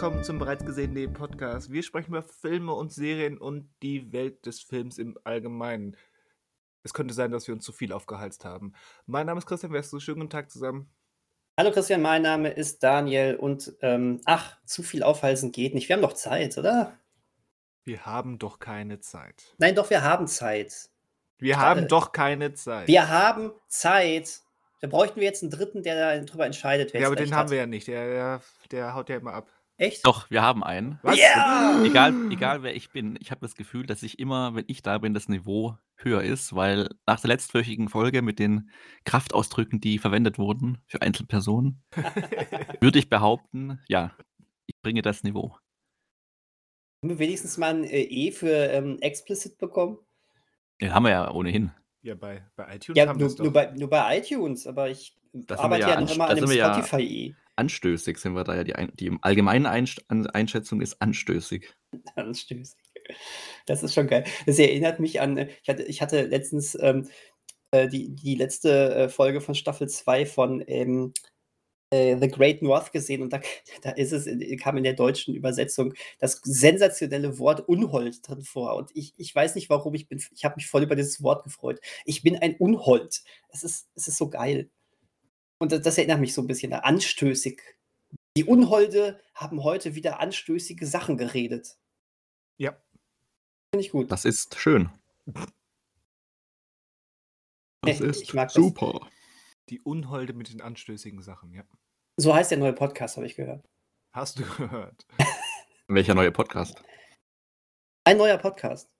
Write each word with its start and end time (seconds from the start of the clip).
willkommen 0.00 0.24
zum 0.24 0.38
bereits 0.38 0.64
gesehenen 0.64 1.12
Podcast. 1.12 1.70
Wir 1.70 1.82
sprechen 1.82 2.08
über 2.08 2.22
Filme 2.22 2.72
und 2.72 2.90
Serien 2.90 3.36
und 3.36 3.68
die 3.82 4.14
Welt 4.14 4.46
des 4.46 4.62
Films 4.62 4.96
im 4.96 5.18
Allgemeinen. 5.24 5.94
Es 6.82 6.94
könnte 6.94 7.12
sein, 7.12 7.30
dass 7.32 7.46
wir 7.46 7.54
uns 7.54 7.66
zu 7.66 7.72
viel 7.72 7.92
aufgehalst 7.92 8.46
haben. 8.46 8.72
Mein 9.04 9.26
Name 9.26 9.36
ist 9.36 9.46
Christian 9.46 9.74
Westel. 9.74 10.00
Schönen 10.00 10.20
guten 10.20 10.30
Tag 10.30 10.50
zusammen. 10.50 10.90
Hallo 11.58 11.70
Christian, 11.70 12.00
mein 12.00 12.22
Name 12.22 12.48
ist 12.48 12.82
Daniel 12.82 13.36
und 13.36 13.74
ähm, 13.82 14.22
ach, 14.24 14.56
zu 14.64 14.82
viel 14.82 15.02
aufhalsen 15.02 15.52
geht 15.52 15.74
nicht. 15.74 15.90
Wir 15.90 15.96
haben 15.96 16.02
doch 16.02 16.14
Zeit, 16.14 16.56
oder? 16.56 16.96
Wir 17.84 18.06
haben 18.06 18.38
doch 18.38 18.58
keine 18.58 19.00
Zeit. 19.00 19.54
Nein, 19.58 19.74
doch, 19.74 19.90
wir 19.90 20.02
haben 20.02 20.26
Zeit. 20.26 20.88
Wir 21.36 21.60
haben 21.60 21.88
doch 21.88 22.12
keine 22.12 22.54
Zeit. 22.54 22.88
Wir 22.88 23.10
haben 23.10 23.52
Zeit. 23.68 24.40
Da 24.80 24.88
bräuchten 24.88 25.20
wir 25.20 25.24
jetzt 25.24 25.42
einen 25.42 25.50
Dritten, 25.50 25.82
der 25.82 26.22
darüber 26.22 26.46
entscheidet, 26.46 26.94
wer 26.94 27.02
Ja, 27.02 27.08
aber 27.08 27.16
den 27.16 27.34
haben 27.34 27.50
wir 27.50 27.58
ja 27.58 27.66
nicht. 27.66 27.86
Der, 27.86 28.08
der, 28.08 28.42
der 28.70 28.94
haut 28.94 29.10
ja 29.10 29.18
immer 29.18 29.34
ab. 29.34 29.46
Echt? 29.80 30.04
Doch, 30.04 30.30
wir 30.30 30.42
haben 30.42 30.62
einen. 30.62 30.98
Was? 31.02 31.18
Ja! 31.18 31.82
Egal, 31.82 32.12
egal 32.30 32.62
wer 32.62 32.76
ich 32.76 32.90
bin, 32.90 33.16
ich 33.18 33.30
habe 33.30 33.40
das 33.40 33.54
Gefühl, 33.54 33.86
dass 33.86 34.02
ich 34.02 34.18
immer, 34.18 34.54
wenn 34.54 34.66
ich 34.66 34.82
da 34.82 34.98
bin, 34.98 35.14
das 35.14 35.26
Niveau 35.26 35.74
höher 35.96 36.22
ist, 36.22 36.54
weil 36.54 36.90
nach 37.06 37.18
der 37.18 37.28
letztwöchigen 37.28 37.88
Folge 37.88 38.20
mit 38.20 38.38
den 38.38 38.68
Kraftausdrücken, 39.04 39.80
die 39.80 39.96
verwendet 39.96 40.36
wurden 40.36 40.82
für 40.86 41.00
Einzelpersonen, 41.00 41.82
würde 42.80 42.98
ich 42.98 43.08
behaupten, 43.08 43.80
ja, 43.88 44.14
ich 44.66 44.78
bringe 44.82 45.00
das 45.00 45.22
Niveau. 45.22 45.56
Haben 47.02 47.08
wir 47.08 47.18
wenigstens 47.18 47.56
mal 47.56 47.74
ein 47.74 47.84
äh, 47.84 48.02
E 48.02 48.32
für 48.32 48.52
ähm, 48.52 48.98
explicit 49.00 49.56
bekommen? 49.56 49.96
Den 50.82 50.92
haben 50.92 51.04
wir 51.04 51.10
ja 51.12 51.30
ohnehin. 51.30 51.72
Ja, 52.02 52.16
bei, 52.16 52.44
bei 52.54 52.76
iTunes 52.76 52.98
ja, 52.98 53.14
nur, 53.14 53.34
nur, 53.34 53.52
bei, 53.54 53.70
nur 53.70 53.88
bei 53.88 54.18
iTunes, 54.18 54.66
aber 54.66 54.90
ich 54.90 55.16
das 55.32 55.58
arbeite 55.58 55.82
ja, 55.82 55.94
ja 55.94 56.00
noch 56.02 56.14
immer 56.14 56.28
an 56.28 56.36
dem 56.36 56.50
Spotify-E. 56.50 57.28
Ja 57.28 57.34
anstößig 57.60 58.18
sind 58.18 58.34
wir 58.34 58.44
da 58.44 58.56
ja. 58.56 58.64
Die, 58.64 58.74
die 58.94 59.18
allgemeine 59.20 59.70
Einschätzung 59.70 60.80
ist 60.80 61.00
anstößig. 61.00 61.68
Anstößig. 62.16 62.78
Das 63.66 63.82
ist 63.82 63.94
schon 63.94 64.06
geil. 64.06 64.24
Das 64.46 64.58
erinnert 64.58 65.00
mich 65.00 65.20
an, 65.20 65.48
ich 65.62 65.68
hatte, 65.68 65.82
ich 65.84 66.02
hatte 66.02 66.22
letztens 66.22 66.76
ähm, 66.80 67.08
äh, 67.72 67.88
die, 67.88 68.14
die 68.14 68.34
letzte 68.34 68.94
äh, 68.94 69.08
Folge 69.08 69.40
von 69.40 69.54
Staffel 69.54 69.88
2 69.88 70.26
von 70.26 70.64
ähm, 70.66 71.12
äh, 71.90 72.16
The 72.18 72.28
Great 72.28 72.62
North 72.62 72.92
gesehen 72.92 73.22
und 73.22 73.32
da, 73.32 73.40
da 73.82 73.90
ist 73.90 74.12
es, 74.12 74.26
kam 74.60 74.76
in 74.76 74.84
der 74.84 74.94
deutschen 74.94 75.34
Übersetzung 75.34 75.94
das 76.18 76.40
sensationelle 76.44 77.38
Wort 77.38 77.68
Unhold 77.68 78.26
drin 78.26 78.42
vor. 78.42 78.76
Und 78.76 78.90
ich, 78.94 79.14
ich 79.16 79.34
weiß 79.34 79.54
nicht 79.54 79.70
warum, 79.70 79.94
ich 79.94 80.08
bin, 80.08 80.22
ich 80.34 80.44
habe 80.44 80.56
mich 80.56 80.66
voll 80.68 80.82
über 80.82 80.96
dieses 80.96 81.22
Wort 81.22 81.44
gefreut. 81.44 81.80
Ich 82.04 82.22
bin 82.22 82.36
ein 82.36 82.56
Unhold. 82.56 83.22
Es 83.48 83.62
ist, 83.62 83.88
es 83.94 84.08
ist 84.08 84.16
so 84.16 84.30
geil. 84.30 84.70
Und 85.60 85.72
das, 85.72 85.82
das 85.82 85.98
erinnert 85.98 86.20
mich 86.20 86.32
so 86.32 86.40
ein 86.40 86.46
bisschen 86.46 86.72
an 86.72 86.80
anstößig. 86.80 87.60
Die 88.36 88.44
Unholde 88.44 89.20
haben 89.34 89.62
heute 89.62 89.94
wieder 89.94 90.18
anstößige 90.18 90.86
Sachen 90.86 91.18
geredet. 91.18 91.76
Ja. 92.56 92.72
Finde 93.72 93.84
ich 93.84 93.92
gut. 93.92 94.10
Das 94.10 94.24
ist 94.24 94.56
schön. 94.56 94.90
Das 97.82 98.00
ist 98.00 98.26
super. 98.52 99.00
Das. 99.00 99.10
Die 99.68 99.80
Unholde 99.80 100.32
mit 100.32 100.52
den 100.52 100.62
anstößigen 100.62 101.22
Sachen, 101.22 101.52
ja. 101.52 101.64
So 102.16 102.34
heißt 102.34 102.50
der 102.50 102.58
neue 102.58 102.72
Podcast, 102.72 103.16
habe 103.16 103.26
ich 103.26 103.36
gehört. 103.36 103.68
Hast 104.12 104.38
du 104.38 104.44
gehört? 104.44 105.06
Welcher 105.88 106.14
neue 106.14 106.32
Podcast? 106.32 106.82
Ein 108.04 108.16
neuer 108.16 108.38
Podcast. 108.38 108.90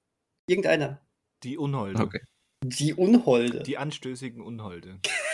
Irgendeiner. 0.47 1.01
Die 1.43 1.57
Unholde. 1.57 2.03
Okay. 2.03 2.21
Die 2.63 2.93
Unholde. 2.95 3.63
Die 3.63 3.79
anstößigen 3.79 4.43
Unholde. 4.43 5.01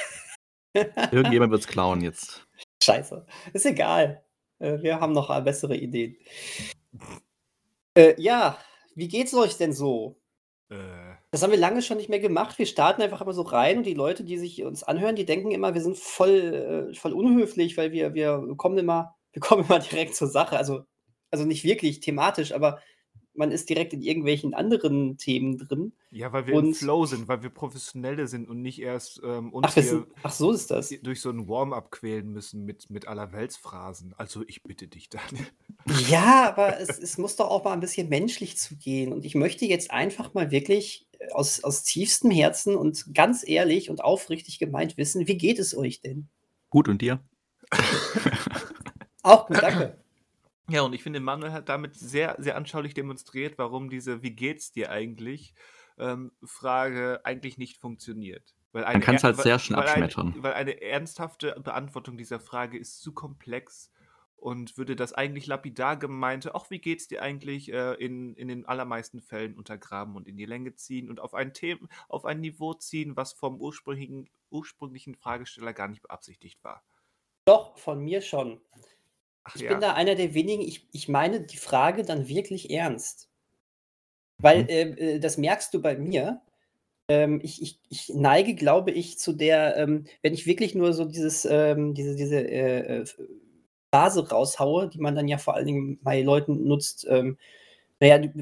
Irgendjemand 1.12 1.53
wird 1.53 1.62
es 1.62 1.69
klauen 1.69 2.00
jetzt. 2.00 2.47
Scheiße. 2.82 3.26
Ist 3.53 3.66
egal. 3.66 4.22
Äh, 4.59 4.82
wir 4.82 5.00
haben 5.00 5.12
noch 5.12 5.28
bessere 5.42 5.76
Ideen. 5.76 6.16
Äh, 7.94 8.14
ja, 8.20 8.59
wie 8.94 9.09
geht's 9.09 9.34
euch 9.34 9.56
denn 9.56 9.72
so? 9.72 10.20
Äh. 10.70 10.76
Das 11.31 11.42
haben 11.42 11.50
wir 11.50 11.59
lange 11.59 11.82
schon 11.82 11.97
nicht 11.97 12.09
mehr 12.09 12.20
gemacht. 12.20 12.59
Wir 12.59 12.66
starten 12.66 13.03
einfach 13.03 13.20
immer 13.20 13.32
so 13.32 13.42
rein 13.42 13.78
und 13.78 13.87
die 13.87 13.94
Leute, 13.94 14.25
die 14.25 14.38
sich 14.38 14.62
uns 14.62 14.82
anhören, 14.82 15.16
die 15.16 15.26
denken 15.26 15.50
immer, 15.50 15.75
wir 15.75 15.82
sind 15.82 15.98
voll, 15.98 16.91
äh, 16.91 16.94
voll 16.94 17.12
unhöflich, 17.12 17.76
weil 17.76 17.93
wir, 17.93 18.14
wir 18.14 18.54
kommen 18.56 18.78
immer, 18.78 19.16
wir 19.32 19.41
kommen 19.41 19.64
immer 19.64 19.78
direkt 19.78 20.14
zur 20.14 20.28
Sache. 20.28 20.56
Also, 20.56 20.84
also 21.31 21.44
nicht 21.44 21.64
wirklich 21.64 22.00
thematisch, 22.00 22.53
aber 22.53 22.81
man 23.38 23.50
ist 23.50 23.69
direkt 23.69 23.92
in 23.92 24.02
irgendwelchen 24.02 24.54
anderen 24.54 25.16
Themen 25.19 25.58
drin. 25.58 25.92
Ja, 26.10 26.32
weil 26.32 26.47
wir 26.47 26.54
und, 26.54 26.66
im 26.66 26.74
Flow 26.74 27.06
sind, 27.06 27.28
weil 27.28 27.42
wir 27.42 27.50
Professionelle 27.50 28.26
sind 28.26 28.48
und 28.48 28.62
nicht 28.62 28.80
erst 28.80 29.20
ähm, 29.24 29.52
uns 29.52 29.66
ach, 29.69 29.74
hier 29.74 30.06
ach, 30.22 30.32
so 30.32 30.52
ist 30.52 30.70
das. 30.70 30.88
durch 31.02 31.20
so 31.20 31.30
ein 31.30 31.48
Warm-up 31.48 31.91
quälen 31.91 32.32
müssen 32.32 32.64
mit, 32.64 32.91
mit 32.91 33.08
allerweltsphrasen. 33.08 34.14
Also 34.16 34.42
ich 34.46 34.62
bitte 34.62 34.88
dich, 34.88 35.08
Daniel. 35.08 35.46
Ja, 36.08 36.48
aber 36.48 36.80
es, 36.80 36.98
es 36.98 37.16
muss 37.16 37.36
doch 37.36 37.48
auch 37.48 37.62
mal 37.62 37.72
ein 37.72 37.80
bisschen 37.80 38.08
menschlich 38.08 38.56
zugehen. 38.56 39.12
Und 39.12 39.25
ich 39.25 39.36
möchte 39.36 39.66
jetzt 39.66 39.92
einfach 39.92 40.34
mal 40.34 40.50
wirklich 40.50 41.06
äh, 41.19 41.30
aus, 41.30 41.62
aus 41.62 41.84
tiefstem 41.84 42.32
Herzen 42.32 42.75
und 42.75 43.14
ganz 43.14 43.46
ehrlich 43.46 43.88
und 43.88 44.02
aufrichtig 44.02 44.58
gemeint 44.58 44.96
wissen, 44.96 45.28
wie 45.28 45.38
geht 45.38 45.60
es 45.60 45.76
euch 45.76 46.00
denn? 46.00 46.28
Gut 46.70 46.88
und 46.88 47.02
dir? 47.02 47.20
auch 49.22 49.46
gut, 49.46 49.58
danke. 49.62 49.96
Ja, 50.69 50.82
und 50.82 50.93
ich 50.94 51.03
finde, 51.03 51.21
Manuel 51.21 51.53
hat 51.53 51.69
damit 51.69 51.94
sehr, 51.94 52.37
sehr 52.38 52.56
anschaulich 52.56 52.94
demonstriert, 52.94 53.56
warum 53.59 53.88
diese 53.88 54.22
Wie 54.22 54.32
geht's 54.32 54.72
dir 54.72 54.91
eigentlich 54.91 55.54
ähm, 55.99 56.32
Frage 56.44 57.21
eigentlich 57.25 57.59
nicht 57.59 57.78
funktioniert. 57.78 58.54
Weil 58.72 58.82
Man 58.82 59.00
kann 59.00 59.15
es 59.15 59.25
halt 59.25 59.37
sehr 59.37 59.59
schnell 59.59 59.78
weil 59.78 59.88
abschmettern. 59.88 60.34
Ein, 60.34 60.43
weil 60.43 60.53
eine 60.55 60.82
ernsthafte 60.82 61.59
Beantwortung 61.62 62.19
dieser 62.19 62.41
Frage 62.41 62.78
ist 62.78 63.00
zu 63.00 63.12
komplex 63.12 63.91
und 64.37 64.76
würde 64.76 64.97
das 64.97 65.12
eigentlich 65.12 65.47
lapidar 65.47 65.97
gemeinte, 65.97 66.55
auch 66.55 66.69
wie 66.71 66.78
geht's 66.78 67.09
dir 67.09 67.22
eigentlich, 67.22 67.72
äh, 67.72 67.94
in, 67.94 68.34
in 68.34 68.49
den 68.49 68.66
allermeisten 68.66 69.22
Fällen 69.22 69.55
untergraben 69.55 70.15
und 70.15 70.28
in 70.28 70.37
die 70.37 70.44
Länge 70.44 70.75
ziehen 70.75 71.09
und 71.09 71.21
auf 71.21 71.32
ein 71.32 71.55
Thema, 71.55 71.88
auf 72.09 72.25
ein 72.26 72.41
Niveau 72.41 72.75
ziehen, 72.75 73.16
was 73.16 73.32
vom 73.32 73.60
ursprünglichen, 73.60 74.28
ursprünglichen 74.50 75.15
Fragesteller 75.15 75.72
gar 75.72 75.88
nicht 75.88 76.03
beabsichtigt 76.03 76.62
war. 76.62 76.84
Doch, 77.47 77.78
von 77.78 78.00
mir 78.00 78.21
schon. 78.21 78.60
Ach 79.46 79.56
Ich 79.56 79.62
ja. 79.62 79.68
bin 79.68 79.80
da 79.80 79.94
einer 79.94 80.14
der 80.14 80.34
wenigen, 80.34 80.62
ich, 80.62 80.86
ich 80.92 81.08
meine 81.08 81.40
die 81.40 81.56
Frage 81.56 82.04
dann 82.04 82.28
wirklich 82.28 82.70
ernst. 82.70 83.28
Weil 84.40 84.60
Mhm. 84.62 84.68
äh, 84.68 85.14
äh, 85.16 85.18
das 85.20 85.38
merkst 85.38 85.72
du 85.74 85.80
bei 85.80 85.96
mir. 85.96 86.42
Ähm, 87.08 87.40
ich, 87.42 87.62
ich, 87.62 87.80
ich 87.90 88.10
neige, 88.14 88.54
glaube 88.54 88.92
ich, 88.92 89.18
zu 89.18 89.32
der, 89.34 89.76
ähm, 89.76 90.06
wenn 90.22 90.34
ich 90.34 90.46
wirklich 90.46 90.74
nur 90.74 90.92
so 90.94 91.04
dieses, 91.06 91.46
ähm, 91.46 91.94
diese, 91.94 92.16
diese 92.16 92.40
äh, 92.40 93.02
äh, 93.02 93.06
Phrase 93.92 94.28
raushaue, 94.30 94.88
die 94.88 94.98
man 95.00 95.14
dann 95.16 95.28
ja 95.28 95.38
vor 95.38 95.54
allen 95.54 95.66
Dingen 95.66 96.00
bei 96.02 96.22
Leuten 96.22 96.66
nutzt, 96.68 97.06
ähm, 97.10 97.38
naja, 98.00 98.18
die, 98.18 98.32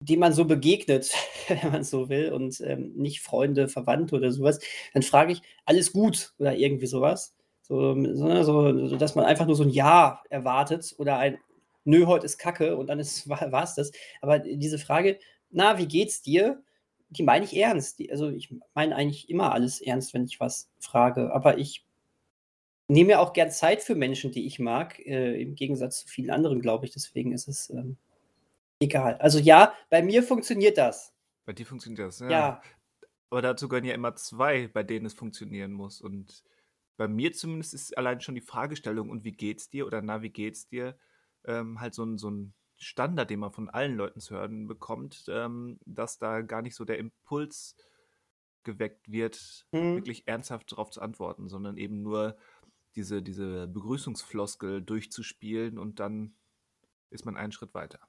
die 0.00 0.16
man 0.18 0.32
so 0.34 0.46
begegnet, 0.46 1.12
wenn 1.48 1.72
man 1.72 1.84
so 1.84 2.08
will, 2.10 2.32
und 2.32 2.60
ähm, 2.62 2.94
nicht 2.96 3.20
Freunde, 3.22 3.68
Verwandte 3.68 4.16
oder 4.16 4.32
sowas, 4.32 4.60
dann 4.94 5.02
frage 5.02 5.32
ich, 5.34 5.42
alles 5.66 5.92
gut 5.92 6.34
oder 6.38 6.56
irgendwie 6.56 6.86
sowas. 6.86 7.34
So, 7.72 8.44
so, 8.44 8.96
dass 8.96 9.14
man 9.14 9.24
einfach 9.24 9.46
nur 9.46 9.56
so 9.56 9.62
ein 9.62 9.70
Ja 9.70 10.22
erwartet 10.28 10.94
oder 10.98 11.16
ein 11.16 11.38
Nö, 11.84 12.06
heute 12.06 12.26
ist 12.26 12.38
Kacke 12.38 12.76
und 12.76 12.88
dann 12.88 13.00
ist, 13.00 13.28
war 13.28 13.62
es 13.62 13.74
das. 13.74 13.92
Aber 14.20 14.38
diese 14.38 14.78
Frage, 14.78 15.18
na, 15.50 15.78
wie 15.78 15.86
geht's 15.86 16.20
dir? 16.20 16.62
Die 17.08 17.22
meine 17.22 17.46
ich 17.46 17.56
ernst. 17.56 17.98
Die, 17.98 18.10
also 18.10 18.28
ich 18.28 18.54
meine 18.74 18.94
eigentlich 18.94 19.30
immer 19.30 19.52
alles 19.52 19.80
ernst, 19.80 20.12
wenn 20.12 20.26
ich 20.26 20.38
was 20.38 20.70
frage. 20.80 21.32
Aber 21.32 21.56
ich 21.56 21.86
nehme 22.88 23.08
mir 23.08 23.20
auch 23.20 23.32
gern 23.32 23.50
Zeit 23.50 23.82
für 23.82 23.94
Menschen, 23.94 24.32
die 24.32 24.46
ich 24.46 24.58
mag, 24.58 24.98
äh, 25.00 25.40
im 25.40 25.54
Gegensatz 25.54 26.00
zu 26.00 26.08
vielen 26.08 26.30
anderen, 26.30 26.60
glaube 26.60 26.84
ich. 26.84 26.92
Deswegen 26.92 27.32
ist 27.32 27.48
es 27.48 27.70
ähm, 27.70 27.96
egal. 28.80 29.16
Also 29.16 29.38
ja, 29.38 29.72
bei 29.88 30.02
mir 30.02 30.22
funktioniert 30.22 30.76
das. 30.76 31.14
Bei 31.46 31.54
dir 31.54 31.64
funktioniert 31.64 32.06
das, 32.06 32.20
ja. 32.20 32.30
Ja. 32.30 32.62
Aber 33.30 33.40
dazu 33.40 33.66
gehören 33.66 33.86
ja 33.86 33.94
immer 33.94 34.14
zwei, 34.14 34.68
bei 34.68 34.82
denen 34.82 35.06
es 35.06 35.14
funktionieren 35.14 35.72
muss. 35.72 36.02
Und 36.02 36.44
bei 36.96 37.08
mir 37.08 37.32
zumindest 37.32 37.74
ist 37.74 37.96
allein 37.98 38.20
schon 38.20 38.34
die 38.34 38.40
Fragestellung, 38.40 39.10
und 39.10 39.24
wie 39.24 39.32
geht's 39.32 39.70
dir 39.70 39.86
oder 39.86 40.02
na, 40.02 40.22
wie 40.22 40.30
geht's 40.30 40.68
dir, 40.68 40.98
ähm, 41.44 41.80
halt 41.80 41.94
so 41.94 42.04
ein, 42.04 42.18
so 42.18 42.30
ein 42.30 42.54
Standard, 42.76 43.30
den 43.30 43.40
man 43.40 43.52
von 43.52 43.70
allen 43.70 43.96
Leuten 43.96 44.20
zu 44.20 44.34
hören 44.34 44.66
bekommt, 44.68 45.24
ähm, 45.28 45.78
dass 45.86 46.18
da 46.18 46.42
gar 46.42 46.62
nicht 46.62 46.74
so 46.76 46.84
der 46.84 46.98
Impuls 46.98 47.76
geweckt 48.64 49.10
wird, 49.10 49.66
Mhm. 49.72 49.96
wirklich 49.96 50.26
ernsthaft 50.28 50.72
darauf 50.72 50.90
zu 50.90 51.00
antworten, 51.02 51.48
sondern 51.48 51.76
eben 51.76 52.02
nur 52.02 52.36
diese, 52.96 53.22
diese 53.22 53.68
Begrüßungsfloskel 53.68 54.82
durchzuspielen 54.82 55.78
und 55.78 56.00
dann 56.00 56.36
ist 57.10 57.24
man 57.26 57.36
einen 57.36 57.52
Schritt 57.52 57.74
weiter. 57.74 58.00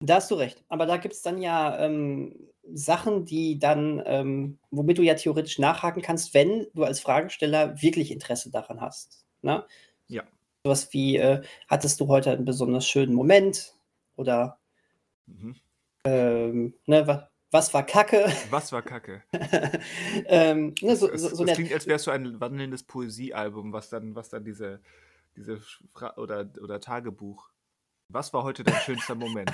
Da 0.00 0.16
hast 0.16 0.30
du 0.30 0.34
recht. 0.34 0.64
Aber 0.68 0.86
da 0.86 0.96
gibt 0.96 1.14
es 1.14 1.22
dann 1.22 1.38
ja 1.40 1.78
ähm, 1.78 2.34
Sachen, 2.72 3.24
die 3.24 3.58
dann, 3.58 4.02
ähm, 4.06 4.58
womit 4.70 4.98
du 4.98 5.02
ja 5.02 5.14
theoretisch 5.14 5.58
nachhaken 5.58 6.02
kannst, 6.02 6.32
wenn 6.34 6.66
du 6.74 6.84
als 6.84 7.00
Fragesteller 7.00 7.80
wirklich 7.82 8.10
Interesse 8.10 8.50
daran 8.50 8.80
hast. 8.80 9.26
Ne? 9.42 9.64
Ja. 10.08 10.22
Sowas 10.64 10.92
wie, 10.92 11.16
äh, 11.16 11.42
hattest 11.68 12.00
du 12.00 12.08
heute 12.08 12.30
einen 12.30 12.44
besonders 12.44 12.86
schönen 12.86 13.14
Moment? 13.14 13.74
Oder 14.16 14.58
Mhm. 15.26 15.56
ähm, 16.04 16.74
ne, 16.86 17.06
wa 17.06 17.28
was 17.52 17.74
war 17.74 17.84
Kacke? 17.84 18.26
Was 18.50 18.70
war 18.72 18.82
Kacke? 18.82 19.22
ähm, 20.26 20.74
ne, 20.82 20.94
so, 20.96 21.10
Es, 21.10 21.22
so, 21.22 21.34
so 21.34 21.44
es 21.44 21.54
klingt, 21.54 21.72
als 21.72 21.86
wärst 21.86 22.06
du 22.06 22.12
ein 22.12 22.40
wandelndes 22.40 22.84
Poesiealbum, 22.84 23.72
was 23.72 23.88
dann, 23.90 24.14
was 24.14 24.28
dann 24.28 24.44
diese, 24.44 24.80
diese 25.36 25.58
Fra 25.92 26.16
oder, 26.16 26.48
oder 26.62 26.80
Tagebuch. 26.80 27.50
Was 28.12 28.32
war 28.32 28.42
heute 28.42 28.64
dein 28.64 28.74
schönster 28.80 29.14
Moment? 29.14 29.50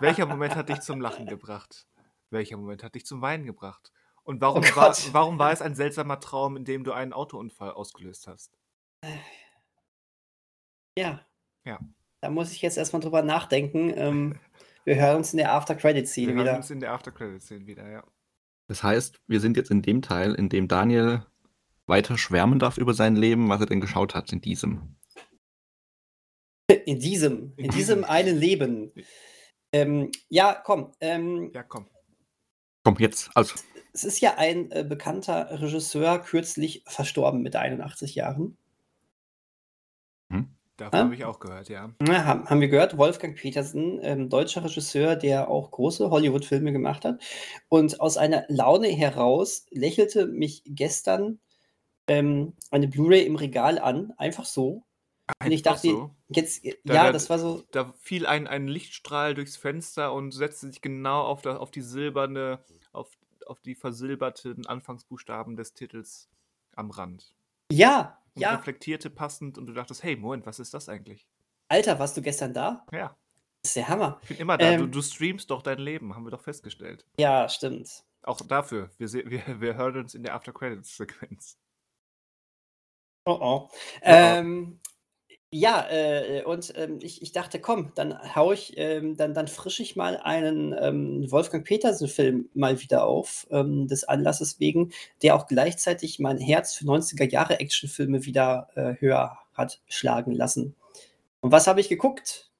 Welcher 0.00 0.26
Moment 0.26 0.54
hat 0.54 0.68
dich 0.68 0.80
zum 0.80 1.00
Lachen 1.00 1.26
gebracht? 1.26 1.88
Welcher 2.30 2.56
Moment 2.56 2.84
hat 2.84 2.94
dich 2.94 3.04
zum 3.04 3.20
Weinen 3.20 3.44
gebracht? 3.46 3.92
Und 4.22 4.40
warum, 4.40 4.62
Oh 4.62 4.76
war, 4.76 4.96
warum 5.12 5.38
war 5.38 5.50
es 5.52 5.60
ein 5.60 5.74
seltsamer 5.74 6.20
Traum, 6.20 6.56
in 6.56 6.64
dem 6.64 6.84
du 6.84 6.92
einen 6.92 7.12
Autounfall 7.12 7.72
ausgelöst 7.72 8.28
hast? 8.28 8.56
Ja. 10.96 11.20
Ja. 11.64 11.80
Da 12.20 12.30
muss 12.30 12.52
ich 12.52 12.62
jetzt 12.62 12.76
erstmal 12.78 13.02
drüber 13.02 13.22
nachdenken. 13.22 13.92
Ähm, 13.96 14.38
wir 14.84 14.96
hören 14.96 15.16
uns 15.16 15.32
in 15.32 15.38
der 15.38 15.46
Wir 15.48 15.52
After-Credit-Scene 15.54 16.32
hören 16.32 16.40
wieder. 16.40 16.56
uns 16.56 16.70
in 16.70 16.80
der 16.80 16.92
After-Credit-Szene 16.92 17.66
wieder, 17.66 17.88
ja. 17.90 18.04
Das 18.68 18.82
heißt, 18.84 19.20
wir 19.26 19.40
sind 19.40 19.56
jetzt 19.56 19.70
in 19.70 19.82
dem 19.82 20.00
Teil, 20.02 20.34
in 20.34 20.48
dem 20.48 20.68
Daniel 20.68 21.26
weiter 21.86 22.18
schwärmen 22.18 22.58
darf 22.60 22.78
über 22.78 22.94
sein 22.94 23.16
Leben, 23.16 23.48
was 23.48 23.60
er 23.60 23.66
denn 23.66 23.80
geschaut 23.80 24.14
hat 24.14 24.32
in 24.32 24.40
diesem. 24.40 24.96
In 26.86 27.00
diesem, 27.00 27.52
In 27.56 27.70
diesem. 27.70 28.04
einen 28.04 28.36
Leben. 28.38 28.92
Ähm, 29.72 30.10
ja, 30.28 30.54
komm. 30.54 30.92
Ähm, 31.00 31.50
Ja, 31.52 31.62
komm. 31.64 31.86
Komm, 32.84 32.96
jetzt, 33.00 33.30
also, 33.34 33.54
Es 33.92 34.04
ist 34.04 34.20
ja 34.20 34.36
ein 34.36 34.70
äh, 34.70 34.84
bekannter 34.88 35.60
Regisseur 35.60 36.20
kürzlich 36.20 36.84
verstorben 36.86 37.42
mit 37.42 37.56
81 37.56 38.14
Jahren. 38.14 38.56
Davon 40.78 40.98
Ah. 41.00 41.04
habe 41.04 41.14
ich 41.14 41.24
auch 41.24 41.40
gehört, 41.40 41.70
ja. 41.70 41.94
Ja, 42.06 42.24
haben, 42.26 42.44
haben 42.50 42.60
wir 42.60 42.68
gehört, 42.68 42.98
Wolfgang 42.98 43.34
Petersen, 43.34 43.98
ähm, 44.02 44.28
deutscher 44.28 44.62
Regisseur, 44.62 45.16
der 45.16 45.48
auch 45.48 45.70
große 45.70 46.10
Hollywood-Filme 46.10 46.70
gemacht 46.70 47.06
hat. 47.06 47.22
Und 47.68 47.98
aus 48.00 48.18
einer 48.18 48.44
Laune 48.48 48.88
heraus 48.88 49.64
lächelte 49.70 50.26
mich 50.26 50.62
gestern 50.66 51.40
ähm, 52.08 52.52
eine 52.70 52.88
Blu-ray 52.88 53.24
im 53.24 53.36
Regal 53.36 53.78
an, 53.78 54.12
einfach 54.18 54.44
so. 54.44 54.84
Und 55.44 55.50
ich 55.50 55.62
dachte, 55.62 55.88
so. 55.88 56.14
jetzt, 56.28 56.64
Da- 56.84 56.94
ja, 56.94 57.04
da- 57.06 57.12
das 57.12 57.28
war 57.30 57.38
so, 57.38 57.64
Da 57.72 57.92
fiel 58.00 58.26
ein, 58.26 58.46
ein 58.46 58.68
Lichtstrahl 58.68 59.34
durchs 59.34 59.56
Fenster 59.56 60.12
und 60.12 60.30
setzte 60.32 60.68
sich 60.68 60.80
genau 60.80 61.22
auf, 61.22 61.42
das, 61.42 61.58
auf 61.58 61.70
die 61.70 61.80
silberne, 61.80 62.64
auf, 62.92 63.10
auf 63.46 63.60
die 63.60 63.74
versilberten 63.74 64.66
Anfangsbuchstaben 64.66 65.56
des 65.56 65.74
Titels 65.74 66.28
am 66.76 66.90
Rand. 66.90 67.34
ja, 67.72 68.22
Und 68.34 68.42
ja, 68.42 68.54
reflektierte 68.54 69.10
passend 69.10 69.58
und 69.58 69.66
du 69.66 69.72
dachtest, 69.72 70.02
hey, 70.04 70.14
Moment, 70.16 70.46
was 70.46 70.58
ist 70.60 70.74
das 70.74 70.88
eigentlich? 70.88 71.26
Alter, 71.68 71.98
warst 71.98 72.16
du 72.16 72.22
gestern 72.22 72.54
da? 72.54 72.86
Ja, 72.92 73.16
Das 73.62 73.70
ist 73.70 73.76
der 73.76 73.88
Hammer. 73.88 74.18
ich 74.22 74.28
bin 74.28 74.36
immer 74.38 74.56
da. 74.58 74.76
du, 74.76 74.84
Ähm. 74.84 74.92
du 74.92 75.02
streamst 75.02 75.50
doch 75.50 75.62
dein 75.62 75.78
Leben, 75.78 76.14
haben 76.14 76.24
wir 76.24 76.30
doch 76.30 76.42
festgestellt. 76.42 77.04
Ja, 77.18 77.48
stimmt. 77.48 78.04
Auch 78.22 78.40
dafür. 78.42 78.90
Wir, 78.98 79.12
wir, 79.12 79.60
wir 79.60 79.74
hören 79.74 79.96
uns 79.98 80.14
in 80.14 80.22
der 80.22 80.34
After-Credits-Sequenz. 80.34 81.58
Oh 83.24 83.38
oh. 83.40 83.70
Ähm, 84.02 84.78
ja, 85.52 85.86
äh, 85.88 86.42
und 86.44 86.72
ähm, 86.76 86.98
ich, 87.00 87.22
ich 87.22 87.32
dachte, 87.32 87.60
komm, 87.60 87.92
dann 87.94 88.18
hau 88.34 88.52
ich, 88.52 88.76
ähm, 88.76 89.16
dann, 89.16 89.32
dann 89.32 89.46
frische 89.46 89.82
ich 89.82 89.94
mal 89.94 90.16
einen 90.16 90.74
ähm, 90.78 91.30
Wolfgang 91.30 91.64
Petersen-Film 91.64 92.50
mal 92.54 92.80
wieder 92.80 93.06
auf, 93.06 93.46
ähm, 93.50 93.86
des 93.86 94.04
Anlasses 94.04 94.58
wegen, 94.58 94.92
der 95.22 95.36
auch 95.36 95.46
gleichzeitig 95.46 96.18
mein 96.18 96.38
Herz 96.38 96.74
für 96.74 96.84
90er 96.84 97.30
Jahre 97.30 97.60
Actionfilme 97.60 98.24
wieder 98.24 98.68
äh, 98.74 98.94
höher 98.98 99.38
hat 99.54 99.80
schlagen 99.86 100.32
lassen. 100.32 100.74
Und 101.40 101.52
was 101.52 101.68
habe 101.68 101.80
ich 101.80 101.88
geguckt? 101.88 102.50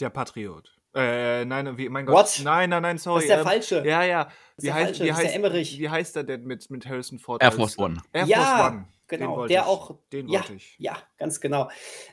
Der 0.00 0.08
Patriot. 0.10 0.76
Äh, 0.94 1.44
nein, 1.44 1.76
wie, 1.76 1.90
mein 1.90 2.06
Gott. 2.06 2.16
What? 2.16 2.40
Nein, 2.42 2.70
nein, 2.70 2.82
nein, 2.82 2.96
sorry. 2.96 3.16
das 3.16 3.24
ist 3.24 3.28
der 3.28 3.38
ähm, 3.38 3.44
falsche. 3.44 3.86
Ja, 3.86 4.02
ja. 4.02 4.24
Das 4.24 4.32
ist 4.32 4.62
Wie 4.62 4.66
der 4.66 4.74
heißt, 4.74 4.84
falsche, 4.86 5.04
wie, 5.04 5.08
das 5.08 5.16
ist 5.18 5.22
der 5.22 5.28
heißt, 5.28 5.36
Emmerich. 5.36 5.78
wie 5.78 5.88
heißt 5.90 6.16
er 6.16 6.24
denn 6.24 6.44
mit, 6.44 6.70
mit 6.70 6.86
Harrison 6.86 7.18
Ford? 7.18 7.42
Air 7.42 7.52
Force 7.52 7.78
One. 7.78 8.02
Air 8.14 8.24
Ja, 8.24 8.36
Force 8.38 8.72
One. 8.72 8.88
Genau, 9.08 9.46
der 9.46 9.62
ich. 9.62 9.66
auch- 9.66 9.96
Den 10.12 10.28
ja, 10.28 10.40
wollte 10.40 10.54
ich. 10.54 10.74
Ja, 10.78 10.96
ganz 11.18 11.40
genau. 11.40 11.68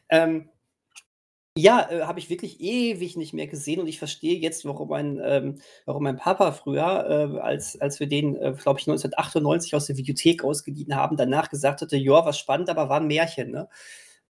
Ähm, 0.10 0.50
ja, 1.56 1.88
äh, 1.92 2.01
habe 2.04 2.18
ich 2.19 2.31
wirklich 2.31 2.60
ewig 2.62 3.16
nicht 3.16 3.34
mehr 3.34 3.45
gesehen 3.45 3.80
und 3.80 3.88
ich 3.88 4.00
verstehe 4.00 4.40
jetzt, 4.40 4.66
warum 4.66 4.90
mein, 4.90 5.22
ähm, 5.24 5.60
warum 5.86 6.04
mein 6.04 6.18
Papa 6.18 6.51
früher, 6.51 7.31
äh, 7.36 7.40
als, 7.40 7.80
als 7.80 8.00
wir 8.00 8.07
den, 8.07 8.36
äh, 8.36 8.54
glaube 8.60 8.80
ich, 8.80 8.88
1998 8.88 9.75
aus 9.75 9.86
der 9.86 9.98
Videothek 9.98 10.44
ausgeliehen 10.44 10.95
haben, 10.95 11.16
danach 11.16 11.50
gesagt 11.50 11.81
hatte, 11.81 11.95
ja, 11.98 12.25
was 12.25 12.40
spannend, 12.40 12.69
aber 12.69 12.90
war 12.90 13.00
ein 13.00 13.07
Märchen, 13.07 13.51
ne? 13.51 13.69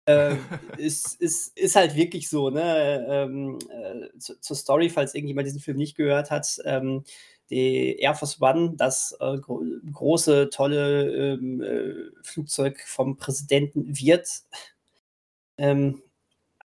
ähm, 0.06 0.38
ist, 0.78 1.18
ist, 1.20 1.56
ist 1.58 1.74
halt 1.76 1.96
wirklich 1.96 2.28
so, 2.28 2.50
ne? 2.50 3.06
Ähm, 3.08 3.58
äh, 3.70 4.18
zu, 4.18 4.38
zur 4.38 4.56
Story, 4.56 4.90
falls 4.90 5.14
irgendjemand 5.14 5.46
diesen 5.46 5.60
Film 5.60 5.78
nicht 5.78 5.96
gehört 5.96 6.30
hat, 6.30 6.58
ähm, 6.66 7.02
die 7.50 7.98
Air 7.98 8.14
Force 8.14 8.40
One, 8.40 8.74
das 8.76 9.16
äh, 9.20 9.38
gro 9.38 9.62
große, 9.92 10.50
tolle 10.50 11.34
ähm, 11.34 11.62
äh, 11.62 12.10
Flugzeug 12.22 12.80
vom 12.86 13.16
Präsidenten 13.16 13.98
wird, 13.98 14.28
ähm, 15.58 16.02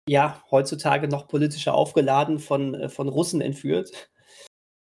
ja, 0.08 0.42
heutzutage 0.50 1.08
noch 1.08 1.28
politischer 1.28 1.74
aufgeladen 1.74 2.38
von, 2.38 2.74
äh, 2.74 2.88
von 2.88 3.08
Russen 3.08 3.40
entführt. 3.40 4.10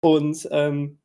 Und 0.01 0.47
ähm, 0.51 0.99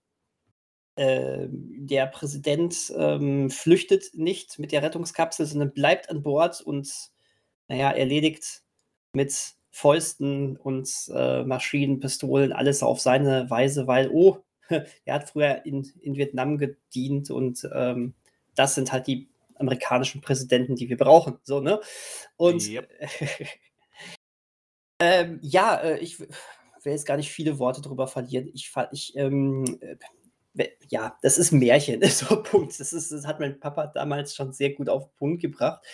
äh, 0.97 1.47
der 1.49 2.07
Präsident 2.07 2.93
ähm, 2.97 3.51
flüchtet 3.51 4.15
nicht 4.15 4.59
mit 4.59 4.73
der 4.73 4.83
Rettungskapsel, 4.83 5.47
sondern 5.47 5.73
bleibt 5.73 6.11
an 6.11 6.23
Bord 6.23 6.61
und, 6.61 6.91
naja, 7.69 7.91
erledigt 7.93 8.63
mit 9.15 9.55
Fäusten 9.71 10.57
und 10.59 10.91
äh, 11.15 11.45
Maschinen, 11.45 12.03
alles 12.53 12.83
auf 12.83 13.01
seine 13.01 13.49
Weise, 13.49 13.87
weil, 13.87 14.11
oh, 14.13 14.45
er 15.05 15.15
hat 15.15 15.31
früher 15.31 15.65
in, 15.65 15.91
in 16.01 16.17
Vietnam 16.17 16.59
gedient 16.59 17.31
und 17.31 17.69
ähm, 17.75 18.15
das 18.55 18.75
sind 18.75 18.93
halt 18.93 19.07
die 19.07 19.29
amerikanischen 19.57 20.21
Präsidenten, 20.21 20.77
die 20.77 20.89
wir 20.89 20.97
brauchen. 20.97 21.39
So, 21.43 21.61
ne? 21.61 21.81
Und 22.37 22.69
Yep. 22.69 22.91
ähm, 25.01 25.39
ja, 25.43 25.77
äh, 25.77 25.99
ich 25.99 26.19
will 26.21 26.29
jetzt 26.85 27.07
gar 27.07 27.17
nicht 27.17 27.31
viele 27.31 27.59
Worte 27.59 27.81
drüber 27.81 28.09
verlieren. 28.09 28.51
Ich, 28.53 28.73
ich 28.91 29.17
ähm, 29.17 29.79
äh, 29.81 29.97
ja, 30.89 31.17
das 31.23 31.39
ist 31.39 31.53
ein 31.53 31.59
Märchen, 31.59 32.03
so 32.09 32.43
Punkt. 32.43 32.79
Das, 32.79 32.93
ist, 32.93 33.13
das 33.13 33.27
hat 33.27 33.41
mein 33.41 33.59
Papa 33.59 33.87
damals 33.89 34.35
schon 34.35 34.53
sehr 34.53 34.71
gut 34.71 34.89
auf 34.89 35.05
den 35.05 35.17
Punkt 35.17 35.43
gebracht. 35.43 35.85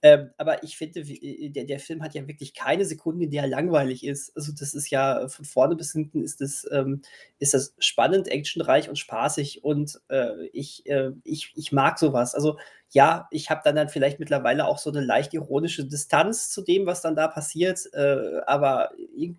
Ähm, 0.00 0.30
aber 0.36 0.62
ich 0.62 0.76
finde, 0.76 1.00
äh, 1.00 1.50
der, 1.50 1.64
der 1.64 1.80
Film 1.80 2.02
hat 2.02 2.14
ja 2.14 2.26
wirklich 2.28 2.54
keine 2.54 2.84
Sekunde, 2.84 3.24
in 3.24 3.30
der 3.30 3.42
er 3.42 3.48
langweilig 3.48 4.04
ist. 4.04 4.34
Also 4.36 4.52
das 4.52 4.74
ist 4.74 4.90
ja 4.90 5.22
äh, 5.22 5.28
von 5.28 5.44
vorne 5.44 5.74
bis 5.74 5.92
hinten 5.92 6.22
ist 6.22 6.40
das, 6.40 6.66
ähm, 6.70 7.02
ist 7.38 7.54
das 7.54 7.74
spannend, 7.78 8.28
actionreich 8.28 8.88
und 8.88 8.96
spaßig 8.96 9.64
und 9.64 10.00
äh, 10.08 10.46
ich, 10.52 10.86
äh, 10.86 11.10
ich, 11.24 11.52
ich 11.56 11.72
mag 11.72 11.98
sowas. 11.98 12.34
Also 12.34 12.58
ja, 12.90 13.28
ich 13.30 13.50
habe 13.50 13.60
dann, 13.64 13.76
dann 13.76 13.88
vielleicht 13.88 14.18
mittlerweile 14.20 14.66
auch 14.66 14.78
so 14.78 14.90
eine 14.90 15.00
leicht 15.04 15.34
ironische 15.34 15.84
Distanz 15.84 16.50
zu 16.50 16.62
dem, 16.62 16.86
was 16.86 17.02
dann 17.02 17.16
da 17.16 17.28
passiert, 17.28 17.80
äh, 17.92 18.40
aber 18.46 18.90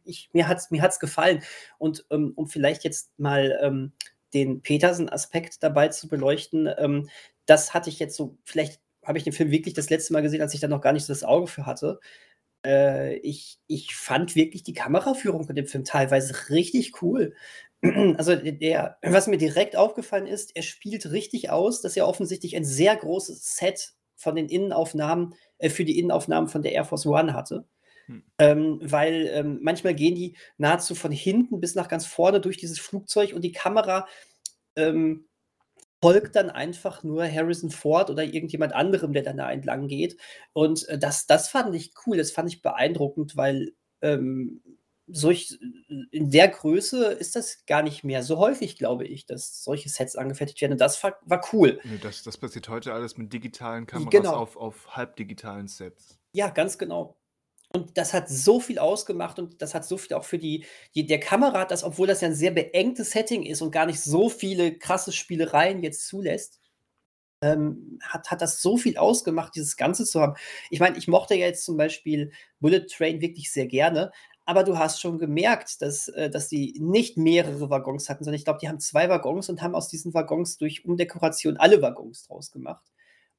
ich, 0.03 0.29
mir 0.33 0.47
hat 0.47 0.57
es 0.57 0.71
mir 0.71 0.81
hat's 0.81 0.99
gefallen. 0.99 1.41
Und 1.77 2.05
ähm, 2.11 2.33
um 2.35 2.47
vielleicht 2.47 2.83
jetzt 2.83 3.17
mal 3.17 3.57
ähm, 3.61 3.93
den 4.33 4.61
Petersen-Aspekt 4.61 5.63
dabei 5.63 5.87
zu 5.87 6.07
beleuchten, 6.07 6.69
ähm, 6.77 7.09
das 7.45 7.73
hatte 7.73 7.89
ich 7.89 7.97
jetzt 7.97 8.15
so, 8.15 8.37
vielleicht 8.43 8.79
habe 9.03 9.17
ich 9.17 9.23
den 9.23 9.33
Film 9.33 9.51
wirklich 9.51 9.73
das 9.73 9.89
letzte 9.89 10.13
Mal 10.13 10.21
gesehen, 10.21 10.41
als 10.41 10.53
ich 10.53 10.59
da 10.59 10.67
noch 10.67 10.81
gar 10.81 10.93
nicht 10.93 11.05
so 11.05 11.13
das 11.13 11.23
Auge 11.23 11.47
für 11.47 11.65
hatte. 11.65 11.99
Äh, 12.65 13.17
ich, 13.17 13.59
ich 13.67 13.95
fand 13.95 14.35
wirklich 14.35 14.63
die 14.63 14.73
Kameraführung 14.73 15.47
in 15.47 15.55
dem 15.55 15.67
Film 15.67 15.83
teilweise 15.83 16.49
richtig 16.49 17.01
cool. 17.01 17.33
Also 18.17 18.35
der, 18.35 18.97
was 19.01 19.27
mir 19.27 19.37
direkt 19.37 19.77
aufgefallen 19.77 20.27
ist, 20.27 20.53
er 20.53 20.63
spielt 20.63 21.11
richtig 21.11 21.49
aus, 21.49 21.81
dass 21.81 21.95
er 21.95 22.09
offensichtlich 22.09 22.57
ein 22.57 22.65
sehr 22.65 22.93
großes 22.93 23.55
Set 23.55 23.93
von 24.17 24.35
den 24.35 24.49
Innenaufnahmen, 24.49 25.33
äh, 25.59 25.69
für 25.69 25.85
die 25.85 25.97
Innenaufnahmen 25.97 26.49
von 26.49 26.61
der 26.61 26.73
Air 26.73 26.83
Force 26.83 27.05
One 27.05 27.33
hatte. 27.33 27.65
Hm. 28.07 28.23
Ähm, 28.37 28.79
weil 28.81 29.29
ähm, 29.31 29.59
manchmal 29.61 29.95
gehen 29.95 30.15
die 30.15 30.35
nahezu 30.57 30.93
von 30.93 31.13
hinten 31.13 31.61
bis 31.61 31.75
nach 31.75 31.87
ganz 31.87 32.05
vorne 32.05 32.41
durch 32.41 32.57
dieses 32.57 32.79
Flugzeug 32.79 33.31
und 33.33 33.43
die 33.43 33.53
Kamera 33.53 34.07
ähm, 34.75 35.28
folgt 36.01 36.35
dann 36.35 36.49
einfach 36.49 37.03
nur 37.03 37.29
Harrison 37.29 37.69
Ford 37.71 38.09
oder 38.09 38.23
irgendjemand 38.23 38.73
anderem, 38.73 39.13
der 39.13 39.23
dann 39.23 39.37
da 39.37 39.51
entlang 39.51 39.87
geht. 39.87 40.17
Und 40.53 40.87
äh, 40.89 40.97
das, 40.97 41.25
das 41.27 41.49
fand 41.49 41.75
ich 41.75 41.93
cool, 42.05 42.17
das 42.17 42.31
fand 42.31 42.49
ich 42.49 42.61
beeindruckend, 42.61 43.35
weil 43.35 43.73
ähm, 44.01 44.61
solch, 45.11 45.57
in 46.11 46.29
der 46.29 46.47
Größe 46.47 47.05
ist 47.05 47.35
das 47.35 47.65
gar 47.65 47.81
nicht 47.81 48.03
mehr 48.03 48.23
so 48.23 48.37
häufig, 48.37 48.77
glaube 48.77 49.05
ich, 49.05 49.25
dass 49.25 49.63
solche 49.63 49.89
Sets 49.89 50.15
angefertigt 50.15 50.61
werden. 50.61 50.73
Und 50.73 50.81
das 50.81 51.03
war, 51.03 51.17
war 51.25 51.41
cool. 51.51 51.79
Nee, 51.83 51.99
das, 52.01 52.23
das 52.23 52.37
passiert 52.37 52.69
heute 52.69 52.93
alles 52.93 53.17
mit 53.17 53.33
digitalen 53.33 53.87
Kameras 53.87 54.11
Genau. 54.11 54.35
auf, 54.35 54.55
auf 54.55 54.95
halbdigitalen 54.95 55.67
Sets. 55.67 56.19
Ja, 56.33 56.49
ganz 56.49 56.77
genau. 56.77 57.18
Und 57.71 57.97
das 57.97 58.13
hat 58.13 58.29
so 58.29 58.59
viel 58.59 58.79
ausgemacht 58.79 59.37
und 59.37 59.61
das 59.61 59.75
hat 59.75 59.85
so 59.85 59.97
viel 59.97 60.17
auch 60.17 60.23
für 60.23 60.39
die, 60.39 60.65
die 60.95 61.05
der 61.05 61.19
Kamera 61.19 61.59
hat 61.59 61.71
das, 61.71 61.83
obwohl 61.83 62.07
das 62.07 62.21
ja 62.21 62.27
ein 62.27 62.33
sehr 62.33 62.51
beengtes 62.51 63.11
Setting 63.11 63.43
ist 63.43 63.61
und 63.61 63.71
gar 63.71 63.85
nicht 63.85 64.01
so 64.01 64.29
viele 64.29 64.77
krasse 64.77 65.11
Spielereien 65.11 65.83
jetzt 65.83 66.07
zulässt, 66.07 66.59
ähm, 67.41 67.99
hat, 68.01 68.31
hat 68.31 68.41
das 68.41 68.61
so 68.61 68.77
viel 68.77 68.97
ausgemacht, 68.97 69.55
dieses 69.55 69.77
Ganze 69.77 70.05
zu 70.05 70.19
haben. 70.19 70.33
Ich 70.71 70.79
meine, 70.79 70.97
ich 70.97 71.07
mochte 71.07 71.35
ja 71.35 71.45
jetzt 71.45 71.63
zum 71.63 71.77
Beispiel 71.77 72.31
Bullet 72.59 72.87
Train 72.87 73.21
wirklich 73.21 73.51
sehr 73.51 73.67
gerne, 73.67 74.11
aber 74.45 74.63
du 74.63 74.79
hast 74.79 74.99
schon 74.99 75.19
gemerkt, 75.19 75.81
dass, 75.83 76.07
äh, 76.07 76.29
dass 76.29 76.47
die 76.47 76.79
nicht 76.79 77.17
mehrere 77.17 77.69
Waggons 77.69 78.09
hatten, 78.09 78.23
sondern 78.23 78.39
ich 78.39 78.45
glaube, 78.45 78.59
die 78.59 78.67
haben 78.67 78.79
zwei 78.79 79.09
Waggons 79.09 79.47
und 79.47 79.61
haben 79.61 79.75
aus 79.75 79.89
diesen 79.89 80.13
Waggons 80.15 80.57
durch 80.57 80.85
Umdekoration 80.85 81.57
alle 81.57 81.83
Waggons 81.83 82.23
draus 82.23 82.51
gemacht. 82.51 82.83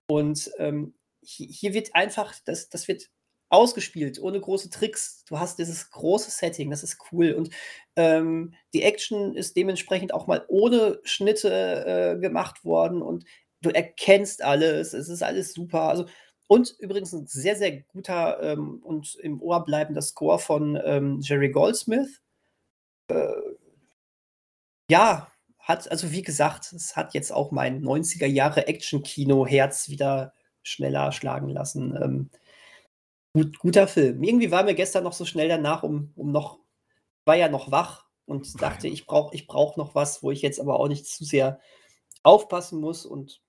Und 0.06 0.52
ähm, 0.58 0.94
hier, 1.20 1.48
hier 1.48 1.74
wird 1.74 1.96
einfach, 1.96 2.34
das, 2.44 2.68
das 2.68 2.86
wird 2.86 3.10
ausgespielt, 3.50 4.20
ohne 4.20 4.40
große 4.40 4.70
Tricks. 4.70 5.24
Du 5.28 5.38
hast 5.38 5.58
dieses 5.58 5.90
große 5.90 6.30
Setting, 6.30 6.70
das 6.70 6.82
ist 6.82 6.98
cool. 7.12 7.32
Und 7.32 7.50
ähm, 7.96 8.54
die 8.72 8.82
Action 8.82 9.34
ist 9.34 9.56
dementsprechend 9.56 10.14
auch 10.14 10.26
mal 10.26 10.44
ohne 10.48 11.00
Schnitte 11.02 11.84
äh, 12.16 12.20
gemacht 12.20 12.64
worden 12.64 13.02
und 13.02 13.24
du 13.60 13.70
erkennst 13.70 14.42
alles, 14.42 14.94
es 14.94 15.08
ist 15.08 15.22
alles 15.22 15.52
super. 15.52 15.82
Also, 15.82 16.06
und 16.46 16.74
übrigens 16.78 17.12
ein 17.12 17.26
sehr, 17.26 17.56
sehr 17.56 17.82
guter 17.82 18.42
ähm, 18.42 18.80
und 18.82 19.16
im 19.16 19.42
Ohr 19.42 19.64
bleibender 19.64 20.02
Score 20.02 20.38
von 20.38 20.80
ähm, 20.84 21.20
Jerry 21.20 21.50
Goldsmith. 21.50 22.22
Äh, 23.08 23.32
ja, 24.90 25.28
hat, 25.58 25.90
also 25.90 26.10
wie 26.12 26.22
gesagt, 26.22 26.72
es 26.72 26.96
hat 26.96 27.14
jetzt 27.14 27.32
auch 27.32 27.50
mein 27.50 27.82
90er 27.82 28.26
Jahre 28.26 28.66
Action-Kino-Herz 28.66 29.88
wieder 29.88 30.32
schneller 30.62 31.12
schlagen 31.12 31.48
lassen. 31.48 32.30
Gut, 33.32 33.58
guter 33.60 33.86
Film. 33.86 34.22
Irgendwie 34.24 34.50
war 34.50 34.64
mir 34.64 34.74
gestern 34.74 35.04
noch 35.04 35.12
so 35.12 35.24
schnell 35.24 35.48
danach, 35.48 35.84
um, 35.84 36.12
um 36.16 36.32
noch, 36.32 36.58
war 37.24 37.36
ja 37.36 37.48
noch 37.48 37.70
wach 37.70 38.06
und 38.24 38.60
dachte, 38.60 38.88
ich 38.88 39.06
brauche 39.06 39.34
ich 39.34 39.46
brauch 39.46 39.76
noch 39.76 39.94
was, 39.94 40.22
wo 40.22 40.32
ich 40.32 40.42
jetzt 40.42 40.60
aber 40.60 40.80
auch 40.80 40.88
nicht 40.88 41.06
zu 41.06 41.24
sehr 41.24 41.60
aufpassen 42.24 42.80
muss 42.80 43.06
und 43.06 43.40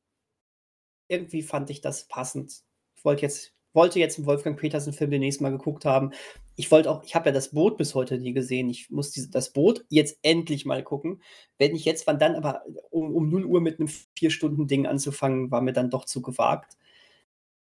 irgendwie 1.07 1.41
fand 1.41 1.69
ich 1.71 1.81
das 1.81 2.07
passend. 2.07 2.61
Ich 2.95 3.03
wollte 3.03 3.23
jetzt, 3.23 3.53
wollte 3.73 3.99
jetzt 3.99 4.17
einen 4.17 4.27
Wolfgang 4.27 4.59
Petersen-Film 4.59 5.11
demnächst 5.11 5.41
mal 5.41 5.51
geguckt 5.51 5.83
haben. 5.85 6.11
Ich 6.55 6.69
wollte 6.71 6.91
auch, 6.91 7.03
ich 7.03 7.15
habe 7.15 7.29
ja 7.29 7.33
das 7.33 7.49
Boot 7.51 7.77
bis 7.77 7.95
heute 7.95 8.19
nie 8.19 8.33
gesehen. 8.33 8.69
Ich 8.69 8.91
muss 8.91 9.11
diese, 9.11 9.29
das 9.31 9.51
Boot 9.51 9.83
jetzt 9.89 10.19
endlich 10.21 10.65
mal 10.65 10.83
gucken. 10.83 11.21
Wenn 11.57 11.75
ich 11.75 11.85
jetzt, 11.85 12.05
wann 12.07 12.19
dann, 12.19 12.35
aber 12.35 12.63
um, 12.91 13.15
um 13.15 13.29
0 13.29 13.45
Uhr 13.45 13.61
mit 13.61 13.79
einem 13.79 13.89
Vier-Stunden-Ding 14.15 14.85
anzufangen, 14.85 15.51
war 15.51 15.61
mir 15.61 15.73
dann 15.73 15.89
doch 15.89 16.05
zu 16.05 16.21
gewagt. 16.21 16.77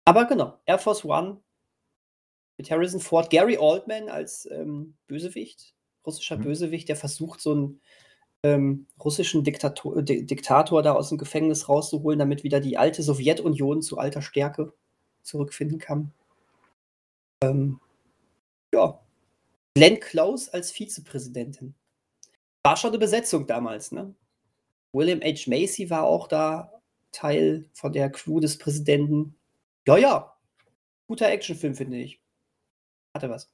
Aber 0.04 0.24
genau, 0.26 0.58
Air 0.66 0.78
Force 0.78 1.04
One 1.04 1.40
mit 2.58 2.70
Harrison 2.70 3.00
Ford, 3.00 3.30
Gary 3.30 3.58
Oldman 3.58 4.08
als 4.08 4.48
ähm, 4.50 4.94
Bösewicht, 5.06 5.74
russischer 6.06 6.38
mhm. 6.38 6.44
Bösewicht, 6.44 6.88
der 6.88 6.96
versucht, 6.96 7.40
so 7.40 7.52
einen 7.52 7.80
ähm, 8.42 8.86
russischen 9.02 9.44
Diktator, 9.44 10.02
D 10.02 10.22
Diktator 10.22 10.82
da 10.82 10.92
aus 10.92 11.08
dem 11.08 11.18
Gefängnis 11.18 11.68
rauszuholen, 11.68 12.18
damit 12.18 12.44
wieder 12.44 12.60
die 12.60 12.78
alte 12.78 13.02
Sowjetunion 13.02 13.82
zu 13.82 13.98
alter 13.98 14.22
Stärke 14.22 14.72
zurückfinden 15.22 15.78
kann. 15.78 16.12
Ähm, 17.42 17.80
ja. 18.72 19.00
Glenn 19.74 20.00
Close 20.00 20.52
als 20.52 20.70
Vizepräsidentin. 20.70 21.74
War 22.64 22.76
schon 22.76 22.90
eine 22.90 22.98
Besetzung 22.98 23.46
damals, 23.46 23.92
ne? 23.92 24.14
William 24.92 25.20
H. 25.20 25.50
Macy 25.50 25.90
war 25.90 26.04
auch 26.04 26.26
da 26.26 26.72
Teil 27.12 27.68
von 27.74 27.92
der 27.92 28.10
Crew 28.10 28.40
des 28.40 28.58
Präsidenten. 28.58 29.36
Ja, 29.86 29.96
ja. 29.98 30.36
Guter 31.06 31.28
Actionfilm, 31.28 31.74
finde 31.74 31.98
ich. 31.98 32.20
Hatte 33.16 33.30
was. 33.30 33.50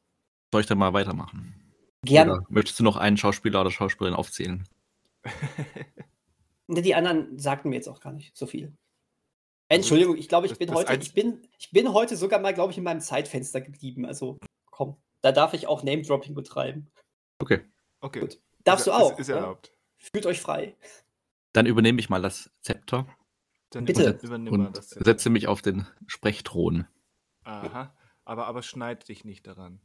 Soll 0.50 0.61
ich 0.61 0.66
dann 0.66 0.78
mal 0.78 0.92
weitermachen? 0.92 1.54
Gerne. 2.04 2.33
Oder 2.33 2.47
möchtest 2.49 2.81
du 2.81 2.85
noch 2.85 2.97
einen 2.97 3.16
Schauspieler 3.16 3.61
oder 3.61 3.71
Schauspielerin 3.71 4.16
aufzählen? 4.16 4.69
Ne, 6.69 6.81
die 6.81 6.95
anderen 6.95 7.38
sagten 7.38 7.69
mir 7.69 7.75
jetzt 7.75 7.88
auch 7.88 8.00
gar 8.00 8.12
nicht 8.12 8.35
so 8.37 8.47
viel. 8.47 8.73
Entschuldigung, 9.69 10.16
ich 10.16 10.28
glaube, 10.28 10.47
ich 10.47 10.57
bin 10.57 10.73
heute, 10.73 10.95
ich 10.95 11.12
bin, 11.12 11.47
ich 11.59 11.71
bin 11.71 11.92
heute 11.92 12.16
sogar 12.16 12.40
mal, 12.40 12.54
glaube 12.54 12.71
ich, 12.71 12.78
in 12.78 12.85
meinem 12.85 13.00
Zeitfenster 13.00 13.61
geblieben. 13.61 14.07
Also 14.07 14.38
komm, 14.71 14.97
da 15.21 15.33
darf 15.33 15.52
ich 15.54 15.66
auch 15.66 15.83
Name-Dropping 15.83 16.35
betreiben. 16.35 16.90
Okay. 17.40 17.61
Okay. 18.00 18.21
Gut. 18.21 18.40
Darfst 18.64 18.87
ist, 18.87 18.92
du 18.95 18.97
auch. 18.97 19.12
Ist, 19.12 19.19
ist 19.19 19.28
erlaubt. 19.31 19.66
Ja? 19.66 20.09
Fühlt 20.12 20.25
euch 20.25 20.40
frei. 20.40 20.76
Dann 21.52 21.66
übernehme 21.66 22.00
ich 22.00 22.09
mal 22.09 22.23
das 22.23 22.50
Zepter. 22.61 23.07
Dann 23.71 23.85
Bitte. 23.85 24.19
und 24.23 24.50
mal 24.50 24.71
das 24.73 24.90
Zepter. 24.90 25.04
setze 25.04 25.31
mich 25.31 25.49
auf 25.49 25.61
den 25.61 25.87
Sprechthron. 26.07 26.87
Aha. 27.45 27.92
Aber, 28.25 28.47
aber 28.47 28.62
schneid 28.62 29.09
dich 29.09 29.25
nicht 29.25 29.47
daran. 29.47 29.81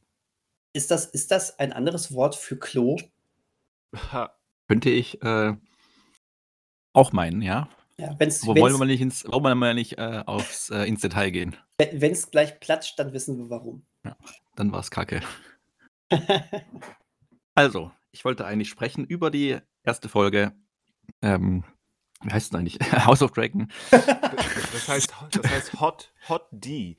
Ist 0.74 0.92
das, 0.92 1.06
ist 1.06 1.32
das 1.32 1.60
ein 1.60 1.74
anderes 1.74 2.14
Wort 2.14 2.36
für 2.36 2.58
Klo? 2.58 2.98
Ha. 4.12 4.36
Könnte 4.68 4.90
ich 4.90 5.22
äh, 5.24 5.56
auch 6.94 7.12
meinen, 7.14 7.42
ja. 7.42 7.70
Ja, 8.00 8.16
wenn's, 8.20 8.44
Aber 8.44 8.60
wollen 8.60 8.78
wir 8.78 8.86
nicht 8.86 9.02
ins, 9.02 9.26
wollen 9.26 9.44
wir 9.44 9.56
mal 9.56 9.74
nicht 9.74 9.98
äh, 9.98 10.24
aufs, 10.26 10.70
äh, 10.70 10.84
ins 10.84 11.02
Detail 11.02 11.32
gehen? 11.32 11.56
wenn 11.80 12.12
es 12.12 12.32
gleich 12.32 12.60
platscht, 12.60 12.98
dann 13.00 13.14
wissen 13.14 13.38
wir 13.38 13.50
warum. 13.50 13.86
Dann 14.56 14.72
war 14.72 14.80
es 14.80 14.92
kacke. 14.92 15.22
Also, 17.56 17.92
ich 18.12 18.24
wollte 18.24 18.46
eigentlich 18.46 18.70
sprechen 18.70 19.04
über 19.04 19.32
die 19.32 19.58
erste 19.82 20.10
Folge. 20.10 20.54
Ähm, 21.24 21.64
wie 22.22 22.32
heißt 22.32 22.54
es 22.54 22.56
eigentlich? 22.56 22.78
House 23.06 23.24
of 23.24 23.32
Dragon. 23.32 23.72
Das 23.90 24.88
heißt, 24.88 25.14
das 25.32 25.52
heißt 25.52 25.82
Hot, 25.82 26.14
Hot 26.30 26.48
D. 26.52 26.98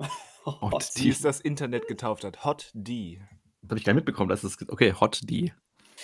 Hot 0.44 0.90
Die 0.96 1.08
ist 1.08 1.24
das 1.24 1.40
Internet 1.40 1.86
getauft 1.88 2.24
hat. 2.24 2.44
Hot 2.44 2.70
D. 2.74 3.20
Das 3.62 3.70
habe 3.70 3.78
ich 3.78 3.84
gar 3.84 3.92
nicht 3.92 4.00
mitbekommen. 4.06 4.28
Das 4.30 4.44
ist, 4.44 4.70
okay, 4.70 4.92
Hot 4.94 5.20
D. 5.28 5.52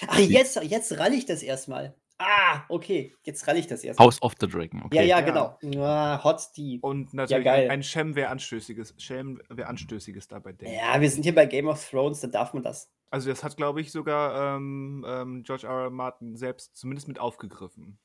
Ach, 0.07 0.19
jetzt, 0.19 0.57
jetzt 0.63 0.99
ralle 0.99 1.15
ich 1.15 1.25
das 1.27 1.43
erstmal. 1.43 1.95
Ah, 2.19 2.63
okay, 2.69 3.13
jetzt 3.25 3.47
ralle 3.49 3.59
ich 3.59 3.67
das 3.67 3.83
erstmal. 3.83 4.07
House 4.07 4.23
of 4.23 4.35
the 4.41 4.47
Dragon. 4.47 4.83
Okay. 4.85 4.97
Ja, 4.97 5.03
ja, 5.03 5.19
Ja. 5.19 5.57
genau. 5.59 5.59
Ah, 5.83 6.23
Hot 6.23 6.43
D. 6.57 6.79
Und 6.81 7.13
natürlich 7.15 7.45
geil. 7.45 7.65
ein, 7.65 7.71
ein 7.79 7.83
Schem, 7.83 8.15
wer 8.15 8.31
Anstößiges, 8.31 8.95
Schem, 8.99 9.41
wer 9.49 9.69
Anstößiges 9.69 10.29
dabei 10.29 10.53
denkt. 10.53 10.75
Ja, 10.77 11.01
wir 11.01 11.11
sind 11.11 11.25
hier 11.25 11.35
bei 11.35 11.47
Game 11.47 11.67
of 11.69 11.89
Thrones, 11.91 12.21
da 12.21 12.29
darf 12.29 12.55
man 12.55 12.63
das. 12.63 12.91
Also 13.11 13.31
das 13.31 13.43
hat, 13.45 13.57
glaube 13.57 13.81
ich, 13.81 13.93
sogar 13.93 14.57
ähm, 14.57 15.05
ähm, 15.09 15.43
George 15.45 15.67
R. 15.67 15.85
R. 15.85 15.91
Martin 15.91 16.37
selbst 16.37 16.77
zumindest 16.77 17.09
mit 17.09 17.19
aufgegriffen, 17.19 17.99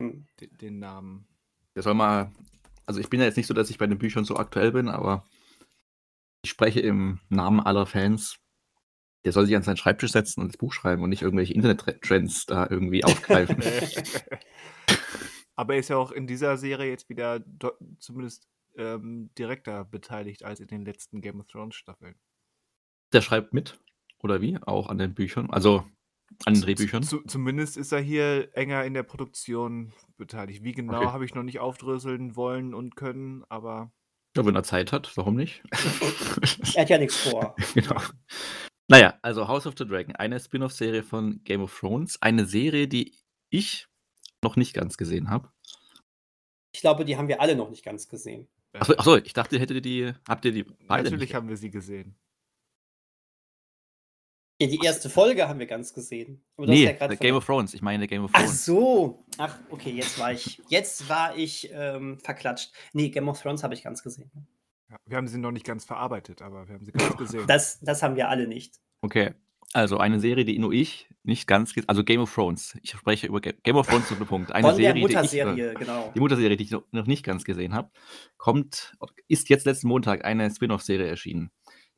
Hm. 0.00 0.26
den, 0.40 0.56
den 0.58 0.78
Namen. 0.78 1.26
Der 1.74 1.82
soll 1.82 1.94
mal. 1.94 2.30
Also, 2.84 3.00
ich 3.00 3.08
bin 3.08 3.20
ja 3.20 3.26
jetzt 3.26 3.36
nicht 3.36 3.46
so, 3.46 3.54
dass 3.54 3.70
ich 3.70 3.78
bei 3.78 3.86
den 3.86 3.98
Büchern 3.98 4.24
so 4.24 4.36
aktuell 4.36 4.72
bin, 4.72 4.88
aber 4.88 5.24
ich 6.42 6.50
spreche 6.50 6.80
im 6.80 7.20
Namen 7.28 7.60
aller 7.60 7.86
Fans. 7.86 8.36
Der 9.24 9.32
soll 9.32 9.46
sich 9.46 9.54
an 9.54 9.62
seinen 9.62 9.76
Schreibtisch 9.76 10.10
setzen 10.10 10.40
und 10.40 10.48
das 10.48 10.56
Buch 10.58 10.72
schreiben 10.72 11.02
und 11.02 11.10
nicht 11.10 11.22
irgendwelche 11.22 11.54
Internet-Trends 11.54 12.46
da 12.46 12.66
irgendwie 12.68 13.04
aufgreifen. 13.04 13.62
Aber 15.54 15.74
er 15.74 15.80
ist 15.80 15.88
ja 15.90 15.96
auch 15.96 16.10
in 16.10 16.26
dieser 16.26 16.56
Serie 16.56 16.88
jetzt 16.90 17.08
wieder 17.08 17.44
zumindest 17.98 18.48
ähm, 18.76 19.30
direkter 19.38 19.84
beteiligt 19.84 20.44
als 20.44 20.60
in 20.60 20.66
den 20.66 20.84
letzten 20.84 21.20
Game 21.20 21.38
of 21.40 21.46
Thrones 21.46 21.74
Staffeln. 21.76 22.16
der 23.12 23.20
schreibt 23.20 23.52
mit. 23.52 23.78
Oder 24.18 24.40
wie? 24.40 24.58
Auch 24.62 24.88
an 24.88 24.98
den 24.98 25.14
Büchern. 25.14 25.50
Also 25.50 25.84
an 26.46 26.54
den 26.54 26.62
Drehbüchern. 26.62 27.02
Zu, 27.02 27.20
zumindest 27.24 27.76
ist 27.76 27.92
er 27.92 28.00
hier 28.00 28.48
enger 28.56 28.84
in 28.84 28.94
der 28.94 29.02
Produktion 29.02 29.92
beteiligt. 30.16 30.64
Wie 30.64 30.72
genau 30.72 30.98
Okay. 31.02 31.06
habe 31.12 31.24
ich 31.24 31.34
noch 31.34 31.42
nicht 31.42 31.60
aufdröseln 31.60 32.34
wollen 32.34 32.72
und 32.72 32.96
können, 32.96 33.44
aber 33.48 33.92
Ja, 34.36 34.46
wenn 34.46 34.54
er 34.54 34.62
Zeit 34.62 34.92
hat, 34.92 35.14
warum 35.16 35.36
nicht? 35.36 35.62
Er 36.74 36.82
hat 36.82 36.90
ja 36.90 36.98
nichts 36.98 37.16
vor. 37.16 37.54
genau. 37.74 38.00
Naja, 38.88 39.18
also 39.20 39.46
House 39.46 39.66
of 39.66 39.74
the 39.76 39.86
Dragon, 39.86 40.16
eine 40.16 40.40
Spin-off-Serie 40.40 41.02
von 41.02 41.42
Game 41.44 41.62
of 41.62 41.78
Thrones. 41.78 42.20
Eine 42.22 42.46
Serie, 42.46 42.88
die 42.88 43.14
ich 43.50 43.88
noch 44.42 44.56
nicht 44.56 44.74
ganz 44.74 44.96
gesehen 44.96 45.28
habe. 45.28 45.50
Ich 46.74 46.80
glaube, 46.80 47.04
die 47.04 47.16
haben 47.16 47.28
wir 47.28 47.40
alle 47.40 47.54
noch 47.56 47.68
nicht 47.68 47.84
ganz 47.84 48.08
gesehen. 48.08 48.48
Achso, 48.72 48.94
achso, 48.94 49.16
ich 49.16 49.34
dachte, 49.34 49.58
hättet 49.58 49.76
ihr 49.76 49.82
die. 49.82 50.12
Habt 50.26 50.44
ihr 50.46 50.52
die 50.52 50.64
beide? 50.64 51.04
natürlich 51.04 51.20
nicht? 51.20 51.34
haben 51.34 51.48
wir 51.48 51.56
sie 51.58 51.70
gesehen. 51.70 52.16
Ja, 54.62 54.78
die 54.78 54.84
erste 54.84 55.10
Folge 55.10 55.48
haben 55.48 55.58
wir 55.58 55.66
ganz 55.66 55.92
gesehen. 55.94 56.42
Aber 56.56 56.66
Nee, 56.66 56.84
ja 56.84 56.92
grad 56.92 57.18
Game 57.20 57.34
of 57.36 57.44
Thrones. 57.44 57.74
Ich 57.74 57.82
meine 57.82 58.06
Game 58.06 58.24
of 58.24 58.30
Ach 58.34 58.40
Thrones. 58.42 58.64
so. 58.64 59.24
Ach, 59.38 59.56
okay, 59.70 59.90
jetzt 59.90 60.18
war 60.18 60.32
ich, 60.32 60.60
jetzt 60.68 61.08
war 61.08 61.36
ich 61.36 61.70
ähm, 61.72 62.18
verklatscht. 62.18 62.72
Nee, 62.92 63.08
Game 63.10 63.28
of 63.28 63.40
Thrones 63.40 63.62
habe 63.62 63.74
ich 63.74 63.82
ganz 63.82 64.02
gesehen. 64.02 64.30
Ja, 64.90 64.96
wir 65.06 65.16
haben 65.16 65.28
sie 65.28 65.38
noch 65.38 65.52
nicht 65.52 65.64
ganz 65.66 65.84
verarbeitet, 65.84 66.42
aber 66.42 66.68
wir 66.68 66.74
haben 66.74 66.84
sie 66.84 66.92
ganz 66.92 67.16
gesehen. 67.16 67.44
Das, 67.46 67.80
das 67.80 68.02
haben 68.02 68.16
wir 68.16 68.28
alle 68.28 68.46
nicht. 68.46 68.74
Okay. 69.00 69.32
Also 69.74 69.96
eine 69.96 70.20
Serie, 70.20 70.44
die 70.44 70.58
nur 70.58 70.72
ich 70.72 71.08
nicht 71.22 71.46
ganz. 71.46 71.72
ge- 71.72 71.84
Also 71.86 72.04
Game 72.04 72.20
of 72.20 72.34
Thrones. 72.34 72.76
Ich 72.82 72.90
spreche 72.90 73.26
über 73.26 73.40
Ga- 73.40 73.52
Game 73.62 73.76
of 73.76 73.86
Thrones 73.86 74.06
zu 74.06 74.16
Punkt. 74.16 74.52
Eine 74.52 74.68
Von 74.68 74.76
der 74.76 74.76
Serie, 74.76 74.92
die 74.92 74.98
ich, 74.98 75.02
Mutterserie, 75.16 75.74
genau. 75.74 76.12
Die 76.14 76.20
Mutterserie, 76.20 76.56
die 76.58 76.64
ich 76.64 76.70
noch 76.72 76.82
noch 76.90 77.06
nicht 77.06 77.24
ganz 77.24 77.44
gesehen 77.44 77.72
habe, 77.72 77.90
kommt, 78.36 78.94
ist 79.28 79.48
jetzt 79.48 79.64
letzten 79.64 79.88
Montag 79.88 80.26
eine 80.26 80.50
Spin-off-Serie 80.50 81.06
erschienen, 81.06 81.50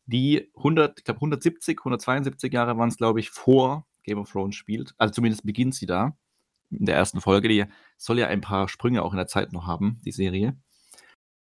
die 0.07 0.51
100, 0.57 0.99
ich 0.99 1.05
glaube 1.05 1.19
170, 1.19 1.79
172 1.81 2.53
Jahre 2.53 2.77
waren 2.77 2.89
es, 2.89 2.97
glaube 2.97 3.21
ich, 3.21 3.31
vor 3.31 3.87
Game 4.03 4.19
of 4.19 4.31
Thrones 4.31 4.55
spielt. 4.55 4.95
Also 4.99 5.15
zumindest 5.15 5.45
beginnt 5.45 5.75
sie 5.75 5.87
da 5.87 6.17
in 6.71 6.87
der 6.87 6.97
ersten 6.97 7.21
Folge. 7.21 7.49
Die 7.49 7.65
soll 7.97 8.19
ja 8.19 8.27
ein 8.29 8.41
paar 8.41 8.69
Sprünge 8.69 9.03
auch 9.03 9.13
in 9.13 9.17
der 9.17 9.27
Zeit 9.27 9.53
noch 9.53 9.67
haben, 9.67 10.01
die 10.05 10.13
Serie. 10.13 10.57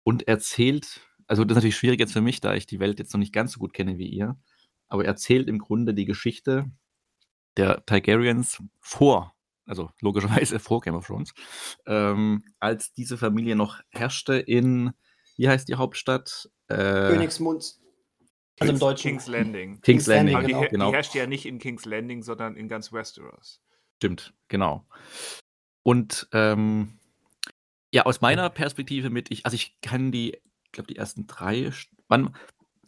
Und 0.03 0.27
erzählt, 0.27 1.01
also 1.27 1.43
das 1.43 1.53
ist 1.53 1.57
natürlich 1.57 1.77
schwierig 1.77 1.99
jetzt 1.99 2.13
für 2.13 2.21
mich, 2.21 2.41
da 2.41 2.55
ich 2.55 2.65
die 2.65 2.79
Welt 2.79 2.99
jetzt 2.99 3.13
noch 3.13 3.19
nicht 3.19 3.33
ganz 3.33 3.53
so 3.53 3.59
gut 3.59 3.73
kenne 3.73 3.97
wie 3.97 4.07
ihr, 4.07 4.37
aber 4.87 5.05
erzählt 5.05 5.47
im 5.47 5.59
Grunde 5.59 5.93
die 5.93 6.05
Geschichte 6.05 6.71
der 7.57 7.85
Targaryens 7.85 8.63
vor, 8.79 9.35
also 9.65 9.91
logischerweise 10.01 10.59
vor 10.59 10.81
Game 10.81 10.95
of 10.95 11.05
Thrones, 11.05 11.33
ähm, 11.85 12.43
als 12.59 12.93
diese 12.93 13.17
Familie 13.17 13.55
noch 13.55 13.79
herrschte 13.89 14.35
in, 14.35 14.91
wie 15.37 15.47
heißt 15.47 15.69
die 15.69 15.75
Hauptstadt? 15.75 16.49
Äh, 16.67 17.09
Königsmund. 17.09 17.79
Also 18.59 18.71
im 18.73 18.75
King's- 18.75 18.79
Deutschen. 18.79 19.09
King's 19.11 19.27
Landing. 19.27 19.81
King's 19.81 20.07
Landing, 20.07 20.39
die, 20.39 20.45
genau. 20.47 20.59
her- 20.61 20.69
genau. 20.69 20.89
die 20.89 20.95
herrscht 20.95 21.15
ja 21.15 21.27
nicht 21.27 21.45
in 21.45 21.59
King's 21.59 21.85
Landing, 21.85 22.23
sondern 22.23 22.55
in 22.55 22.67
ganz 22.67 22.91
Westeros. 22.93 23.61
Stimmt, 23.97 24.33
genau. 24.47 24.85
Und 25.83 26.27
ähm, 26.33 26.99
ja, 27.91 28.05
aus 28.05 28.21
meiner 28.21 28.49
Perspektive 28.49 29.09
mit, 29.09 29.31
ich, 29.31 29.45
also 29.45 29.55
ich 29.55 29.79
kann 29.81 30.11
die, 30.11 30.33
ich 30.65 30.71
glaube, 30.71 30.87
die 30.87 30.95
ersten 30.97 31.27
drei, 31.27 31.71
wann, 32.07 32.35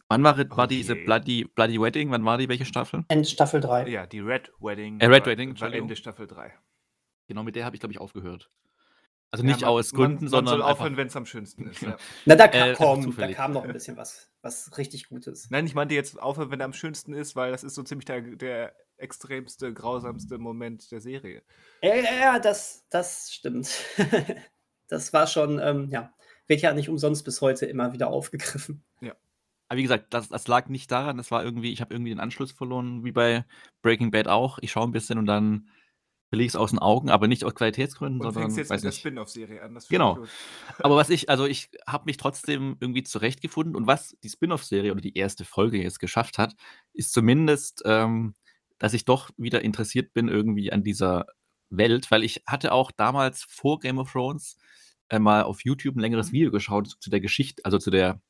Wann 0.08 0.22
war, 0.24 0.36
war 0.36 0.64
Oh 0.64 0.66
diese. 0.66 0.94
Bloody, 0.94 1.44
Bloody 1.44 1.80
Wedding? 1.80 2.10
Wann 2.10 2.22
war 2.26 2.36
die? 2.36 2.46
Welche 2.50 2.66
Staffel? 2.66 3.02
Ende 3.08 3.26
Staffel 3.26 3.62
3. 3.62 3.88
Ja, 3.88 4.04
die 4.04 4.20
Red 4.20 4.52
Wedding. 4.60 5.00
Äh, 5.00 5.06
Red 5.06 5.22
war- 5.22 5.26
Wedding, 5.32 5.58
war. 5.58 5.72
Ende 5.72 5.96
Staffel 5.96 6.26
3. 6.26 6.52
Genau, 7.28 7.42
mit 7.44 7.56
der 7.56 7.64
habe 7.64 7.74
ich, 7.76 7.80
glaube 7.80 7.94
ich, 7.94 7.98
aufgehört. 7.98 8.50
Also 9.30 9.42
Ja, 9.42 9.50
nicht 9.52 9.62
man- 9.62 9.70
aus 9.70 9.90
Gründen, 9.94 10.24
man, 10.24 10.28
sondern 10.28 10.58
Man 10.58 10.62
soll 10.66 10.70
aufhören, 10.70 10.96
wenn 10.98 11.06
es 11.06 11.16
am 11.16 11.24
schönsten 11.24 11.66
ist. 11.66 11.80
Ja. 11.82 11.96
Na, 12.26 12.34
da 12.34 12.44
Äh, 12.44 12.74
kam, 12.74 13.02
komm, 13.04 13.16
da 13.16 13.32
kam 13.32 13.52
noch 13.54 13.64
ein 13.64 13.72
bisschen 13.72 13.96
was, 13.96 14.30
was 14.42 14.76
richtig 14.76 15.08
Gutes. 15.08 15.48
Nein, 15.50 15.66
ich 15.66 15.74
meinte 15.74 15.94
jetzt 15.94 16.20
aufhören, 16.20 16.50
wenn 16.50 16.60
er 16.60 16.66
am 16.66 16.72
schönsten 16.72 17.14
ist, 17.14 17.36
weil 17.36 17.52
das 17.52 17.64
ist 17.64 17.74
so 17.74 17.82
ziemlich 17.82 18.04
der, 18.04 18.20
der 18.20 18.74
extremste, 18.96 19.72
grausamste 19.72 20.38
Moment 20.38 20.90
der 20.90 21.00
Serie. 21.00 21.42
Ja, 21.82 21.94
ja, 21.94 22.14
ja, 22.20 22.38
das, 22.38 22.84
das 22.90 23.32
stimmt. 23.32 23.84
das 24.88 25.12
war 25.12 25.26
schon, 25.26 25.60
ähm, 25.60 25.88
ja, 25.90 26.12
wird 26.46 26.60
ja 26.60 26.74
nicht 26.74 26.88
umsonst 26.88 27.24
bis 27.24 27.40
heute 27.40 27.66
immer 27.66 27.92
wieder 27.92 28.08
aufgegriffen. 28.08 28.84
aber 29.68 29.78
wie 29.78 29.82
gesagt, 29.82 30.12
das, 30.12 30.28
das 30.28 30.48
lag 30.48 30.68
nicht 30.68 30.90
daran, 30.90 31.16
das 31.16 31.30
war 31.30 31.44
irgendwie, 31.44 31.72
ich 31.72 31.80
habe 31.80 31.94
irgendwie 31.94 32.10
den 32.10 32.20
Anschluss 32.20 32.52
verloren, 32.52 33.04
wie 33.04 33.12
bei 33.12 33.44
Breaking 33.80 34.10
Bad 34.10 34.28
auch. 34.28 34.58
Ich 34.60 34.72
schaue 34.72 34.86
ein 34.86 34.92
bisschen 34.92 35.18
und 35.18 35.26
dann 35.26 35.68
verliere 36.32 36.46
ich 36.46 36.52
es 36.52 36.56
aus 36.56 36.70
den 36.70 36.78
Augen, 36.78 37.10
aber 37.10 37.28
nicht 37.28 37.44
aus 37.44 37.54
Qualitätsgründen, 37.54 38.18
Und 38.18 38.24
sondern 38.32 38.44
fängst 38.44 38.56
jetzt 38.56 38.70
weiß 38.70 38.78
mit 38.78 38.84
der 38.84 38.90
nicht. 38.92 39.00
Spin-off-Serie 39.00 39.62
an. 39.62 39.74
Das 39.74 39.86
Genau. 39.86 40.18
Aber 40.78 40.96
was 40.96 41.10
ich, 41.10 41.28
also 41.28 41.44
ich 41.44 41.68
habe 41.86 42.04
mich 42.06 42.16
trotzdem 42.16 42.78
irgendwie 42.80 43.02
zurechtgefunden 43.02 43.76
und 43.76 43.86
was 43.86 44.16
die 44.24 44.30
Spin-off-Serie 44.30 44.92
oder 44.92 45.02
die 45.02 45.14
erste 45.14 45.44
Folge 45.44 45.82
jetzt 45.82 46.00
geschafft 46.00 46.38
hat, 46.38 46.54
ist 46.94 47.12
zumindest, 47.12 47.82
ähm, 47.84 48.34
dass 48.78 48.94
ich 48.94 49.04
doch 49.04 49.28
wieder 49.36 49.60
interessiert 49.60 50.14
bin 50.14 50.28
irgendwie 50.28 50.72
an 50.72 50.82
dieser 50.82 51.26
Welt, 51.68 52.10
weil 52.10 52.24
ich 52.24 52.42
hatte 52.46 52.72
auch 52.72 52.92
damals 52.92 53.44
vor 53.46 53.78
Game 53.78 53.98
of 53.98 54.10
Thrones 54.10 54.56
äh, 55.10 55.18
mal 55.18 55.42
auf 55.42 55.66
YouTube 55.66 55.96
ein 55.96 56.00
längeres 56.00 56.32
Video 56.32 56.50
geschaut 56.50 56.96
zu 56.98 57.10
der 57.10 57.20
Geschichte, 57.20 57.62
also 57.66 57.76
zu 57.76 57.90
der 57.90 58.22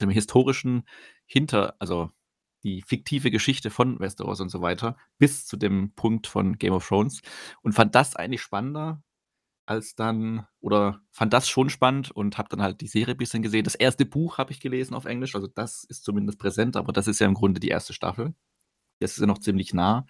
dem 0.00 0.10
historischen 0.10 0.82
Hinter, 1.26 1.76
also 1.78 2.10
die 2.62 2.82
fiktive 2.86 3.30
Geschichte 3.30 3.70
von 3.70 3.98
Westeros 4.00 4.40
und 4.40 4.50
so 4.50 4.60
weiter, 4.60 4.96
bis 5.18 5.46
zu 5.46 5.56
dem 5.56 5.92
Punkt 5.94 6.26
von 6.26 6.58
Game 6.58 6.72
of 6.72 6.86
Thrones 6.86 7.22
und 7.62 7.72
fand 7.72 7.94
das 7.94 8.16
eigentlich 8.16 8.42
spannender 8.42 9.02
als 9.66 9.94
dann, 9.94 10.46
oder 10.60 11.00
fand 11.12 11.32
das 11.32 11.48
schon 11.48 11.70
spannend 11.70 12.10
und 12.10 12.38
habe 12.38 12.48
dann 12.48 12.60
halt 12.60 12.80
die 12.80 12.88
Serie 12.88 13.14
ein 13.14 13.18
bisschen 13.18 13.42
gesehen. 13.42 13.62
Das 13.62 13.76
erste 13.76 14.04
Buch 14.04 14.36
habe 14.36 14.50
ich 14.50 14.60
gelesen 14.60 14.94
auf 14.94 15.04
Englisch, 15.04 15.36
also 15.36 15.46
das 15.46 15.84
ist 15.84 16.04
zumindest 16.04 16.40
präsent, 16.40 16.76
aber 16.76 16.92
das 16.92 17.06
ist 17.06 17.20
ja 17.20 17.28
im 17.28 17.34
Grunde 17.34 17.60
die 17.60 17.68
erste 17.68 17.92
Staffel. 17.92 18.34
Das 18.98 19.12
ist 19.12 19.20
ja 19.20 19.26
noch 19.26 19.38
ziemlich 19.38 19.72
nah. 19.72 20.06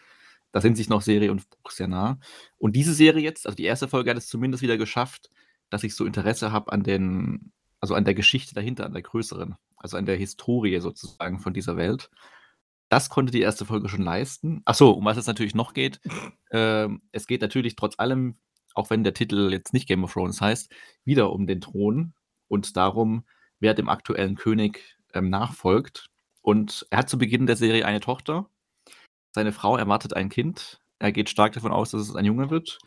Da 0.52 0.60
sind 0.60 0.76
sich 0.76 0.88
noch 0.88 1.02
Serie 1.02 1.30
und 1.30 1.48
Buch 1.50 1.70
sehr 1.70 1.88
nah. 1.88 2.18
Und 2.58 2.74
diese 2.74 2.94
Serie 2.94 3.22
jetzt, 3.22 3.46
also 3.46 3.54
die 3.54 3.64
erste 3.64 3.86
Folge 3.86 4.10
hat 4.10 4.16
es 4.16 4.28
zumindest 4.28 4.62
wieder 4.62 4.78
geschafft, 4.78 5.30
dass 5.68 5.84
ich 5.84 5.94
so 5.94 6.06
Interesse 6.06 6.52
habe 6.52 6.72
an 6.72 6.82
den, 6.82 7.52
also 7.80 7.94
an 7.94 8.04
der 8.04 8.14
Geschichte 8.14 8.54
dahinter, 8.54 8.86
an 8.86 8.94
der 8.94 9.02
größeren, 9.02 9.56
also 9.76 9.96
an 9.96 10.06
der 10.06 10.16
Historie 10.16 10.80
sozusagen 10.80 11.38
von 11.38 11.52
dieser 11.52 11.76
Welt. 11.76 12.10
Das 12.90 13.08
konnte 13.08 13.30
die 13.30 13.40
erste 13.40 13.64
Folge 13.64 13.88
schon 13.88 14.02
leisten. 14.02 14.62
Ach 14.64 14.74
so, 14.74 14.90
um 14.90 15.04
was 15.04 15.16
es 15.16 15.26
natürlich 15.26 15.54
noch 15.54 15.72
geht. 15.72 16.00
Ähm, 16.52 17.02
es 17.12 17.28
geht 17.28 17.42
natürlich 17.42 17.76
trotz 17.76 17.96
allem, 18.00 18.34
auch 18.74 18.90
wenn 18.90 19.04
der 19.04 19.14
Titel 19.14 19.52
jetzt 19.52 19.72
nicht 19.72 19.86
Game 19.86 20.02
of 20.02 20.12
Thrones 20.12 20.40
heißt, 20.40 20.74
wieder 21.04 21.30
um 21.30 21.46
den 21.46 21.60
Thron 21.60 22.12
und 22.48 22.76
darum, 22.76 23.24
wer 23.60 23.72
dem 23.72 23.88
aktuellen 23.88 24.34
König 24.34 24.98
ähm, 25.14 25.30
nachfolgt. 25.30 26.10
Und 26.42 26.88
er 26.90 26.98
hat 26.98 27.08
zu 27.08 27.18
Beginn 27.18 27.46
der 27.46 27.54
Serie 27.54 27.86
eine 27.86 28.00
Tochter. 28.00 28.50
Seine 29.30 29.52
Frau 29.52 29.76
erwartet 29.76 30.14
ein 30.14 30.28
Kind. 30.28 30.80
Er 30.98 31.12
geht 31.12 31.30
stark 31.30 31.52
davon 31.52 31.70
aus, 31.70 31.92
dass 31.92 32.00
es 32.00 32.16
ein 32.16 32.24
Junge 32.24 32.50
wird. 32.50 32.80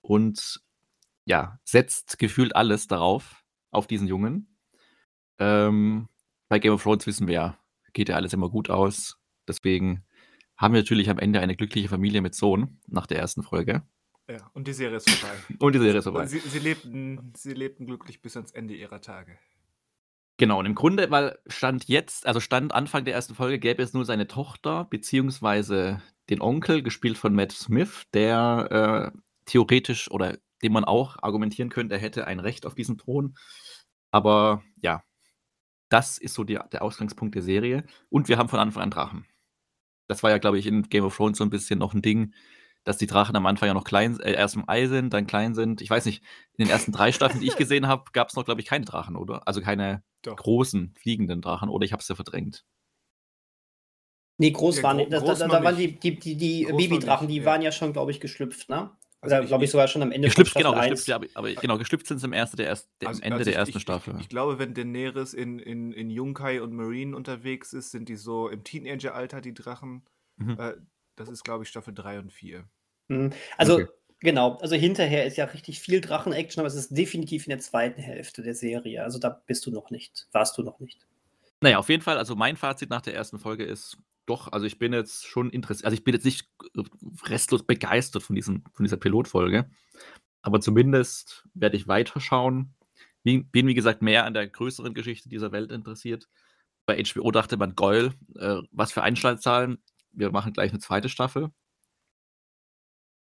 Und 0.00 0.60
ja, 1.24 1.58
setzt 1.64 2.20
gefühlt 2.20 2.54
alles 2.54 2.86
darauf, 2.86 3.42
auf 3.72 3.88
diesen 3.88 4.06
Jungen. 4.06 4.56
Ähm, 5.40 6.08
bei 6.48 6.60
Game 6.60 6.74
of 6.74 6.84
Thrones 6.84 7.04
wissen 7.08 7.26
wir 7.26 7.34
ja, 7.34 7.58
geht 7.94 8.08
ja 8.08 8.14
alles 8.14 8.32
immer 8.32 8.48
gut 8.48 8.70
aus. 8.70 9.17
Deswegen 9.48 10.04
haben 10.56 10.74
wir 10.74 10.80
natürlich 10.80 11.10
am 11.10 11.18
Ende 11.18 11.40
eine 11.40 11.56
glückliche 11.56 11.88
Familie 11.88 12.20
mit 12.20 12.34
Sohn 12.34 12.78
nach 12.86 13.06
der 13.06 13.18
ersten 13.18 13.42
Folge. 13.42 13.82
Ja, 14.28 14.50
und 14.52 14.68
die 14.68 14.72
Serie 14.72 14.98
ist 14.98 15.08
vorbei. 15.08 15.34
Und 15.58 15.74
die 15.74 15.78
Serie 15.78 15.98
ist 15.98 16.04
vorbei. 16.04 16.26
Sie, 16.26 16.40
sie, 16.40 16.58
lebten, 16.58 17.32
sie 17.34 17.54
lebten 17.54 17.86
glücklich 17.86 18.20
bis 18.20 18.36
ans 18.36 18.50
Ende 18.50 18.74
ihrer 18.74 19.00
Tage. 19.00 19.38
Genau, 20.36 20.60
und 20.60 20.66
im 20.66 20.76
Grunde, 20.76 21.10
weil 21.10 21.36
Stand 21.48 21.88
jetzt, 21.88 22.24
also 22.26 22.38
Stand 22.38 22.72
Anfang 22.72 23.04
der 23.04 23.14
ersten 23.14 23.34
Folge, 23.34 23.58
gäbe 23.58 23.82
es 23.82 23.92
nur 23.92 24.04
seine 24.04 24.28
Tochter, 24.28 24.84
beziehungsweise 24.84 26.00
den 26.30 26.40
Onkel, 26.40 26.82
gespielt 26.82 27.18
von 27.18 27.34
Matt 27.34 27.50
Smith, 27.50 28.04
der 28.14 29.12
äh, 29.14 29.18
theoretisch 29.46 30.10
oder 30.10 30.38
dem 30.62 30.72
man 30.72 30.84
auch 30.84 31.16
argumentieren 31.22 31.70
könnte, 31.70 31.96
er 31.96 32.00
hätte 32.00 32.26
ein 32.26 32.38
Recht 32.38 32.66
auf 32.66 32.74
diesen 32.74 32.98
Thron. 32.98 33.36
Aber 34.10 34.62
ja, 34.80 35.02
das 35.88 36.18
ist 36.18 36.34
so 36.34 36.44
die, 36.44 36.58
der 36.72 36.82
Ausgangspunkt 36.82 37.34
der 37.34 37.42
Serie. 37.42 37.84
Und 38.08 38.28
wir 38.28 38.38
haben 38.38 38.48
von 38.48 38.60
Anfang 38.60 38.84
an 38.84 38.90
Drachen. 38.90 39.26
Das 40.08 40.22
war 40.22 40.30
ja, 40.30 40.38
glaube 40.38 40.58
ich, 40.58 40.66
in 40.66 40.82
Game 40.88 41.04
of 41.04 41.16
Thrones 41.16 41.38
so 41.38 41.44
ein 41.44 41.50
bisschen 41.50 41.78
noch 41.78 41.94
ein 41.94 42.02
Ding, 42.02 42.34
dass 42.84 42.96
die 42.96 43.06
Drachen 43.06 43.36
am 43.36 43.46
Anfang 43.46 43.66
ja 43.68 43.74
noch 43.74 43.84
klein, 43.84 44.18
äh, 44.20 44.32
erst 44.32 44.56
im 44.56 44.68
Ei 44.68 44.86
sind, 44.86 45.12
dann 45.12 45.26
klein 45.26 45.54
sind. 45.54 45.80
Ich 45.82 45.90
weiß 45.90 46.06
nicht, 46.06 46.22
in 46.56 46.64
den 46.64 46.70
ersten 46.70 46.92
drei 46.92 47.12
Staffeln, 47.12 47.40
die 47.40 47.46
ich 47.48 47.56
gesehen 47.58 47.86
habe, 47.86 48.04
gab 48.12 48.28
es 48.28 48.34
noch, 48.34 48.44
glaube 48.44 48.60
ich, 48.60 48.66
keine 48.66 48.84
Drachen, 48.84 49.14
oder? 49.16 49.46
Also 49.46 49.60
keine 49.60 50.02
Doch. 50.22 50.36
großen, 50.36 50.94
fliegenden 50.98 51.42
Drachen, 51.42 51.68
oder 51.68 51.84
ich 51.84 51.92
habe 51.92 52.00
es 52.00 52.08
ja 52.08 52.14
verdrängt. 52.14 52.64
Nee, 54.38 54.52
groß 54.52 54.78
Ja, 54.78 54.82
waren 54.84 54.96
gro- 54.96 55.02
nicht. 55.04 55.12
Da, 55.12 55.18
groß 55.18 55.38
da, 55.40 55.48
da 55.48 55.64
waren 55.64 55.76
die, 55.76 55.98
die, 55.98 56.18
die, 56.18 56.36
die 56.36 56.64
Babydrachen, 56.64 57.26
nicht, 57.26 57.36
die 57.36 57.40
ja. 57.40 57.44
waren 57.44 57.60
ja 57.62 57.72
schon, 57.72 57.92
glaube 57.92 58.10
ich, 58.12 58.20
geschlüpft, 58.20 58.68
ne? 58.68 58.90
Also 59.20 59.34
Oder 59.34 59.42
ich- 59.42 59.48
glaube 59.48 59.64
ich 59.64 59.70
sogar 59.70 59.88
schon 59.88 60.02
am 60.02 60.12
Ende 60.12 60.28
Geschlüpft, 60.28 60.52
von 60.52 60.60
genau, 60.62 60.72
Staffel 60.74 60.90
geschlüpft, 60.90 61.08
ja, 61.08 61.16
aber, 61.16 61.26
aber 61.34 61.52
genau, 61.60 61.76
geschlüpft 61.78 62.06
sind 62.06 62.18
sie 62.18 62.26
im 62.26 62.32
ersten, 62.32 62.56
der 62.56 62.66
erst, 62.66 62.88
der, 63.00 63.08
Also- 63.08 63.18
am 63.20 63.24
Ende 63.24 63.34
also 63.38 63.44
der 63.44 63.52
ich- 63.54 63.58
ersten 63.58 63.76
ich, 63.76 63.82
Staffel. 63.82 64.14
Ich, 64.16 64.20
ich 64.22 64.28
glaube, 64.28 64.58
wenn 64.60 64.74
Daenerys 64.74 65.34
in, 65.34 65.58
in, 65.58 65.92
in 65.92 66.08
Yunkai 66.10 66.60
und 66.62 66.72
Marine 66.72 67.16
unterwegs 67.16 67.72
ist, 67.72 67.90
sind 67.90 68.08
die 68.08 68.16
so 68.16 68.48
im 68.48 68.62
Teenager-Alter, 68.62 69.40
die 69.40 69.54
Drachen. 69.54 70.02
Mhm. 70.36 70.56
Äh, 70.58 70.74
das 71.16 71.28
ist, 71.28 71.42
glaube 71.42 71.64
ich, 71.64 71.68
Staffel 71.68 71.92
3 71.94 72.20
und 72.20 72.32
4. 72.32 72.64
Mhm. 73.08 73.32
Also, 73.56 73.74
Okay. 73.74 73.86
genau, 74.20 74.54
also 74.58 74.76
hinterher 74.76 75.26
ist 75.26 75.36
ja 75.36 75.46
richtig 75.46 75.80
viel 75.80 76.00
Drachen-Action, 76.00 76.60
aber 76.60 76.68
es 76.68 76.76
ist 76.76 76.96
definitiv 76.96 77.46
in 77.46 77.50
der 77.50 77.58
zweiten 77.58 78.00
Hälfte 78.00 78.42
der 78.42 78.54
Serie. 78.54 79.02
Also 79.02 79.18
da 79.18 79.30
bist 79.30 79.66
du 79.66 79.72
noch 79.72 79.90
nicht, 79.90 80.28
warst 80.30 80.56
du 80.58 80.62
noch 80.62 80.78
nicht. 80.78 81.04
Naja, 81.60 81.78
auf 81.78 81.88
jeden 81.88 82.04
Fall, 82.04 82.18
also 82.18 82.36
mein 82.36 82.56
Fazit 82.56 82.88
nach 82.88 83.02
der 83.02 83.14
ersten 83.16 83.40
Folge 83.40 83.64
ist 83.64 83.98
doch, 84.28 84.52
also 84.52 84.66
ich 84.66 84.78
bin 84.78 84.92
jetzt 84.92 85.26
schon 85.26 85.50
interessiert, 85.50 85.86
also 85.86 85.94
ich 85.94 86.04
bin 86.04 86.14
jetzt 86.14 86.24
nicht 86.24 86.50
restlos 87.24 87.64
begeistert 87.64 88.22
von, 88.22 88.36
diesem, 88.36 88.64
von 88.72 88.84
dieser 88.84 88.96
Pilotfolge, 88.96 89.70
aber 90.42 90.60
zumindest 90.60 91.46
werde 91.54 91.76
ich 91.76 91.88
weiterschauen. 91.88 92.74
Wie- 93.24 93.42
Bin, 93.42 93.66
wie 93.66 93.74
gesagt, 93.74 94.02
mehr 94.02 94.24
an 94.24 94.34
der 94.34 94.48
größeren 94.48 94.94
Geschichte 94.94 95.28
dieser 95.28 95.52
Welt 95.52 95.72
interessiert. 95.72 96.28
Bei 96.86 97.02
HBO 97.02 97.30
dachte 97.30 97.56
man, 97.56 97.74
Goyle, 97.74 98.14
äh, 98.36 98.58
was 98.70 98.92
für 98.92 99.02
Einschaltzahlen, 99.02 99.82
wir 100.12 100.30
machen 100.30 100.52
gleich 100.52 100.70
eine 100.70 100.78
zweite 100.80 101.08
Staffel. 101.08 101.50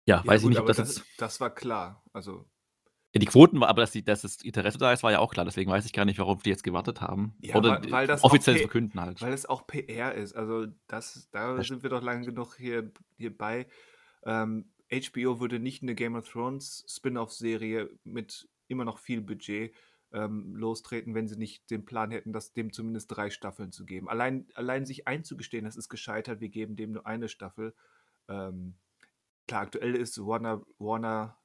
Ja, 0.06 0.22
weiß 0.24 0.42
ich 0.42 0.48
nicht, 0.50 0.58
ob 0.60 0.66
das, 0.66 0.76
das, 0.76 0.96
jetzt. 0.98 1.06
das 1.18 1.40
war 1.40 1.52
klar. 1.52 2.04
Also, 2.12 2.48
Ja, 3.16 3.20
die 3.20 3.26
Quoten 3.26 3.60
war, 3.60 3.68
aber 3.68 3.82
dass, 3.82 3.90
die, 3.92 4.04
dass 4.04 4.22
das 4.22 4.42
Interesse 4.42 4.78
da 4.78 4.92
ist, 4.92 5.02
war 5.02 5.10
ja 5.12 5.18
auch 5.20 5.32
klar. 5.32 5.44
Deswegen 5.44 5.70
weiß 5.70 5.84
ich 5.86 5.92
gar 5.92 6.04
nicht, 6.04 6.18
warum 6.18 6.38
die 6.42 6.50
jetzt 6.50 6.62
gewartet 6.64 7.00
haben. 7.00 7.34
Ja, 7.40 7.56
Oder 7.56 7.82
weil- 7.82 7.90
weil 7.90 8.06
das 8.06 8.22
offiziell 8.24 8.58
verkünden 8.58 9.00
halt. 9.00 9.20
weil 9.22 9.32
es 9.32 9.46
auch 9.46 9.66
PR 9.66 10.14
ist. 10.14 10.34
Also, 10.34 10.66
das, 10.86 11.28
da 11.32 11.56
Das 11.56 11.66
sind 11.66 11.82
wir 11.82 11.90
doch 11.90 12.02
lange 12.02 12.26
genug 12.26 12.56
hier, 12.56 12.90
hier 13.16 13.36
bei. 13.36 13.66
Ähm, 14.24 14.70
HBO 14.92 15.40
würde 15.40 15.58
nicht 15.58 15.82
eine 15.82 15.94
Game 15.94 16.14
of 16.14 16.28
Thrones 16.28 16.84
Spin-off-Serie 16.88 17.90
mit 18.04 18.48
immer 18.68 18.84
noch 18.84 18.98
viel 18.98 19.20
Budget 19.20 19.74
ähm, 20.12 20.54
lostreten, 20.54 21.14
wenn 21.14 21.26
sie 21.28 21.36
nicht 21.36 21.68
den 21.70 21.84
Plan 21.84 22.10
hätten, 22.12 22.32
das 22.32 22.52
dem 22.52 22.72
zumindest 22.72 23.08
drei 23.14 23.30
Staffeln 23.30 23.72
zu 23.72 23.84
geben. 23.84 24.08
Allein, 24.08 24.46
allein 24.54 24.86
sich 24.86 25.08
einzugestehen, 25.08 25.64
das 25.64 25.76
ist 25.76 25.88
gescheitert, 25.88 26.40
wir 26.40 26.48
geben 26.48 26.76
dem 26.76 26.92
nur 26.92 27.06
eine 27.06 27.28
Staffel. 27.28 27.74
Ähm, 28.28 28.74
klar, 29.48 29.62
aktuell 29.62 29.94
ist 29.96 30.18
Warner, 30.24 30.62
Warner, 30.78 31.36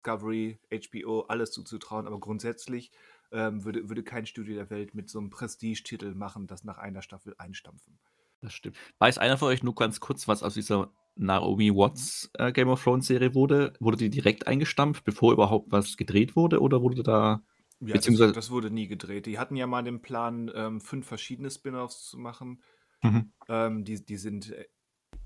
Discovery, 0.00 0.58
HBO 0.70 1.20
alles 1.28 1.52
zuzutrauen, 1.52 2.06
aber 2.06 2.18
grundsätzlich 2.18 2.90
ähm, 3.32 3.64
würde, 3.64 3.88
würde 3.88 4.02
kein 4.02 4.26
Studio 4.26 4.54
der 4.54 4.70
Welt 4.70 4.94
mit 4.94 5.08
so 5.08 5.18
einem 5.18 5.30
Prestigetitel 5.30 6.14
machen, 6.14 6.46
das 6.46 6.64
nach 6.64 6.78
einer 6.78 7.02
Staffel 7.02 7.34
einstampfen. 7.38 7.98
Das 8.40 8.54
stimmt. 8.54 8.76
Weiß 8.98 9.18
einer 9.18 9.36
von 9.36 9.48
euch 9.48 9.62
nur 9.62 9.74
ganz 9.74 10.00
kurz, 10.00 10.26
was 10.26 10.42
aus 10.42 10.54
dieser 10.54 10.90
Naomi 11.14 11.70
Watts 11.74 12.30
äh, 12.34 12.52
Game 12.52 12.68
of 12.68 12.82
Thrones 12.82 13.06
Serie 13.06 13.34
wurde? 13.34 13.74
Wurde 13.80 13.98
die 13.98 14.08
direkt 14.10 14.46
eingestampft, 14.46 15.04
bevor 15.04 15.32
überhaupt 15.32 15.70
was 15.70 15.96
gedreht 15.98 16.36
wurde? 16.36 16.60
Oder 16.60 16.80
wurde 16.80 17.02
da. 17.02 17.42
Ja, 17.80 17.94
Beziehungsweise- 17.94 18.32
das, 18.32 18.46
das 18.46 18.50
wurde 18.50 18.70
nie 18.70 18.88
gedreht. 18.88 19.26
Die 19.26 19.38
hatten 19.38 19.56
ja 19.56 19.66
mal 19.66 19.82
den 19.82 20.00
Plan, 20.00 20.50
ähm, 20.54 20.80
fünf 20.80 21.06
verschiedene 21.06 21.50
Spin-offs 21.50 22.08
zu 22.08 22.18
machen. 22.18 22.62
Mhm. 23.02 23.32
Ähm, 23.48 23.84
die, 23.84 24.04
die 24.04 24.16
sind, 24.16 24.50
äh, 24.52 24.64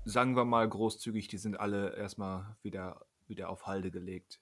sagen 0.03 0.35
wir 0.35 0.45
mal 0.45 0.67
großzügig, 0.67 1.27
die 1.29 1.37
sind 1.37 1.57
alle 1.59 1.95
erstmal 1.95 2.57
wieder, 2.63 3.05
wieder 3.27 3.49
auf 3.49 3.65
Halde 3.67 3.91
gelegt. 3.91 4.41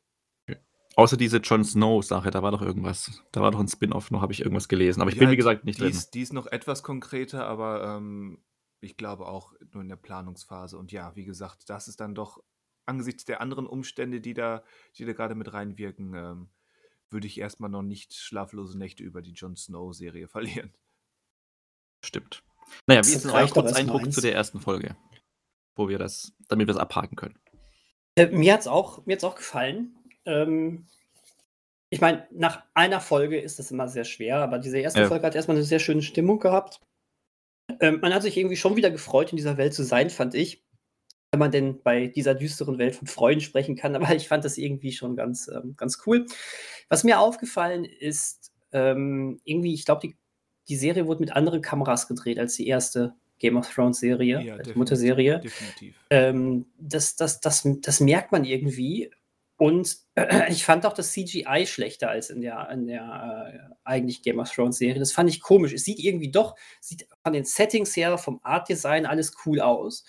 Außer 0.95 1.17
diese 1.17 1.37
Jon 1.37 1.63
Snow-Sache, 1.63 2.29
da 2.29 2.43
war 2.43 2.51
doch 2.51 2.61
irgendwas. 2.61 3.23
Da 3.31 3.41
war 3.41 3.51
doch 3.51 3.59
ein 3.59 3.67
Spin-off 3.67 4.11
noch, 4.11 4.21
habe 4.21 4.33
ich 4.33 4.41
irgendwas 4.41 4.67
gelesen. 4.67 5.01
Aber 5.01 5.09
ich 5.09 5.15
Ja, 5.15 5.21
bin, 5.21 5.31
wie 5.31 5.35
gesagt, 5.37 5.65
nicht 5.65 5.79
die 5.79 5.83
drin. 5.83 5.91
ist, 5.91 6.13
die 6.13 6.21
ist 6.21 6.33
noch 6.33 6.47
etwas 6.47 6.83
konkreter, 6.83 7.47
aber 7.47 7.83
ähm, 7.97 8.43
ich 8.79 8.95
glaube 8.97 9.27
auch 9.27 9.53
nur 9.71 9.81
in 9.81 9.89
der 9.89 9.95
Planungsphase. 9.95 10.77
Und 10.77 10.91
ja, 10.91 11.15
wie 11.15 11.25
gesagt, 11.25 11.69
das 11.69 11.87
ist 11.87 11.99
dann 11.99 12.13
doch 12.13 12.43
angesichts 12.85 13.25
der 13.25 13.41
anderen 13.41 13.65
Umstände, 13.65 14.21
die 14.21 14.33
da, 14.33 14.63
die 14.97 15.05
da 15.05 15.13
gerade 15.13 15.35
mit 15.35 15.51
reinwirken, 15.53 16.13
ähm, 16.13 16.49
würde 17.09 17.27
ich 17.27 17.39
erstmal 17.39 17.69
noch 17.69 17.83
nicht 17.83 18.13
schlaflose 18.13 18.77
Nächte 18.77 19.03
über 19.03 19.21
die 19.21 19.31
Jon 19.33 19.55
Snow-Serie 19.55 20.27
verlieren. 20.27 20.73
Stimmt. 22.05 22.43
Naja, 22.87 23.01
Das 23.01 23.09
wie 23.09 23.15
ist 23.15 23.23
denn 23.25 23.31
euer 23.31 23.47
Kurzeindruck 23.49 24.11
zu 24.11 24.21
der 24.21 24.33
ersten 24.35 24.59
Folge? 24.59 24.95
Wo 25.75 25.89
wir 25.89 25.97
das, 25.97 26.33
damit 26.49 26.67
wir 26.67 26.71
es 26.73 26.79
abhaken 26.79 27.15
können. 27.15 27.39
Äh, 28.15 28.27
mir 28.27 28.53
hat's 28.53 28.67
auch 28.67 29.05
mir 29.05 29.13
hat's 29.13 29.23
auch 29.23 29.35
gefallen. 29.35 29.95
Ähm, 30.25 30.87
ich 31.89 32.01
meine, 32.01 32.27
nach 32.31 32.63
einer 32.73 32.99
Folge 33.01 33.39
ist 33.39 33.59
das 33.59 33.71
immer 33.71 33.87
sehr 33.87 34.03
schwer, 34.03 34.37
aber 34.37 34.57
diese 34.59 34.79
erste 34.79 35.01
Ja. 35.01 35.07
Folge 35.07 35.25
hat 35.27 35.35
erst 35.35 35.47
mal 35.47 35.53
'ne 35.55 35.63
sehr 35.63 35.79
schöne 35.79 36.01
Stimmung 36.01 36.39
gehabt. 36.39 36.79
Ähm, 37.79 37.99
man 38.01 38.13
hat 38.13 38.23
sich 38.23 38.37
irgendwie 38.37 38.57
schon 38.57 38.75
wieder 38.75 38.91
gefreut, 38.91 39.31
in 39.31 39.37
dieser 39.37 39.57
Welt 39.57 39.73
zu 39.73 39.83
sein, 39.83 40.09
fand 40.09 40.35
ich. 40.35 40.63
Wenn 41.31 41.39
man 41.39 41.51
denn 41.51 41.81
bei 41.81 42.07
dieser 42.07 42.35
düsteren 42.35 42.77
Welt 42.77 42.95
von 42.95 43.07
Freuden 43.07 43.41
sprechen 43.41 43.75
kann, 43.75 43.95
aber 43.95 44.15
ich 44.15 44.27
fand 44.27 44.45
das 44.45 44.57
irgendwie 44.57 44.91
schon 44.91 45.15
ganz, 45.15 45.47
ähm, 45.47 45.75
ganz 45.77 45.99
cool. 46.05 46.25
Was 46.89 47.03
mir 47.03 47.19
aufgefallen 47.19 47.85
ist, 47.85 48.51
ähm, 48.71 49.39
irgendwie, 49.43 49.73
ich 49.73 49.85
glaube, 49.85 50.01
die 50.07 50.17
die 50.69 50.77
Serie 50.77 51.07
wurde 51.07 51.19
mit 51.19 51.35
anderen 51.35 51.61
Kameras 51.61 52.07
gedreht 52.07 52.39
als 52.39 52.55
die 52.55 52.67
erste 52.67 53.15
Game 53.39 53.57
of 53.57 53.69
Thrones 53.73 53.99
Serie, 53.99 54.41
Ja, 54.41 54.55
als 54.55 54.73
Mutterserie. 54.75 55.39
definitiv. 55.39 55.95
Ähm, 56.09 56.67
das 56.79 57.17
das 57.17 57.41
das 57.41 57.67
das 57.81 57.99
merkt 57.99 58.31
man 58.31 58.45
irgendwie 58.45 59.11
und 59.63 59.97
ich 60.49 60.65
fand 60.65 60.85
auch 60.85 60.93
das 60.93 61.11
CGI 61.13 61.65
schlechter 61.67 62.09
als 62.09 62.29
in 62.29 62.41
der 62.41 62.69
in 62.71 62.87
der, 62.87 63.71
äh, 63.71 63.75
eigentlich 63.85 64.21
Game 64.23 64.39
of 64.39 64.51
Thrones 64.51 64.77
Serie. 64.77 64.99
Das 64.99 65.13
fand 65.13 65.29
ich 65.29 65.41
komisch. 65.41 65.73
Es 65.73 65.85
sieht 65.85 65.99
irgendwie 65.99 66.31
doch 66.31 66.55
sieht 66.81 67.07
von 67.23 67.33
den 67.33 67.45
Settings 67.45 67.95
her, 67.95 68.17
vom 68.17 68.39
Art 68.43 68.69
Design 68.69 69.05
alles 69.05 69.33
cool 69.45 69.61
aus. 69.61 70.05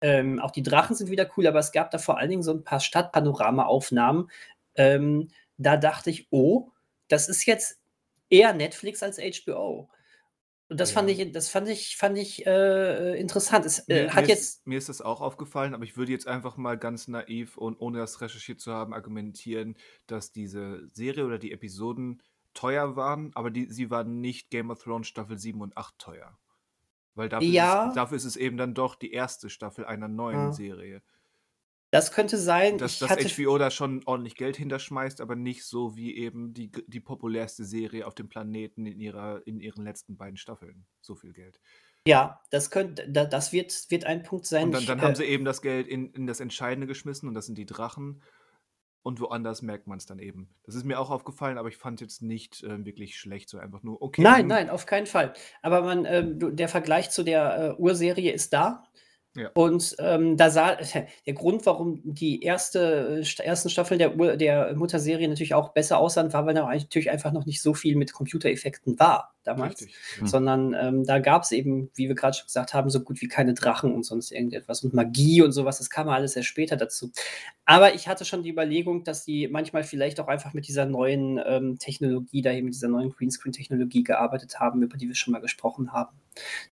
Ähm, 0.00 0.40
auch 0.40 0.50
die 0.52 0.62
Drachen 0.62 0.96
sind 0.96 1.10
wieder 1.10 1.28
cool, 1.36 1.46
aber 1.46 1.58
es 1.60 1.72
gab 1.72 1.90
da 1.90 1.98
vor 1.98 2.18
allen 2.18 2.30
Dingen 2.30 2.42
so 2.42 2.52
'n 2.52 2.64
paar 2.64 2.80
Stadtpanorama-Aufnahmen. 2.80 4.30
Ähm, 4.76 5.28
da 5.58 5.76
dachte 5.76 6.10
ich: 6.10 6.28
„Oh, 6.30 6.70
das 7.08 7.28
ist 7.28 7.46
jetzt 7.46 7.80
eher 8.30 8.52
Netflix 8.54 9.02
als 9.02 9.18
HBO.“ 9.18 9.88
Und 10.70 10.78
das 10.80 10.90
fand 10.92 11.08
Ja. 11.08 11.10
ich 11.10 11.32
das 11.32 11.48
fand 11.48 11.68
ich 11.68 11.96
fand 11.96 12.18
ich, 12.18 12.46
äh, 12.46 13.12
äh, 13.14 13.20
interessant. 13.20 13.64
Es, 13.64 13.88
äh, 13.88 14.08
Mir 14.08 14.10
hat 14.10 14.28
mir 14.28 14.28
jetzt 14.28 14.42
ist 14.42 14.66
mir 14.66 14.76
ist 14.76 14.90
das 14.90 15.00
auch 15.00 15.22
aufgefallen, 15.22 15.74
aber 15.74 15.84
ich 15.84 15.96
würde 15.96 16.12
jetzt 16.12 16.26
einfach 16.26 16.56
mal 16.58 16.76
ganz 16.76 17.08
naiv 17.08 17.56
und 17.56 17.76
ohne 17.80 17.98
das 17.98 18.20
recherchiert 18.20 18.60
zu 18.60 18.72
haben, 18.72 18.92
argumentieren, 18.92 19.76
dass 20.06 20.30
diese 20.30 20.86
Serie 20.88 21.24
oder 21.24 21.38
die 21.38 21.52
Episoden 21.52 22.22
teuer 22.52 22.96
waren, 22.96 23.30
aber 23.34 23.50
die 23.50 23.70
sie 23.72 23.90
waren 23.90 24.20
nicht 24.20 24.50
Game 24.50 24.70
of 24.70 24.82
Thrones 24.82 25.06
Staffel 25.08 25.38
7 25.38 25.62
und 25.62 25.76
8 25.78 25.98
teuer. 25.98 26.38
Weil 27.14 27.28
dafür 27.30 27.56
ist 27.56 27.56
Ja. 27.56 27.84
es 27.88 27.94
dafür 27.94 28.16
ist 28.18 28.24
es 28.26 28.36
eben 28.36 28.56
dann 28.58 28.74
doch 28.74 28.96
die 28.96 29.12
erste 29.12 29.50
Staffel 29.50 29.84
einer 29.86 30.08
neuen 30.08 30.50
Ja. 30.50 30.52
Serie. 30.52 31.02
Das 31.90 32.12
könnte 32.12 32.38
sein. 32.38 32.80
Dass 32.80 32.98
Ich 32.98 32.98
dass 32.98 33.10
hatte 33.10 33.28
HBO 33.34 33.56
da 33.58 33.70
schon 33.70 34.02
ordentlich 34.06 34.34
Geld 34.36 34.56
hinterschmeißt, 34.56 35.20
aber 35.20 35.36
nicht 35.36 35.64
so 35.64 35.96
wie 35.96 36.16
eben 36.16 36.52
die 36.54 36.70
die 36.70 37.00
populärste 37.00 37.64
Serie 37.64 38.06
auf 38.06 38.14
dem 38.14 38.28
Planeten 38.28 38.84
in 38.86 39.00
ihrer 39.00 39.46
in 39.46 39.58
ihren 39.60 39.84
letzten 39.84 40.16
beiden 40.16 40.36
Staffeln. 40.36 40.86
So 41.00 41.14
viel 41.14 41.32
Geld. 41.32 41.60
Ja, 42.06 42.40
das 42.50 42.70
könnt 42.70 43.04
da 43.08 43.24
das 43.24 43.52
wird 43.52 43.72
wird 43.90 44.04
ein 44.04 44.22
Punkt 44.24 44.46
sein. 44.46 44.68
Und 44.68 44.72
dann 44.72 44.86
Ich, 44.86 44.86
dann 44.86 45.02
haben 45.02 45.14
äh 45.14 45.16
sie 45.16 45.24
eben 45.24 45.44
das 45.44 45.62
Geld 45.62 45.86
in 45.86 46.10
in 46.12 46.26
das 46.26 46.40
Entscheidende 46.40 46.86
geschmissen 46.86 47.28
und 47.28 47.34
das 47.34 47.46
sind 47.46 47.58
die 47.58 47.66
Drachen. 47.66 48.22
Und 49.02 49.20
woanders 49.20 49.62
merkt 49.62 49.86
man's 49.88 50.06
dann 50.06 50.18
eben. 50.18 50.56
Das 50.64 50.74
ist 50.74 50.84
mir 50.84 50.98
auch 51.00 51.10
aufgefallen, 51.10 51.58
aber 51.58 51.68
ich 51.68 51.76
fand 51.78 52.00
jetzt 52.02 52.22
nicht, 52.22 52.62
äh, 52.64 52.84
wirklich 52.84 53.18
schlecht, 53.18 53.48
so 53.50 53.58
einfach 53.58 53.82
nur: 53.82 54.02
„Okay, 54.02 54.26
Nein, 54.26 54.46
hm“ 54.48 54.48
nein, 54.48 54.68
auf 54.70 54.86
keinen 54.86 55.06
Fall. 55.06 55.32
Aber 55.62 55.80
man, 55.82 56.04
du 56.38 56.50
der 56.50 56.68
Vergleich 56.68 57.10
zu 57.10 57.22
der, 57.22 57.76
äh, 57.78 57.80
Urserie 57.80 58.32
ist 58.32 58.52
da. 58.52 58.82
Ja. 59.38 59.50
Und, 59.54 59.94
ähm, 60.00 60.36
da 60.36 60.50
sah 60.50 60.76
der 61.26 61.34
Grund, 61.34 61.64
warum 61.66 62.00
die 62.04 62.42
erste 62.42 63.20
äh, 63.20 63.24
St 63.24 63.40
ersten 63.40 63.70
Staffeln 63.70 63.98
der 63.98 64.36
der 64.36 64.74
Mutterserie 64.74 65.28
natürlich 65.28 65.54
auch 65.54 65.70
besser 65.70 65.98
aussahen, 65.98 66.32
war, 66.32 66.46
weil 66.46 66.54
da 66.54 66.66
natürlich 66.66 67.10
einfach 67.10 67.32
noch 67.32 67.46
nicht 67.46 67.62
so 67.62 67.74
viel 67.74 67.96
mit 67.96 68.12
Computereffekten 68.12 68.98
war 68.98 69.34
damals. 69.44 69.80
Richtig, 69.80 69.96
Hm. 70.16 70.24
ja. 70.24 70.30
Sondern, 70.30 70.74
ähm, 70.74 71.04
da 71.04 71.18
gab's 71.18 71.52
eben, 71.52 71.90
wie 71.94 72.08
wir 72.08 72.14
grad 72.14 72.36
schon 72.36 72.46
gesagt 72.46 72.74
haben, 72.74 72.90
so 72.90 73.00
gut 73.00 73.20
wie 73.20 73.28
keine 73.28 73.54
Drachen 73.54 73.94
und 73.94 74.04
sonst 74.04 74.30
irgendetwas 74.30 74.84
und 74.84 74.94
Magie 74.94 75.42
und 75.42 75.52
so 75.52 75.64
was, 75.64 75.78
das 75.78 75.90
kam 75.90 76.08
alles 76.08 76.36
erst 76.36 76.48
später 76.48 76.76
dazu. 76.76 77.10
Aber 77.64 77.94
ich 77.94 78.08
hatte 78.08 78.24
schon 78.24 78.42
die 78.42 78.50
Überlegung, 78.50 79.04
dass 79.04 79.24
die 79.24 79.48
manchmal 79.48 79.84
vielleicht 79.84 80.20
auch 80.20 80.28
einfach 80.28 80.54
mit 80.54 80.68
dieser 80.68 80.86
neuen, 80.86 81.40
ähm, 81.44 81.78
Technologie 81.78 82.42
da 82.42 82.52
eben 82.52 82.66
mit 82.66 82.74
dieser 82.74 82.88
neuen 82.88 83.10
Greenscreen-Technologie 83.10 84.04
gearbeitet 84.04 84.60
haben, 84.60 84.82
über 84.82 84.96
die 84.96 85.08
wir 85.08 85.14
schon 85.14 85.32
mal 85.32 85.40
gesprochen 85.40 85.92
haben. 85.92 86.16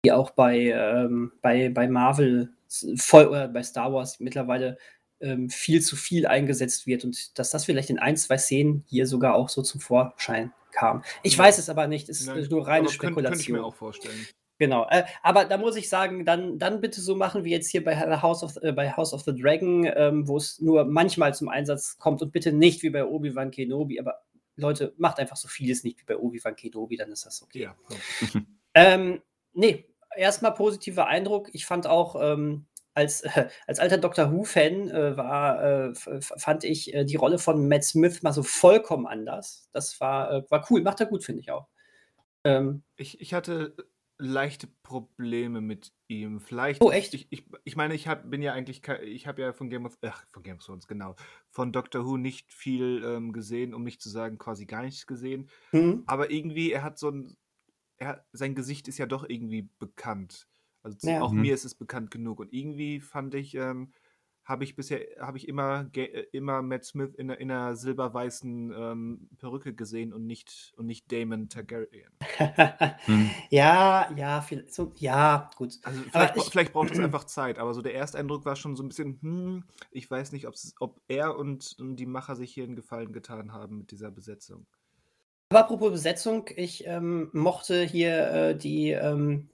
Die 0.04 0.12
auch 0.12 0.30
bei, 0.30 0.58
ähm 0.68 1.32
bei 1.42 1.68
bei 1.68 1.88
Marvel 1.88 2.53
voll 2.96 3.26
oder 3.26 3.48
bei 3.48 3.62
Star 3.62 3.92
Wars 3.92 4.20
mittlerweile, 4.20 4.78
ähm, 5.20 5.48
viel 5.48 5.80
zu 5.80 5.96
viel 5.96 6.26
eingesetzt 6.26 6.86
wird 6.86 7.04
und 7.04 7.38
dass 7.38 7.50
das 7.50 7.64
vielleicht 7.64 7.90
in 7.90 7.98
1, 7.98 8.24
2 8.24 8.36
Szenen 8.38 8.84
hier 8.88 9.06
sogar 9.06 9.34
auch 9.36 9.48
so 9.48 9.62
zum 9.62 9.80
Vorschein 9.80 10.52
kam. 10.72 11.02
Ich 11.22 11.34
Ja. 11.34 11.44
weiß 11.44 11.58
es 11.58 11.68
aber 11.68 11.86
nicht, 11.86 12.08
ist, 12.08 12.26
Nein, 12.26 12.46
nur 12.50 12.66
reine 12.66 12.86
könnt 12.88 12.98
könnte 12.98 13.20
ich 13.20 13.24
mir 13.30 13.32
Spekulation. 13.36 13.58
auch 13.60 13.74
vorstellen. 13.74 14.26
Genau, 14.58 14.86
äh, 14.88 15.02
aber 15.22 15.46
da 15.46 15.56
muss 15.56 15.74
ich 15.76 15.88
sagen, 15.88 16.24
dann 16.24 16.58
dann 16.58 16.80
bitte 16.80 17.00
so 17.00 17.16
machen 17.16 17.44
wie 17.44 17.50
jetzt 17.50 17.70
hier 17.70 17.82
bei 17.84 17.96
House 18.22 18.42
of 18.44 18.56
äh, 18.62 18.72
bei 18.72 18.92
House 18.92 19.12
of 19.12 19.22
the 19.22 19.34
Dragon, 19.34 19.84
ähm, 19.96 20.28
wo's 20.28 20.60
nur 20.60 20.84
manchmal 20.84 21.34
zum 21.34 21.48
Einsatz 21.48 21.96
kommt 21.98 22.22
und 22.22 22.30
bitte 22.32 22.52
nicht 22.52 22.82
wie 22.84 22.90
bei 22.90 23.04
Obi-Wan 23.04 23.50
Kenobi, 23.50 23.98
aber 23.98 24.20
Leute, 24.56 24.94
macht 24.96 25.18
einfach 25.18 25.36
so 25.36 25.48
vieles 25.48 25.82
nicht 25.82 25.98
wie 26.00 26.04
bei 26.04 26.16
Obi-Wan 26.16 26.54
Kenobi, 26.54 26.96
dann 26.96 27.10
ist 27.10 27.26
das 27.26 27.42
okay. 27.42 27.62
Ja. 27.62 27.76
Ähm, 28.74 29.22
ne, 29.54 29.84
erst 30.16 30.42
mal 30.42 30.50
positiver 30.52 31.06
Eindruck. 31.06 31.48
Ich 31.52 31.66
fand 31.66 31.86
auch, 31.86 32.16
ähm, 32.20 32.66
als 32.94 33.22
als 33.66 33.78
alter 33.80 33.98
Doctor 33.98 34.32
Who-Fan, 34.32 34.90
äh, 34.90 35.16
war 35.16 35.62
äh, 35.90 35.94
fand 35.94 36.64
ich, 36.64 36.94
äh, 36.94 37.04
die 37.04 37.16
Rolle 37.16 37.38
von 37.38 37.68
Matt 37.68 37.84
Smith 37.84 38.22
mal 38.22 38.32
so 38.32 38.42
vollkommen 38.42 39.06
anders. 39.06 39.68
Das 39.72 40.00
war 40.00 40.30
äh, 40.32 40.42
war 40.50 40.66
cool, 40.70 40.82
macht 40.82 41.00
er 41.00 41.06
gut, 41.06 41.24
finde 41.24 41.40
ich 41.40 41.50
auch. 41.50 41.68
Ähm 42.44 42.84
Ich 42.96 43.20
ich 43.20 43.34
hatte 43.34 43.76
leichte 44.18 44.68
Probleme 44.82 45.60
mit 45.60 45.92
ihm. 46.08 46.40
Vielleicht 46.40 46.80
Oh, 46.80 46.90
echt? 46.90 47.14
ich 47.14 47.26
ich 47.30 47.44
ich 47.64 47.76
meine, 47.76 47.94
ich 47.94 48.06
habe 48.06 48.28
bin 48.28 48.42
ja 48.42 48.52
eigentlich 48.52 48.82
ich 49.02 49.26
habe 49.26 49.42
ja 49.42 49.52
von 49.52 49.68
Game 49.70 49.86
of 49.86 49.98
ach, 50.02 50.24
von 50.32 50.42
Game 50.42 50.56
of 50.58 50.64
Thrones, 50.64 50.86
genau, 50.86 51.16
von 51.50 51.72
Doctor 51.72 52.04
Who 52.06 52.16
nicht 52.16 52.52
viel, 52.52 53.02
ähm, 53.04 53.32
gesehen, 53.32 53.74
um 53.74 53.82
nicht 53.82 54.00
zu 54.00 54.10
sagen, 54.10 54.38
quasi 54.38 54.66
gar 54.66 54.82
nichts 54.82 55.06
gesehen. 55.06 55.50
Mhm. 55.72 56.06
Aber 56.06 56.30
irgendwie, 56.30 56.72
er 56.72 56.82
hat 56.84 56.98
so 56.98 57.08
'n 57.10 57.36
er 57.98 58.26
sein 58.32 58.54
Gesicht 58.54 58.88
ist 58.88 58.98
ja 58.98 59.06
doch 59.06 59.24
irgendwie 59.28 59.70
bekannt. 59.78 60.48
Also, 60.82 60.98
zu 60.98 61.12
Ja. 61.12 61.20
auch 61.20 61.34
Mhm. 61.34 61.36
mir 61.36 61.54
ist 61.54 61.64
es 61.64 61.74
bekannt 61.76 62.10
genug. 62.10 62.40
Und 62.40 62.52
irgendwie 62.52 63.00
fand 63.00 63.34
ich, 63.34 63.54
ähm 63.56 63.92
habe 64.46 64.64
ich 64.64 64.76
bisher 64.76 65.00
habe 65.20 65.38
ich 65.38 65.48
immer 65.48 65.90
äh, 65.96 66.26
immer 66.32 66.62
Matt 66.62 66.84
Smith 66.84 67.14
in 67.16 67.30
in 67.30 67.48
'ner 67.48 67.76
silberweißen, 67.76 68.72
ähm, 68.76 69.30
Perücke 69.38 69.74
gesehen 69.74 70.12
und 70.12 70.26
nicht 70.26 70.74
und 70.76 70.86
nicht 70.86 71.10
Daemon 71.12 71.48
Targaryen. 71.48 72.20
Mhm. 73.08 73.44
Ja, 73.50 74.10
ja, 74.16 74.40
viel 74.40 74.68
so 74.68 74.92
ja, 74.96 75.50
gut. 75.56 75.78
Also, 75.84 76.08
vielleicht 76.10 76.36
ich 76.36 76.50
vielleicht 76.50 76.72
braucht 76.72 76.90
es 76.92 77.00
einfach 77.00 77.24
Zeit, 77.24 77.58
aber 77.58 77.74
so 77.74 77.82
der 77.82 77.94
Ersteindruck 77.94 78.44
war 78.44 78.56
schon 78.56 78.76
so 78.76 78.82
'n 78.82 78.88
bisschen: 78.88 79.18
„Hm, 79.20 79.64
ich 79.90 80.10
weiß 80.10 80.32
nicht, 80.32 80.46
ob's 80.48 80.74
ob 80.80 81.00
er 81.08 81.36
und 81.36 81.76
und 81.78 81.96
die 81.96 82.06
Macher 82.06 82.36
sich 82.36 82.52
hier 82.52 82.64
'n 82.64 82.76
Gefallen 82.76 83.12
getan 83.12 83.52
haben 83.52 83.78
mit 83.78 83.90
dieser 83.90 84.10
Besetzung.“ 84.10 84.66
Aber 85.54 85.66
apropos 85.66 85.92
Besetzung, 85.92 86.46
ich, 86.56 86.84
ähm, 86.84 87.30
mochte 87.32 87.84
hier, 87.84 88.28
äh, 88.32 88.56
die, 88.56 88.90
ähm 88.90 89.48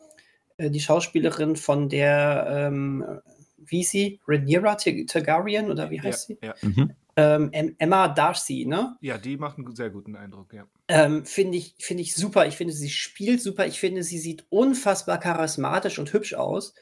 äh, 0.57 0.71
die 0.71 0.81
Schauspielerin 0.81 1.57
von 1.57 1.91
der, 1.91 2.47
ähm, 2.49 3.05
äh, 3.07 3.19
wie 3.59 3.77
hieß 3.79 3.91
sie? 3.91 4.21
Rhaenyra 4.27 4.77
Tar 4.77 4.95
Targaryen 5.07 5.71
oder 5.71 5.91
wie 5.91 5.97
Ja, 5.97 6.03
heißt 6.05 6.29
sie? 6.29 6.39
ja. 6.41 6.55
Mhm. 6.63 6.95
Ähm, 7.17 7.51
Em 7.53 7.75
Emma 7.77 8.09
Darcy, 8.09 8.65
ne? 8.65 8.97
Ja, 9.03 9.19
die 9.19 9.37
macht 9.37 9.59
'n 9.59 9.65
gu 9.67 9.75
sehr 9.75 9.91
guten 9.91 10.17
Eindruck, 10.17 10.55
ja. 10.55 10.67
Ähm, 10.89 11.27
finde 11.27 11.59
ich 11.59 11.75
finde 11.79 12.03
ich 12.03 12.15
super. 12.15 12.47
Ich 12.47 12.57
finde, 12.57 12.73
sie 12.73 12.89
spielt 12.89 13.43
super. 13.43 13.67
Ich 13.67 13.79
finde, 13.79 14.03
sie 14.03 14.19
sieht 14.19 14.47
unfassbar 14.49 15.21
charismatisch 15.21 15.99
und 15.99 16.15
hübsch 16.15 16.33
aus. 16.33 16.73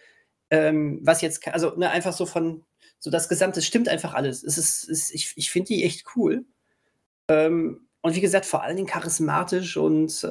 Ähm, 0.51 1.01
was 1.03 1.23
jetzt 1.23 1.45
also, 1.49 1.75
ne, 1.75 1.91
einfach 1.91 2.13
so 2.13 2.25
von 2.25 2.65
so 3.01 3.11
das 3.11 3.29
Gesamte 3.29 3.63
stimmt 3.63 3.89
einfach 3.89 4.15
alles. 4.15 4.45
Es 4.45 4.59
ist 4.59 4.85
ist 4.85 5.13
ich 5.13 5.33
ich 5.35 5.51
finde 5.51 5.75
die 5.75 5.83
echt 5.83 6.05
cool. 6.15 6.45
Ähm, 7.29 7.88
und 8.09 8.17
wie 8.17 8.21
gesagt, 8.21 8.47
vor 8.47 8.63
allen 8.63 8.77
Dingen 8.77 8.89
charismatisch 8.89 9.77
und, 9.77 10.25
äh, 10.25 10.27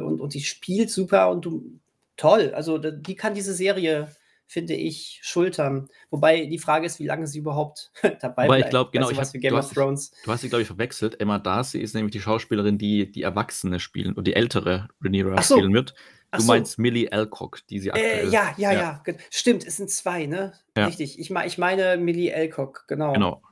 und 0.00 0.20
und 0.20 0.34
die 0.34 0.40
spielt 0.40 0.90
super 0.90 1.30
und 1.30 1.44
du 1.44 1.80
toll. 2.16 2.52
Also, 2.54 2.78
die 2.78 3.16
kann 3.16 3.34
diese 3.34 3.52
Serie, 3.52 4.08
finde 4.46 4.74
ich, 4.74 5.18
schultern. 5.22 5.88
Wobei 6.10 6.46
die 6.46 6.58
Frage 6.58 6.86
ist, 6.86 7.00
wie 7.00 7.06
lange 7.06 7.26
sie 7.26 7.40
überhaupt 7.40 7.90
dabei 8.20 8.44
Wobei 8.44 8.58
ich 8.58 8.62
bleibt 8.62 8.70
glaube, 8.70 8.90
genau, 8.92 9.10
ich 9.10 9.16
so 9.16 9.20
was 9.20 9.28
habe 9.28 9.34
wie 9.34 9.40
Game 9.40 9.50
du 9.50 9.58
of 9.58 9.64
hast 9.64 9.74
Thrones. 9.74 10.12
du 10.24 10.30
hast 10.30 10.42
sie, 10.42 10.48
glaube 10.48 10.62
ich, 10.62 10.68
verwechselt. 10.68 11.20
Emma 11.20 11.40
Darcy 11.40 11.80
ist 11.80 11.94
nämlich 11.94 12.12
die 12.12 12.20
Schauspielerin, 12.20 12.78
die 12.78 13.10
die 13.10 13.22
Erwachsene 13.22 13.80
spielen 13.80 14.14
und 14.14 14.26
die 14.28 14.34
ältere 14.34 14.88
Rhaenyra 15.02 15.42
so. 15.42 15.56
spielen 15.56 15.74
wird. 15.74 15.94
Du 16.30 16.40
so. 16.40 16.46
meinst 16.46 16.78
Millie 16.78 17.10
Alcock, 17.10 17.66
die 17.68 17.80
sie 17.80 17.88
Äh, 17.88 17.92
aktuell 17.92 18.28
ja, 18.32 18.54
ja, 18.58 18.72
ja. 18.72 18.80
ja, 18.80 19.02
ge 19.04 19.16
stimmt, 19.30 19.66
es 19.66 19.78
sind 19.78 19.90
2, 19.90 20.26
ne? 20.26 20.52
Ja. 20.76 20.86
Richtig. 20.86 21.18
Ich 21.18 21.30
ich 21.30 21.58
meine 21.58 21.96
Millie 21.96 22.32
Alcock, 22.32 22.84
genau. 22.86 23.14
Genau. 23.14 23.42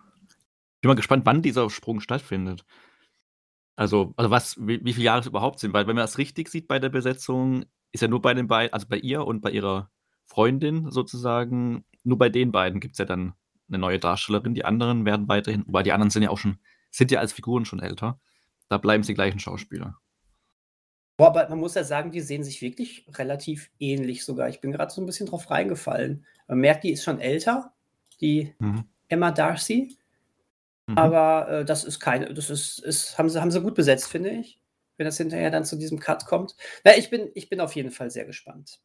Bin 0.83 0.91
mal 0.91 0.95
gespannt, 0.95 1.27
wann 1.27 1.43
dieser 1.43 1.69
Sprung 1.69 2.01
stattfindet. 2.01 2.65
Also 3.79 4.15
also, 4.17 4.31
was 4.31 4.57
wie 4.59 4.83
wie 4.85 4.93
viele 4.95 5.05
Jahre 5.07 5.21
es 5.21 5.27
überhaupt 5.27 5.61
sind, 5.61 5.75
weil 5.75 5.87
wenn 5.87 5.95
man 5.97 6.05
das 6.05 6.17
richtig 6.19 6.49
sieht 6.49 6.67
bei 6.67 6.79
der 6.79 6.89
Besetzung, 6.89 7.67
ist 7.93 8.01
ja 8.01 8.09
nur 8.09 8.23
bei 8.23 8.33
den 8.35 8.47
bei 8.49 8.73
also, 8.73 8.87
bei 8.89 8.97
ihr 8.97 9.27
und 9.27 9.43
bei 9.43 9.51
ihrer 9.51 9.91
Freundin 10.25 10.91
sozusagen 10.91 11.85
nur 12.03 12.19
bei 12.19 12.31
den 12.31 12.53
beiden 12.53 12.81
gibt's 12.81 12.99
ja 12.99 13.05
dann 13.05 13.35
'ne 13.69 13.79
neue 13.79 13.99
Darstellerin. 13.99 14.55
Die 14.55 14.65
anderen 14.65 15.05
werden 15.05 15.29
weiterhin 15.29 15.65
wobei 15.67 15.83
die 15.83 15.93
anderen 15.93 16.11
sind 16.11 16.23
ja 16.23 16.31
auch 16.31 16.39
schon 16.39 16.59
sind 16.91 17.11
ja 17.11 17.21
als 17.21 17.33
Figuren 17.35 17.67
schon 17.67 17.81
älter. 17.81 18.19
Da 18.69 18.79
bleiben 18.79 19.03
es 19.03 19.07
die 19.09 19.15
gleichen 19.15 19.39
Schauspieler. 19.41 19.99
Boah, 21.19 21.29
aber 21.29 21.49
man 21.49 21.59
muss 21.61 21.75
ja 21.75 21.83
sagen, 21.85 22.11
die 22.11 22.21
sehen 22.21 22.45
sich 22.45 22.61
wirklich 22.61 23.07
relativ 23.15 23.71
ähnlich 23.79 24.25
sogar. 24.25 24.51
Ich 24.51 24.61
bin 24.61 24.71
gerade 24.73 24.93
so 24.93 25.01
ein 25.01 25.07
bisschen 25.07 25.27
drauf 25.27 25.51
reingefallen. 25.51 26.27
Man 26.47 26.59
merkt, 26.59 26.85
die 26.85 26.91
ist 26.93 27.05
schon 27.05 27.21
älter, 27.21 27.73
die 28.21 28.55
Mhm. 28.59 28.85
Emma 29.09 29.31
Darcy. 29.31 29.97
Mhm. 30.87 30.99
Aber 30.99 31.49
äh, 31.49 31.65
das 31.65 31.85
ist 31.85 32.01
keine, 32.01 32.33
das 32.33 32.51
ist, 32.51 32.79
ist 32.79 33.19
haben, 33.19 33.29
sie, 33.29 33.41
haben 33.41 33.51
sie 33.51 33.61
gut 33.61 33.75
besetzt, 33.75 34.09
finde 34.09 34.31
ich. 34.31 34.61
Wenn 34.99 35.05
das 35.05 35.19
hinterher 35.19 35.51
dann 35.51 35.67
zu 35.67 35.77
diesem 35.77 36.01
Cut 36.01 36.25
kommt. 36.25 36.57
Na, 36.83 36.97
ich 36.97 37.11
bin, 37.11 37.31
ich 37.35 37.51
bin 37.51 37.61
auf 37.61 37.75
jeden 37.77 37.91
Fall 37.91 38.11
sehr 38.11 38.25
gespannt. 38.25 38.81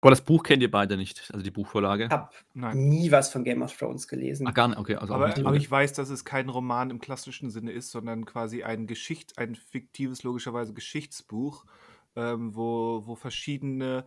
Aber 0.00 0.10
das 0.10 0.22
Buch 0.22 0.42
kennt 0.42 0.62
ihr 0.62 0.70
beide 0.70 0.96
nicht, 0.96 1.28
also 1.30 1.44
die 1.44 1.50
Buchvorlage. 1.50 2.06
Ich 2.06 2.10
habe 2.10 2.30
nie 2.76 3.12
was 3.12 3.30
von 3.30 3.44
Game 3.44 3.60
of 3.60 3.76
Thrones 3.76 4.08
gelesen. 4.08 4.46
Ach, 4.48 4.54
gar 4.54 4.68
nicht, 4.68 4.78
okay. 4.78 4.96
Also 4.96 5.14
Aber, 5.14 5.28
nicht. 5.28 5.44
aber 5.46 5.56
ich 5.56 5.70
weiß, 5.70 5.92
dass 5.92 6.08
es 6.08 6.24
kein 6.24 6.48
Roman 6.48 6.90
im 6.90 7.00
klassischen 7.00 7.50
Sinne 7.50 7.72
ist, 7.72 7.90
sondern 7.90 8.24
quasi 8.24 8.62
ein 8.62 8.86
Geschicht, 8.86 9.36
ein 9.38 9.54
fiktives, 9.54 10.22
logischerweise 10.22 10.72
Geschichtsbuch, 10.72 11.66
ähm, 12.16 12.56
wo, 12.56 13.02
wo 13.06 13.14
verschiedene 13.14 14.06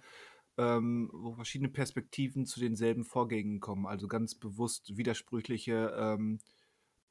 ähm, 0.58 1.10
wo 1.14 1.34
verschiedene 1.34 1.70
Perspektiven 1.70 2.46
zu 2.46 2.60
denselben 2.60 3.06
Vorgängen 3.06 3.60
kommen. 3.60 3.88
Also 3.88 4.08
ganz 4.08 4.36
bewusst 4.36 4.98
widersprüchliche 4.98 5.94
ähm, 5.98 6.40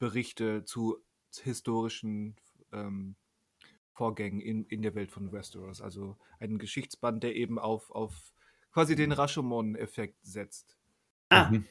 Berichte 0.03 0.65
zu 0.65 0.97
historischen 1.33 2.35
ähm, 2.73 3.15
Vorgängen 3.93 4.41
in, 4.41 4.65
in 4.65 4.81
der 4.81 4.95
Welt 4.95 5.13
von 5.13 5.31
Westeros. 5.31 5.79
Also 5.79 6.17
ein 6.39 6.57
Geschichtsband, 6.57 7.23
der 7.23 7.37
eben 7.37 7.57
auf, 7.57 7.89
auf 7.89 8.33
quasi 8.73 8.97
den 8.97 9.13
Rashomon-Effekt 9.13 10.17
setzt. 10.25 10.77
Ah, 11.29 11.49
Mhm. 11.51 11.65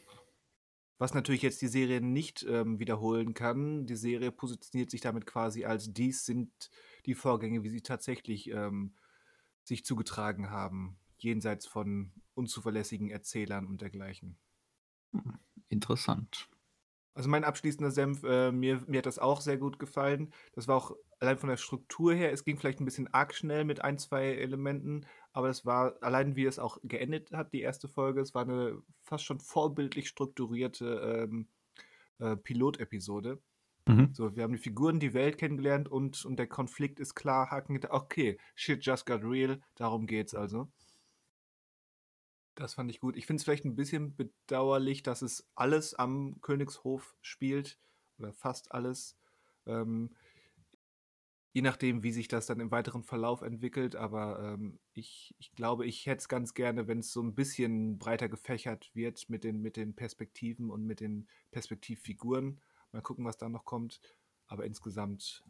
Was 0.97 1.13
natürlich 1.13 1.43
jetzt 1.43 1.61
die 1.61 1.69
Serie 1.69 2.01
nicht 2.01 2.43
ähm, 2.49 2.79
wiederholen 2.79 3.35
kann. 3.35 3.85
Die 3.85 3.97
Serie 3.97 4.33
positioniert 4.33 4.91
sich 4.91 5.03
damit 5.03 5.27
quasi 5.27 5.67
als 5.67 5.93
dies 5.93 6.25
sind 6.25 6.71
die 7.05 7.15
Vorgänge, 7.15 7.65
wie 7.65 7.69
sie 7.69 7.83
tatsächlich 7.83 8.49
ähm, 8.49 8.95
sich 9.63 9.85
zugetragen 9.85 10.49
haben, 10.49 10.99
jenseits 11.19 11.67
von 11.67 12.13
unzuverlässigen 12.33 13.11
Erzählern 13.11 13.67
und 13.67 13.83
dergleichen. 13.83 14.39
Interessant. 15.71 16.49
Also 17.15 17.29
mein 17.29 17.45
abschließender 17.45 17.91
Senf, 17.91 18.23
äh, 18.25 18.53
mir, 18.53 18.83
mir 18.87 18.99
hat 18.99 19.07
das 19.07 19.19
auch 19.19 19.41
sehr 19.41 19.59
gut 19.59 19.79
gefallen. 19.79 20.33
Das 20.55 20.67
war 20.67 20.77
auch 20.77 20.97
allein 21.21 21.39
von 21.39 21.51
der 21.51 21.57
Struktur 21.57 22.15
her, 22.15 22.33
es 22.33 22.45
ging 22.45 22.57
vielleicht 22.59 22.81
ein 22.81 22.85
bisschen 22.85 23.13
arg 23.13 23.35
schnell 23.35 23.65
mit 23.65 23.85
ein, 23.85 23.99
zwei 23.99 24.35
Elementen, 24.35 25.07
aber 25.33 25.49
es 25.49 25.65
war 25.65 25.95
allein 26.01 26.37
wie 26.37 26.47
es 26.47 26.59
auch 26.59 26.79
geendet 26.83 27.33
hat, 27.33 27.53
die 27.53 27.61
erste 27.61 27.89
Folge, 27.89 28.21
es 28.21 28.35
war 28.35 28.43
eine 28.43 28.83
fast 29.03 29.25
schon 29.25 29.41
vorbildlich 29.41 30.09
strukturierte 30.09 31.29
ähm, 31.31 31.49
äh, 32.19 32.37
Pilotepisode. 32.37 33.41
Mhm. 33.87 34.11
So, 34.13 34.35
wir 34.35 34.45
haben 34.45 34.53
die 34.53 34.59
Figuren, 34.59 35.01
die 35.01 35.15
Welt 35.15 35.39
kennengelernt 35.39 35.89
und, 35.89 36.25
und 36.25 36.39
der 36.39 36.47
Konflikt 36.47 36.99
ist 37.01 37.15
klar, 37.15 37.51
Haken. 37.51 37.81
Okay, 37.89 38.39
shit 38.55 38.85
just 38.85 39.07
got 39.07 39.23
real, 39.23 39.61
darum 39.77 40.07
geht's 40.07 40.35
also. 40.35 40.69
Das 42.55 42.75
fand 42.75 42.91
ich 42.91 43.01
gut. 43.01 43.17
Ich 43.17 43.27
finde 43.27 43.39
es 43.39 43.45
vielleicht 43.45 43.65
ein 43.65 43.77
bisschen 43.77 44.15
bedauerlich, 44.15 45.03
dass 45.03 45.23
es 45.23 45.51
alles 45.55 45.95
am 45.95 46.41
Königshof 46.43 47.17
spielt 47.21 47.79
oder 48.19 48.33
fast 48.33 48.73
alles. 48.73 49.17
Ähm, 49.67 50.11
je 51.53 51.63
nachdem, 51.63 52.03
wie 52.03 52.13
sich 52.13 52.29
das 52.29 52.47
dann 52.47 52.61
im 52.61 52.71
weiteren 52.71 53.03
Verlauf 53.03 53.43
entwickelt, 53.43 53.95
aber 53.95 54.55
ähm, 54.55 54.79
ich, 54.95 55.35
ich 55.39 55.53
glaube, 55.53 55.87
ich 55.87 56.07
hätte 56.07 56.21
es 56.21 56.29
ganz 56.29 56.55
gerne, 56.55 56.89
wenn 56.89 57.01
es 57.01 57.13
so 57.13 57.23
ein 57.23 57.35
bisschen 57.35 57.99
breiter 57.99 58.29
gefächert 58.29 58.91
wird 58.95 59.29
mit 59.29 59.45
den, 59.45 59.61
mit 59.61 59.77
den 59.77 59.95
Perspektiven 59.95 60.71
und 60.71 60.85
mit 60.85 61.01
den 61.01 61.29
Perspektivfiguren. 61.51 62.61
Mal 62.93 63.03
gucken, 63.03 63.25
was 63.25 63.37
da 63.37 63.49
noch 63.49 63.65
kommt. 63.65 64.01
Aber 64.47 64.65
insgesamt, 64.65 65.45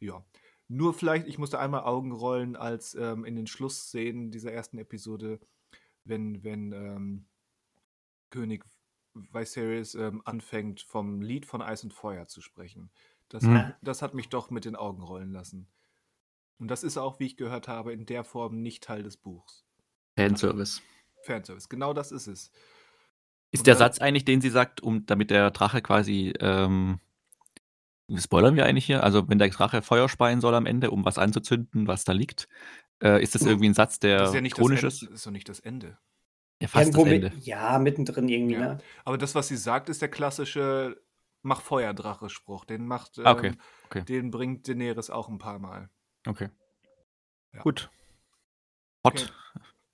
ja. 0.00 0.24
Nur 0.68 0.92
vielleicht, 0.92 1.26
ich 1.26 1.38
musste 1.38 1.58
einmal 1.58 1.84
Augen 1.84 2.12
rollen, 2.12 2.54
als 2.56 2.94
ähm, 2.94 3.24
in 3.24 3.36
den 3.36 3.46
Schlussszenen 3.46 4.30
dieser 4.30 4.52
ersten 4.52 4.78
Episode, 4.78 5.40
wenn, 6.08 6.42
wenn 6.44 6.72
ähm, 6.72 7.26
König 8.30 8.64
Viserys 9.14 9.94
ähm, 9.94 10.22
anfängt, 10.24 10.82
vom 10.82 11.20
Lied 11.22 11.46
von 11.46 11.62
Eis 11.62 11.82
und 11.84 11.92
Feuer 11.92 12.26
zu 12.28 12.40
sprechen. 12.40 12.90
Das, 13.28 13.42
Mhm. 13.42 13.54
hat, 13.54 13.76
das 13.82 14.02
hat 14.02 14.14
mich 14.14 14.28
doch 14.28 14.50
mit 14.50 14.64
den 14.64 14.76
Augen 14.76 15.02
rollen 15.02 15.32
lassen. 15.32 15.66
Und 16.58 16.68
das 16.68 16.82
ist 16.82 16.96
auch, 16.98 17.20
wie 17.20 17.26
ich 17.26 17.36
gehört 17.36 17.68
habe, 17.68 17.92
in 17.92 18.06
der 18.06 18.24
Form 18.24 18.62
nicht 18.62 18.84
Teil 18.84 19.02
des 19.02 19.16
Buchs. 19.16 19.64
Fanservice. 20.16 20.82
Fanservice, 21.22 21.68
genau 21.68 21.92
das 21.94 22.12
ist 22.12 22.26
es. 22.26 22.50
Ist 23.50 23.60
Und 23.60 23.66
der 23.66 23.76
Satz 23.76 23.98
eigentlich, 24.00 24.24
den 24.24 24.40
sie 24.40 24.50
sagt, 24.50 24.82
um 24.82 25.06
damit 25.06 25.30
der 25.30 25.50
Drache 25.50 25.80
quasi, 25.82 26.34
ähm, 26.40 27.00
spoilern 28.14 28.56
wir 28.56 28.66
eigentlich 28.66 28.86
hier? 28.86 29.02
Also 29.04 29.28
wenn 29.28 29.38
der 29.38 29.48
Drache 29.50 29.82
Feuer 29.82 30.08
speien 30.08 30.40
soll 30.40 30.54
am 30.54 30.66
Ende, 30.66 30.90
um 30.90 31.04
was 31.04 31.18
anzuzünden, 31.18 31.86
was 31.86 32.04
da 32.04 32.12
liegt, 32.12 32.48
äh, 33.02 33.22
ist 33.22 33.34
das 33.34 33.42
irgendwie 33.42 33.68
ein 33.68 33.74
Satz, 33.74 33.98
der 33.98 34.18
Das 34.18 34.28
ist 34.30 34.34
ja 34.34 34.40
nicht 34.40 34.56
chronisch 34.56 34.80
das 34.82 34.94
ist? 34.94 35.02
Ende. 35.02 35.10
Das 35.12 35.20
ist 35.20 35.26
doch 35.26 35.30
nicht 35.32 35.48
das 35.48 35.60
Ende. 35.60 35.98
Ja, 36.60 36.68
fast 36.68 36.86
irgendwo 36.86 37.04
das 37.04 37.12
mit, 37.12 37.24
Ende. 37.24 37.38
ja, 37.44 37.78
mittendrin 37.78 38.28
irgendwie, 38.28 38.54
Ja. 38.54 38.60
ne? 38.74 38.78
Aber 39.04 39.16
das, 39.18 39.34
was 39.34 39.48
sie 39.48 39.56
sagt, 39.56 39.88
ist 39.88 40.02
der 40.02 40.08
klassische 40.08 41.00
Mach 41.42 41.60
Feuerdrache-Spruch. 41.60 42.64
Den 42.64 42.86
macht, 42.86 43.18
Ah, 43.20 43.32
okay, 43.32 43.48
ähm, 43.48 43.56
okay. 43.86 44.02
den 44.04 44.30
bringt 44.32 44.66
Daenerys 44.66 45.08
auch 45.10 45.28
ein 45.28 45.38
paar 45.38 45.60
Mal. 45.60 45.88
Okay. 46.26 46.48
Ja. 47.54 47.62
Gut. 47.62 47.90
Hot. 49.06 49.14
Okay. 49.14 49.26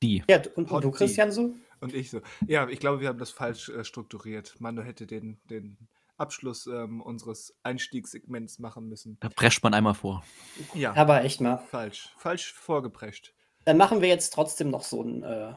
Die. 0.02 0.24
Ja, 0.28 0.38
und, 0.38 0.46
und 0.56 0.70
Hot 0.70 0.84
du. 0.84 0.90
Christian, 0.90 1.30
so? 1.32 1.54
Und 1.80 1.92
ich 1.94 2.10
so. 2.10 2.22
Ja, 2.46 2.66
ich 2.68 2.80
glaube, 2.80 3.00
wir 3.00 3.08
haben 3.08 3.18
das 3.18 3.30
falsch 3.30 3.68
äh, 3.68 3.84
strukturiert. 3.84 4.56
Mando 4.58 4.82
hätte 4.82 5.06
den, 5.06 5.38
den 5.50 5.76
Abschluss 6.16 6.66
ähm, 6.66 7.00
unseres 7.00 7.54
Einstiegssegments 7.62 8.58
machen 8.58 8.88
müssen. 8.88 9.16
Da 9.20 9.28
prescht 9.28 9.62
man 9.62 9.74
einmal 9.74 9.94
vor. 9.94 10.24
Ja, 10.74 10.94
Aber 10.94 11.24
echt 11.24 11.40
mal. 11.40 11.56
falsch. 11.58 12.10
Falsch 12.16 12.52
vorgeprescht. 12.52 13.34
Dann 13.64 13.76
machen 13.76 14.00
wir 14.00 14.08
jetzt 14.08 14.32
trotzdem 14.32 14.70
noch 14.70 14.82
so 14.82 15.02
ein. 15.02 15.22
Äh, 15.22 15.54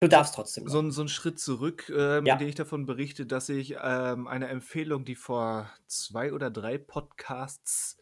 du 0.00 0.08
darfst 0.08 0.34
trotzdem. 0.34 0.64
Noch. 0.64 0.72
So, 0.72 0.80
ein- 0.80 0.90
so 0.90 1.02
ein 1.02 1.08
Schritt 1.08 1.38
zurück, 1.38 1.92
ähm, 1.94 2.26
Ja. 2.26 2.34
in 2.34 2.38
dem 2.40 2.48
ich 2.48 2.54
davon 2.54 2.86
berichte, 2.86 3.26
dass 3.26 3.48
ich 3.48 3.76
ähm, 3.80 4.26
eine 4.26 4.48
Empfehlung, 4.48 5.04
die 5.04 5.14
vor 5.14 5.70
zwei 5.86 6.32
oder 6.32 6.50
drei 6.50 6.78
Podcasts 6.78 7.98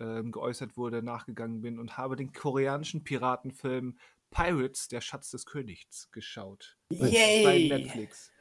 ähm, 0.00 0.32
geäußert 0.32 0.76
wurde, 0.76 1.02
nachgegangen 1.02 1.60
bin 1.60 1.78
und 1.78 1.96
habe 1.96 2.16
den 2.16 2.32
koreanischen 2.32 3.04
Piratenfilm 3.04 3.96
Pirates, 4.30 4.88
der 4.88 5.00
Schatz 5.00 5.30
des 5.30 5.46
Königs, 5.46 6.10
geschaut. 6.10 6.76
Bei 6.88 7.06
Yay! 7.06 7.68
Netflix. 7.68 8.32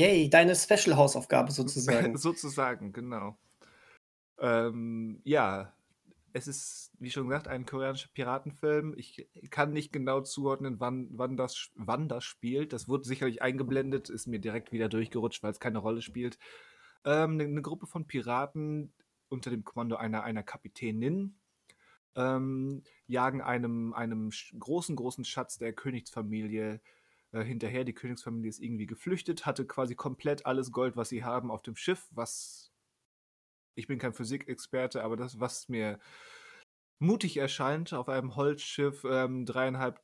Yay, 0.00 0.28
deine 0.28 0.54
Special-Hausaufgabe 0.54 1.52
sozusagen. 1.52 2.16
Sozusagen, 2.18 2.92
genau. 2.92 3.36
Ähm, 4.38 5.20
ja, 5.24 5.72
es 6.32 6.48
ist, 6.48 6.90
wie 6.98 7.10
schon 7.10 7.28
gesagt, 7.28 7.46
ein 7.46 7.64
koreanischer 7.64 8.08
Piratenfilm. 8.12 8.94
Ich 8.96 9.28
kann 9.50 9.72
nicht 9.72 9.92
genau 9.92 10.20
zuordnen, 10.22 10.80
wann, 10.80 11.08
wann, 11.12 11.36
das, 11.36 11.70
wann 11.76 12.08
das 12.08 12.24
spielt. 12.24 12.72
Das 12.72 12.88
wurde 12.88 13.04
sicherlich 13.04 13.40
eingeblendet, 13.40 14.10
ist 14.10 14.26
mir 14.26 14.40
direkt 14.40 14.72
wieder 14.72 14.88
durchgerutscht, 14.88 15.42
weil 15.44 15.52
es 15.52 15.60
keine 15.60 15.78
Rolle 15.78 16.02
spielt. 16.02 16.38
Ähm, 17.04 17.34
eine, 17.34 17.44
eine 17.44 17.62
Gruppe 17.62 17.86
von 17.86 18.06
Piraten 18.06 18.92
unter 19.28 19.50
dem 19.50 19.62
Kommando 19.62 19.96
einer, 19.96 20.24
einer 20.24 20.42
Kapitänin 20.42 21.36
ähm, 22.16 22.82
jagen 23.06 23.40
einem, 23.40 23.92
einem 23.92 24.30
großen, 24.58 24.96
großen 24.96 25.24
Schatz 25.24 25.58
der 25.58 25.72
Königsfamilie 25.72 26.80
äh, 27.34 27.44
hinterher. 27.44 27.84
Die 27.84 27.92
Königsfamilie 27.92 28.48
ist 28.48 28.60
irgendwie 28.60 28.86
geflüchtet, 28.86 29.44
hatte 29.44 29.66
quasi 29.66 29.94
komplett 29.94 30.46
alles 30.46 30.72
Gold, 30.72 30.96
was 30.96 31.08
sie 31.08 31.24
haben, 31.24 31.50
auf 31.50 31.62
dem 31.62 31.76
Schiff, 31.76 32.08
was 32.12 32.70
ich 33.74 33.86
bin 33.86 33.98
kein 33.98 34.14
Physikexperte, 34.14 35.02
aber 35.02 35.16
das, 35.16 35.40
was 35.40 35.68
mir 35.68 35.98
mutig 36.98 37.36
erscheint, 37.36 37.92
auf 37.92 38.08
einem 38.08 38.36
Holzschiff 38.36 39.04
ähm, 39.04 39.46
dreieinhalb, 39.46 40.00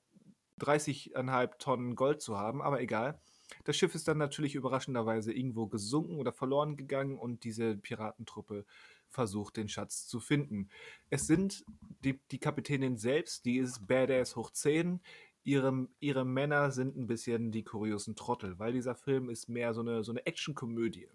30,5 0.61 1.59
Tonnen 1.59 1.95
Gold 1.95 2.21
zu 2.21 2.37
haben, 2.37 2.61
aber 2.61 2.81
egal. 2.81 3.21
Das 3.65 3.77
Schiff 3.77 3.95
ist 3.95 4.07
dann 4.07 4.19
natürlich 4.19 4.55
überraschenderweise 4.55 5.33
irgendwo 5.33 5.67
gesunken 5.67 6.19
oder 6.19 6.33
verloren 6.33 6.77
gegangen 6.77 7.19
und 7.19 7.45
diese 7.45 7.77
Piratentruppe 7.77 8.65
versucht, 9.09 9.57
den 9.57 9.69
Schatz 9.69 10.07
zu 10.07 10.21
finden. 10.21 10.69
Es 11.09 11.27
sind 11.27 11.65
die, 12.05 12.21
die 12.31 12.39
Kapitänin 12.39 12.97
selbst, 12.97 13.45
die 13.45 13.59
ist 13.59 13.87
Badass 13.87 14.37
hoch 14.37 14.51
10. 14.51 15.01
Ihre, 15.43 15.89
ihre 16.01 16.25
Männer 16.25 16.71
sind 16.71 16.97
ein 16.97 17.07
bisschen 17.07 17.51
die 17.51 17.65
kuriosen 17.65 18.15
Trottel, 18.15 18.59
weil 18.59 18.73
dieser 18.73 18.95
Film 18.95 19.31
ist 19.31 19.49
mehr 19.49 19.73
so 19.75 19.81
eine, 19.81 20.05
so 20.05 20.13
eine 20.13 20.27
Actionkomödie. 20.27 21.09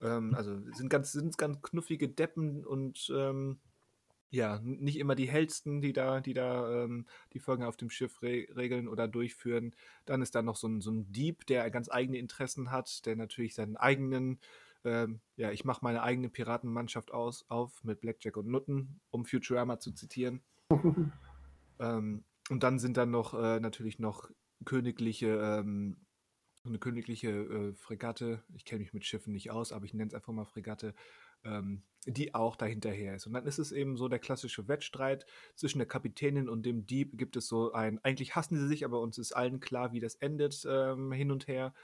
Ähm, 0.00 0.34
also 0.34 0.58
sind 0.72 0.88
ganz, 0.88 1.12
sind 1.12 1.36
ganz 1.38 1.60
knuffige 1.62 2.08
Deppen 2.08 2.64
und 2.64 3.10
ähm, 3.14 3.58
ja, 4.30 4.60
nicht 4.62 4.98
immer 4.98 5.14
die 5.14 5.28
hellsten, 5.28 5.80
die 5.80 5.92
da, 5.92 6.20
die 6.20 6.34
da 6.34 6.84
ähm, 6.84 7.06
die 7.32 7.38
Folgen 7.38 7.62
auf 7.62 7.76
dem 7.76 7.90
Schiff 7.90 8.22
re 8.22 8.46
regeln 8.56 8.88
oder 8.88 9.06
durchführen. 9.06 9.74
Dann 10.04 10.22
ist 10.22 10.34
da 10.34 10.42
noch 10.42 10.56
so 10.56 10.68
ein, 10.68 10.80
so 10.80 10.90
ein 10.90 11.12
Dieb, 11.12 11.46
der 11.46 11.70
ganz 11.70 11.90
eigene 11.90 12.18
Interessen 12.18 12.70
hat, 12.70 13.06
der 13.06 13.16
natürlich 13.16 13.54
seinen 13.54 13.76
eigenen, 13.76 14.40
ähm, 14.84 15.20
ja, 15.36 15.52
ich 15.52 15.64
mache 15.64 15.84
meine 15.84 16.02
eigene 16.02 16.28
Piratenmannschaft 16.28 17.12
aus, 17.12 17.44
auf 17.48 17.84
mit 17.84 18.00
Blackjack 18.00 18.36
und 18.36 18.48
Nutten, 18.48 19.00
um 19.10 19.24
Futurama 19.24 19.78
zu 19.78 19.92
zitieren. 19.92 20.42
Ähm, 21.78 22.24
und 22.50 22.62
dann 22.62 22.78
sind 22.78 22.96
dann 22.96 23.10
noch 23.10 23.34
äh, 23.34 23.60
natürlich 23.60 23.98
noch 23.98 24.30
königliche, 24.64 25.28
ähm, 25.36 26.06
eine 26.64 26.78
königliche 26.78 27.30
äh, 27.30 27.74
Fregatte. 27.74 28.42
Ich 28.54 28.64
kenne 28.64 28.80
mich 28.80 28.92
mit 28.92 29.04
Schiffen 29.04 29.32
nicht 29.32 29.50
aus, 29.50 29.72
aber 29.72 29.84
ich 29.84 29.94
nenne 29.94 30.08
es 30.08 30.14
einfach 30.14 30.32
mal 30.32 30.44
Fregatte. 30.44 30.94
ähm, 31.44 31.82
die 32.06 32.34
auch 32.34 32.56
dahinterher 32.56 33.16
ist. 33.16 33.26
Und 33.26 33.32
dann 33.32 33.46
ist 33.46 33.58
es 33.58 33.72
eben 33.72 33.96
so 33.96 34.08
der 34.08 34.20
klassische 34.20 34.68
Wettstreit 34.68 35.26
zwischen 35.56 35.78
der 35.78 35.88
Kapitänin 35.88 36.48
und 36.48 36.64
dem 36.64 36.86
Dieb. 36.86 37.18
Gibt 37.18 37.36
es 37.36 37.48
so 37.48 37.72
ein, 37.72 37.98
eigentlich 38.04 38.36
hassen 38.36 38.56
sie 38.58 38.68
sich, 38.68 38.84
aber 38.84 39.00
uns 39.00 39.18
ist 39.18 39.32
allen 39.32 39.58
klar, 39.60 39.92
wie 39.92 40.00
das 40.00 40.14
endet, 40.14 40.64
ähm, 40.68 41.12
hin 41.12 41.32
und 41.32 41.48
her. 41.48 41.74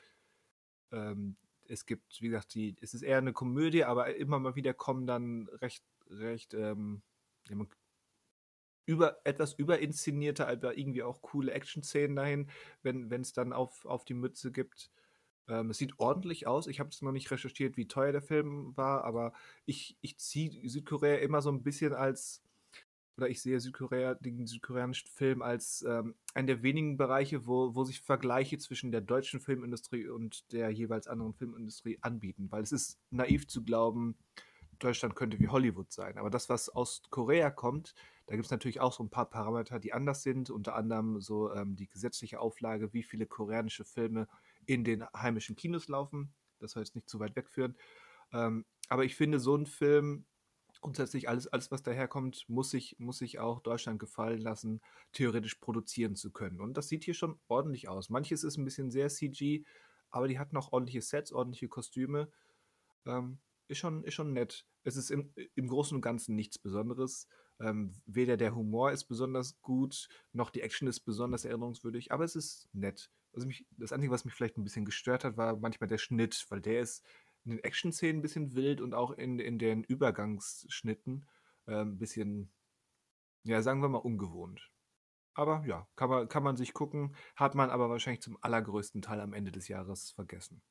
Ähm, 0.92 1.36
es 1.68 1.86
gibt, 1.86 2.20
wie 2.20 2.28
gesagt, 2.28 2.54
die, 2.54 2.76
es 2.80 2.94
ist 2.94 3.02
eher 3.02 3.18
eine 3.18 3.32
Komödie, 3.32 3.84
aber 3.84 4.14
immer 4.16 4.38
mal 4.38 4.54
wieder 4.54 4.74
kommen 4.74 5.06
dann 5.06 5.48
recht, 5.60 5.84
recht, 6.08 6.54
ähm, 6.54 7.02
ja, 7.48 7.56
man, 7.56 7.68
über, 8.86 9.18
etwas 9.24 9.54
überinszenierte, 9.54 10.46
aber 10.46 10.76
irgendwie 10.76 11.02
auch 11.02 11.22
coole 11.22 11.52
Action-Szenen 11.52 12.16
dahin, 12.16 12.48
wenn 12.82 13.20
es 13.20 13.32
dann 13.32 13.52
auf, 13.52 13.84
auf 13.84 14.04
die 14.04 14.14
Mütze 14.14 14.52
gibt. 14.52 14.90
Ähm, 15.48 15.70
es 15.70 15.78
sieht 15.78 15.98
ordentlich 15.98 16.46
aus. 16.46 16.66
Ich 16.66 16.80
habe 16.80 16.90
es 16.90 17.02
noch 17.02 17.12
nicht 17.12 17.30
recherchiert, 17.30 17.76
wie 17.76 17.88
teuer 17.88 18.12
der 18.12 18.22
Film 18.22 18.76
war, 18.76 19.04
aber 19.04 19.32
ich, 19.66 19.96
ich 20.00 20.18
ziehe 20.18 20.68
Südkorea 20.68 21.16
immer 21.16 21.42
so 21.42 21.50
ein 21.50 21.62
bisschen 21.62 21.92
als, 21.92 22.42
oder 23.16 23.28
ich 23.28 23.42
sehe 23.42 23.60
Südkorea, 23.60 24.14
den 24.14 24.46
südkoreanischen 24.46 25.08
Film 25.08 25.42
als 25.42 25.84
ähm, 25.86 26.14
einen 26.34 26.46
der 26.46 26.62
wenigen 26.62 26.96
Bereiche, 26.96 27.46
wo, 27.46 27.74
wo 27.74 27.84
sich 27.84 28.00
Vergleiche 28.00 28.58
zwischen 28.58 28.92
der 28.92 29.00
deutschen 29.00 29.40
Filmindustrie 29.40 30.08
und 30.08 30.52
der 30.52 30.70
jeweils 30.70 31.08
anderen 31.08 31.34
Filmindustrie 31.34 31.98
anbieten. 32.00 32.50
Weil 32.50 32.62
es 32.62 32.72
ist 32.72 32.98
naiv 33.10 33.46
zu 33.48 33.64
glauben, 33.64 34.16
Deutschland 34.82 35.14
könnte 35.14 35.38
wie 35.38 35.48
Hollywood 35.48 35.92
sein. 35.92 36.18
Aber 36.18 36.30
das, 36.30 36.48
was 36.48 36.68
aus 36.68 37.02
Korea 37.10 37.50
kommt, 37.50 37.94
da 38.26 38.34
gibt 38.34 38.46
es 38.46 38.50
natürlich 38.50 38.80
auch 38.80 38.92
so 38.92 39.02
ein 39.02 39.10
paar 39.10 39.28
Parameter, 39.28 39.78
die 39.78 39.92
anders 39.92 40.22
sind. 40.22 40.50
Unter 40.50 40.74
anderem 40.74 41.20
so 41.20 41.52
ähm, 41.52 41.76
die 41.76 41.88
gesetzliche 41.88 42.40
Auflage, 42.40 42.92
wie 42.92 43.02
viele 43.02 43.26
koreanische 43.26 43.84
Filme 43.84 44.28
in 44.66 44.84
den 44.84 45.04
heimischen 45.14 45.56
Kinos 45.56 45.88
laufen. 45.88 46.32
Das 46.58 46.72
soll 46.72 46.82
jetzt 46.82 46.94
nicht 46.94 47.08
zu 47.08 47.20
weit 47.20 47.36
wegführen. 47.36 47.76
Ähm, 48.32 48.64
aber 48.88 49.04
ich 49.04 49.16
finde, 49.16 49.40
so 49.40 49.56
ein 49.56 49.66
Film, 49.66 50.24
grundsätzlich 50.80 51.28
alles, 51.28 51.46
alles 51.46 51.70
was 51.70 51.82
daherkommt, 51.82 52.48
muss 52.48 52.70
sich, 52.70 52.96
muss 52.98 53.18
sich 53.18 53.38
auch 53.38 53.60
Deutschland 53.60 53.98
gefallen 53.98 54.40
lassen, 54.40 54.80
theoretisch 55.12 55.56
produzieren 55.56 56.16
zu 56.16 56.30
können. 56.30 56.60
Und 56.60 56.76
das 56.76 56.88
sieht 56.88 57.04
hier 57.04 57.14
schon 57.14 57.38
ordentlich 57.48 57.88
aus. 57.88 58.10
Manches 58.10 58.44
ist 58.44 58.56
ein 58.56 58.64
bisschen 58.64 58.90
sehr 58.90 59.08
CG, 59.08 59.64
aber 60.10 60.28
die 60.28 60.38
hatten 60.38 60.56
auch 60.56 60.72
ordentliche 60.72 61.02
Sets, 61.02 61.32
ordentliche 61.32 61.68
Kostüme. 61.68 62.30
Ähm, 63.06 63.38
ist, 63.68 63.78
schon, 63.78 64.04
ist 64.04 64.14
schon 64.14 64.32
nett. 64.32 64.66
Es 64.84 64.96
ist 64.96 65.10
im, 65.10 65.32
im 65.54 65.68
Großen 65.68 65.94
und 65.94 66.02
Ganzen 66.02 66.34
nichts 66.34 66.58
Besonderes. 66.58 67.28
Ähm, 67.60 67.94
weder 68.06 68.36
der 68.36 68.54
Humor 68.54 68.92
ist 68.92 69.04
besonders 69.04 69.60
gut, 69.60 70.08
noch 70.32 70.50
die 70.50 70.62
Action 70.62 70.88
ist 70.88 71.00
besonders 71.00 71.44
erinnerungswürdig, 71.44 72.10
aber 72.10 72.24
es 72.24 72.34
ist 72.34 72.68
nett. 72.72 73.10
Also 73.32 73.46
mich, 73.46 73.66
das 73.76 73.92
Einzige, 73.92 74.12
was 74.12 74.24
mich 74.24 74.34
vielleicht 74.34 74.58
ein 74.58 74.64
bisschen 74.64 74.84
gestört 74.84 75.24
hat, 75.24 75.36
war 75.36 75.56
manchmal 75.56 75.88
der 75.88 75.98
Schnitt, 75.98 76.44
weil 76.48 76.60
der 76.60 76.80
ist 76.80 77.04
in 77.44 77.52
den 77.52 77.64
Action-Szenen 77.64 78.18
ein 78.18 78.22
bisschen 78.22 78.54
wild 78.54 78.80
und 78.80 78.94
auch 78.94 79.12
in, 79.12 79.38
in 79.38 79.58
den 79.58 79.84
Übergangsschnitten 79.84 81.26
äh, 81.66 81.80
ein 81.80 81.98
bisschen, 81.98 82.52
ja, 83.44 83.62
sagen 83.62 83.80
wir 83.80 83.88
mal, 83.88 83.98
ungewohnt. 83.98 84.70
Aber 85.34 85.64
ja, 85.66 85.88
kann 85.96 86.10
man, 86.10 86.28
kann 86.28 86.42
man 86.42 86.56
sich 86.56 86.74
gucken, 86.74 87.14
hat 87.36 87.54
man 87.54 87.70
aber 87.70 87.88
wahrscheinlich 87.88 88.22
zum 88.22 88.36
allergrößten 88.40 89.02
Teil 89.02 89.20
am 89.20 89.32
Ende 89.32 89.50
des 89.50 89.68
Jahres 89.68 90.10
vergessen. 90.10 90.62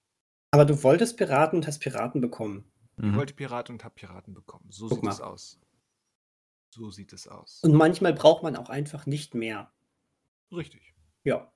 Aber 0.51 0.65
du 0.65 0.83
wolltest 0.83 1.17
Piraten 1.17 1.59
und 1.59 1.67
hast 1.67 1.79
Piraten 1.79 2.21
bekommen. 2.21 2.70
Ich 3.01 3.07
mhm. 3.07 3.15
wollte 3.15 3.33
Piraten 3.33 3.73
und 3.73 3.83
habe 3.83 3.95
Piraten 3.95 4.35
bekommen. 4.35 4.67
So 4.69 4.87
Guck 4.87 4.97
sieht 4.97 5.03
mal. 5.03 5.11
es 5.11 5.21
aus. 5.21 5.59
So 6.69 6.91
sieht 6.91 7.13
es 7.13 7.27
aus. 7.27 7.61
Und 7.63 7.73
manchmal 7.73 8.13
braucht 8.13 8.43
man 8.43 8.55
auch 8.55 8.69
einfach 8.69 9.07
nicht 9.07 9.33
mehr. 9.33 9.73
Richtig. 10.51 10.93
Ja. 11.23 11.51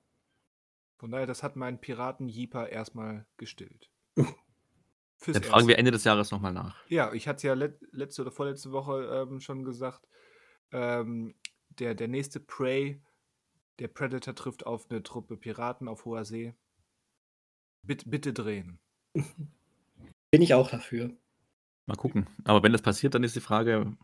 Von 0.98 1.12
daher, 1.12 1.26
das 1.26 1.44
hat 1.44 1.54
mein 1.54 1.80
Piraten-Jeeper 1.80 2.68
erstmal 2.68 3.26
gestillt. 3.36 3.90
Dann 4.16 5.42
fragen 5.42 5.68
wir 5.68 5.78
Ende 5.78 5.92
des 5.92 6.02
Jahres 6.02 6.32
nochmal 6.32 6.52
nach. 6.52 6.76
Ja, 6.88 7.12
ich 7.12 7.28
hatte 7.28 7.36
es 7.36 7.42
ja 7.44 7.54
let 7.54 7.80
letzte 7.92 8.22
oder 8.22 8.32
vorletzte 8.32 8.72
Woche 8.72 9.26
ähm, 9.30 9.40
schon 9.40 9.64
gesagt. 9.64 10.06
Ähm, 10.72 11.34
der, 11.70 11.94
der 11.94 12.08
nächste 12.08 12.40
Prey, 12.40 13.00
der 13.78 13.88
Predator 13.88 14.34
trifft 14.34 14.66
auf 14.66 14.90
eine 14.90 15.02
Truppe 15.02 15.36
Piraten 15.36 15.86
auf 15.86 16.04
hoher 16.04 16.24
See. 16.24 16.54
Bitte, 17.82 18.08
bitte 18.08 18.32
drehen. 18.32 18.80
Bin 20.30 20.42
ich 20.42 20.54
auch 20.54 20.70
dafür. 20.70 21.16
Mal 21.86 21.96
gucken. 21.96 22.26
Aber 22.44 22.62
wenn 22.62 22.72
das 22.72 22.82
passiert, 22.82 23.14
dann 23.14 23.22
ist 23.22 23.36
die 23.36 23.40
Frage, 23.40 23.96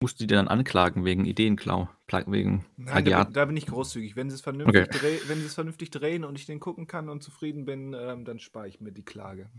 musst 0.00 0.20
du 0.20 0.26
die 0.26 0.34
dann 0.34 0.48
anklagen 0.48 1.04
wegen 1.04 1.24
Ideenklau? 1.24 1.88
Wegen 2.26 2.64
Nein, 2.76 3.04
da 3.04 3.24
bin, 3.24 3.32
da 3.32 3.44
bin, 3.44 3.56
ich 3.56 3.66
großzügig. 3.66 4.16
Wenn 4.16 4.30
sie, 4.30 4.34
es 4.34 4.42
vernünftig 4.42 4.88
okay. 4.88 4.98
dreh, 4.98 5.18
wenn 5.28 5.38
sie 5.38 5.46
es 5.46 5.54
vernünftig 5.54 5.90
drehen 5.90 6.24
und 6.24 6.38
ich 6.38 6.46
den 6.46 6.60
gucken 6.60 6.86
kann 6.86 7.08
und 7.08 7.22
zufrieden 7.22 7.64
bin, 7.64 7.94
ähm, 7.94 8.24
dann 8.24 8.38
spare 8.38 8.68
ich 8.68 8.80
mir 8.80 8.92
die 8.92 9.04
Klage. 9.04 9.50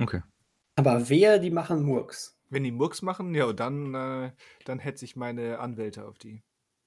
Okay. 0.00 0.22
Aber 0.76 1.08
wer, 1.08 1.38
die 1.38 1.50
machen 1.50 1.84
Murks. 1.84 2.36
Wenn 2.50 2.64
die 2.64 2.72
Murks 2.72 3.02
machen, 3.02 3.34
ja, 3.34 3.52
dann, 3.52 3.94
äh, 3.94 4.32
dann 4.64 4.78
hetze 4.78 5.04
ich 5.04 5.16
meine 5.16 5.58
Anwälte 5.58 6.06
auf 6.06 6.18
die. 6.18 6.42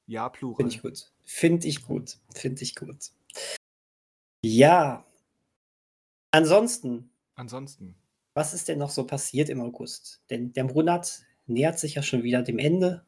Ja, 0.06 0.30
Plural. 0.30 0.58
Finde 0.58 0.76
ich 0.76 0.82
gut. 0.82 1.12
Finde 1.24 1.68
ich 1.68 1.86
gut. 1.86 2.18
Finde 2.34 2.64
ich 2.64 2.76
gut. 2.76 3.12
Ja. 4.42 5.06
Ansonsten. 6.32 7.10
Ansonsten. 7.36 7.96
Was 8.38 8.54
ist 8.54 8.68
denn 8.68 8.78
noch 8.78 8.92
so 8.92 9.04
passiert 9.04 9.50
im 9.50 9.62
August? 9.62 10.22
Denn 10.30 10.54
der 10.54 10.66
Monat 10.66 11.24
nähert 11.48 11.80
sich 11.80 11.96
ja 11.96 12.04
schon 12.04 12.22
wieder 12.22 12.44
dem 12.44 12.60
Ende. 12.60 13.04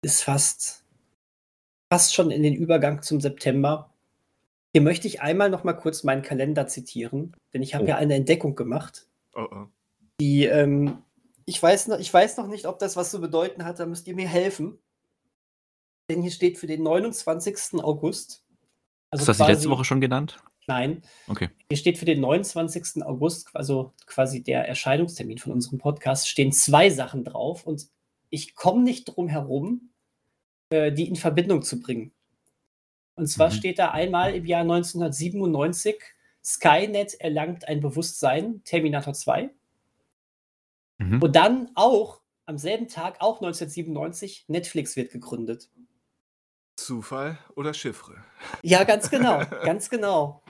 Ist 0.00 0.22
fast, 0.22 0.86
fast 1.92 2.14
schon 2.14 2.30
in 2.30 2.42
den 2.42 2.54
Übergang 2.54 3.02
zum 3.02 3.20
September. 3.20 3.92
Hier 4.72 4.80
möchte 4.80 5.08
ich 5.08 5.20
einmal 5.20 5.50
noch 5.50 5.62
mal 5.62 5.74
kurz 5.74 6.04
meinen 6.04 6.22
Kalender 6.22 6.66
zitieren, 6.66 7.36
denn 7.52 7.60
ich 7.60 7.74
habe 7.74 7.84
oh. 7.84 7.88
ja 7.88 7.96
eine 7.96 8.14
Entdeckung 8.14 8.54
gemacht. 8.54 9.06
Oh, 9.34 9.46
oh. 9.50 9.66
Die, 10.18 10.46
ähm, 10.46 11.02
ich, 11.44 11.62
weiß 11.62 11.88
noch, 11.88 11.98
ich 11.98 12.12
weiß 12.12 12.38
noch 12.38 12.46
nicht, 12.46 12.64
ob 12.64 12.78
das 12.78 12.96
was 12.96 13.10
zu 13.10 13.20
bedeuten 13.20 13.66
hat, 13.66 13.78
da 13.78 13.84
müsst 13.84 14.08
ihr 14.08 14.14
mir 14.14 14.26
helfen. 14.26 14.78
Denn 16.08 16.22
hier 16.22 16.30
steht 16.30 16.56
für 16.56 16.66
den 16.66 16.82
29. 16.82 17.74
August. 17.84 18.42
Also 19.10 19.20
Hast 19.20 19.20
du 19.20 19.26
das 19.26 19.36
quasi, 19.36 19.52
letzte 19.52 19.68
Woche 19.68 19.84
schon 19.84 20.00
genannt? 20.00 20.42
Nein. 20.66 21.02
Okay. 21.28 21.50
Hier 21.68 21.76
steht 21.76 21.98
für 21.98 22.04
den 22.04 22.20
29. 22.20 23.04
August, 23.04 23.50
also 23.54 23.92
quasi 24.06 24.42
der 24.42 24.66
Erscheinungstermin 24.66 25.38
von 25.38 25.52
unserem 25.52 25.78
Podcast, 25.78 26.28
stehen 26.28 26.52
zwei 26.52 26.90
Sachen 26.90 27.24
drauf 27.24 27.66
und 27.66 27.86
ich 28.30 28.54
komme 28.54 28.82
nicht 28.82 29.04
drum 29.04 29.28
herum, 29.28 29.90
äh, 30.70 30.92
die 30.92 31.08
in 31.08 31.16
Verbindung 31.16 31.62
zu 31.62 31.80
bringen. 31.80 32.12
Und 33.14 33.28
zwar 33.28 33.50
mhm. 33.50 33.54
steht 33.54 33.78
da 33.78 33.90
einmal 33.90 34.34
im 34.34 34.46
Jahr 34.46 34.62
1997, 34.62 35.96
Skynet 36.42 37.14
erlangt 37.20 37.68
ein 37.68 37.80
Bewusstsein, 37.80 38.62
Terminator 38.64 39.14
2. 39.14 39.50
Mhm. 40.98 41.22
Und 41.22 41.36
dann 41.36 41.70
auch 41.74 42.20
am 42.46 42.58
selben 42.58 42.88
Tag, 42.88 43.16
auch 43.20 43.36
1997, 43.40 44.46
Netflix 44.48 44.96
wird 44.96 45.12
gegründet. 45.12 45.70
Zufall 46.76 47.38
oder 47.54 47.72
Chiffre? 47.72 48.24
Ja, 48.62 48.84
ganz 48.84 49.10
genau, 49.10 49.38
ganz 49.64 49.88
genau. 49.88 50.42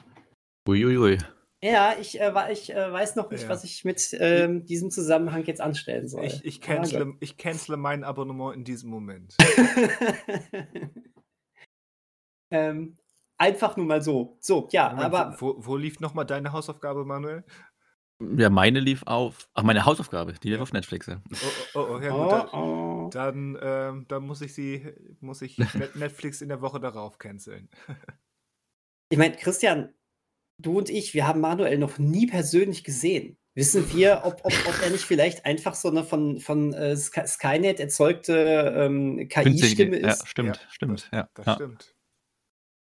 Uiuiui. 0.69 1.19
Ja, 1.63 1.95
ich, 1.99 2.21
äh, 2.21 2.53
ich 2.53 2.75
äh, 2.75 2.93
weiß 2.93 3.17
noch 3.17 3.31
nicht, 3.31 3.45
ja. 3.45 3.49
was 3.49 3.65
ich 3.65 3.85
mit 3.85 4.15
ähm, 4.21 4.67
diesem 4.67 4.91
Zusammenhang 4.91 5.45
jetzt 5.45 5.61
anstellen 5.61 6.09
soll. 6.09 6.25
Ich, 6.27 6.45
ich, 6.45 6.61
cancele, 6.61 7.15
ich 7.21 7.39
cancele 7.39 7.79
mein 7.79 8.05
Abonnement 8.05 8.55
in 8.55 8.65
diesem 8.65 8.91
Moment. 8.91 9.35
Ähm, 12.55 12.97
einfach 13.37 13.77
nur 13.77 13.87
mal 13.87 14.01
so. 14.01 14.39
So, 14.41 14.69
ja, 14.71 14.91
Moment, 14.91 15.05
aber. 15.05 15.37
Wo, 15.41 15.57
wo 15.59 15.77
lief 15.77 16.01
nochmal 16.01 16.25
deine 16.25 16.53
Hausaufgabe, 16.53 17.05
Manuel? 17.05 17.45
Ja, 18.21 18.49
meine 18.49 18.79
lief 18.79 19.03
auf. 19.07 19.49
Ach, 19.55 19.65
meine 19.65 19.85
Hausaufgabe, 19.85 20.35
die 20.35 20.51
lief 20.51 20.61
auf 20.61 20.73
Netflix. 20.73 21.07
Ja. 21.07 21.21
Oh, 21.75 21.81
oh, 21.81 21.87
oh, 21.91 22.01
ja, 22.01 22.11
gut. 22.11 22.31
Dann, 22.31 22.49
oh, 22.53 23.05
oh. 23.07 23.11
dann, 23.11 23.59
ähm, 23.61 24.05
dann 24.07 24.25
muss 24.25 24.41
ich 24.41 24.55
sie, 24.55 24.95
muss 25.21 25.43
ich 25.43 25.59
Netflix 25.95 26.41
in 26.41 26.49
der 26.49 26.61
Woche 26.61 26.79
darauf 26.79 27.19
canceln. 27.19 27.69
ich 29.09 29.19
meine, 29.19 29.35
Christian, 29.35 29.93
du 30.65 30.79
und 30.79 30.91
ich, 30.91 31.15
wir 31.15 31.27
haben 31.27 31.41
Manuel 31.41 31.79
noch 31.79 31.99
nie 31.99 32.27
persönlich 32.27 32.85
gesehen. 32.85 33.37
Wissen 33.55 33.93
wir, 33.95 34.23
ob, 34.25 34.41
ob, 34.43 34.53
ob 34.67 34.83
er 34.83 34.91
nicht 34.91 35.05
vielleicht 35.05 35.47
einfach 35.47 35.77
so 35.77 35.89
eine 35.89 36.03
von, 36.03 36.41
von 36.41 36.73
äh, 36.73 36.97
Skynet 36.97 37.79
erzeugte 37.79 38.75
ähm, 38.77 39.29
KI-Stimme 39.29 39.97
ist? 39.97 40.21
Ja, 40.21 40.27
stimmt, 40.27 40.57
ja, 40.57 40.71
stimmt. 40.71 41.09
Ja, 41.13 41.29
das 41.35 41.47
ja. 41.47 41.55
stimmt. 41.55 41.95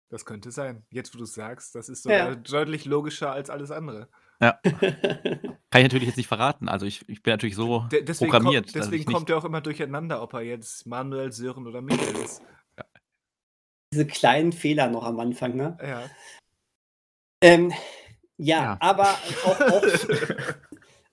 Das 0.09 0.25
könnte 0.25 0.51
sein. 0.51 0.85
Jetzt, 0.91 1.15
wo 1.15 1.19
du 1.19 1.25
es 1.25 1.35
sagst, 1.35 1.75
das 1.75 1.89
ist 1.89 2.05
ja. 2.07 2.35
deutlich 2.35 2.87
logischer 2.87 3.33
als 3.33 3.51
alles 3.51 3.71
andere. 3.71 4.09
Ja. 4.41 4.59
Kann 4.63 5.81
ich 5.81 5.83
natürlich 5.83 6.09
jetzt 6.09 6.17
nicht 6.17 6.27
verraten. 6.27 6.69
Also 6.69 6.85
ich, 6.85 7.09
ich 7.09 7.23
bin 7.23 7.33
natürlich 7.33 7.55
so 7.55 7.87
De 7.93 8.03
deswegen 8.03 8.31
programmiert. 8.31 8.65
Kommt, 8.67 8.75
deswegen 8.75 9.13
kommt 9.13 9.31
er 9.31 9.39
auch 9.39 9.45
immer 9.45 9.61
durcheinander, 9.61 10.23
ob 10.23 10.35
er 10.35 10.41
jetzt 10.41 10.87
Manuel, 10.87 11.33
Sören 11.33 11.67
oder 11.67 11.81
Michael 11.81 12.17
ist. 12.17 12.43
Ja. 12.77 12.85
Diese 13.93 14.07
kleinen 14.07 14.53
Fehler 14.53 14.89
noch 14.89 15.05
am 15.05 15.21
Anfang, 15.21 15.55
ne? 15.55 15.79
Ja. 15.81 16.11
Ähm, 17.43 17.73
ja, 18.39 18.63
ja, 18.63 18.77
aber 18.81 19.09
auch, 19.45 19.61
auch, 19.61 19.85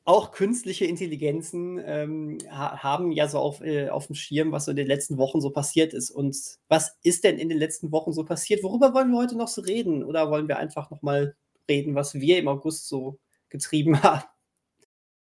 auch 0.05 0.31
künstliche 0.31 0.85
Intelligenzen 0.85 1.81
ähm, 1.85 2.37
ha 2.49 2.81
haben 2.81 3.11
ja 3.11 3.27
so 3.27 3.39
auf, 3.39 3.61
äh, 3.61 3.89
auf 3.89 4.07
dem 4.07 4.15
Schirm, 4.15 4.51
was 4.51 4.65
so 4.65 4.71
in 4.71 4.77
den 4.77 4.87
letzten 4.87 5.17
Wochen 5.17 5.41
so 5.41 5.49
passiert 5.49 5.93
ist. 5.93 6.11
Und 6.11 6.37
was 6.67 6.97
ist 7.03 7.23
denn 7.23 7.37
in 7.37 7.49
den 7.49 7.57
letzten 7.57 7.91
Wochen 7.91 8.13
so 8.13 8.23
passiert? 8.23 8.63
Worüber 8.63 8.93
wollen 8.93 9.11
wir 9.11 9.17
heute 9.17 9.37
noch 9.37 9.47
so 9.47 9.61
reden? 9.61 10.03
Oder 10.03 10.31
wollen 10.31 10.47
wir 10.47 10.57
einfach 10.57 10.89
noch 10.91 11.01
mal 11.01 11.35
reden, 11.69 11.95
was 11.95 12.15
wir 12.15 12.37
im 12.37 12.47
August 12.47 12.87
so 12.87 13.19
getrieben 13.49 14.01
haben? 14.03 14.23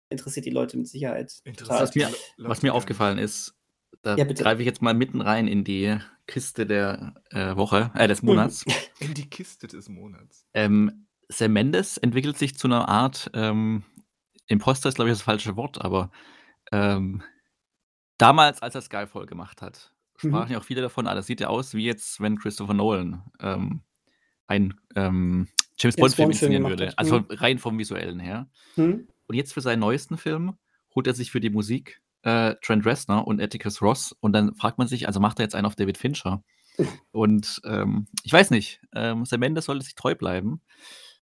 interessiert 0.09 0.45
die 0.45 0.51
Leute 0.51 0.77
mit 0.77 0.87
Sicherheit. 0.87 1.39
Interessiert 1.43 1.81
Was 1.81 1.95
mir, 1.95 2.11
was 2.37 2.61
mir 2.61 2.73
aufgefallen 2.73 3.17
ist, 3.17 3.55
da 4.01 4.15
Ja, 4.15 4.23
greife 4.25 4.61
ich 4.61 4.65
jetzt 4.65 4.81
mal 4.81 4.93
mitten 4.93 5.21
rein 5.21 5.47
in 5.47 5.63
die 5.63 5.97
Kiste 6.27 6.65
der 6.65 7.15
äh, 7.31 7.55
Woche, 7.55 7.91
äh, 7.95 8.07
des 8.07 8.21
Monats. 8.21 8.65
In 8.99 9.13
die 9.13 9.29
Kiste 9.29 9.67
des 9.67 9.89
Monats. 9.89 10.45
ähm, 10.53 11.07
Sam 11.29 11.53
Mendes 11.53 11.97
entwickelt 11.97 12.37
sich 12.37 12.57
zu 12.57 12.67
einer 12.67 12.87
Art, 12.89 13.29
ähm, 13.33 13.83
Imposter 14.47 14.89
ist 14.89 14.95
glaube 14.95 15.09
ich 15.09 15.15
das 15.15 15.21
falsche 15.23 15.55
Wort, 15.55 15.79
aber 15.81 16.11
ähm, 16.71 17.23
damals, 18.17 18.61
als 18.61 18.75
er 18.75 18.81
Skyfall 18.81 19.25
gemacht 19.25 19.61
hat, 19.61 19.93
sprachen 20.17 20.47
Mhm. 20.47 20.53
ja 20.53 20.59
auch 20.59 20.63
viele 20.63 20.81
davon, 20.81 21.07
ah, 21.07 21.15
das 21.15 21.27
sieht 21.27 21.39
ja 21.41 21.47
aus 21.47 21.73
wie 21.73 21.85
jetzt, 21.85 22.19
wenn 22.21 22.37
Christopher 22.37 22.73
Nolan 22.73 23.23
ähm, 23.39 23.81
ein 24.47 24.79
ähm, 24.95 25.47
James 25.77 25.95
Bond-Film 25.95 26.31
inszenieren 26.31 26.67
würde. 26.67 26.87
hat. 26.87 26.99
Also 26.99 27.19
Mhm. 27.19 27.25
rein 27.29 27.59
vom 27.59 27.77
Visuellen 27.77 28.19
her. 28.19 28.49
Hm? 28.75 29.07
Und 29.27 29.35
jetzt 29.35 29.53
für 29.53 29.61
seinen 29.61 29.79
neuesten 29.79 30.17
Film 30.17 30.57
holt 30.95 31.07
er 31.07 31.13
sich 31.13 31.31
für 31.31 31.39
die 31.39 31.49
Musik 31.51 32.01
äh, 32.24 32.55
Trent 32.61 32.86
Reznor 32.86 33.28
und 33.28 33.41
Atticus 33.41 33.82
Ross 33.82 34.15
und 34.20 34.34
dann 34.34 34.55
fragt 34.55 34.78
man 34.78 34.88
sich, 34.88 35.07
also 35.07 35.20
macht 35.20 35.39
er 35.39 35.43
jetzt 35.43 35.55
einen 35.55 35.65
auf 35.65 35.76
David 35.76 35.97
Fincher? 35.97 36.43
Und 37.11 37.61
ähm, 37.65 38.07
ich 38.24 38.32
weiß 38.32 38.51
nicht, 38.51 38.82
ähm, 38.95 39.26
Sam 39.26 39.41
Mendes 39.41 39.65
sollte 39.65 39.84
sich 39.84 39.95
treu 39.95 40.15
bleiben. 40.15 40.61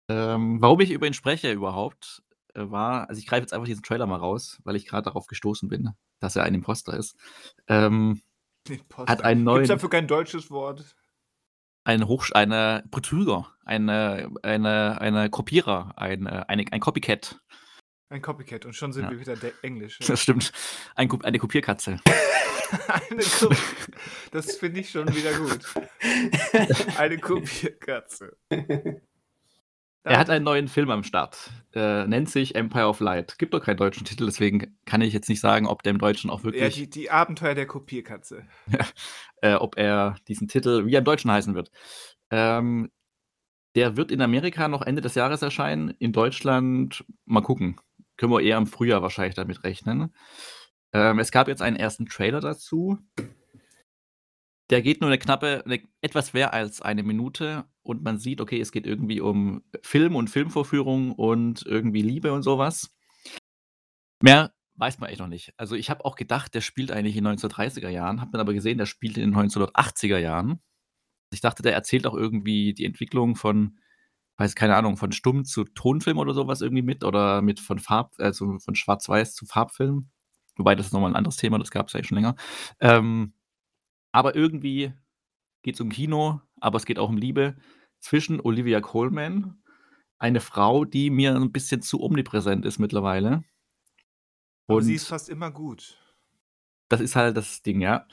Ähm, 0.09 0.61
warum 0.61 0.81
ich 0.81 0.91
über 0.91 1.07
ihn 1.07 1.15
spreche 1.15 1.53
überhaupt, 1.53 2.23
äh, 2.55 2.63
war, 2.71 3.09
also 3.09 3.19
ich 3.19 3.27
greife 3.27 3.43
jetzt 3.43 3.53
einfach 3.53 3.67
diesen 3.67 3.83
Trailer 3.83 4.07
mal 4.07 4.17
raus, 4.19 4.61
weil 4.65 4.77
ich 4.77 4.87
gerade 4.87 5.05
darauf 5.05 5.27
gestoßen 5.27 5.69
bin, 5.69 5.91
dass 6.21 6.37
er 6.37 6.45
ein 6.45 6.55
Imposter 6.55 6.97
ist. 6.97 7.17
Ähm, 7.69 8.23
Imposter. 8.69 9.13
Hat 9.13 9.23
einen 9.23 9.41
Gibt's 9.45 9.55
neuen- 9.55 9.69
dafür 9.69 9.91
kein 9.91 10.07
deutsches 10.09 10.51
Wort? 10.51 10.97
ein 11.85 12.09
Hochsch 12.09 12.33
eine 12.35 12.83
Betrüger, 12.91 13.47
eine, 13.65 14.29
eine, 14.43 15.01
eine 15.01 15.31
Kopierer, 15.31 15.93
ein, 15.97 16.27
äh, 16.27 16.45
eine, 16.49 16.65
ein 16.73 16.81
Copycat. 16.81 17.39
Ein 18.09 18.23
Copycat. 18.23 18.67
Und 18.67 18.75
schon 18.75 18.93
sind 18.93 19.05
Ja. 19.05 19.11
wir 19.11 19.21
wieder 19.21 19.37
der 19.37 19.53
Englisch. 19.63 19.99
Das 19.99 20.21
stimmt. 20.21 20.53
Ein, 20.95 21.11
eine 21.23 21.39
Kopierkatze. 21.39 21.99
Eine 22.89 23.23
Ko 23.23 23.49
das 24.33 24.57
finde 24.57 24.81
ich 24.81 24.91
schon 24.91 25.07
wieder 25.15 25.33
gut. 25.39 25.73
Eine 26.99 27.17
Kopierkatze. 27.19 28.37
Er 30.03 30.19
hat 30.19 30.31
einen 30.31 30.45
neuen 30.45 30.69
Film 30.69 30.91
am 30.91 31.03
Start. 31.03 31.51
Äh, 31.75 32.07
nennt 32.07 32.31
sich 32.31 32.55
Empire 32.55 32.87
of 32.87 33.01
Light. 33.01 33.39
Gibt 33.39 33.55
doch 33.55 33.63
keinen 33.63 33.77
deutschen 33.77 34.05
Titel, 34.05 34.27
deswegen 34.27 34.77
kann 34.85 35.01
ich 35.01 35.13
jetzt 35.13 35.29
nicht 35.29 35.41
sagen, 35.41 35.67
ob 35.67 35.83
der 35.83 35.91
im 35.91 35.99
Deutschen 35.99 36.31
auch 36.31 36.41
ja, 36.41 36.45
wirklich, 36.45 36.75
die, 36.75 36.91
die 36.91 37.11
Abenteuer 37.11 37.55
der 37.55 37.67
Kopierkatze. 37.67 38.45
äh, 39.43 39.55
ob 39.55 39.77
er 39.77 40.17
diesen 40.29 40.49
Titel 40.49 40.87
wie 40.87 40.95
er 40.95 41.01
im 41.01 41.05
Deutschen 41.05 41.31
heißen 41.31 41.55
wird. 41.55 41.71
Ähm, 42.31 42.91
der 43.75 43.97
wird 43.97 44.11
in 44.11 44.23
Amerika 44.23 44.69
noch 44.69 44.83
Ende 44.83 45.03
des 45.03 45.17
Jahres 45.17 45.43
erscheinen. 45.43 45.91
In 45.99 46.13
Deutschland 46.13 47.05
mal 47.25 47.43
gucken. 47.43 47.81
Können 48.17 48.33
wir 48.33 48.41
eher 48.41 48.59
im 48.59 48.67
Frühjahr 48.67 49.03
wahrscheinlich 49.03 49.35
damit 49.35 49.65
rechnen. 49.65 50.15
Ähm, 50.93 51.19
es 51.19 51.31
gab 51.31 51.49
jetzt 51.49 51.63
einen 51.63 51.77
ersten 51.77 52.07
Trailer 52.07 52.41
dazu. 52.41 52.99
Der 54.71 54.83
geht 54.83 55.01
nur 55.01 55.11
eine 55.11 55.19
knappe, 55.19 55.63
eine, 55.65 55.83
etwas 56.01 56.33
mehr 56.33 56.53
als 56.53 56.83
eine 56.83 57.03
Minute 57.03 57.67
und 57.83 58.03
man 58.03 58.19
sieht, 58.19 58.41
okay, 58.41 58.61
es 58.61 58.73
geht 58.73 58.87
irgendwie 58.87 59.21
um 59.21 59.63
Film 59.83 60.17
und 60.17 60.29
Filmvorführung 60.29 61.13
und 61.13 61.65
irgendwie 61.67 62.03
Liebe 62.03 62.33
und 62.33 62.43
sowas. 62.43 62.91
Mehr 64.23 64.53
weiß 64.75 64.99
man 64.99 65.11
echt 65.11 65.21
noch 65.21 65.29
nicht. 65.29 65.53
Also 65.57 65.75
ich 65.75 65.91
habe 65.91 66.05
auch 66.05 66.17
gedacht, 66.17 66.55
der 66.55 66.61
spielt 66.61 66.91
eigentlich 66.91 67.17
in 67.17 67.25
den 67.25 67.37
1930er 67.39 67.89
Jahren, 67.89 68.21
habe 68.21 68.33
dann 68.33 68.41
aber 68.41 68.55
gesehen, 68.55 68.79
der 68.79 68.87
spielt 68.87 69.19
in 69.19 69.31
den 69.31 69.51
1980er 69.51 70.19
Jahren. 70.19 70.61
Ich 71.33 71.41
dachte, 71.41 71.63
der 71.63 71.75
erzählt 71.75 72.07
auch 72.07 72.15
irgendwie 72.15 72.75
die 72.75 72.85
Entwicklung 72.85 73.37
von, 73.37 73.79
weiß 74.37 74.55
keine 74.55 74.77
Ahnung, 74.77 74.97
von 74.97 75.13
Stumm 75.13 75.45
zu 75.45 75.65
Tonfilm 75.65 76.19
oder 76.19 76.35
sowas 76.35 76.61
irgendwie 76.61 76.83
mit 76.83 77.05
oder 77.05 77.43
mit 77.43 77.61
von 77.61 77.79
Farb, 77.79 78.15
also 78.19 78.59
von 78.59 78.75
Schwarz-Weiß 78.75 79.35
zu 79.35 79.47
Farbfilm. 79.47 80.09
Wobei 80.57 80.75
das 80.75 80.87
ist 80.87 80.93
nochmal 80.93 81.11
ein 81.13 81.17
anderes 81.17 81.37
Thema, 81.37 81.59
das 81.59 81.71
gab 81.71 81.89
es 81.89 81.93
ja 81.93 82.03
schon 82.03 82.17
länger. 82.17 82.37
Ähm, 82.81 83.35
aber 84.13 84.35
irgendwie 84.35 84.93
geht 85.63 85.75
es 85.75 85.81
um 85.81 85.91
Kino, 85.91 86.41
aber 86.61 86.77
es 86.77 86.87
geht 86.87 86.99
auch 86.99 87.09
um 87.09 87.17
Liebe 87.17 87.57
zwischen 87.99 88.41
Olivia 88.41 88.81
Colman, 88.81 89.63
eine 90.19 90.41
Frau, 90.41 90.85
die 90.85 91.11
mir 91.11 91.35
ein 91.35 91.53
bisschen 91.53 91.83
zu 91.83 92.03
omnipräsent 92.03 92.65
ist 92.65 92.79
mittlerweile. 92.79 93.45
Aber 94.67 94.79
Und 94.79 94.85
sie 94.85 94.95
ist 94.95 95.07
fast 95.07 95.29
immer 95.29 95.51
gut. 95.51 95.99
das 96.89 97.01
ist 97.01 97.17
halt 97.17 97.37
das 97.37 97.63
Ding, 97.63 97.81
ja. 97.81 98.07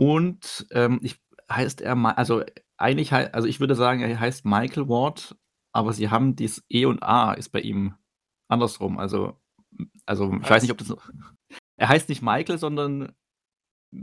Und 0.00 0.66
ähm, 0.70 1.00
ich 1.02 1.20
heißt 1.50 1.80
er, 1.80 1.94
Ma- 1.94 2.12
also 2.12 2.44
eigentlich, 2.78 3.12
hei- 3.12 3.32
also 3.32 3.46
ich 3.46 3.60
würde 3.60 3.74
sagen, 3.74 4.00
er 4.00 4.18
heißt 4.18 4.44
Michael 4.44 4.88
Ward, 4.88 5.36
aber 5.72 5.92
sie 5.92 6.08
haben 6.10 6.36
dieses 6.36 6.64
E 6.68 6.86
und 6.86 7.02
A 7.02 7.32
ist 7.34 7.50
bei 7.50 7.60
ihm 7.60 7.94
andersrum. 8.48 8.98
Also, 8.98 9.38
also 10.06 10.32
ich 10.40 10.48
weiß 10.48 10.62
nicht, 10.62 10.72
ob 10.72 10.78
das. 10.78 10.96
Er 11.76 11.88
heißt 11.88 12.08
nicht 12.08 12.22
Michael, 12.22 12.58
sondern 12.58 13.12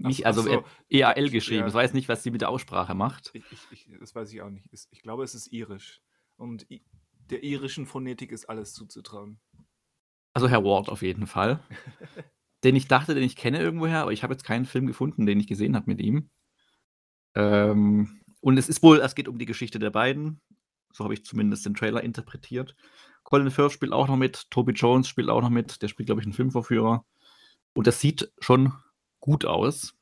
ach 0.04 0.12
also 0.24 0.42
so. 0.42 0.64
EAL 0.90 1.30
geschrieben. 1.30 1.62
Ja. 1.62 1.68
Ich 1.68 1.74
weiß 1.74 1.94
nicht, 1.94 2.08
was 2.08 2.24
sie 2.24 2.32
mit 2.32 2.42
der 2.42 2.50
Aussprache 2.50 2.94
macht. 2.94 3.32
Ich, 3.34 3.44
ich, 3.72 3.90
das 4.00 4.14
weiß 4.14 4.32
ich 4.32 4.42
auch 4.42 4.50
nicht. 4.50 4.68
Ich 4.92 5.02
glaube, 5.02 5.24
es 5.24 5.36
ist 5.36 5.52
irisch. 5.52 6.02
Und 6.38 6.68
der 7.30 7.44
irischen 7.44 7.86
Phonetik 7.86 8.32
ist 8.32 8.46
alles 8.46 8.74
zuzutrauen. 8.74 9.40
Also 10.34 10.50
Herr 10.50 10.64
Ward 10.64 10.90
auf 10.90 11.02
jeden 11.02 11.28
Fall. 11.28 11.64
den 12.64 12.76
ich 12.76 12.88
dachte, 12.88 13.14
den 13.14 13.24
ich 13.24 13.36
kenne 13.36 13.60
irgendwoher, 13.60 14.02
aber 14.02 14.12
ich 14.12 14.24
habe 14.24 14.34
jetzt 14.34 14.44
keinen 14.44 14.66
Film 14.66 14.88
gefunden, 14.88 15.26
den 15.26 15.40
ich 15.40 15.48
gesehen 15.48 15.76
habe 15.76 15.86
mit 15.88 16.00
ihm. 16.02 16.30
Ähm, 17.36 18.22
und 18.46 18.60
es 18.60 18.70
ist 18.70 18.84
wohl, 18.84 19.00
es 19.00 19.16
geht 19.16 19.28
um 19.28 19.40
die 19.40 19.48
Geschichte 19.48 19.80
der 19.80 19.90
beiden. 19.90 20.40
So 20.94 21.04
habe 21.04 21.16
ich 21.16 21.26
zumindest 21.26 21.66
den 21.66 21.74
Trailer 21.74 22.04
interpretiert. 22.04 22.76
Colin 23.24 23.50
Firth 23.50 23.72
spielt 23.72 23.92
auch 23.92 24.08
noch 24.08 24.18
mit, 24.18 24.52
Toby 24.52 24.72
Jones 24.74 25.08
spielt 25.08 25.30
auch 25.30 25.42
noch 25.42 25.50
mit, 25.50 25.82
der 25.82 25.88
spielt, 25.88 26.06
glaube 26.06 26.22
ich, 26.22 26.28
einen 26.28 26.34
Filmvorführer. 26.34 27.04
Und 27.74 27.88
das 27.88 28.00
sieht 28.00 28.32
schon 28.38 28.74
gut 29.20 29.46
aus. 29.46 29.96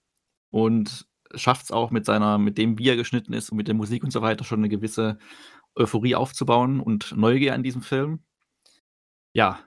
Und 0.49 1.07
schafft 1.33 1.63
es 1.63 1.71
auch 1.71 1.89
mit 1.89 2.05
seiner, 2.05 2.37
mit 2.37 2.57
dem, 2.57 2.77
wie 2.77 2.89
er 2.89 2.97
geschnitten 2.97 3.31
ist 3.31 3.49
und 3.49 3.55
mit 3.55 3.69
der 3.69 3.75
Musik 3.75 4.03
und 4.03 4.11
so 4.11 4.21
weiter, 4.21 4.43
schon 4.43 4.59
eine 4.59 4.67
gewisse 4.67 5.19
Euphorie 5.73 6.15
aufzubauen 6.15 6.81
und 6.81 7.15
Neugier 7.15 7.53
an 7.53 7.63
diesem 7.63 7.81
Film. 7.81 8.25
Ja, 9.31 9.57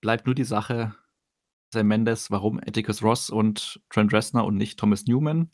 bleibt 0.00 0.26
nur 0.26 0.36
die 0.36 0.44
Sache, 0.44 0.94
Sam 1.74 1.88
Mendes, 1.88 2.30
warum 2.30 2.60
Atticus 2.60 3.02
Ross 3.02 3.28
und 3.28 3.80
Trent 3.90 4.12
Reznor 4.12 4.44
und 4.44 4.56
nicht 4.56 4.78
Thomas 4.78 5.06
Newman. 5.06 5.50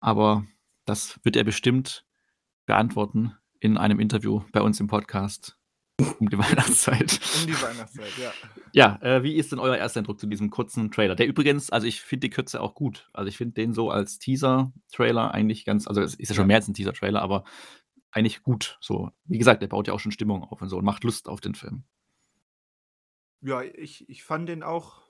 Aber 0.00 0.46
das 0.88 1.20
wird 1.22 1.36
er 1.36 1.44
bestimmt 1.44 2.06
beantworten 2.66 3.34
in 3.60 3.76
einem 3.76 4.00
Interview 4.00 4.42
bei 4.52 4.60
uns 4.60 4.80
im 4.80 4.86
Podcast 4.86 5.58
um 6.18 6.28
die 6.28 6.38
Weihnachtszeit. 6.38 7.20
Um 7.40 7.46
die 7.46 7.60
Weihnachtszeit, 7.60 8.16
ja. 8.18 8.32
Ja, 8.72 8.98
äh, 9.02 9.22
wie 9.22 9.34
ist 9.34 9.52
denn 9.52 9.58
euer 9.58 9.76
erster 9.76 10.00
Eindruck 10.00 10.20
zu 10.20 10.26
diesem 10.26 10.50
kurzen 10.50 10.90
Trailer? 10.90 11.16
Der 11.16 11.26
übrigens, 11.26 11.70
also 11.70 11.86
ich 11.86 12.00
finde 12.00 12.28
die 12.28 12.30
Kürze 12.30 12.60
auch 12.60 12.74
gut. 12.74 13.08
Also 13.12 13.28
ich 13.28 13.36
finde 13.36 13.54
den 13.54 13.72
so 13.72 13.90
als 13.90 14.18
Teaser-Trailer 14.18 15.32
eigentlich 15.32 15.64
ganz, 15.64 15.86
also 15.86 16.00
es 16.00 16.14
ist 16.14 16.28
ja 16.28 16.34
schon 16.34 16.46
mehr 16.46 16.56
als 16.56 16.68
ein 16.68 16.74
Teaser-Trailer, 16.74 17.20
aber 17.20 17.44
eigentlich 18.10 18.42
gut. 18.42 18.78
So, 18.80 19.10
wie 19.24 19.38
gesagt, 19.38 19.62
der 19.62 19.68
baut 19.68 19.88
ja 19.88 19.94
auch 19.94 20.00
schon 20.00 20.12
Stimmung 20.12 20.44
auf 20.44 20.62
und 20.62 20.68
so 20.68 20.78
und 20.78 20.84
macht 20.84 21.04
Lust 21.04 21.28
auf 21.28 21.40
den 21.40 21.54
Film. 21.54 21.84
Ja, 23.40 23.62
ich, 23.62 24.08
ich 24.08 24.24
fand 24.24 24.48
den 24.48 24.62
auch 24.62 25.02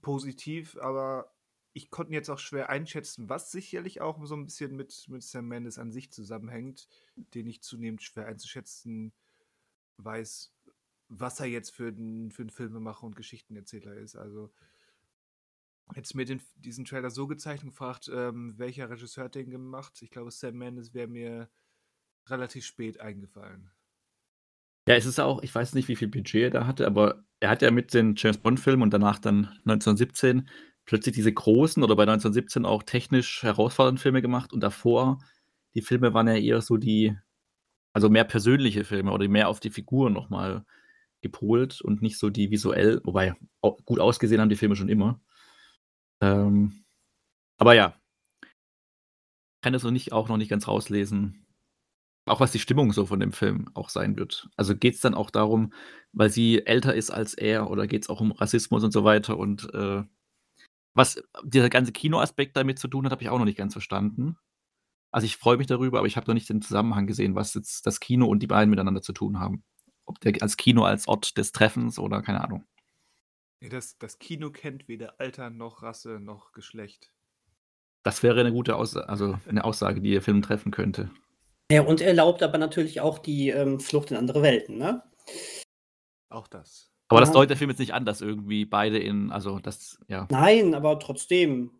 positiv, 0.00 0.76
aber 0.80 1.32
ich 1.72 1.90
konnte 1.90 2.12
jetzt 2.12 2.28
auch 2.28 2.38
schwer 2.38 2.68
einschätzen, 2.68 3.28
was 3.28 3.52
sicherlich 3.52 4.00
auch 4.00 4.24
so 4.24 4.34
ein 4.34 4.44
bisschen 4.44 4.74
mit, 4.74 5.06
mit 5.08 5.22
Sam 5.22 5.46
Mendes 5.48 5.78
an 5.78 5.92
sich 5.92 6.10
zusammenhängt, 6.10 6.88
den 7.16 7.46
ich 7.46 7.62
zunehmend 7.62 8.02
schwer 8.02 8.26
einzuschätzen 8.26 9.12
weiß, 9.98 10.52
was 11.08 11.40
er 11.40 11.46
jetzt 11.46 11.70
für 11.70 11.88
ein, 11.88 12.30
für 12.30 12.48
Filmemacher 12.48 13.04
und 13.04 13.16
Geschichtenerzähler 13.16 13.94
ist. 13.94 14.16
Also 14.16 14.50
jetzt 15.94 16.14
mir 16.14 16.24
den, 16.24 16.40
diesen 16.56 16.84
Trailer 16.84 17.10
so 17.10 17.26
gezeichnet 17.26 17.72
gefragt, 17.72 18.10
ähm, 18.12 18.58
welcher 18.58 18.90
Regisseur 18.90 19.24
hat 19.24 19.34
den 19.34 19.50
gemacht. 19.50 20.00
Ich 20.02 20.10
glaube, 20.10 20.30
Sam 20.30 20.56
Mendes 20.56 20.94
wäre 20.94 21.08
mir 21.08 21.50
relativ 22.26 22.64
spät 22.64 23.00
eingefallen. 23.00 23.70
Ja, 24.88 24.94
es 24.96 25.06
ist 25.06 25.20
auch, 25.20 25.42
ich 25.42 25.54
weiß 25.54 25.74
nicht, 25.74 25.88
wie 25.88 25.96
viel 25.96 26.08
Budget 26.08 26.42
er 26.42 26.50
da 26.50 26.66
hatte, 26.66 26.86
aber 26.86 27.24
er 27.38 27.50
hat 27.50 27.62
ja 27.62 27.70
mit 27.70 27.94
den 27.94 28.14
James 28.16 28.38
Bond-Filmen 28.38 28.82
und 28.82 28.92
danach 28.92 29.18
dann 29.18 29.46
1917 29.64 30.48
plötzlich 30.90 31.14
diese 31.14 31.32
großen 31.32 31.84
oder 31.84 31.94
bei 31.94 32.02
1917 32.02 32.66
auch 32.66 32.82
technisch 32.82 33.44
herausfordernden 33.44 34.02
Filme 34.02 34.22
gemacht 34.22 34.52
und 34.52 34.58
davor, 34.58 35.20
die 35.74 35.82
Filme 35.82 36.14
waren 36.14 36.26
ja 36.26 36.34
eher 36.34 36.60
so 36.62 36.78
die, 36.78 37.16
also 37.92 38.08
mehr 38.08 38.24
persönliche 38.24 38.82
Filme 38.82 39.12
oder 39.12 39.28
mehr 39.28 39.48
auf 39.48 39.60
die 39.60 39.70
Figuren 39.70 40.12
nochmal 40.12 40.64
gepolt 41.20 41.80
und 41.80 42.02
nicht 42.02 42.18
so 42.18 42.28
die 42.28 42.50
visuell, 42.50 43.00
wobei 43.04 43.36
gut 43.60 44.00
ausgesehen 44.00 44.40
haben 44.40 44.48
die 44.48 44.56
Filme 44.56 44.74
schon 44.74 44.88
immer. 44.88 45.20
Ähm, 46.20 46.84
aber 47.56 47.74
ja, 47.74 47.94
kann 49.62 49.72
das 49.72 49.84
noch 49.84 49.92
nicht, 49.92 50.10
auch 50.10 50.28
noch 50.28 50.38
nicht 50.38 50.50
ganz 50.50 50.66
rauslesen, 50.66 51.46
auch 52.26 52.40
was 52.40 52.50
die 52.50 52.58
Stimmung 52.58 52.92
so 52.92 53.06
von 53.06 53.20
dem 53.20 53.30
Film 53.30 53.70
auch 53.74 53.90
sein 53.90 54.16
wird. 54.16 54.48
Also 54.56 54.74
geht 54.74 54.96
es 54.96 55.00
dann 55.00 55.14
auch 55.14 55.30
darum, 55.30 55.72
weil 56.12 56.30
sie 56.30 56.66
älter 56.66 56.96
ist 56.96 57.10
als 57.10 57.34
er 57.34 57.70
oder 57.70 57.86
geht 57.86 58.02
es 58.02 58.08
auch 58.08 58.20
um 58.20 58.32
Rassismus 58.32 58.82
und 58.82 58.90
so 58.92 59.04
weiter 59.04 59.38
und 59.38 59.72
äh, 59.72 60.02
was 60.94 61.22
dieser 61.44 61.70
ganze 61.70 61.92
Kinoaspekt 61.92 62.56
damit 62.56 62.78
zu 62.78 62.88
tun 62.88 63.04
hat, 63.04 63.12
habe 63.12 63.22
ich 63.22 63.28
auch 63.28 63.38
noch 63.38 63.44
nicht 63.44 63.58
ganz 63.58 63.72
verstanden. 63.72 64.36
Also 65.12 65.24
ich 65.24 65.36
freue 65.36 65.56
mich 65.56 65.66
darüber, 65.66 65.98
aber 65.98 66.06
ich 66.06 66.16
habe 66.16 66.26
noch 66.28 66.34
nicht 66.34 66.48
den 66.48 66.62
Zusammenhang 66.62 67.06
gesehen, 67.06 67.34
was 67.34 67.54
jetzt 67.54 67.86
das 67.86 68.00
Kino 68.00 68.26
und 68.26 68.40
die 68.40 68.46
beiden 68.46 68.70
miteinander 68.70 69.02
zu 69.02 69.12
tun 69.12 69.40
haben. 69.40 69.64
Ob 70.04 70.20
der 70.20 70.34
als 70.40 70.56
Kino 70.56 70.84
als 70.84 71.08
Ort 71.08 71.36
des 71.36 71.52
Treffens 71.52 71.98
oder 71.98 72.22
keine 72.22 72.42
Ahnung. 72.42 72.64
Das, 73.60 73.98
das 73.98 74.18
Kino 74.18 74.50
kennt 74.50 74.88
weder 74.88 75.20
Alter 75.20 75.50
noch 75.50 75.82
Rasse 75.82 76.18
noch 76.20 76.52
Geschlecht. 76.52 77.12
Das 78.02 78.22
wäre 78.22 78.40
eine 78.40 78.52
gute 78.52 78.76
Aussage, 78.76 79.08
also 79.08 79.38
eine 79.46 79.64
Aussage, 79.64 80.00
die 80.00 80.12
der 80.12 80.22
Film 80.22 80.40
treffen 80.40 80.72
könnte. 80.72 81.10
Ja, 81.70 81.82
und 81.82 82.00
erlaubt 82.00 82.42
aber 82.42 82.58
natürlich 82.58 83.00
auch 83.00 83.18
die 83.18 83.50
ähm, 83.50 83.78
Flucht 83.78 84.10
in 84.10 84.16
andere 84.16 84.42
Welten, 84.42 84.78
ne? 84.78 85.02
Auch 86.30 86.48
das. 86.48 86.89
Aber 87.10 87.20
das 87.20 87.30
Ja. 87.30 87.34
deutet 87.34 87.50
der 87.50 87.56
Film 87.56 87.70
jetzt 87.70 87.80
nicht 87.80 87.92
an, 87.92 88.04
dass 88.04 88.20
irgendwie 88.20 88.64
beide 88.64 88.98
in, 88.98 89.30
also 89.32 89.58
das, 89.58 89.98
ja. 90.08 90.28
Nein, 90.30 90.74
aber 90.74 90.98
trotzdem. 90.98 91.72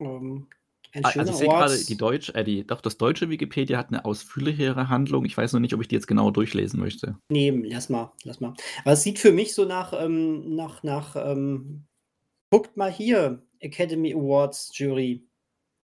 Ähm, 0.00 0.48
ein 0.92 1.04
schöner 1.04 1.20
Also 1.20 1.32
ich 1.32 1.38
sehe 1.38 1.48
gerade, 1.48 1.84
die 1.84 1.96
deutsche, 1.96 2.34
äh, 2.34 2.44
die, 2.44 2.66
doch 2.66 2.80
das 2.80 2.98
deutsche 2.98 3.30
Wikipedia 3.30 3.78
hat 3.78 3.88
eine 3.88 4.04
ausführlichere 4.04 4.88
Handlung. 4.88 5.24
Ich 5.24 5.36
weiß 5.36 5.52
noch 5.52 5.60
nicht, 5.60 5.74
ob 5.74 5.80
ich 5.80 5.88
die 5.88 5.94
jetzt 5.94 6.06
genau 6.06 6.30
durchlesen 6.30 6.78
möchte. 6.80 7.16
Nee, 7.28 7.50
lass 7.50 7.88
mal, 7.88 8.12
lass 8.24 8.40
mal. 8.40 8.54
Aber 8.82 8.92
es 8.92 9.02
sieht 9.02 9.18
für 9.18 9.32
mich 9.32 9.54
so 9.54 9.64
nach, 9.64 9.92
ähm, 9.92 10.54
nach, 10.54 10.82
nach, 10.82 11.16
ähm, 11.16 11.84
guckt 12.50 12.76
mal 12.76 12.92
hier, 12.92 13.42
Academy 13.60 14.12
Awards 14.12 14.70
Jury 14.74 15.26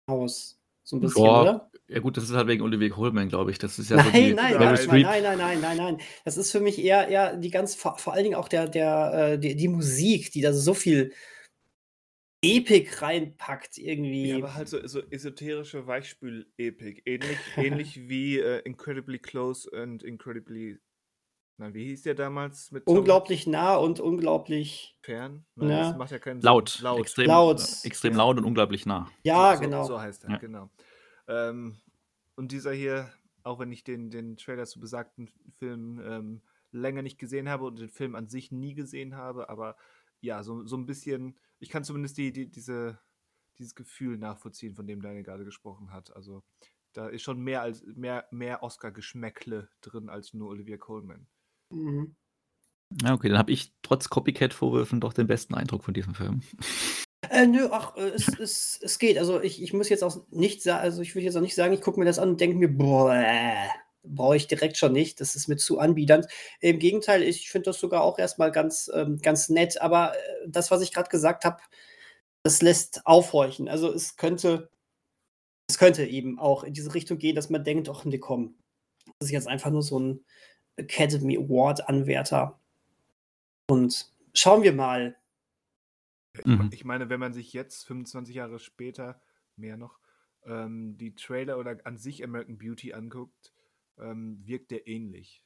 aus. 0.08 0.60
So 0.84 0.98
ein 0.98 1.02
bisschen, 1.02 1.26
Ja, 1.26 1.42
oder? 1.42 1.72
Ja 1.94 2.00
gut, 2.00 2.18
das 2.18 2.24
ist 2.26 2.32
halt 2.36 2.48
wegen 2.48 2.64
Olivier 2.64 2.90
Coleman, 2.90 3.30
glaube 3.30 3.52
ich. 3.52 3.60
Das 3.60 3.78
ist 3.78 3.90
ja 3.90 3.98
so 4.04 4.10
Nein, 4.10 4.14
die 4.14 4.34
nein, 4.34 4.58
Meryl 4.58 4.88
nein, 4.88 5.02
nein, 5.02 5.04
nein, 5.04 5.24
nein, 5.24 5.38
nein, 5.38 5.62
nein, 5.62 5.78
nein. 5.78 5.98
Das 6.26 6.38
ist 6.38 6.52
für 6.52 6.60
mich 6.60 6.80
eher, 6.84 7.08
eher 7.08 7.38
die 7.38 7.52
ganz, 7.52 7.76
vor, 7.76 7.98
vor 7.98 8.14
allen 8.14 8.24
Dingen 8.24 8.36
auch 8.36 8.48
der, 8.48 8.68
der, 8.68 9.34
äh, 9.34 9.40
die, 9.40 9.56
die 9.56 9.68
Musik, 9.68 10.32
die 10.32 10.42
da 10.42 10.54
so 10.54 10.74
viel 10.74 11.14
Epik 12.44 13.02
reinpackt 13.02 13.78
irgendwie. 13.78 14.30
Ja, 14.30 14.38
aber 14.38 14.54
halt 14.56 14.68
so, 14.68 14.86
so 14.86 15.02
esoterische 15.10 15.88
Weichspül-Epik. 15.88 17.04
Ähnlich, 17.06 17.38
ähnlich 17.58 18.10
wie 18.10 18.40
äh, 18.40 18.60
Incredibly 18.66 19.20
Close 19.20 19.70
und 19.70 20.04
Incredibly. 20.04 20.80
Nein, 21.58 21.74
wie 21.76 21.86
hieß 21.86 22.02
der 22.02 22.16
damals 22.16 22.72
mit 22.72 22.86
Tom 22.86 22.98
unglaublich 22.98 23.46
nah 23.46 23.76
und 23.76 24.00
unglaublich, 24.00 24.98
Fern? 25.02 25.46
Nein, 25.56 25.70
Ja. 25.70 25.90
das 25.90 25.98
macht 25.98 26.12
ja 26.12 26.18
keinen 26.20 26.42
Laut, 26.42 26.70
Sinn. 26.70 26.84
Laut. 26.84 27.00
Extrem, 27.02 27.28
Laut. 27.28 27.60
äh, 27.62 27.88
extrem 27.88 28.12
Ja. 28.14 28.18
laut 28.18 28.38
und 28.40 28.46
unglaublich 28.46 28.86
nah. 28.88 29.08
ja, 29.24 29.56
so, 29.56 29.62
genau. 29.62 29.84
So 29.86 30.02
heißt 30.02 30.24
er, 30.24 30.32
Ja. 30.32 30.38
genau. 30.38 30.70
Ähm, 31.28 31.78
und 32.36 32.52
dieser 32.52 32.74
hier, 32.74 33.12
auch 33.44 33.60
wenn 33.60 33.72
ich 33.72 33.84
den, 33.84 34.10
den 34.10 34.38
Trailer 34.38 34.66
zu 34.66 34.80
besagten 34.80 35.30
Film 35.58 36.02
ähm, 36.04 36.42
länger 36.72 37.02
nicht 37.02 37.20
gesehen 37.20 37.50
habe 37.50 37.66
und 37.66 37.80
den 37.80 37.90
Film 37.90 38.16
an 38.16 38.28
sich 38.28 38.52
nie 38.52 38.74
gesehen 38.74 39.16
habe, 39.16 39.50
aber 39.50 39.76
ja, 40.22 40.44
so, 40.44 40.66
so 40.66 40.78
ein 40.78 40.86
bisschen, 40.86 41.38
ich 41.60 41.70
kann 41.70 41.84
zumindest 41.84 42.18
die, 42.18 42.32
die, 42.32 42.50
diese, 42.50 43.00
dieses 43.58 43.76
Gefühl 43.76 44.18
nachvollziehen, 44.18 44.76
von 44.76 44.88
dem 44.88 45.02
Daniel 45.02 45.24
gerade 45.24 45.46
gesprochen 45.46 45.92
hat. 45.92 46.16
Also 46.16 46.44
da 46.94 47.08
ist 47.08 47.24
schon 47.24 47.42
mehr 47.42 47.62
als 47.62 47.84
mehr, 47.96 48.28
mehr 48.32 48.64
Oscar-Geschmäckle 48.64 49.70
drin 49.82 50.10
als 50.10 50.34
nur 50.34 50.50
Olivia 50.50 50.78
Colman. 50.78 51.28
Mhm. 51.70 52.16
Ja, 53.02 53.14
okay, 53.14 53.30
dann 53.30 53.38
habe 53.38 53.52
ich 53.52 53.74
trotz 53.82 54.10
Copycat-Vorwürfen 54.10 55.02
doch 55.02 55.14
den 55.14 55.28
besten 55.28 55.56
Eindruck 55.56 55.84
von 55.84 55.94
diesem 55.94 56.14
Film. 56.14 56.44
Äh, 57.30 57.48
nö, 57.48 57.70
ach, 57.72 57.96
äh, 57.96 58.10
es, 58.10 58.28
es, 58.40 58.80
es 58.82 59.00
geht. 59.00 59.18
Also 59.18 59.42
ich, 59.42 59.62
ich 59.62 59.74
muss 59.74 59.90
jetzt 59.90 60.04
auch 60.04 60.18
nicht 60.30 60.62
sagen, 60.62 60.84
also 60.84 61.02
ich 61.02 61.16
will 61.16 61.24
jetzt 61.24 61.36
auch 61.36 61.42
nicht 61.42 61.56
sagen, 61.56 61.74
ich 61.74 61.82
gucke 61.82 62.00
mir 62.00 62.06
das 62.06 62.20
an 62.20 62.30
und 62.30 62.42
denke 62.42 62.58
mir, 62.58 62.70
boah, 62.70 63.24
brauche 64.04 64.36
ich 64.36 64.48
direkt 64.48 64.78
schon 64.78 64.94
nicht. 64.94 65.22
Das 65.22 65.36
ist 65.36 65.48
mir 65.48 65.58
zu 65.58 65.80
anbiedernd. 65.80 66.28
Im 66.60 66.80
Gegenteil, 66.80 67.24
ich 67.24 67.50
finde 67.50 67.70
das 67.70 67.80
sogar 67.80 68.04
auch 68.04 68.20
erstmal 68.20 68.52
ganz, 68.52 68.92
ähm, 68.94 69.20
ganz 69.22 69.50
nett. 69.50 69.82
Aber 69.82 70.14
äh, 70.14 70.48
das, 70.48 70.72
was 70.72 70.82
ich 70.82 70.94
gerade 70.94 71.10
gesagt 71.10 71.46
habe, 71.46 71.62
das 72.44 72.62
lässt 72.62 73.06
aufhorchen. 73.06 73.70
Also 73.70 73.92
es 73.92 74.18
könnte, 74.18 74.70
es 75.70 75.78
könnte 75.78 76.06
eben 76.06 76.40
auch 76.40 76.64
in 76.64 76.74
diese 76.74 76.94
Richtung 76.94 77.18
gehen, 77.18 77.36
dass 77.36 77.50
man 77.50 77.64
denkt, 77.64 77.90
ach 77.90 78.04
nee, 78.06 78.20
komm, 78.20 78.56
das 79.20 79.30
ist 79.30 79.32
jetzt 79.32 79.48
einfach 79.48 79.72
nur 79.72 79.82
so 79.82 80.00
ein 80.00 80.26
Academy 80.76 81.38
Award 81.38 81.88
Anwärter. 81.88 82.60
Und 83.70 84.12
schauen 84.34 84.64
wir 84.64 84.74
mal. 84.74 85.16
Ich 86.34 86.46
Mhm. 86.46 86.70
Ich 86.72 86.84
meine, 86.84 87.10
wenn 87.10 87.20
man 87.20 87.34
sich 87.34 87.54
jetzt 87.54 87.86
25 87.86 88.36
Jahre 88.36 88.60
später, 88.60 89.22
mehr 89.56 89.78
noch, 89.78 90.00
ähm, 90.46 90.98
die 90.98 91.16
Trailer 91.16 91.58
oder 91.58 91.78
an 91.86 91.98
sich 91.98 92.24
American 92.24 92.58
Beauty 92.58 92.94
anguckt, 92.94 93.54
ähm, 93.98 94.46
wirkt 94.46 94.72
der 94.72 94.88
ähnlich. 94.88 95.46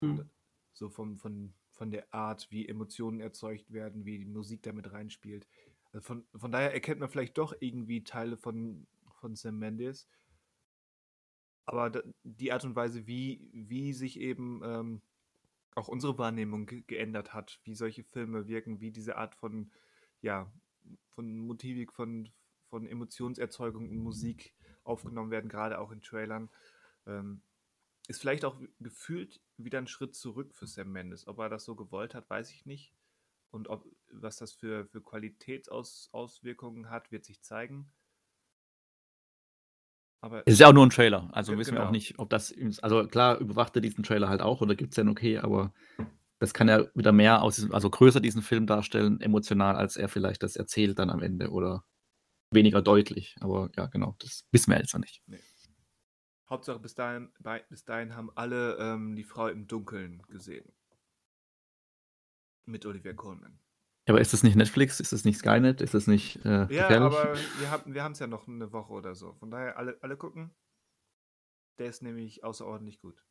Hm. 0.00 0.30
So 0.72 0.88
vom, 0.88 1.18
von, 1.18 1.54
von 1.72 1.90
der 1.90 2.12
Art, 2.14 2.50
wie 2.50 2.68
Emotionen 2.68 3.20
erzeugt 3.20 3.72
werden, 3.72 4.04
wie 4.04 4.18
die 4.18 4.26
Musik 4.26 4.62
damit 4.62 4.92
reinspielt. 4.92 5.48
Also 5.92 6.00
von, 6.00 6.26
von 6.34 6.52
daher 6.52 6.72
erkennt 6.72 7.00
man 7.00 7.08
vielleicht 7.08 7.36
doch 7.38 7.54
irgendwie 7.58 8.04
Teile 8.04 8.36
von, 8.36 8.86
von 9.20 9.34
Sam 9.34 9.58
Mendes. 9.58 10.08
Aber 11.64 11.90
da, 11.90 12.02
die 12.22 12.52
Art 12.52 12.64
und 12.64 12.76
Weise, 12.76 13.06
wie, 13.06 13.50
wie 13.52 13.92
sich 13.92 14.20
eben 14.20 14.60
ähm, 14.64 15.02
auch 15.74 15.88
unsere 15.88 16.16
Wahrnehmung 16.16 16.66
ge 16.66 16.84
geändert 16.86 17.34
hat, 17.34 17.60
wie 17.64 17.74
solche 17.74 18.04
Filme 18.04 18.46
wirken, 18.46 18.80
wie 18.80 18.92
diese 18.92 19.16
Art 19.16 19.34
von, 19.34 19.72
ja, 20.22 20.50
von 21.10 21.38
Motivik, 21.38 21.92
von, 21.92 22.28
von 22.68 22.86
Emotionserzeugung 22.86 23.90
in 23.90 24.02
Musik 24.02 24.54
aufgenommen 24.84 25.30
werden, 25.30 25.48
gerade 25.48 25.78
auch 25.78 25.90
in 25.90 26.02
Trailern, 26.02 26.50
ähm, 27.06 27.42
ist 28.08 28.20
vielleicht 28.20 28.44
auch 28.44 28.60
gefühlt 28.78 29.40
wieder 29.56 29.78
ein 29.78 29.88
Schritt 29.88 30.14
zurück 30.14 30.54
für 30.54 30.66
Sam 30.66 30.92
Mendes. 30.92 31.26
Ob 31.26 31.38
er 31.38 31.48
das 31.48 31.64
so 31.64 31.74
gewollt 31.74 32.14
hat, 32.14 32.30
weiß 32.30 32.50
ich 32.52 32.66
nicht. 32.66 32.92
Und 33.50 33.68
ob, 33.68 33.84
was 34.12 34.36
das 34.36 34.52
für, 34.52 34.86
für 34.86 35.00
Qualitätsauswirkungen 35.02 36.90
hat, 36.90 37.10
wird 37.10 37.24
sich 37.24 37.42
zeigen. 37.42 37.90
Aber 40.20 40.42
Es 40.46 40.54
ist 40.54 40.60
ja 40.60 40.68
auch 40.68 40.72
nur 40.72 40.84
ein 40.86 40.90
Trailer, 40.90 41.28
also 41.32 41.52
Ge- 41.52 41.58
wissen 41.58 41.74
wir 41.74 41.80
auch 41.80 41.84
genau. 41.84 41.92
nicht, 41.92 42.18
ob 42.18 42.30
das, 42.30 42.54
also 42.82 43.06
klar, 43.06 43.38
überwacht 43.38 43.76
er 43.76 43.82
diesen 43.82 44.02
Trailer 44.02 44.28
halt 44.28 44.40
auch 44.40 44.60
oder 44.60 44.74
gibt 44.74 44.92
es 44.92 44.96
ja 44.96 45.04
ein 45.04 45.08
okay, 45.08 45.38
aber 45.38 45.72
das 46.38 46.54
kann 46.54 46.68
ja 46.68 46.86
wieder 46.94 47.12
mehr 47.12 47.42
aus 47.42 47.56
diesem, 47.56 47.72
also 47.74 47.90
größer 47.90 48.20
diesen 48.20 48.42
Film 48.42 48.66
darstellen, 48.66 49.20
emotional, 49.20 49.76
als 49.76 49.96
er 49.96 50.08
vielleicht 50.08 50.42
das 50.42 50.56
erzählt 50.56 50.98
dann 50.98 51.10
am 51.10 51.22
Ende 51.22 51.50
oder 51.50 51.84
weniger 52.52 52.82
deutlich. 52.82 53.36
Aber 53.40 53.70
ja, 53.76 53.86
genau, 53.86 54.16
das 54.20 54.46
wissen 54.52 54.72
wir 54.72 54.78
jetzt 54.80 54.94
noch 54.94 55.00
nicht. 55.02 55.22
Hauptsache 56.50 56.80
bis 56.80 56.94
dahin, 56.96 57.32
bei, 57.38 57.60
bis 57.68 57.84
dahin 57.84 58.16
haben 58.16 58.30
alle 58.36 58.76
ähm, 58.78 59.14
die 59.14 59.22
Frau 59.24 59.46
im 59.46 59.68
Dunkeln 59.68 60.22
gesehen. 60.22 60.74
Mit 62.64 62.86
Olivia 62.86 63.12
Colman. 63.14 63.58
Ja, 64.08 64.14
aber 64.14 64.20
ist 64.20 64.32
das 64.32 64.42
nicht 64.42 64.56
Netflix? 64.56 65.00
Ist 65.00 65.12
das 65.12 65.24
nicht 65.24 65.38
Skynet? 65.38 65.80
Ist 65.80 65.94
das 65.94 66.06
nicht 66.06 66.44
äh, 66.44 66.68
Ja, 66.68 66.76
gefährlich? 66.76 67.28
aber 67.30 67.34
wir 67.58 67.70
haben 67.72 67.92
wir 67.94 68.04
es 68.10 68.18
ja 68.20 68.26
noch 68.28 68.46
eine 68.48 68.72
Woche 68.72 68.92
oder 68.92 69.14
so. 69.16 69.34
Von 69.34 69.50
daher 69.50 69.76
alle, 69.78 69.98
alle 70.02 70.16
gucken. 70.16 70.54
Der 71.78 71.86
ist 71.88 72.02
nämlich 72.02 72.44
außerordentlich 72.44 73.00
gut. 73.00 73.24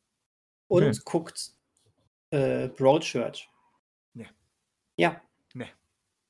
Und 0.68 0.94
Okay. 0.94 1.04
guckt 1.04 1.52
äh, 2.30 2.68
Broadchurch. 2.68 3.48
Nee. 4.14 4.28
Ja. 4.96 5.20
Nee. 5.54 5.68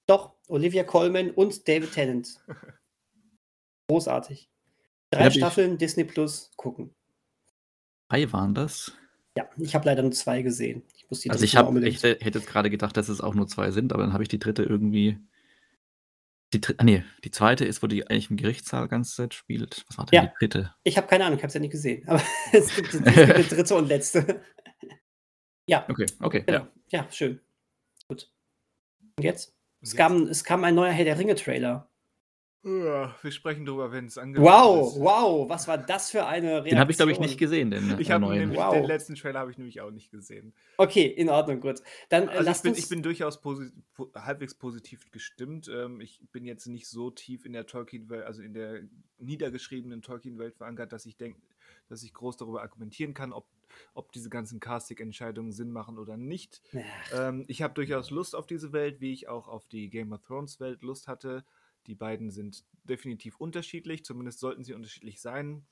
Doch, 0.07 0.35
Olivia 0.49 0.85
Colman 0.85 1.31
und 1.31 1.67
David 1.67 1.93
Tennant. 1.93 2.41
Großartig. 3.89 4.49
Drei 5.11 5.25
hab 5.25 5.31
ich- 5.31 5.37
Staffeln 5.39 5.79
Disney 5.79 6.05
Plus 6.05 6.51
gucken. 6.57 6.95
Drei 8.09 8.31
waren 8.33 8.55
das? 8.55 8.93
Ja, 9.37 9.49
ich 9.59 9.75
habe 9.75 9.85
leider 9.85 10.03
nur 10.03 10.13
zwei 10.13 10.43
gesehen. 10.43 10.83
Ich 10.97 11.09
muss 11.11 11.21
die 11.21 11.31
Also 11.31 11.45
ich 11.45 11.57
unbedingt- 11.59 11.95
ich 11.97 12.03
hätte 12.03 12.39
jetzt 12.39 12.47
gerade 12.47 12.71
gedacht, 12.71 12.97
dass 12.97 13.09
es 13.09 13.21
auch 13.21 13.35
nur 13.35 13.47
zwei 13.49 13.71
sind, 13.71 13.93
aber 13.93 14.03
dann 14.03 14.13
habe 14.13 14.23
ich 14.23 14.29
die 14.29 14.39
dritte 14.39 14.63
irgendwie. 14.63 15.19
Die 16.53 16.61
dritte, 16.61 16.79
ah, 16.81 16.85
nee, 16.85 17.05
die 17.25 17.31
zweite 17.33 17.65
ist, 17.65 17.83
wo 17.83 17.87
die 17.89 18.07
eigentlich 18.09 18.31
im 18.31 18.37
Gerichtssaal 18.37 18.87
ganz 18.89 19.15
Zeit 19.17 19.35
spielt. 19.35 19.85
Was 19.89 19.99
war 19.99 20.07
denn 20.07 20.17
Ja. 20.17 20.27
die 20.27 20.33
dritte? 20.39 20.75
Ich 20.85 20.97
habe 20.97 21.07
keine 21.09 21.25
Ahnung, 21.27 21.39
ich 21.39 21.43
habe 21.43 21.49
es 21.49 21.55
ja 21.55 21.61
nicht 21.61 21.73
gesehen. 21.73 22.07
Aber 22.09 22.23
es 22.53 22.75
gibt, 22.75 22.95
es 22.95 23.03
gibt 23.03 23.09
eine 23.19 23.43
dritte 23.45 23.75
und 23.75 23.89
letzte. 23.89 24.43
Ja, 25.67 25.85
Okay, 25.89 26.07
okay, 26.21 26.43
genau. 26.47 26.61
ja. 26.61 26.69
Ja. 27.05 27.11
schön. 27.11 27.41
Gut. 28.09 28.31
Und 29.17 29.25
jetzt? 29.25 29.49
Und 29.49 29.55
Es 29.83 29.93
jetzt- 29.93 29.97
kam, 29.99 30.23
es 30.29 30.45
kam 30.45 30.65
ein 30.65 30.75
neuer 30.75 30.93
Herr 30.93 31.05
der 31.05 31.19
Ringe-Trailer. 31.19 31.89
Ja, 32.65 33.15
wir 33.23 33.31
sprechen 33.31 33.65
drüber, 33.65 33.93
wenn 33.93 34.07
es 34.07 34.19
angekündigt 34.19 34.53
Wow, 34.53 34.93
ist. 34.97 35.01
wow, 35.01 35.49
was 35.49 35.69
war 35.69 35.79
das 35.79 36.11
für 36.11 36.27
eine 36.27 36.49
Reaktion? 36.49 36.71
Den 36.71 36.79
habe 36.81 36.91
ich, 36.91 36.97
glaube 36.97 37.13
ich, 37.13 37.21
nicht 37.21 37.39
gesehen, 37.39 37.71
den 37.71 37.97
Ich 38.01 38.09
äh, 38.11 38.13
habe 38.15 38.23
neuen. 38.25 38.41
nämlich 38.41 38.59
Wow. 38.59 38.75
den 38.75 38.85
letzten 38.87 39.15
Trailer 39.15 39.39
habe 39.39 39.53
ich 39.53 39.59
nämlich 39.59 39.81
auch 39.81 39.93
nicht 39.93 40.11
gesehen. 40.11 40.53
Okay, 40.77 41.07
in 41.07 41.29
Ordnung, 41.29 41.61
gut. 41.61 41.81
Dann 42.09 42.25
äh, 42.25 42.27
Also 42.31 42.41
ich 42.41 42.47
lasst 42.47 42.63
bin, 42.65 42.71
uns. 42.73 42.79
ich 42.81 42.89
bin 42.89 43.05
durchaus 43.05 43.41
posi 43.41 43.71
po 43.95 44.11
halbwegs 44.17 44.55
positiv 44.57 45.09
gestimmt. 45.13 45.69
Ähm, 45.73 46.01
ich 46.01 46.21
bin 46.33 46.45
jetzt 46.45 46.67
nicht 46.67 46.89
so 46.89 47.11
tief 47.13 47.45
in 47.47 47.53
der 47.53 47.67
Tolkien-Welt, 47.67 48.25
also 48.25 48.43
in 48.43 48.53
der 48.53 48.81
niedergeschriebenen 49.19 50.03
Tolkien-Welt 50.03 50.57
verankert, 50.57 50.93
dass 50.93 51.07
ich 51.07 51.17
denke, 51.17 51.39
dass 51.89 52.03
ich 52.03 52.13
groß 52.15 52.37
darüber 52.37 52.63
argumentieren 52.63 53.15
kann, 53.15 53.33
ob, 53.33 53.47
ob 53.95 54.13
diese 54.13 54.31
ganzen 54.31 54.61
Casting-Entscheidungen 54.61 55.53
Sinn 55.53 55.73
machen 55.73 55.99
oder 55.99 56.17
nicht. 56.17 56.63
Ähm, 57.13 57.45
ich 57.49 57.63
habe 57.63 57.75
durchaus 57.75 58.11
Lust 58.11 58.35
auf 58.35 58.47
diese 58.47 58.73
Welt, 58.73 59.01
wie 59.01 59.13
ich 59.13 59.29
auch 59.29 59.49
auf 59.49 59.67
die 59.69 59.91
Game 59.91 60.13
of 60.13 60.23
Thrones 60.23 60.61
Welt 60.61 60.83
Lust 60.83 61.09
hatte. 61.09 61.45
Die 61.87 61.95
beiden 61.95 62.31
sind 62.31 62.65
definitiv 62.85 63.37
unterschiedlich, 63.37 64.05
zumindest 64.05 64.41
sollten 64.41 64.65
sie 64.65 64.75
unterschiedlich 64.75 65.21
sein, 65.21 65.67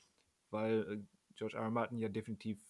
weil 0.50 0.80
äh, 0.90 1.34
George 1.34 1.56
R. 1.56 1.64
R. 1.64 1.70
Martin 1.70 1.98
ja 1.98 2.08
definitiv 2.08 2.60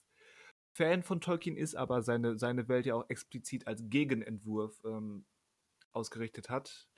Fan 0.73 1.03
von 1.03 1.21
Tolkien 1.21 1.57
ist, 1.57 1.77
aber 1.77 2.03
seine, 2.03 2.37
seine 2.37 2.69
Welt 2.69 2.87
ja 2.87 2.97
auch 2.97 3.09
explizit 3.09 3.67
als 3.69 3.83
Gegenentwurf 3.89 4.83
ähm, 4.85 5.25
ausgerichtet 5.93 6.51
hat. 6.51 6.89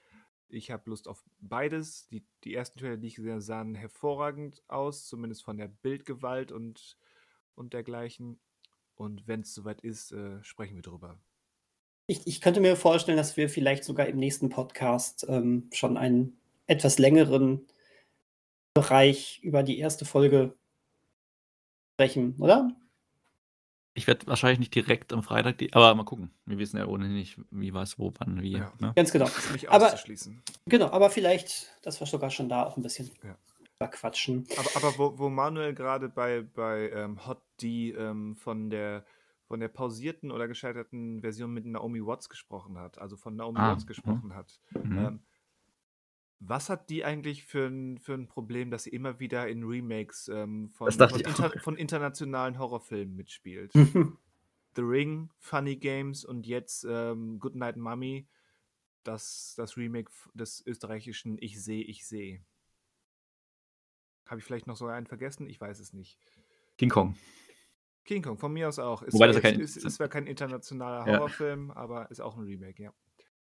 Ich 0.49 0.71
habe 0.71 0.89
Lust 0.89 1.09
auf 1.09 1.25
beides. 1.41 2.09
Die, 2.09 2.25
die 2.45 2.55
ersten 2.55 2.79
Trailer, 2.79 2.97
die 2.97 3.09
ich 3.09 3.17
gesehen 3.17 3.33
habe, 3.33 3.43
sahen 3.43 3.75
hervorragend 3.75 4.63
aus, 4.69 5.07
zumindest 5.07 5.45
von 5.45 5.59
der 5.59 5.69
Bildgewalt 5.69 6.53
und, 6.53 6.97
und 7.57 7.73
dergleichen. 7.73 8.39
Und 8.95 9.27
wenn 9.27 9.41
es 9.41 9.53
soweit 9.55 9.81
ist, 9.83 10.13
äh, 10.13 10.43
sprechen 10.43 10.77
wir 10.77 10.83
drüber. 10.83 11.19
Ich, 12.07 12.27
ich 12.27 12.41
könnte 12.41 12.61
mir 12.61 12.77
vorstellen, 12.77 13.17
dass 13.17 13.37
wir 13.37 13.49
vielleicht 13.51 13.85
sogar 13.85 14.07
im 14.07 14.17
nächsten 14.19 14.49
Podcast 14.49 15.27
ähm, 15.29 15.69
schon 15.73 15.97
einen 15.97 16.39
etwas 16.69 16.99
längeren 16.99 17.67
Bereich 18.75 19.41
über 19.43 19.63
die 19.63 19.79
erste 19.79 20.05
Folge 20.05 20.55
sprechen, 21.95 22.37
oder? 22.39 22.71
Ich 23.95 24.07
werde 24.07 24.27
wahrscheinlich 24.27 24.59
nicht 24.59 24.75
direkt 24.75 25.15
am 25.15 25.23
Freitag, 25.23 25.57
die, 25.59 25.73
aber 25.73 25.95
mal 25.95 26.05
gucken. 26.05 26.31
Wir 26.45 26.59
wissen 26.59 26.77
ja 26.77 26.87
ohnehin 26.87 27.15
nicht, 27.15 27.41
wie 27.51 27.73
was, 27.73 27.99
wo, 27.99 28.13
wann, 28.19 28.43
wie. 28.43 28.53
Ja. 28.59 28.73
Ne? 28.79 28.93
Ganz 28.95 29.11
genau. 29.11 29.27
Nicht 29.53 29.71
Aber- 29.71 29.87
auszuschließen. 29.87 30.43
Genau, 30.67 30.91
aber 30.91 31.09
vielleicht, 31.11 31.75
dass 31.83 31.99
wir 31.99 32.07
sogar 32.07 32.31
schon 32.31 32.49
da 32.51 32.65
auch 32.67 32.77
ein 32.77 32.83
bisschen 32.83 33.11
Ja. 33.25 33.89
quatschen. 33.89 34.47
Aber, 34.59 34.69
aber 34.77 34.99
wo, 34.99 35.19
wo 35.19 35.29
Manuel 35.31 35.75
gerade 35.75 36.11
bei, 36.11 36.43
bei 36.43 36.91
ähm, 36.91 37.27
Hot 37.27 37.41
D 37.57 37.91
ähm, 37.91 38.37
von 38.37 38.71
der 38.71 39.05
von 39.47 39.61
der 39.61 39.69
pausierten 39.69 40.33
oder 40.33 40.49
gescheiterten 40.49 41.21
Version 41.21 41.53
mit 41.53 41.65
Naomi 41.67 42.05
Watts 42.05 42.29
gesprochen 42.29 42.79
hat, 42.79 42.99
also 42.99 43.17
von 43.17 43.37
Naomi 43.37 43.61
Ah, 43.61 43.71
Watts 43.71 43.85
mhm. 43.85 43.89
gesprochen 43.89 44.35
hat. 44.35 44.61
Mhm. 44.83 44.99
Ähm, 44.99 45.21
was 46.41 46.69
hat 46.69 46.91
die 46.91 47.05
eigentlich 47.05 47.45
für 47.45 47.67
ein, 47.67 47.99
für 47.99 48.15
ein 48.15 48.27
Problem, 48.29 48.71
dass 48.71 48.85
sie 48.85 48.91
immer 48.91 49.21
wieder 49.21 49.49
in 49.49 49.65
Remakes 49.65 50.29
ähm, 50.29 50.71
von, 50.71 50.91
von, 50.91 51.21
inter, 51.21 51.51
von 51.61 51.77
internationalen 51.77 52.59
Horrorfilmen 52.59 53.17
mitspielt? 53.17 53.73
The 54.77 54.83
Ring, 54.83 55.31
Funny 55.39 55.77
Games 55.77 56.25
und 56.25 56.47
jetzt 56.47 56.85
ähm, 56.89 57.39
Goodnight 57.39 57.77
Mommy, 57.77 58.29
das, 59.05 59.55
das 59.57 59.79
Remake 59.79 60.11
des 60.35 60.67
österreichischen 60.67 61.39
Ich 61.41 61.63
sehe, 61.63 61.83
ich 61.85 62.07
sehe. 62.07 62.45
Habe 64.27 64.41
ich 64.41 64.45
vielleicht 64.45 64.67
noch 64.67 64.77
so 64.77 64.87
einen 64.87 65.07
vergessen? 65.07 65.49
Ich 65.49 65.61
weiß 65.61 65.79
es 65.81 65.93
nicht. 65.95 66.19
King 66.77 66.91
Kong. 66.91 67.17
King 68.07 68.23
Kong, 68.23 68.39
von 68.39 68.53
mir 68.53 68.69
aus 68.69 68.79
auch. 68.79 69.03
Ist, 69.03 69.13
Wobei 69.15 69.27
das 69.27 69.37
ja 69.37 69.43
jetzt- 69.43 69.53
kein- 69.53 69.61
ist, 69.61 69.77
ist 69.77 69.95
zwar 69.97 70.09
kein 70.09 70.27
internationaler 70.27 71.07
Ja. 71.11 71.19
Horrorfilm, 71.19 71.71
aber 71.73 72.11
ist 72.11 72.21
auch 72.21 72.37
ein 72.37 72.45
Remake, 72.45 72.83
ja. 72.83 72.93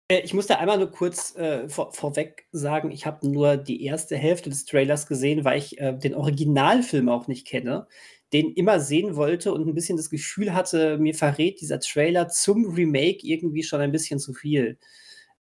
Äh, 0.08 0.22
Ich 0.22 0.34
muss 0.34 0.48
da 0.48 0.56
einmal 0.56 0.78
nur 0.78 0.92
kurz 0.92 1.36
äh, 1.36 1.68
vor, 1.68 1.92
vorweg 1.94 2.46
sagen, 2.52 2.92
ich 2.92 3.06
habe 3.06 3.28
nur 3.30 3.58
die 3.58 3.84
erste 3.84 4.16
Hälfte 4.18 4.50
des 4.50 4.66
Trailers 4.66 5.08
gesehen, 5.08 5.44
weil 5.44 5.58
ich 5.58 5.80
äh, 5.80 5.94
den 5.98 6.14
Originalfilm 6.16 7.10
auch 7.10 7.28
nicht 7.28 7.46
kenne, 7.48 7.88
den 8.34 8.54
immer 8.54 8.80
sehen 8.80 9.16
wollte 9.18 9.52
und 9.52 9.68
ein 9.68 9.74
bisschen 9.76 9.98
das 9.98 10.10
Gefühl 10.10 10.54
hatte, 10.54 10.98
mir 10.98 11.14
verrät 11.14 11.60
dieser 11.60 11.80
Trailer 11.82 12.30
zum 12.30 12.66
Remake 12.74 13.20
irgendwie 13.28 13.64
schon 13.64 13.82
ein 13.82 13.92
bisschen 13.92 14.20
zu 14.20 14.34
viel. 14.34 14.78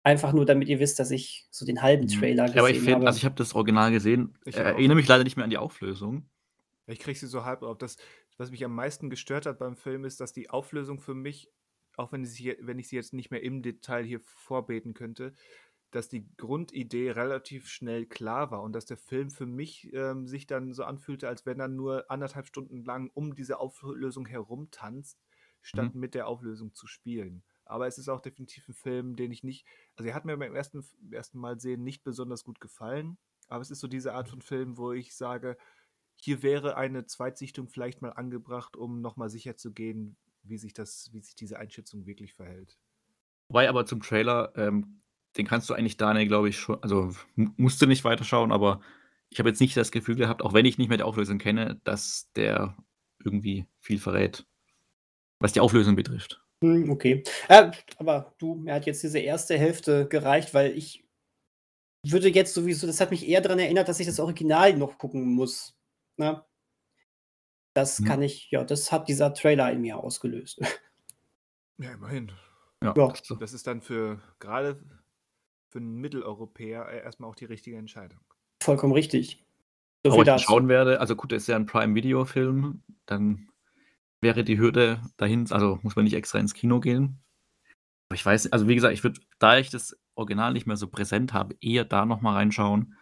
Einfach 0.04 0.32
nur, 0.32 0.46
damit 0.46 0.68
ihr 0.68 0.78
wisst, 0.78 0.98
dass 1.00 1.10
ich 1.10 1.46
so 1.50 1.66
den 1.66 1.82
halben 1.82 2.06
Trailer 2.06 2.44
gesehen 2.44 2.56
Ja, 2.56 2.62
aber 2.62 2.70
ich 2.70 2.78
finde, 2.78 2.94
habe. 2.94 3.06
also 3.08 3.16
ich 3.18 3.24
habe 3.24 3.34
das 3.34 3.54
Original 3.54 3.90
gesehen, 3.90 4.38
Ich 4.44 4.56
äh, 4.56 4.60
erinnere 4.60 4.96
mich 4.96 5.08
leider 5.08 5.24
nicht 5.24 5.36
mehr 5.36 5.44
an 5.44 5.50
die 5.50 5.58
Auflösung. 5.58 6.28
Ich 6.86 7.00
kriege 7.00 7.18
sie 7.18 7.26
so 7.26 7.44
halb 7.44 7.62
auf. 7.62 7.76
Das, 7.78 7.96
was 8.38 8.50
mich 8.50 8.64
am 8.64 8.74
meisten 8.74 9.10
gestört 9.10 9.46
hat 9.46 9.58
beim 9.58 9.76
Film, 9.76 10.04
ist, 10.04 10.20
dass 10.20 10.32
die 10.32 10.48
Auflösung 10.48 11.00
für 11.00 11.14
mich, 11.14 11.50
auch 11.96 12.12
wenn 12.12 12.22
ich 12.22 12.30
sie, 12.30 12.56
wenn 12.60 12.78
ich 12.78 12.88
sie 12.88 12.96
jetzt 12.96 13.12
nicht 13.12 13.30
mehr 13.30 13.42
im 13.42 13.62
Detail 13.62 14.04
hier 14.04 14.20
vorbeten 14.20 14.94
könnte, 14.94 15.34
dass 15.90 16.08
die 16.08 16.28
Grundidee 16.36 17.10
relativ 17.10 17.68
schnell 17.68 18.06
klar 18.06 18.50
war 18.50 18.62
und 18.62 18.72
dass 18.74 18.86
der 18.86 18.98
Film 18.98 19.30
für 19.30 19.46
mich 19.46 19.92
ähm, 19.94 20.26
sich 20.26 20.46
dann 20.46 20.72
so 20.72 20.84
anfühlte, 20.84 21.28
als 21.28 21.46
wenn 21.46 21.60
er 21.60 21.68
nur 21.68 22.10
anderthalb 22.10 22.46
Stunden 22.46 22.84
lang 22.84 23.10
um 23.14 23.34
diese 23.34 23.58
Auflösung 23.58 24.26
herumtanzt, 24.26 25.18
statt 25.62 25.94
mit 25.94 26.14
der 26.14 26.28
Auflösung 26.28 26.74
zu 26.74 26.86
spielen. 26.86 27.42
Aber 27.64 27.86
es 27.86 27.98
ist 27.98 28.08
auch 28.08 28.20
definitiv 28.20 28.68
ein 28.68 28.74
Film, 28.74 29.16
den 29.16 29.32
ich 29.32 29.42
nicht, 29.42 29.66
also 29.96 30.08
er 30.08 30.14
hat 30.14 30.24
mir 30.24 30.36
beim 30.36 30.54
ersten, 30.54 30.84
ersten 31.10 31.38
Mal 31.38 31.58
sehen 31.58 31.84
nicht 31.84 32.04
besonders 32.04 32.44
gut 32.44 32.60
gefallen, 32.60 33.18
aber 33.48 33.62
es 33.62 33.70
ist 33.70 33.80
so 33.80 33.88
diese 33.88 34.14
Art 34.14 34.28
von 34.28 34.42
Film, 34.42 34.76
wo 34.78 34.92
ich 34.92 35.16
sage, 35.16 35.56
hier 36.20 36.42
wäre 36.42 36.76
eine 36.76 37.06
Zweitsichtung 37.06 37.68
vielleicht 37.68 38.02
mal 38.02 38.10
angebracht, 38.10 38.76
um 38.76 39.00
nochmal 39.00 39.30
sicher 39.30 39.56
zu 39.56 39.72
gehen, 39.72 40.16
wie 40.42 40.58
sich 40.58 40.74
das, 40.74 41.10
wie 41.12 41.20
sich 41.20 41.34
diese 41.34 41.58
Einschätzung 41.58 42.06
wirklich 42.06 42.34
verhält. 42.34 42.78
Wobei 43.48 43.68
aber 43.68 43.86
zum 43.86 44.02
Trailer, 44.02 44.52
ähm, 44.56 45.00
den 45.36 45.46
kannst 45.46 45.70
du 45.70 45.74
eigentlich 45.74 45.96
Daniel, 45.96 46.26
glaube 46.26 46.48
ich, 46.48 46.58
schon, 46.58 46.82
also 46.82 47.14
musst 47.34 47.80
du 47.80 47.86
nicht 47.86 48.04
weiterschauen, 48.04 48.52
aber 48.52 48.80
ich 49.30 49.38
habe 49.38 49.48
jetzt 49.48 49.60
nicht 49.60 49.76
das 49.76 49.90
Gefühl 49.90 50.16
gehabt, 50.16 50.42
auch 50.42 50.52
wenn 50.52 50.66
ich 50.66 50.78
nicht 50.78 50.88
mehr 50.88 50.98
die 50.98 51.04
Auflösung 51.04 51.38
kenne, 51.38 51.80
dass 51.84 52.30
der 52.34 52.76
irgendwie 53.24 53.66
viel 53.80 53.98
verrät, 53.98 54.46
was 55.38 55.52
die 55.52 55.60
Auflösung 55.60 55.96
betrifft. 55.96 56.42
Hm, 56.62 56.90
okay. 56.90 57.22
Äh, 57.48 57.70
aber 57.98 58.34
du, 58.38 58.56
mir 58.56 58.74
hat 58.74 58.86
jetzt 58.86 59.02
diese 59.02 59.20
erste 59.20 59.56
Hälfte 59.56 60.08
gereicht, 60.08 60.54
weil 60.54 60.76
ich 60.76 61.04
würde 62.04 62.28
jetzt 62.28 62.54
sowieso, 62.54 62.86
das 62.86 63.00
hat 63.00 63.10
mich 63.10 63.28
eher 63.28 63.40
daran 63.40 63.58
erinnert, 63.58 63.88
dass 63.88 64.00
ich 64.00 64.06
das 64.06 64.20
Original 64.20 64.76
noch 64.76 64.98
gucken 64.98 65.24
muss. 65.34 65.77
Ne? 66.18 66.44
Das 67.74 68.00
Mhm. 68.00 68.04
kann 68.06 68.22
ich, 68.22 68.50
ja, 68.50 68.64
das 68.64 68.90
hat 68.92 69.08
dieser 69.08 69.32
Trailer 69.34 69.70
in 69.72 69.80
mir 69.80 69.98
ausgelöst. 69.98 70.60
Ja, 71.80 71.92
immerhin. 71.92 72.32
Ja, 72.82 72.92
Ja. 72.96 73.08
das 73.08 73.20
ist. 73.30 73.40
Das 73.40 73.62
dann 73.62 73.82
für 73.82 74.20
gerade 74.40 74.82
für 75.70 75.78
einen 75.78 75.94
Mitteleuropäer 75.98 76.88
äh, 76.88 77.02
erstmal 77.04 77.30
auch 77.30 77.36
die 77.36 77.44
richtige 77.44 77.76
Entscheidung. 77.76 78.18
Vollkommen 78.60 78.92
richtig. 78.92 79.46
So 80.04 80.10
Aber 80.10 80.14
viel 80.14 80.22
ich 80.22 80.26
dazu. 80.26 80.44
schauen 80.46 80.66
werde, 80.68 80.98
also 80.98 81.14
gut, 81.14 81.30
das 81.30 81.42
ist 81.42 81.46
ja 81.46 81.54
ein 81.54 81.66
Prime-Video-Film, 81.66 82.82
dann 83.06 83.48
wäre 84.20 84.42
die 84.42 84.58
Hürde 84.58 85.00
dahin, 85.18 85.46
also 85.52 85.78
muss 85.82 85.94
man 85.94 86.04
nicht 86.04 86.14
extra 86.14 86.40
ins 86.40 86.52
Kino 86.52 86.80
gehen. 86.80 87.22
Aber 88.10 88.16
ich 88.16 88.26
weiß, 88.26 88.50
also 88.50 88.66
wie 88.66 88.74
gesagt, 88.74 88.94
ich 88.94 89.04
würde, 89.04 89.20
da 89.38 89.56
ich 89.58 89.70
das 89.70 89.96
Original 90.16 90.52
nicht 90.52 90.66
mehr 90.66 90.76
so 90.76 90.88
präsent 90.88 91.32
habe, 91.32 91.54
eher 91.60 91.84
da 91.84 92.04
nochmal 92.06 92.34
reinschauen, 92.34 92.96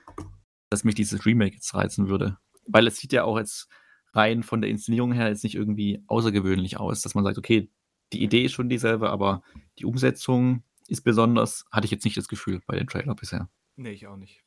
dass 0.70 0.84
mich 0.84 0.96
dieses 0.96 1.24
Remake 1.24 1.54
jetzt 1.54 1.72
reizen 1.72 2.08
würde. 2.08 2.36
Weil 2.66 2.86
es 2.86 2.96
sieht 2.96 3.12
ja 3.12 3.24
auch 3.24 3.38
jetzt 3.38 3.68
rein 4.12 4.42
von 4.42 4.60
der 4.60 4.70
Inszenierung 4.70 5.12
her 5.12 5.28
jetzt 5.28 5.44
nicht 5.44 5.54
irgendwie 5.54 6.02
außergewöhnlich 6.06 6.78
aus, 6.78 7.02
dass 7.02 7.14
man 7.14 7.24
sagt, 7.24 7.38
okay, 7.38 7.70
die 8.12 8.22
Idee 8.22 8.44
ist 8.44 8.52
schon 8.52 8.68
dieselbe, 8.68 9.10
aber 9.10 9.42
die 9.78 9.84
Umsetzung 9.84 10.62
ist 10.88 11.02
besonders, 11.02 11.64
hatte 11.70 11.84
ich 11.84 11.90
jetzt 11.90 12.04
nicht 12.04 12.16
das 12.16 12.28
Gefühl 12.28 12.62
bei 12.66 12.76
dem 12.76 12.86
Trailer 12.86 13.14
bisher. 13.14 13.50
Nee, 13.76 13.90
ich 13.90 14.06
auch 14.06 14.16
nicht. 14.16 14.44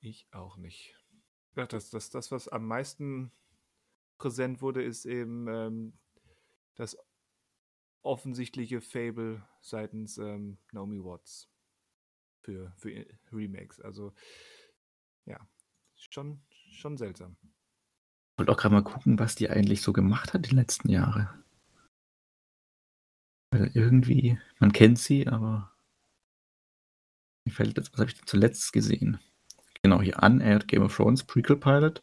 Ich 0.00 0.26
auch 0.32 0.56
nicht. 0.56 0.96
Ja, 1.56 1.66
das, 1.66 1.90
das, 1.90 2.10
das, 2.10 2.30
was 2.30 2.48
am 2.48 2.66
meisten 2.66 3.32
präsent 4.18 4.60
wurde, 4.60 4.82
ist 4.82 5.06
eben 5.06 5.46
ähm, 5.48 5.92
das 6.74 6.96
offensichtliche 8.02 8.80
Fable 8.80 9.46
seitens 9.60 10.18
ähm, 10.18 10.58
Naomi 10.72 11.02
Watts 11.02 11.48
für, 12.40 12.72
für 12.76 13.06
Remakes. 13.32 13.80
Also, 13.80 14.12
ja, 15.26 15.38
schon, 15.96 16.42
schon 16.72 16.96
seltsam. 16.96 17.36
Ich 17.42 18.38
wollte 18.38 18.52
auch 18.52 18.56
gerade 18.56 18.74
mal 18.74 18.82
gucken, 18.82 19.18
was 19.18 19.34
die 19.34 19.50
eigentlich 19.50 19.82
so 19.82 19.92
gemacht 19.92 20.32
hat 20.34 20.50
die 20.50 20.54
letzten 20.54 20.90
Jahre. 20.90 21.28
Weil 23.52 23.70
irgendwie, 23.74 24.38
man 24.58 24.72
kennt 24.72 24.98
sie, 24.98 25.26
aber 25.26 25.72
mir 27.44 27.52
fällt 27.52 27.76
jetzt, 27.76 27.92
was 27.92 28.00
habe 28.00 28.10
ich 28.10 28.16
denn 28.16 28.26
zuletzt 28.26 28.72
gesehen? 28.72 29.18
Genau, 29.82 30.00
hier 30.00 30.22
Unaired 30.22 30.68
Game 30.68 30.82
of 30.82 30.94
Thrones 30.94 31.24
Prequel 31.24 31.56
Pilot. 31.56 32.02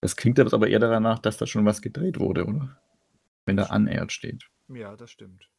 Das 0.00 0.16
klingt 0.16 0.38
jetzt 0.38 0.54
aber 0.54 0.68
eher 0.68 0.78
danach, 0.78 1.18
dass 1.18 1.36
da 1.36 1.46
schon 1.46 1.64
was 1.64 1.82
gedreht 1.82 2.18
wurde, 2.18 2.46
oder? 2.46 2.80
Wenn 3.44 3.56
da 3.56 3.74
Unaired 3.74 4.12
steht. 4.12 4.48
Ja, 4.68 4.96
das 4.96 5.10
stimmt. 5.10 5.50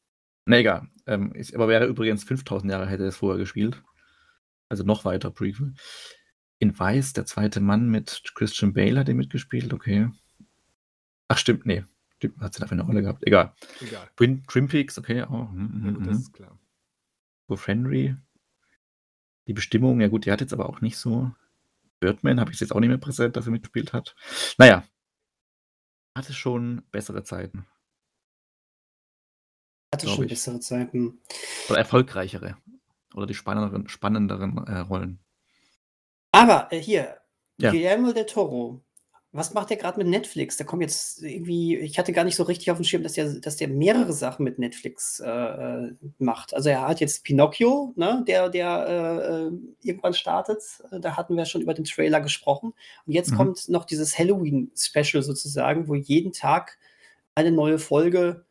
Na 0.46 0.58
egal. 0.58 0.88
Ähm, 1.06 1.34
ist, 1.34 1.54
aber 1.54 1.68
wäre 1.68 1.86
übrigens 1.86 2.24
5000 2.24 2.72
Jahre 2.72 2.88
hätte 2.88 3.06
es 3.06 3.18
vorher 3.18 3.38
gespielt. 3.38 3.84
Also 4.70 4.84
noch 4.84 5.06
weiter 5.06 5.30
Prequel. 5.30 5.74
In 6.60 6.78
Weiß, 6.78 7.14
der 7.14 7.26
zweite 7.26 7.60
Mann 7.60 7.90
mit 7.90 8.24
Christian 8.34 8.74
Bale 8.74 9.00
hat 9.00 9.10
er 9.10 9.16
mitgespielt, 9.16 9.74
okay. 9.74 10.10
Ach, 11.28 11.38
stimmt, 11.38 11.66
nee. 11.66 11.84
Stimmt, 12.16 12.40
hat 12.40 12.54
sie 12.54 12.62
dafür 12.62 12.76
eine 12.76 12.84
Rolle 12.84 13.04
gehabt. 13.04 13.26
Egal. 13.28 13.54
Egal. 13.80 14.10
Twin, 14.16 14.44
Twin 14.48 14.68
Peaks, 14.68 14.98
okay. 14.98 15.24
Oh, 15.24 15.50
hm, 15.50 15.82
Ja, 15.84 15.88
hm, 15.88 15.94
gut, 15.94 16.06
hm. 16.06 16.08
das 16.08 16.20
ist 16.20 16.34
klar. 16.34 16.60
Wolf 17.48 17.68
Henry. 17.68 18.16
Die 19.48 19.54
Bestimmung, 19.54 20.02
ja 20.02 20.08
gut, 20.08 20.26
die 20.26 20.32
hat 20.32 20.42
jetzt 20.42 20.54
aber 20.54 20.68
auch 20.68 20.82
nicht 20.82 20.98
so. 20.98 21.32
Birdman 22.00 22.40
habe 22.40 22.52
ich 22.52 22.60
jetzt 22.60 22.72
auch 22.72 22.80
nicht 22.80 22.90
mehr 22.90 22.98
präsent, 22.98 23.36
dass 23.36 23.46
er 23.46 23.52
mitgespielt 23.52 23.94
hat. 23.94 24.16
Naja. 24.58 24.84
Hatte 26.16 26.34
schon 26.34 26.84
bessere 26.92 27.24
Zeiten. 27.24 27.68
Hatte 29.94 30.08
schon 30.10 30.26
ich. 30.26 30.32
bessere 30.32 30.60
Zeiten. 30.60 31.20
Oder 31.70 31.78
erfolgreichere. 31.78 32.58
Oder 33.14 33.28
die 33.28 33.36
spannenderen, 33.36 33.88
spannenderen 33.88 34.58
äh, 34.68 34.80
Rollen. 34.80 35.20
Aber 36.38 36.68
äh, 36.72 36.80
hier, 36.80 37.18
Ja. 37.60 37.72
Guillermo 37.72 38.12
del 38.14 38.26
Toro. 38.26 38.82
Was 39.34 39.54
macht 39.54 39.70
der 39.70 39.78
gerade 39.78 39.98
mit 40.00 40.08
Netflix? 40.08 40.58
Da 40.58 40.64
kommt 40.64 40.82
jetzt 40.82 41.22
irgendwie, 41.22 41.76
ich 41.78 42.00
hatte 42.00 42.14
gar 42.14 42.24
nicht 42.24 42.36
so 42.38 42.44
richtig 42.44 42.72
auf 42.72 42.78
dem 42.78 42.86
Schirm, 42.86 43.04
dass 43.04 43.14
der, 43.14 43.34
dass 43.40 43.58
der 43.58 43.68
mehrere 43.68 44.14
Sachen 44.14 44.44
mit 44.44 44.58
Netflix 44.58 45.20
äh, 45.20 45.30
äh, 45.30 45.96
macht. 46.18 46.56
Also 46.56 46.70
er 46.70 46.88
hat 46.88 47.02
jetzt 47.02 47.24
Pinocchio, 47.24 47.94
ne, 47.98 48.24
der, 48.26 48.50
der 48.50 48.88
äh, 48.88 49.48
äh, 49.48 49.52
irgendwann 49.84 50.14
startet. 50.14 50.64
Da 50.92 51.18
hatten 51.18 51.36
wir 51.36 51.46
schon 51.46 51.62
über 51.62 51.74
den 51.74 51.84
Trailer 51.86 52.22
gesprochen. 52.22 52.74
Und 53.06 53.14
jetzt 53.14 53.32
Mhm. 53.32 53.36
kommt 53.38 53.70
noch 53.70 53.86
dieses 53.86 54.18
Halloween-Special 54.18 55.22
sozusagen, 55.22 55.88
wo 55.88 55.94
jeden 55.96 56.32
Tag 56.32 56.78
eine 57.36 57.52
neue 57.52 57.78
Folge. 57.80 58.46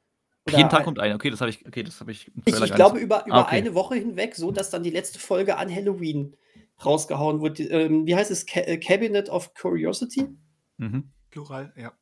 oder 0.47 0.59
Jeden 0.59 0.71
Tag 0.71 0.85
kommt 0.85 1.01
eine. 1.01 1.15
Okay, 1.15 1.31
das 1.31 1.41
habe 1.41 1.51
ich, 1.51 1.67
okay, 1.67 1.83
das 1.83 1.99
habe 2.01 2.13
ich 2.13 2.31
ich, 2.45 2.55
ich 2.61 2.75
glaube, 2.75 2.99
über, 3.01 3.25
über 3.27 3.35
Ah, 3.37 3.43
okay. 3.43 3.57
eine 3.57 3.75
Woche 3.75 3.97
hinweg, 3.97 4.37
so 4.37 4.53
dass 4.53 4.71
dann 4.71 4.83
die 4.85 4.91
letzte 4.91 5.19
Folge 5.19 5.57
an 5.57 5.75
Halloween 5.75 6.37
rausgehauen 6.85 7.41
wird. 7.43 7.59
Die, 7.59 7.69
Ähm, 7.69 8.07
wie 8.07 8.15
heißt 8.15 8.31
es? 8.31 8.47
Ca 8.47 8.61
äh, 8.61 8.77
Cabinet 8.79 9.29
of 9.31 9.55
Curiosity? 9.55 10.29
Mhm. 10.79 11.11
Plural, 11.31 11.73
ja. 11.77 11.93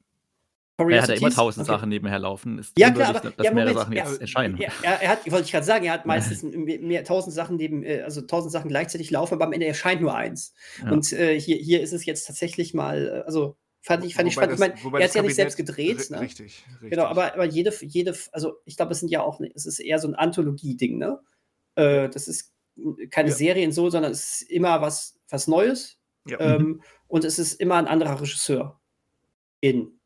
Er 0.77 1.03
hat 1.03 1.09
ja 1.09 1.15
immer 1.15 1.31
tausend 1.31 1.69
Okay. 1.69 1.77
Sachen 1.77 1.89
nebenher 1.89 2.19
laufen. 2.19 2.59
Ist 2.59 2.77
Ja, 2.77 2.91
klar, 2.91 3.11
aber 3.15 3.31
dass 3.31 3.45
ja, 3.47 3.53
mehrere 3.55 3.75
Moment, 3.75 3.79
Sachen 3.79 3.93
jetzt 3.93 4.21
erscheinen. 4.21 4.59
Er, 4.61 4.73
er, 4.83 5.03
er 5.03 5.09
hat, 5.11 5.31
wollte 5.31 5.45
ich 5.45 5.53
gerade 5.53 5.65
sagen, 5.65 5.85
er 5.85 5.93
hat 5.93 6.05
meistens 6.07 6.43
mehr, 6.43 6.81
mehr 6.81 7.05
tausend 7.05 7.33
Sachen 7.33 7.57
neben, 7.57 7.85
äh, 7.85 8.01
also 8.03 8.23
tausend 8.23 8.51
Sachen 8.51 8.69
gleichzeitig 8.71 9.13
laufen, 9.13 9.35
aber 9.35 9.45
am 9.45 9.53
Ende 9.53 9.67
erscheint 9.67 10.01
nur 10.01 10.17
eins. 10.17 10.53
Ja. 10.85 10.91
Und 10.91 11.13
äh, 11.13 11.39
hier, 11.41 11.57
hier 11.59 11.81
ist 11.81 11.93
es 11.93 12.05
jetzt 12.07 12.27
tatsächlich 12.27 12.75
mal, 12.75 13.07
äh, 13.07 13.27
also 13.27 13.57
fand 13.83 14.05
ich, 14.05 14.17
fand 14.17 14.27
ich, 14.29 14.37
Wobei 14.37 14.47
fand, 14.49 14.53
ich 14.55 14.59
das- 14.59 14.83
meine, 14.83 14.95
er 14.97 15.01
das 15.01 15.11
hat 15.11 15.15
ja 15.15 15.23
nicht 15.23 15.35
selbst 15.37 15.57
gedreht, 15.57 16.11
ne? 16.11 16.21
Richtig, 16.21 16.65
richtig. 16.73 16.91
Genau, 16.91 17.05
aber, 17.05 17.35
aber 17.35 17.45
jede, 17.45 17.73
jede, 17.83 18.17
also 18.33 18.55
ich 18.65 18.77
glaube, 18.77 18.91
es 18.93 18.99
sind 18.99 19.11
ja 19.11 19.23
auch, 19.23 19.41
es 19.55 19.67
ist 19.67 19.79
eher 19.79 20.01
so 20.01 20.09
ein 20.09 20.17
Anthologie-Ding, 20.17 20.99
ne? 20.99 21.21
Äh, 21.77 22.09
das 22.09 22.27
ist 22.27 22.53
keine 23.11 23.29
Ja. 23.31 23.35
Serien 23.35 23.73
so, 23.73 23.89
sondern 23.91 24.13
es 24.13 24.43
ist 24.43 24.51
immer 24.51 24.81
was, 24.81 25.19
was 25.29 25.47
Neues. 25.49 25.99
Ja. 26.27 26.41
Ähm, 26.41 26.83
und 27.09 27.25
es 27.25 27.39
ist 27.39 27.61
immer 27.61 27.77
ein 27.77 27.87
anderer 27.87 28.21
Regisseur. 28.21 28.81
In. 29.61 29.99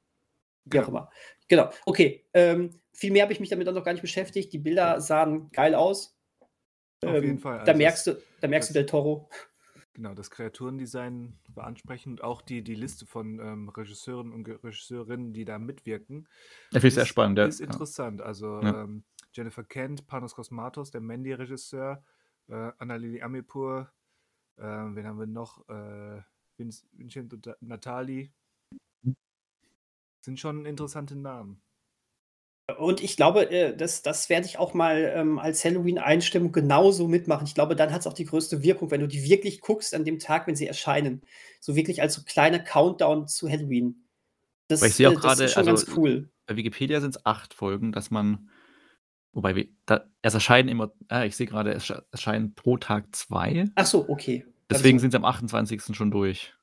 Wie 0.65 0.79
auch 0.81 0.87
Genau. 0.87 0.89
immer. 0.99 1.11
Genau. 1.49 1.71
Okay. 1.87 2.25
Ähm, 2.35 2.81
viel 2.93 3.13
mehr 3.13 3.23
habe 3.23 3.33
ich 3.33 3.41
mich 3.41 3.49
damit 3.49 3.69
auch 3.69 3.73
noch 3.73 3.85
gar 3.85 3.93
nicht 3.93 4.03
beschäftigt. 4.03 4.53
Die 4.53 4.59
Bilder 4.59 5.01
sahen 5.01 5.51
geil 5.53 5.75
aus. 5.75 6.17
Auf 7.05 7.15
Ähm, 7.15 7.23
jeden 7.25 7.39
Fall. 7.39 7.59
Da 7.59 7.73
Also 7.73 7.79
merkst 7.79 8.07
das- 8.09 8.17
du, 8.17 8.23
da 8.41 8.49
merkst 8.49 8.71
du 8.71 8.75
das- 8.75 8.81
Del 8.81 8.87
Toro. 8.87 9.31
Genau, 9.95 10.15
das 10.15 10.31
Kreaturendesign 10.31 11.39
war 11.55 11.65
ansprechend. 11.67 12.23
Auch 12.23 12.43
die, 12.43 12.63
die 12.63 12.75
Liste 12.77 13.07
von 13.07 13.41
ähm, 13.41 13.69
Regisseuren 13.69 14.33
und 14.33 14.47
Regisseurinnen, 14.47 15.33
die 15.33 15.45
da 15.45 15.59
mitwirken, 15.59 16.29
Ich 16.71 16.75
finde 16.75 16.89
es 16.89 16.95
sehr 16.95 17.03
ist- 17.05 17.09
spannend. 17.09 17.39
Ja. 17.39 17.47
ist 17.47 17.61
interessant. 17.61 18.21
Also 18.21 18.61
Ja. 18.61 18.83
ähm, 18.85 19.05
Jennifer 19.33 19.65
Kent, 19.65 20.07
Panos 20.07 20.35
Kosmatos, 20.35 20.91
der 20.91 21.01
Mandy-Regisseur, 21.01 22.03
äh, 22.49 22.73
Annalili 22.79 23.23
Amirpur, 23.23 23.91
äh, 24.57 24.63
wen 24.63 25.07
haben 25.07 25.19
wir 25.19 25.27
noch? 25.27 25.69
Äh, 25.69 26.23
Vinc 26.57 26.75
Vincenzo 26.93 27.37
Da- 27.37 27.57
Natali. 27.61 28.33
Sind 30.25 30.41
schon 30.41 30.67
interessante 30.67 31.17
Namen. 31.17 31.63
Und 32.77 33.03
ich 33.03 33.17
glaube, 33.17 33.51
äh, 33.51 33.75
das, 33.75 34.03
das 34.03 34.29
werde 34.29 34.47
ich 34.47 34.59
auch 34.59 34.75
mal 34.75 35.11
ähm, 35.15 35.39
als 35.39 35.65
Halloween-Einstimmung 35.65 36.53
genauso 36.53 37.09
mitmachen. 37.09 37.47
Ich 37.47 37.55
glaube, 37.55 37.75
dann 37.77 37.93
hat 37.93 38.01
es 38.03 38.07
auch 38.07 38.13
die 38.13 38.27
größte 38.27 38.63
Wirkung, 38.63 38.91
wenn 38.91 39.01
du 39.01 39.09
die 39.09 39.23
wirklich 39.23 39.61
guckst 39.63 39.95
an 39.95 40.05
dem 40.05 40.19
Tag, 40.19 40.47
wenn 40.47 40.57
sie 40.57 40.67
erscheinen. 40.67 41.23
So 41.61 41.77
wirklich 41.77 42.03
als 42.03 42.15
so 42.15 42.23
kleiner 42.25 42.59
Countdown 42.59 43.27
zu 43.27 43.49
Halloween. 43.49 44.05
Das, 44.69 44.83
Aber 44.83 44.89
ich 44.89 44.97
sehe 44.97 45.09
auch 45.09 45.13
äh, 45.13 45.15
das 45.15 45.23
gerade, 45.23 45.45
ist 45.45 45.53
schon 45.53 45.69
also- 45.69 45.87
ganz 45.87 45.97
cool. 45.97 46.31
Bei 46.47 46.57
Wikipedia 46.57 47.01
sind 47.01 47.17
es 47.17 47.25
acht 47.25 47.55
Folgen, 47.55 47.93
dass 47.93 48.11
man. 48.11 48.51
Wobei, 49.33 49.55
wir- 49.57 49.69
da, 49.87 50.05
es 50.23 50.35
erscheinen 50.35 50.69
immer. 50.69 50.93
Ah, 51.09 51.25
ich 51.25 51.37
sehe 51.37 51.47
gerade, 51.47 51.73
es 51.73 51.85
sche- 51.85 52.03
erscheinen 52.13 52.55
pro 52.55 52.77
Tag 52.77 53.15
zwei. 53.15 53.67
Ach 53.75 53.87
so, 53.87 54.09
okay. 54.09 54.45
Deswegen 54.71 54.97
Also, 54.99 55.03
sind 55.03 55.11
sie 55.13 55.17
am 55.17 55.25
28. 55.25 55.95
schon 55.97 56.11
durch. 56.11 56.55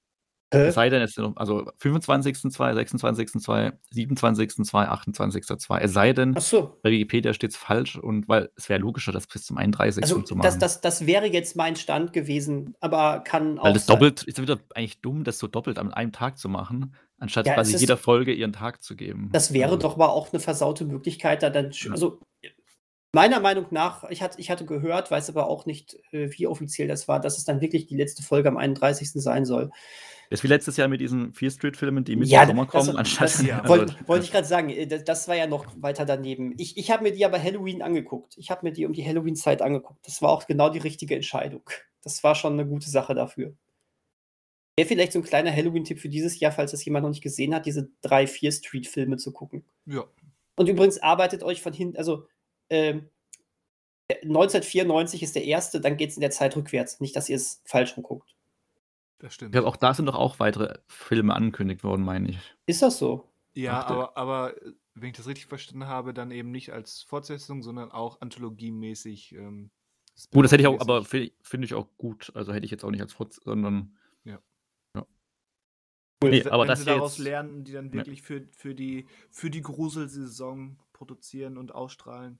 hä? 0.53 0.67
Es 0.67 0.75
sei 0.75 0.89
denn, 0.89 1.01
es 1.01 1.13
sind 1.13 1.37
also 1.37 1.65
25.2, 1.79 2.73
26.2, 2.73 3.73
27.2, 3.93 4.87
28.2. 4.87 5.79
Es 5.79 5.93
sei 5.93 6.13
denn, 6.13 6.33
Ach 6.37 6.41
so. 6.41 6.77
bei 6.83 6.91
Wikipedia 6.91 7.33
steht 7.33 7.51
es 7.51 7.57
falsch 7.57 7.97
und 7.97 8.27
weil 8.29 8.49
es 8.55 8.69
wäre 8.69 8.79
logischer, 8.79 9.11
das 9.11 9.25
bis 9.27 9.45
zum 9.45 9.57
31. 9.57 10.03
Also, 10.03 10.21
zu 10.21 10.35
machen. 10.35 10.45
das, 10.45 10.57
das, 10.59 10.81
das 10.81 11.05
wäre 11.07 11.25
jetzt 11.27 11.55
mein 11.55 11.75
Stand 11.75 12.13
gewesen, 12.13 12.75
aber 12.79 13.21
kann 13.21 13.57
auch. 13.59 13.65
weil 13.65 13.73
das 13.73 13.85
sein- 13.85 13.95
doppelt, 13.95 14.23
ist 14.23 14.39
wieder 14.41 14.59
eigentlich 14.75 15.01
dumm, 15.01 15.23
das 15.23 15.39
so 15.39 15.47
doppelt 15.47 15.79
an 15.79 15.91
einem 15.93 16.11
Tag 16.11 16.37
zu 16.37 16.47
machen, 16.47 16.93
anstatt 17.17 17.47
Ja, 17.47 17.55
quasi 17.55 17.75
jeder 17.77 17.97
Folge 17.97 18.31
ihren 18.33 18.53
Tag 18.53 18.83
zu 18.83 18.95
geben. 18.95 19.29
Das 19.31 19.51
wäre 19.53 19.65
Also, 19.71 19.77
doch 19.79 19.97
mal 19.97 20.07
auch 20.07 20.31
eine 20.31 20.39
versaute 20.39 20.85
Möglichkeit, 20.85 21.41
da 21.43 21.49
dann. 21.49 21.71
Ja. 21.71 21.91
Also, 21.91 22.19
meiner 23.15 23.39
Meinung 23.39 23.65
nach, 23.71 24.03
ich 24.11 24.21
hatte, 24.21 24.39
ich 24.39 24.51
hatte 24.51 24.65
gehört, 24.65 25.09
weiß 25.09 25.29
aber 25.29 25.47
auch 25.49 25.65
nicht, 25.65 25.97
äh, 26.11 26.29
wie 26.37 26.45
offiziell 26.45 26.87
das 26.87 27.07
war, 27.07 27.19
dass 27.19 27.37
es 27.39 27.45
dann 27.45 27.61
wirklich 27.61 27.87
die 27.87 27.95
letzte 27.97 28.21
Folge 28.21 28.47
am 28.49 28.57
31. 28.57 29.09
sein 29.13 29.45
soll. 29.45 29.71
Das 30.29 30.39
ist 30.39 30.43
wie 30.43 30.47
letztes 30.47 30.75
Jahr 30.77 30.87
mit 30.87 31.01
diesen 31.01 31.33
Fear 31.33 31.51
Street-Filmen, 31.51 32.03
die 32.03 32.15
mit 32.15 32.27
Ja, 32.27 32.41
im 32.43 32.49
Sommer 32.49 32.65
kommen, 32.67 32.87
das- 32.87 32.95
anstatt. 32.95 33.23
das 33.33 33.41
ja, 33.45 33.67
Wollte 33.67 33.95
wollte 34.07 34.25
ich 34.25 34.31
gerade 34.31 34.47
sagen, 34.47 34.69
äh, 34.69 34.85
das, 34.85 35.03
das 35.03 35.27
war 35.27 35.35
ja 35.35 35.47
noch 35.47 35.65
weiter 35.81 36.05
daneben. 36.05 36.53
Ich, 36.57 36.77
ich 36.77 36.91
habe 36.91 37.03
mir 37.03 37.11
die 37.13 37.25
aber 37.25 37.41
Halloween 37.41 37.81
angeguckt. 37.81 38.35
Ich 38.37 38.51
habe 38.51 38.65
mir 38.65 38.73
die 38.73 38.85
um 38.85 38.93
die 38.93 39.05
Halloween-Zeit 39.05 39.61
angeguckt. 39.61 40.05
Das 40.05 40.21
war 40.21 40.29
auch 40.29 40.45
genau 40.45 40.69
die 40.69 40.79
richtige 40.79 41.15
Entscheidung. 41.15 41.61
Das 42.03 42.23
war 42.23 42.35
schon 42.35 42.53
eine 42.53 42.67
gute 42.67 42.89
Sache 42.89 43.15
dafür. 43.15 43.55
Wäre 44.77 44.87
vielleicht 44.87 45.13
so 45.13 45.19
ein 45.19 45.23
kleiner 45.23 45.55
Halloween-Tipp 45.55 45.99
für 45.99 46.09
dieses 46.09 46.39
Jahr, 46.39 46.51
falls 46.51 46.71
das 46.71 46.83
jemand 46.83 47.03
noch 47.03 47.09
nicht 47.11 47.23
gesehen 47.23 47.55
hat, 47.55 47.65
diese 47.65 47.89
drei 48.01 48.27
Fear 48.27 48.51
Street-Filme 48.51 49.17
zu 49.17 49.31
gucken. 49.31 49.63
Ja, 49.85 50.03
Und 50.57 50.67
übrigens 50.67 50.97
arbeitet 51.01 51.43
euch 51.43 51.61
von 51.61 51.71
hinten, 51.71 51.97
also 51.97 52.27
ähm, 52.69 53.09
1994 54.23 55.23
ist 55.23 55.35
der 55.35 55.45
erste, 55.45 55.81
dann 55.81 55.97
geht 55.97 56.11
es 56.11 56.17
in 56.17 56.21
der 56.21 56.31
Zeit 56.31 56.55
rückwärts. 56.55 56.99
Nicht, 56.99 57.15
dass 57.15 57.29
ihr 57.29 57.37
es 57.37 57.61
falsch 57.65 57.97
rumguckt. 57.97 58.35
das 59.19 59.29
Ich 59.31 59.35
stimmt. 59.35 59.51
glaube, 59.53 59.67
auch 59.67 59.77
da 59.77 59.93
sind 59.93 60.05
doch 60.05 60.15
auch 60.15 60.39
weitere 60.39 60.77
Filme 60.87 61.33
angekündigt 61.33 61.83
worden, 61.83 62.03
meine 62.05 62.29
ich. 62.29 62.37
Ist 62.67 62.81
das 62.81 62.97
so? 62.99 63.27
Ja, 63.53 63.83
aber, 63.85 64.15
aber 64.17 64.53
wenn 64.93 65.09
ich 65.09 65.17
das 65.17 65.27
richtig 65.27 65.47
verstanden 65.47 65.87
habe, 65.87 66.13
dann 66.13 66.29
eben 66.31 66.51
nicht 66.51 66.71
als 66.71 67.01
Fortsetzung, 67.03 67.63
sondern 67.63 67.91
auch 67.91 68.21
anthologiemäßig. 68.21 69.33
Ähm, 69.33 69.71
Gut, 70.31 70.45
das 70.45 70.51
hätte 70.51 70.61
ich 70.61 70.67
auch, 70.67 70.79
aber 70.79 71.03
finde 71.03 71.31
ich 71.65 71.73
auch 71.73 71.87
gut. 71.97 72.31
Also 72.35 72.53
hätte 72.53 72.65
ich 72.65 72.71
jetzt 72.71 72.85
auch 72.85 72.91
nicht 72.91 73.01
als 73.01 73.11
Fotz, 73.13 73.39
sondern. 73.43 73.97
Ja. 74.23 74.39
ja. 74.95 75.05
Cool. 76.23 76.29
Nee, 76.29 76.45
Wenn- 76.45 76.51
aber 76.51 76.63
wenn 76.63 76.67
das 76.69 76.79
sie 76.79 76.85
daraus 76.85 77.17
jetzt- 77.17 77.23
lernen, 77.25 77.63
die 77.63 77.71
dann 77.73 77.87
Ja. 77.87 77.93
wirklich 77.95 78.21
für, 78.21 78.47
für, 78.51 78.75
die, 78.75 79.07
für 79.31 79.49
die 79.49 79.61
Gruselsaison 79.61 80.77
produzieren 80.93 81.57
und 81.57 81.73
ausstrahlen. 81.73 82.37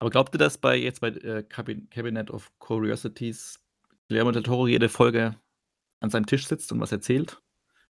Aber 0.00 0.10
glaubt 0.10 0.34
ihr, 0.34 0.38
dass 0.38 0.58
bei 0.58 0.76
jetzt 0.76 1.00
bei 1.00 1.08
äh, 1.08 1.42
Cabin 1.42 1.88
Cabinet 1.90 2.30
of 2.30 2.50
Curiosities 2.58 3.60
Guillermo 4.08 4.32
del 4.32 4.42
Toro 4.42 4.66
jede 4.66 4.88
Folge 4.88 5.36
an 6.00 6.10
seinem 6.10 6.26
Tisch 6.26 6.46
sitzt 6.46 6.72
und 6.72 6.80
was 6.80 6.90
erzählt? 6.90 7.40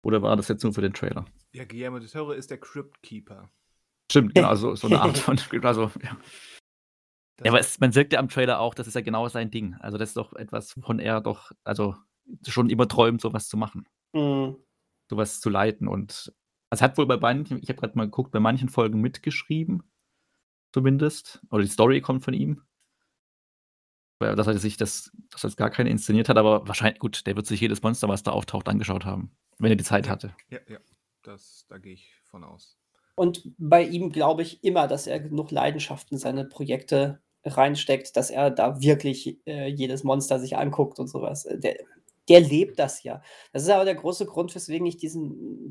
Oder 0.02 0.20
war 0.22 0.36
das 0.36 0.48
jetzt 0.48 0.62
nur 0.62 0.74
für 0.74 0.82
den 0.82 0.92
Trailer? 0.92 1.24
Ja, 1.52 1.64
Guillermo 1.64 1.98
del 1.98 2.08
Toro 2.08 2.32
ist 2.32 2.50
der 2.50 2.58
Crypt 2.58 3.02
Keeper. 3.02 3.50
Stimmt, 4.10 4.34
genau, 4.34 4.48
also 4.48 4.74
so 4.76 4.86
eine 4.86 5.00
Art 5.02 5.16
von. 5.18 5.38
Also, 5.62 5.90
ja. 6.02 6.16
Das 7.36 7.46
ja, 7.46 7.50
aber 7.50 7.58
es, 7.58 7.80
man 7.80 7.94
wirkt 7.94 8.12
ja 8.12 8.20
am 8.20 8.28
Trailer 8.28 8.60
auch, 8.60 8.74
das 8.74 8.86
ist 8.86 8.94
ja 8.94 9.00
genau 9.00 9.26
sein 9.28 9.50
Ding. 9.50 9.74
Also, 9.80 9.96
das 9.98 10.10
ist 10.10 10.16
doch 10.16 10.34
etwas, 10.34 10.76
wovon 10.76 10.98
er 11.00 11.20
doch, 11.20 11.50
also 11.64 11.96
schon 12.46 12.70
immer 12.70 12.86
träumt, 12.86 13.20
sowas 13.20 13.48
zu 13.48 13.56
machen, 13.56 13.88
Mhm. 14.14 14.56
sowas 15.10 15.40
zu 15.40 15.48
leiten. 15.50 15.88
Und 15.88 16.32
es 16.70 16.82
hat 16.82 16.96
wohl 16.98 17.06
bei 17.06 17.16
manchen, 17.16 17.58
ich 17.62 17.68
habe 17.70 17.80
gerade 17.80 17.96
mal 17.96 18.04
geguckt, 18.04 18.30
bei 18.30 18.40
manchen 18.40 18.68
Folgen 18.68 19.00
mitgeschrieben, 19.00 19.82
zumindest. 20.74 21.40
Oder 21.50 21.62
die 21.62 21.68
Story 21.70 22.00
kommt 22.00 22.24
von 22.24 22.34
ihm. 22.34 22.60
Weil- 24.20 24.34
Dass 24.36 24.46
er 24.46 24.58
sich 24.58 24.76
das, 24.76 25.10
dass 25.30 25.44
er 25.44 25.48
jetzt 25.50 25.56
gar 25.56 25.70
keine 25.70 25.90
inszeniert 25.90 26.28
hat, 26.28 26.36
aber 26.36 26.66
wahrscheinlich, 26.68 26.98
gut, 26.98 27.26
der 27.26 27.36
wird 27.36 27.46
sich 27.46 27.60
jedes 27.60 27.82
Monster, 27.82 28.08
was 28.08 28.22
da 28.22 28.32
auftaucht, 28.32 28.68
angeschaut 28.68 29.04
haben, 29.04 29.30
wenn 29.58 29.70
er 29.70 29.76
die 29.76 29.84
Zeit 29.84 30.06
Ja. 30.06 30.12
hatte. 30.12 30.34
ja, 30.50 30.58
ja, 30.68 30.78
das, 31.22 31.64
da 31.68 31.78
gehe 31.78 31.94
ich 31.94 32.12
von 32.24 32.44
aus. 32.44 32.76
Und 33.16 33.42
bei 33.58 33.82
ihm 33.84 34.10
glaube 34.10 34.42
ich 34.42 34.62
immer, 34.64 34.88
dass 34.88 35.06
er 35.06 35.20
genug 35.20 35.50
Leidenschaft 35.52 36.10
in 36.10 36.18
seine 36.18 36.44
Projekte 36.44 37.20
reinsteckt, 37.44 38.16
dass 38.16 38.30
er 38.30 38.50
da 38.50 38.80
wirklich 38.80 39.38
äh, 39.46 39.68
jedes 39.68 40.02
Monster 40.02 40.40
sich 40.40 40.56
anguckt 40.56 40.98
und 40.98 41.06
sowas. 41.06 41.44
Äh, 41.44 41.58
Der, 41.60 41.76
der 42.28 42.40
lebt 42.40 42.78
das 42.78 43.02
ja. 43.04 43.22
Das 43.52 43.62
ist 43.62 43.68
aber 43.70 43.84
der 43.84 43.94
große 43.94 44.26
Grund, 44.26 44.52
weswegen 44.54 44.86
ich 44.86 44.96
diesen, 44.96 45.70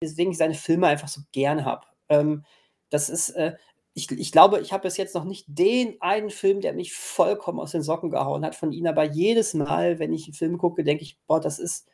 weswegen 0.00 0.32
ich 0.32 0.38
seine 0.38 0.54
Filme 0.54 0.88
einfach 0.88 1.08
so 1.08 1.20
gern 1.32 1.64
habe. 1.64 1.86
Ähm, 2.08 2.44
das 2.90 3.08
ist, 3.08 3.30
äh, 3.30 3.56
ich, 3.94 4.10
ich 4.10 4.32
glaube, 4.32 4.60
ich 4.60 4.72
habe 4.72 4.82
bis 4.82 4.96
jetzt 4.96 5.14
noch 5.14 5.24
nicht 5.24 5.44
den 5.48 6.00
einen 6.00 6.30
Film, 6.30 6.60
der 6.60 6.72
mich 6.72 6.94
vollkommen 6.94 7.60
aus 7.60 7.72
den 7.72 7.82
Socken 7.82 8.10
gehauen 8.10 8.44
hat 8.44 8.54
von 8.54 8.72
ihm, 8.72 8.86
aber 8.86 9.04
jedes 9.04 9.54
Mal, 9.54 9.98
wenn 9.98 10.12
ich 10.12 10.26
einen 10.26 10.34
Film 10.34 10.58
gucke, 10.58 10.82
denke 10.82 11.02
ich, 11.02 11.18
boah, 11.26 11.40
das 11.40 11.58
ist, 11.58 11.86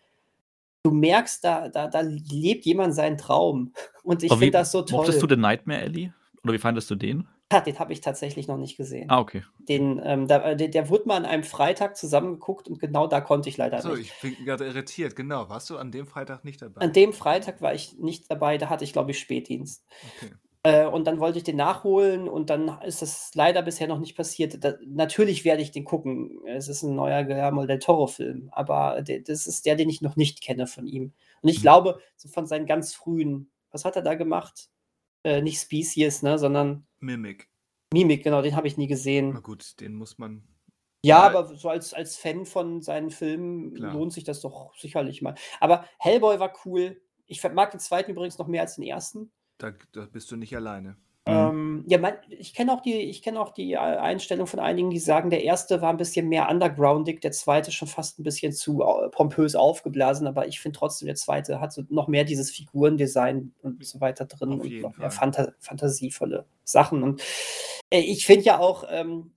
du 0.84 0.92
merkst, 0.92 1.42
da, 1.42 1.68
da, 1.68 1.88
da 1.88 2.00
lebt 2.00 2.64
jemand 2.66 2.94
seinen 2.94 3.18
Traum. 3.18 3.72
Und 4.04 4.22
ich 4.22 4.32
finde 4.32 4.52
das 4.52 4.70
so 4.70 4.82
toll. 4.82 4.98
Mochtest 5.00 5.22
du 5.22 5.26
den 5.26 5.40
Nightmare 5.40 5.82
Alley? 5.82 6.12
Oder 6.44 6.52
wie 6.52 6.58
fandest 6.58 6.88
du 6.90 6.94
den? 6.94 7.26
Ja, 7.50 7.60
den 7.60 7.78
habe 7.78 7.94
ich 7.94 8.02
tatsächlich 8.02 8.46
noch 8.46 8.58
nicht 8.58 8.76
gesehen. 8.76 9.10
Ah, 9.10 9.20
okay. 9.20 9.42
Den, 9.58 10.00
ähm, 10.04 10.28
da, 10.28 10.50
äh, 10.50 10.56
der, 10.56 10.68
der 10.68 10.90
wurde 10.90 11.08
mal 11.08 11.16
an 11.16 11.24
einem 11.24 11.44
Freitag 11.44 11.96
zusammengeguckt 11.96 12.68
und 12.68 12.78
genau 12.78 13.06
da 13.06 13.22
konnte 13.22 13.48
ich 13.48 13.56
leider 13.56 13.80
So, 13.80 13.94
nicht. 13.94 14.12
ich 14.12 14.20
bin 14.36 14.44
gerade 14.44 14.66
irritiert. 14.66 15.16
Genau, 15.16 15.48
warst 15.48 15.70
du 15.70 15.78
an 15.78 15.90
dem 15.90 16.06
Freitag 16.06 16.44
nicht 16.44 16.60
dabei? 16.60 16.82
An 16.82 16.92
dem 16.92 17.12
Freitag 17.14 17.62
war 17.62 17.74
ich 17.74 17.98
nicht 17.98 18.30
dabei, 18.30 18.58
da 18.58 18.68
hatte 18.68 18.84
ich, 18.84 18.92
glaube 18.92 19.12
ich, 19.12 19.18
Spätdienst. 19.18 19.84
Okay. 20.18 20.34
Äh, 20.64 20.86
und 20.86 21.06
dann 21.06 21.20
wollte 21.20 21.38
ich 21.38 21.44
den 21.44 21.56
nachholen 21.56 22.28
und 22.28 22.50
dann 22.50 22.80
ist 22.82 23.00
das 23.00 23.30
leider 23.34 23.62
bisher 23.62 23.86
noch 23.86 24.00
nicht 24.00 24.16
passiert. 24.16 24.62
Da, 24.64 24.74
natürlich 24.86 25.44
werde 25.44 25.62
ich 25.62 25.70
den 25.70 25.84
gucken. 25.84 26.40
Es 26.46 26.66
ist 26.68 26.82
ein 26.82 26.96
neuer 26.96 27.22
Guillermo 27.24 27.64
del 27.64 27.78
Toro-Film, 27.78 28.48
aber 28.52 29.02
der, 29.02 29.20
das 29.20 29.46
ist 29.46 29.66
der, 29.66 29.76
den 29.76 29.88
ich 29.88 30.02
noch 30.02 30.16
nicht 30.16 30.42
kenne 30.42 30.66
von 30.66 30.86
ihm. 30.86 31.12
Und 31.42 31.48
ich 31.48 31.58
Mhm. 31.58 31.62
glaube, 31.62 32.00
so 32.16 32.28
von 32.28 32.46
seinen 32.46 32.66
ganz 32.66 32.92
frühen, 32.94 33.50
was 33.70 33.84
hat 33.84 33.94
er 33.96 34.02
da 34.02 34.14
gemacht? 34.14 34.68
Äh, 35.24 35.42
nicht 35.42 35.60
Species, 35.60 36.22
ne, 36.22 36.38
sondern 36.38 36.86
Mimic. 37.00 37.48
Mimik, 37.92 38.24
genau, 38.24 38.42
den 38.42 38.56
habe 38.56 38.66
ich 38.66 38.76
nie 38.76 38.88
gesehen. 38.88 39.30
Na 39.34 39.40
gut, 39.40 39.80
den 39.80 39.94
muss 39.94 40.18
man. 40.18 40.42
Ja, 41.04 41.18
Ja. 41.20 41.26
aber 41.38 41.54
so 41.54 41.68
als, 41.68 41.94
als 41.94 42.16
Fan 42.16 42.44
von 42.44 42.82
seinen 42.82 43.10
Filmen 43.10 43.74
Klar. 43.74 43.94
lohnt 43.94 44.12
sich 44.12 44.24
das 44.24 44.40
doch 44.40 44.74
sicherlich 44.76 45.22
mal. 45.22 45.36
Aber 45.60 45.84
Hellboy 46.00 46.40
war 46.40 46.52
cool. 46.64 47.00
Ich 47.26 47.42
mag 47.44 47.70
den 47.70 47.78
zweiten 47.80 48.10
übrigens 48.10 48.38
noch 48.38 48.48
mehr 48.48 48.62
als 48.62 48.74
den 48.74 48.84
ersten. 48.84 49.30
Da, 49.58 49.72
da 49.92 50.06
bist 50.10 50.30
du 50.30 50.36
nicht 50.36 50.54
alleine. 50.56 50.96
Ähm, 51.28 51.84
ja, 51.86 51.98
mein, 51.98 52.14
ich 52.30 52.54
kenne 52.54 52.72
auch, 52.72 52.80
die, 52.80 52.94
ich 52.94 53.20
kenn 53.20 53.36
auch 53.36 53.52
die 53.52 53.74
äh, 53.74 53.76
Einstellung 53.76 54.46
von 54.46 54.60
einigen, 54.60 54.88
die 54.88 54.98
sagen, 54.98 55.28
der 55.28 55.44
erste 55.44 55.82
war 55.82 55.90
ein 55.90 55.98
bisschen 55.98 56.26
mehr 56.28 56.48
undergroundig, 56.48 57.20
der 57.20 57.32
zweite 57.32 57.70
schon 57.70 57.86
fast 57.86 58.18
ein 58.18 58.22
bisschen 58.22 58.54
zu 58.54 58.82
pompös 59.10 59.54
aufgeblasen, 59.54 60.26
aber 60.26 60.48
ich 60.48 60.58
finde 60.58 60.78
trotzdem, 60.78 61.04
der 61.04 61.16
zweite 61.16 61.60
hat 61.60 61.74
so 61.74 61.82
noch 61.90 62.08
mehr 62.08 62.24
dieses 62.24 62.50
Figurendesign 62.50 63.52
und 63.60 63.84
so 63.84 64.00
weiter 64.00 64.24
drin 64.24 64.54
Auf 64.54 64.60
und 64.60 64.70
jeden 64.70 64.82
noch 64.82 64.96
mehr 64.96 65.10
Fall. 65.10 65.32
Fanta 65.32 65.52
fantasievolle 65.58 66.46
Sachen. 66.64 67.02
Und 67.02 67.20
äh, 67.90 68.00
ich 68.00 68.24
finde 68.24 68.44
ja 68.44 68.58
auch, 68.58 68.84
ähm, 68.88 69.32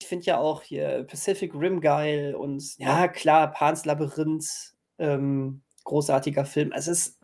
ich 0.00 0.08
finde 0.08 0.26
ja 0.26 0.38
auch 0.38 0.62
hier 0.62 1.04
Pacific 1.04 1.54
Rim 1.54 1.80
geil 1.80 2.34
und 2.34 2.76
ja, 2.78 3.06
klar, 3.06 3.52
Pans 3.52 3.84
Labyrinth, 3.84 4.74
ähm, 4.98 5.62
großartiger 5.84 6.44
Film. 6.44 6.72
Also 6.72 6.90
es 6.90 7.06
ist, 7.06 7.19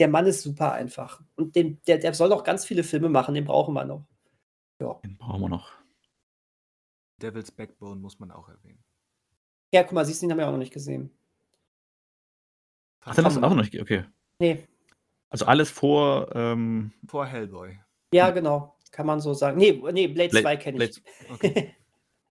der 0.00 0.08
Mann 0.08 0.26
ist 0.26 0.42
super 0.42 0.72
einfach. 0.72 1.22
Und 1.36 1.54
den, 1.54 1.80
der, 1.86 1.98
der 1.98 2.14
soll 2.14 2.30
noch 2.30 2.42
ganz 2.42 2.64
viele 2.64 2.82
Filme 2.82 3.08
machen, 3.08 3.34
den 3.34 3.44
brauchen 3.44 3.74
wir 3.74 3.84
noch. 3.84 4.04
Den 5.04 5.18
brauchen 5.18 5.42
wir 5.42 5.48
noch. 5.50 5.70
Devil's 7.20 7.50
Backbone 7.52 8.00
muss 8.00 8.18
man 8.18 8.30
auch 8.30 8.48
erwähnen. 8.48 8.82
Ja, 9.72 9.82
guck 9.84 9.92
mal, 9.92 10.06
siehst 10.06 10.22
du, 10.22 10.26
den 10.26 10.32
haben 10.32 10.38
wir 10.38 10.48
auch 10.48 10.52
noch 10.52 10.58
nicht 10.58 10.72
gesehen. 10.72 11.10
Ach, 13.02 13.14
dann 13.14 13.26
hast 13.26 13.36
du 13.36 13.42
auch 13.42 13.50
noch 13.50 13.56
nicht. 13.56 13.78
Okay. 13.80 14.04
Nee, 14.38 14.66
Also 15.28 15.44
alles 15.44 15.70
vor. 15.70 16.34
Ähm, 16.34 16.92
Vor 17.06 17.26
Hellboy. 17.26 17.78
ja, 18.14 18.30
genau. 18.30 18.76
Kann 18.90 19.06
man 19.06 19.20
so 19.20 19.34
sagen. 19.34 19.58
Nee, 19.58 19.72
nee 19.92 20.08
Blade 20.08 20.30
Blade- 20.30 20.42
2 20.42 20.56
kenne 20.56 20.84
ich. 20.84 21.02
Okay. 21.30 21.74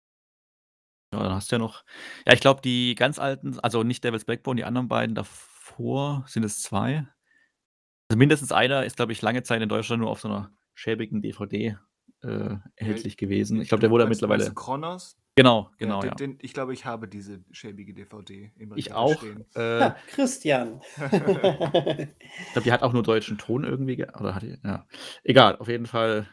ja, 1.13 1.19
dann 1.23 1.33
hast 1.33 1.51
du 1.51 1.55
ja 1.55 1.59
noch. 1.59 1.85
Ja, 2.25 2.33
ich 2.33 2.41
glaube, 2.41 2.61
die 2.61 2.95
ganz 2.95 3.19
alten, 3.19 3.59
also 3.59 3.83
nicht 3.83 4.03
Devil's 4.03 4.25
Backbone, 4.25 4.57
die 4.57 4.65
anderen 4.65 4.87
beiden 4.87 5.15
davor 5.15 6.25
sind 6.27 6.43
es 6.43 6.61
zwei. 6.63 7.07
Also 8.09 8.17
mindestens 8.17 8.51
einer 8.51 8.85
ist, 8.85 8.95
glaube 8.97 9.11
ich, 9.11 9.21
lange 9.21 9.43
Zeit 9.43 9.61
in 9.61 9.69
Deutschland 9.69 10.01
nur 10.01 10.09
auf 10.09 10.19
so 10.21 10.27
einer 10.27 10.51
schäbigen 10.73 11.21
DVD 11.21 11.77
äh, 12.21 12.55
erhältlich 12.75 13.17
gewesen. 13.17 13.61
Ich 13.61 13.69
glaube, 13.69 13.81
der 13.81 13.91
wurde 13.91 14.05
Meinst- 14.05 14.21
mittlerweile. 14.21 14.43
meinst 14.45 14.55
Kronos? 14.55 15.15
Genau, 15.35 15.71
genau, 15.77 16.01
den, 16.01 16.09
ja. 16.09 16.15
Den, 16.15 16.37
ich 16.41 16.53
glaube, 16.53 16.73
ich 16.73 16.85
habe 16.85 17.07
diese 17.07 17.41
schäbige 17.51 17.93
DVD 17.93 18.51
im 18.57 18.75
Ich 18.75 18.91
auch. 18.91 19.15
stehen. 19.19 19.45
Äh, 19.55 19.79
Ja, 19.79 19.95
Christian. 20.07 20.81
Ich 20.97 22.53
glaube, 22.53 22.63
die 22.65 22.71
hat 22.73 22.81
auch 22.83 22.91
nur 22.93 23.03
deutschen 23.03 23.37
Ton 23.37 23.63
irgendwie. 23.63 23.95
ge- 23.95 24.09
Oder 24.19 24.35
hat 24.35 24.41
die, 24.43 24.57
ja. 24.63 24.85
Egal, 25.23 25.55
auf 25.57 25.67
jeden 25.69 25.85
Fall. 25.85 26.27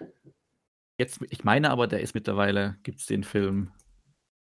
Jetzt, 0.99 1.20
ich 1.31 1.45
meine 1.45 1.70
aber, 1.70 1.87
der 1.87 2.01
ist 2.01 2.14
mittlerweile, 2.14 2.79
gibt 2.83 3.01
es 3.01 3.07
den 3.07 3.22
Film 3.22 3.70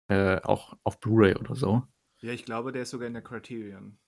äh, 0.08 0.40
auch 0.42 0.76
auf 0.84 1.00
Blu-ray 1.02 1.36
oder 1.36 1.56
so. 1.56 1.84
ja, 2.22 2.32
ich 2.32 2.46
glaube, 2.46 2.72
der 2.72 2.84
ist 2.84 2.92
sogar 2.92 3.08
in 3.08 3.14
der 3.14 3.22
Criterion. 3.24 4.00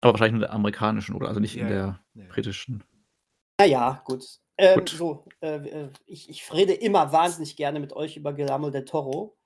Aber 0.00 0.12
wahrscheinlich 0.14 0.32
nur 0.32 0.40
der 0.48 0.52
amerikanischen, 0.52 1.14
oder? 1.14 1.28
Also 1.28 1.40
nicht 1.40 1.54
Ja, 1.56 1.62
in 1.62 1.68
der 1.68 1.76
ja. 1.78 2.00
Ja. 2.14 2.24
britischen. 2.28 2.84
naja, 3.58 4.02
gut. 4.04 4.24
Ähm, 4.58 4.80
Gut. 4.80 4.90
So, 4.90 5.24
äh, 5.40 5.56
äh, 5.56 5.88
ich, 6.04 6.28
ich 6.28 6.52
rede 6.52 6.74
immer 6.74 7.12
wahnsinnig 7.12 7.56
gerne 7.56 7.80
mit 7.80 7.94
euch 7.94 8.16
über 8.18 8.34
Guillermo 8.34 8.68
del 8.70 8.84
Toro. 8.84 9.36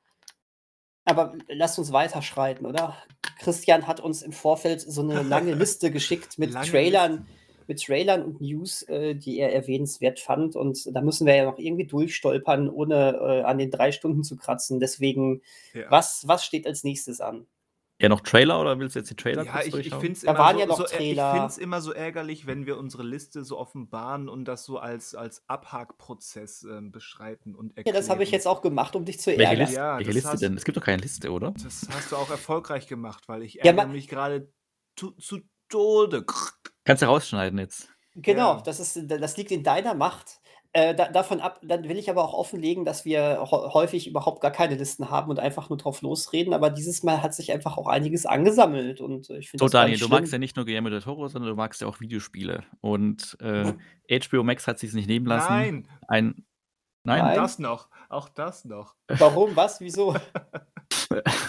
Aber 1.05 1.35
lasst 1.49 1.79
uns 1.79 1.93
weiterschreiten, 1.93 2.67
oder? 2.67 2.97
Christian 3.39 3.87
hat 3.87 4.01
uns 4.01 4.23
im 4.23 4.33
Vorfeld 4.33 4.81
so 4.81 5.03
eine 5.03 5.23
lange 5.23 5.55
Liste 5.55 5.91
geschickt 5.91 6.39
mit 6.39 6.53
Lange 6.53 6.67
Trailern, 6.69 7.13
Listen. 7.13 7.29
mit 7.69 7.83
Trailern 7.83 8.23
und 8.25 8.41
News, 8.41 8.83
äh, 8.83 9.15
die 9.15 9.39
er 9.39 9.53
erwähnenswert 9.53 10.19
fand. 10.19 10.57
Und 10.57 10.89
da 10.95 11.01
müssen 11.01 11.27
wir 11.27 11.37
ja 11.37 11.45
noch 11.45 11.59
irgendwie 11.59 11.87
durchstolpern, 11.87 12.69
ohne 12.71 13.13
äh, 13.21 13.43
an 13.43 13.59
den 13.59 13.71
drei 13.71 13.93
Stunden 13.93 14.25
zu 14.25 14.37
kratzen. 14.37 14.81
Deswegen, 14.81 15.43
Ja. 15.75 15.91
was, 15.91 16.27
was 16.27 16.45
steht 16.45 16.67
als 16.67 16.83
nächstes 16.85 17.21
an? 17.21 17.47
Ja, 18.01 18.09
noch 18.09 18.23
Trailer 18.23 18.61
oder 18.61 18.79
willst 18.81 18.97
du 18.97 18.99
jetzt 18.99 19.11
die 19.11 19.15
Trailer 19.15 19.45
Ja, 19.45 19.61
ich, 19.61 19.73
ich 19.73 19.91
finde 19.95 20.13
es 20.13 20.23
Da 20.23 20.33
immer, 20.33 20.41
waren 20.41 20.55
so, 20.57 20.61
ja 20.61 20.67
noch 20.67 20.77
so, 20.79 20.85
Trailer. 20.85 21.33
ich 21.35 21.39
find's 21.41 21.59
immer 21.59 21.81
so 21.81 21.93
ärgerlich, 21.93 22.45
wenn 22.47 22.67
wir 22.67 22.77
unsere 22.77 23.05
Liste 23.05 23.45
so 23.45 23.57
offenbaren 23.57 24.29
und 24.29 24.47
das 24.47 24.65
so 24.65 24.79
als, 24.79 25.15
als 25.15 25.49
Abhakprozess 25.49 26.65
ähm, 26.65 26.91
beschreiten 26.91 27.55
und 27.55 27.69
Ja, 27.71 27.77
erklären. 27.79 27.97
das 27.97 28.11
habe 28.11 28.25
ich 28.25 28.33
jetzt 28.33 28.49
auch 28.49 28.63
gemacht, 28.63 28.97
um 28.97 29.05
dich 29.05 29.21
zu 29.21 29.31
Welche 29.31 29.45
ärgern. 29.45 29.59
Liste, 29.61 29.75
Ja, 29.77 29.99
welche 29.99 30.11
Liste 30.11 30.29
hast- 30.31 30.43
denn? 30.43 30.57
Es 30.57 30.65
gibt 30.65 30.77
doch 30.77 30.83
keine 30.83 31.03
Liste, 31.03 31.31
oder? 31.31 31.53
Das 31.63 31.87
hast 31.91 32.11
du 32.11 32.17
auch 32.17 32.31
erfolgreich 32.31 32.89
gemacht, 32.89 33.29
weil 33.29 33.43
ich 33.45 33.55
Ja, 33.55 33.65
ärgere 33.67 33.87
ma- 33.87 33.93
mich 33.93 34.09
gerade 34.09 34.53
zu, 34.97 35.13
zu 35.13 35.39
Tode. 35.69 36.25
Kannst 36.85 37.03
du 37.03 37.07
rausschneiden 37.07 37.59
jetzt. 37.61 37.89
Genau, 38.17 38.57
Ja. 38.57 38.61
das, 38.63 38.81
ist, 38.81 39.01
das 39.09 39.37
liegt 39.37 39.51
in 39.51 39.63
deiner 39.63 39.95
Macht. 39.95 40.41
Äh, 40.77 40.93
da, 40.95 41.09
davon 41.09 41.41
ab, 41.41 41.61
dann 41.63 41.85
will 41.89 41.97
ich 41.99 42.11
aber 42.11 42.25
auch 42.25 42.35
offenlegen, 42.35 42.85
dass 42.85 43.05
wir 43.05 43.41
hä- 43.45 43.73
häufig 43.75 44.09
überhaupt 44.09 44.41
gar 44.41 44.51
keine 44.51 44.75
Listen 44.75 45.09
haben 45.09 45.31
und 45.31 45.39
einfach 45.39 45.69
nur 45.69 45.79
drauf 45.79 46.03
losreden. 46.03 46.53
Aber 46.53 46.69
dieses 46.69 47.05
Mal 47.05 47.23
hat 47.23 47.33
sich 47.33 47.53
einfach 47.53 47.79
auch 47.79 47.87
einiges 47.87 48.27
angesammelt 48.27 49.01
und 49.01 49.31
äh, 49.31 49.39
ich 49.39 49.51
finde 49.51 49.63
So, 49.63 49.67
das 49.67 49.73
Daniel, 49.73 49.99
du 49.99 50.07
schlimm. 50.07 50.19
magst 50.19 50.33
ja 50.33 50.39
nicht 50.41 50.57
nur 50.57 50.65
Guillermo 50.65 50.91
del 50.91 51.01
Toro, 51.01 51.29
sondern 51.29 51.51
du 51.51 51.57
magst 51.57 51.81
ja 51.81 51.87
auch 51.87 52.01
Videospiele. 52.01 52.65
Und 52.81 53.37
äh, 53.41 53.73
HBO 54.19 54.43
Max 54.43 54.67
hat 54.67 54.81
sich 54.81 54.93
nicht 54.95 55.07
nehmen 55.07 55.27
lassen. 55.27 55.53
Nein, 55.53 55.89
Ein. 56.09 56.45
Nein? 57.05 57.19
Nein. 57.25 57.37
das 57.37 57.61
noch. 57.61 57.89
Auch 58.09 58.29
das 58.29 58.65
noch. 58.65 58.97
Warum? 59.19 59.55
Was? 59.55 59.81
Wieso? 59.81 60.17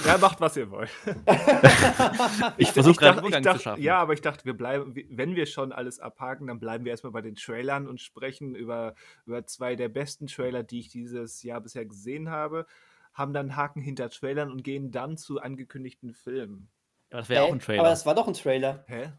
Ja, 0.06 0.18
macht, 0.18 0.40
was 0.42 0.56
ihr 0.58 0.70
wollt. 0.72 0.90
Ich 2.58 2.72
versuche 2.72 2.96
gerade 2.96 3.16
dachte- 3.16 3.20
Übergang 3.28 3.44
dachte, 3.44 3.58
zu 3.58 3.64
schaffen. 3.64 3.82
Ja, 3.84 3.98
aber 3.98 4.14
ich 4.14 4.22
dachte, 4.22 4.46
wir 4.46 4.54
bleiben, 4.56 4.94
wenn 5.10 5.36
wir 5.36 5.46
schon 5.46 5.72
alles 5.72 6.00
abhaken, 6.00 6.48
dann 6.48 6.60
bleiben 6.60 6.86
wir 6.86 6.92
erstmal 6.92 7.12
bei 7.12 7.22
den 7.22 7.36
Trailern 7.36 7.88
und 7.88 8.02
sprechen 8.02 8.56
über, 8.56 8.96
über 9.26 9.46
zwei 9.46 9.76
der 9.76 9.90
besten 9.90 10.28
Trailer, 10.28 10.64
die 10.64 10.80
ich 10.80 10.90
dieses 10.90 11.44
Jahr 11.44 11.62
bisher 11.62 11.86
gesehen 11.86 12.30
habe. 12.30 12.66
Haben 13.14 13.34
dann 13.34 13.56
Haken 13.56 13.82
hinter 13.82 14.10
Trailern 14.10 14.52
und 14.52 14.64
gehen 14.64 14.92
dann 14.92 15.18
zu 15.18 15.40
angekündigten 15.42 16.14
Filmen. 16.14 16.70
Ja, 17.12 17.20
das 17.20 17.30
wäre 17.30 17.44
auch 17.44 17.52
ein 17.52 17.60
Trailer. 17.60 17.80
Aber 17.82 17.90
das 17.90 18.06
war 18.06 18.16
doch 18.16 18.28
ein 18.28 18.34
Trailer. 18.34 18.84
Hä? 18.88 19.12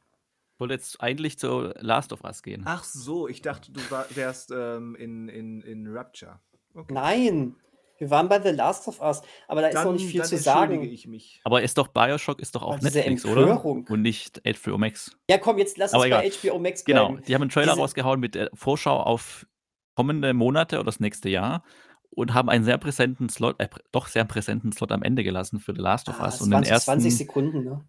Ich 0.55 0.61
wollte 0.61 0.74
jetzt 0.74 1.01
eigentlich 1.03 1.38
zu 1.38 1.72
Last 1.78 2.12
of 2.12 2.24
Us 2.24 2.42
gehen. 2.42 2.62
Ach 2.66 2.84
so, 2.84 3.28
ich 3.28 3.42
dachte, 3.42 3.72
du 3.72 3.80
war, 3.90 4.07
wärst 4.14 4.51
ähm, 4.55 4.94
in, 4.97 5.28
in, 5.28 5.61
in 5.62 5.86
Rapture. 5.88 6.40
Okay. 6.74 6.92
Nein, 6.92 7.57
wir 7.99 8.11
waren 8.11 8.28
bei 8.28 8.40
The 8.40 8.51
Last 8.51 8.86
of 8.88 9.01
Us, 9.01 9.22
aber 9.49 9.62
da 9.62 9.68
ist 9.68 9.84
noch 9.84 9.92
nicht 9.92 10.07
viel 10.07 10.20
dann 10.20 10.28
zu 10.28 10.36
sagen. 10.36 10.82
ich 10.82 11.07
mich. 11.07 11.40
Aber 11.44 11.62
ist 11.62 11.78
doch 11.78 11.88
Bioshock 11.88 12.40
ist 12.40 12.55
doch 12.55 12.62
auch 12.62 12.72
Aber 12.74 12.78
diese 12.80 12.99
Netflix, 12.99 13.24
oder? 13.24 13.64
Und 13.64 14.03
nicht 14.03 14.40
HBO 14.44 14.78
Max. 14.78 15.16
Ja, 15.30 15.38
komm, 15.38 15.59
jetzt 15.59 15.78
lass 15.78 15.94
Aber 15.94 16.05
uns 16.05 16.11
bei. 16.11 16.30
HBO 16.51 16.59
Max 16.59 16.84
Genau, 16.84 17.09
bleiben. 17.09 17.24
die 17.26 17.34
haben 17.34 17.42
einen 17.42 17.51
Trailer 17.51 17.72
Diese- 17.72 17.80
rausgehauen 17.80 18.20
mit 18.20 18.34
der 18.34 18.51
Vorschau 18.55 19.01
auf 19.01 19.47
kommende 19.94 20.34
Monate 20.34 20.76
oder 20.76 20.84
das 20.84 21.01
nächste 21.01 21.28
Jahr 21.30 21.64
und 22.11 22.34
haben 22.34 22.49
einen 22.51 22.64
sehr 22.64 22.78
präsenten 22.78 23.28
Slot, 23.28 23.57
äh, 23.61 23.68
doch 23.92 24.07
sehr 24.09 24.24
präsenten 24.24 24.72
Slot 24.72 24.92
am 24.92 25.03
Ende 25.03 25.24
gelassen 25.24 25.59
für 25.61 25.74
The 25.74 25.80
Last 25.80 26.09
of 26.09 26.20
Ah, 26.20 26.26
Us. 26.26 26.40
und 26.40 26.51
den 26.51 26.64
20, 26.64 26.70
ersten, 26.72 26.84
20 26.92 27.16
Sekunden, 27.16 27.64
ne? 27.64 27.84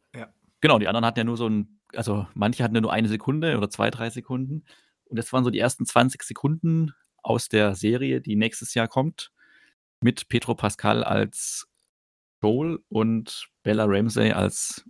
Genau, 0.61 0.79
die 0.79 0.87
anderen 0.87 1.05
hatten 1.05 1.19
ja 1.19 1.23
nur 1.23 1.37
so 1.37 1.47
ein, 1.47 1.79
also 1.93 2.25
manche 2.33 2.63
hatten 2.63 2.73
ja 2.75 2.81
nur 2.81 2.91
eine 2.91 3.07
Sekunde 3.09 3.57
oder 3.57 3.69
zwei, 3.69 3.91
drei 3.91 4.09
Sekunden. 4.09 4.63
Und 5.05 5.17
das 5.19 5.31
waren 5.31 5.43
so 5.43 5.49
die 5.51 5.59
ersten 5.59 5.85
20 5.85 6.23
Sekunden 6.23 6.93
aus 7.21 7.47
der 7.47 7.75
Serie, 7.75 8.21
die 8.21 8.35
nächstes 8.35 8.73
Jahr 8.73 8.87
kommt, 8.87 9.31
mit 10.01 10.27
Pedro 10.29 10.55
Pascal 10.55 11.03
als 11.03 11.67
Joel 12.41 12.79
und 12.89 13.49
Bella 13.63 13.85
Ramsey 13.85 14.31
als 14.31 14.85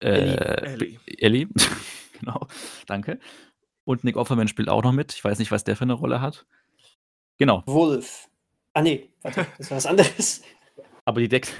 äh, 0.00 0.36
Ellie. 0.74 1.00
Ellie. 1.06 1.48
genau, 2.20 2.46
danke. 2.86 3.18
Und 3.84 4.04
Nick 4.04 4.16
Offerman 4.16 4.48
spielt 4.48 4.68
auch 4.68 4.82
noch 4.82 4.92
mit. 4.92 5.12
Ich 5.12 5.24
weiß 5.24 5.38
nicht, 5.38 5.50
was 5.50 5.64
der 5.64 5.76
für 5.76 5.84
eine 5.84 5.94
Rolle 5.94 6.20
hat. 6.20 6.46
Genau, 7.38 7.62
Wolf. 7.66 8.28
Ah, 8.72 8.82
nee, 8.82 9.10
warte, 9.22 9.46
das 9.58 9.70
war 9.70 9.76
was 9.76 9.86
anderes. 9.86 10.42
aber 11.04 11.20
die 11.20 11.28
deckt. 11.28 11.52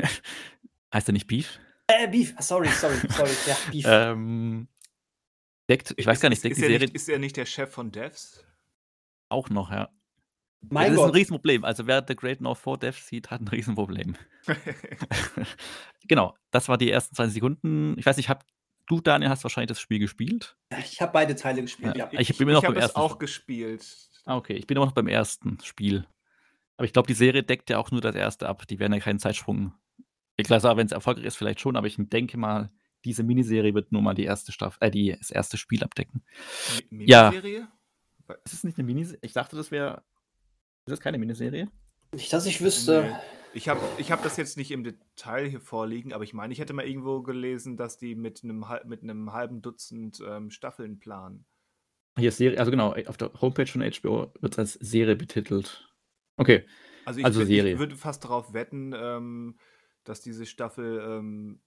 heißt 0.95 1.09
er 1.09 1.13
nicht 1.13 1.27
Beef? 1.27 1.59
Äh, 1.87 2.09
Beef. 2.09 2.35
Ah, 2.37 2.43
sorry, 2.43 2.69
sorry, 2.69 2.97
sorry. 3.11 3.31
Ja, 3.47 3.57
Beef. 3.71 3.85
Ähm, 3.87 4.69
deckt, 5.69 5.95
ich 5.97 6.07
weiß 6.07 6.21
gar 6.21 6.29
nicht, 6.29 6.39
ist, 6.39 6.45
deckt 6.45 6.53
ist, 6.53 6.59
die 6.59 6.65
er 6.65 6.71
Serie 6.71 6.87
nicht, 6.87 6.95
ist 6.95 7.09
er 7.09 7.19
nicht 7.19 7.37
der 7.37 7.47
Chef 7.47 7.71
von 7.71 7.91
Devs? 7.91 8.45
auch 9.35 9.51
noch, 9.51 9.71
ja. 9.71 9.91
Mein 10.71 10.87
das 10.89 10.95
ist 10.95 11.01
ein 11.01 11.07
Gott. 11.07 11.15
Riesenproblem. 11.17 11.65
Also 11.65 11.87
wer 11.87 12.05
The 12.07 12.17
Great 12.17 12.41
North 12.41 12.59
4 12.59 12.77
Dev 12.79 12.99
sieht, 13.01 13.31
hat 13.31 13.41
ein 13.41 13.49
Riesenproblem. 13.49 14.17
genau, 16.09 16.35
das 16.51 16.69
war 16.69 16.79
die 16.79 16.91
ersten 16.91 17.15
20 17.15 17.35
Sekunden. 17.35 17.99
Ich 17.99 18.07
weiß 18.07 18.17
nicht, 18.17 18.29
hab, 18.29 18.45
du, 18.87 19.01
Daniel, 19.01 19.31
hast 19.31 19.45
wahrscheinlich 19.45 19.69
das 19.69 19.81
Spiel 19.81 19.99
gespielt. 19.99 20.57
Ich 20.79 21.01
habe 21.01 21.13
beide 21.13 21.35
Teile 21.35 21.63
gespielt, 21.63 21.97
ja. 21.97 22.09
Ich 22.13 22.37
bin 22.37 22.47
mir 22.47 22.53
noch 22.55 22.63
ich 22.63 22.69
beim 22.69 22.75
habe 22.77 22.79
es 22.81 22.85
ersten. 22.87 23.01
auch 23.01 23.19
gespielt. 23.19 23.87
Ah, 24.27 24.37
okay, 24.37 24.55
ich 24.55 24.67
bin 24.67 24.77
immer 24.77 24.87
noch 24.87 24.93
beim 24.93 25.09
ersten 25.09 25.59
Spiel. 25.63 26.07
Aber 26.77 26.87
ich 26.87 26.93
glaube, 26.93 27.07
die 27.07 27.15
Serie 27.15 27.43
deckt 27.43 27.71
ja 27.71 27.79
auch 27.79 27.91
nur 27.91 28.01
das 28.01 28.17
erste 28.17 28.49
ab. 28.49 28.67
Die 28.67 28.79
werden 28.79 28.93
ja 28.93 28.99
keinen 29.01 29.19
Zeitsprung. 29.19 29.75
Ich 30.37 30.47
glaube, 30.47 30.77
wenn 30.77 30.87
es 30.87 30.93
erfolgreich 30.93 31.25
ist, 31.27 31.37
vielleicht 31.37 31.61
schon, 31.61 31.77
aber 31.77 31.87
ich 31.87 31.97
denke 31.99 32.37
mal, 32.37 32.71
diese 33.05 33.23
Miniserie 33.23 33.75
wird 33.75 33.93
nur 33.93 34.03
mal 34.03 34.15
die 34.15 34.25
erste 34.25 34.51
Staffel, 34.51 34.79
äh, 34.83 34.91
die, 34.91 35.15
das 35.17 35.31
erste 35.31 35.57
Spiel 35.57 35.85
abdecken. 35.85 36.25
Mi- 36.91 37.09
Ja. 37.09 37.31
Miniserie? 37.31 37.69
Ist 38.45 38.55
es 38.55 38.65
nicht 38.65 38.79
eine 38.79 38.87
Miniserie? 38.87 39.19
Ich 39.23 39.35
dachte, 39.35 39.55
das 39.57 39.71
wäre. 39.71 40.03
Ist 40.87 40.93
das 40.93 41.01
keine 41.01 41.19
Miniserie? 41.19 41.71
Nicht, 42.13 42.33
dass 42.33 42.47
ich 42.47 42.61
wüsste. 42.61 43.03
Nee. 43.05 43.17
Ich 43.55 43.69
habe 43.69 43.81
ich 43.99 44.11
hab 44.11 44.23
das 44.23 44.37
jetzt 44.37 44.57
nicht 44.57 44.73
im 44.73 44.83
Detail 44.83 45.49
hier 45.49 45.61
vorliegen, 45.61 46.13
aber 46.13 46.25
ich 46.25 46.35
meine, 46.35 46.53
ich 46.53 46.59
hätte 46.59 46.73
mal 46.73 46.87
irgendwo 46.87 47.23
gelesen, 47.23 47.77
dass 47.77 47.97
die 47.97 48.15
mit 48.17 48.43
einem, 48.43 48.65
mit 48.85 49.03
einem 49.03 49.33
halben 49.33 49.63
Dutzend 49.63 50.21
ähm, 50.27 50.51
Staffeln 50.51 50.99
planen. 50.99 51.47
Hier 52.19 52.29
ist 52.29 52.37
Serie, 52.37 52.59
also 52.59 52.71
genau, 52.71 52.95
auf 53.07 53.17
der 53.17 53.33
Homepage 53.41 53.67
von 53.67 53.81
HBO 53.83 54.33
wird 54.41 54.53
es 54.55 54.59
als 54.59 54.73
Serie 54.75 55.17
betitelt. 55.17 55.89
Okay, 56.37 56.67
Also 57.05 57.21
ich, 57.21 57.25
Also 57.27 57.45
Serie. 57.45 57.75
ich 57.75 57.79
würde 57.79 57.97
fast 57.97 58.25
darauf 58.25 58.53
wetten, 58.53 58.93
ähm, 58.97 59.57
dass 60.03 60.21
diese 60.21 60.47
Staffel 60.47 61.01
ähm, 61.01 61.61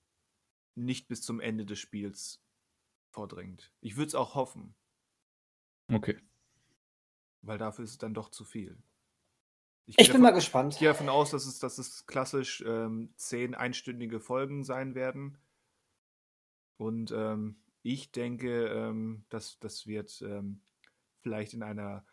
nicht 0.75 1.07
bis 1.07 1.21
zum 1.21 1.39
Ende 1.39 1.65
des 1.65 1.79
Spiels 1.79 2.43
vordringt. 3.09 3.73
Ich 3.81 3.95
würde 3.95 4.07
es 4.07 4.15
auch 4.15 4.35
hoffen. 4.35 4.75
okay. 5.91 6.17
Weil 7.41 7.57
dafür 7.57 7.85
ist 7.85 7.91
es 7.91 7.97
dann 7.97 8.13
doch 8.13 8.29
zu 8.29 8.43
viel. 8.43 8.77
Ich, 9.89 9.95
bin 9.95 10.07
davon, 10.07 10.21
mal 10.21 10.31
gespannt. 10.31 10.73
Ich 10.73 10.79
gehe 10.79 10.89
davon 10.89 11.07
aus, 11.07 11.31
dass 11.31 11.45
es, 11.45 11.59
dass 11.59 11.77
es 11.77 12.05
klassisch 12.05 12.61
ähm, 12.67 13.13
zehn 13.15 13.55
einstündige 13.55 14.19
Folgen 14.19 14.65
sein 14.65 14.95
werden. 14.95 15.37
Und 16.75 17.11
ähm, 17.15 17.55
ich 17.83 18.11
denke, 18.11 18.67
ähm, 18.67 19.23
dass 19.29 19.59
das 19.59 19.87
wird 19.87 20.21
ähm, 20.21 20.59
vielleicht 21.21 21.53
in 21.53 21.63
einer, 21.63 22.05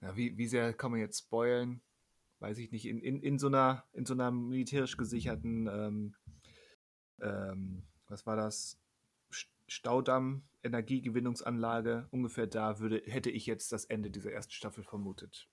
ja, 0.00 0.16
wie, 0.16 0.36
wie 0.36 0.48
sehr 0.48 0.72
kann 0.72 0.90
man 0.90 0.98
jetzt 0.98 1.20
spoilen? 1.20 1.80
Weiß 2.40 2.58
ich 2.58 2.72
nicht, 2.72 2.86
in, 2.86 3.00
in, 3.00 3.22
in, 3.22 3.38
so, 3.38 3.46
einer, 3.46 3.84
in 3.92 4.04
so 4.04 4.14
einer 4.14 4.32
militärisch 4.32 4.96
gesicherten, 4.96 5.68
ähm, 5.68 6.14
ähm, 7.20 7.84
was 8.08 8.26
war 8.26 8.34
das? 8.34 8.80
Staudamm, 9.66 10.42
Energiegewinnungsanlage, 10.64 12.08
ungefähr 12.10 12.48
da 12.48 12.80
würde, 12.80 13.02
hätte 13.06 13.30
ich 13.30 13.46
jetzt 13.46 13.72
das 13.72 13.84
Ende 13.84 14.10
dieser 14.10 14.32
ersten 14.32 14.52
Staffel 14.52 14.82
vermutet. 14.82 15.48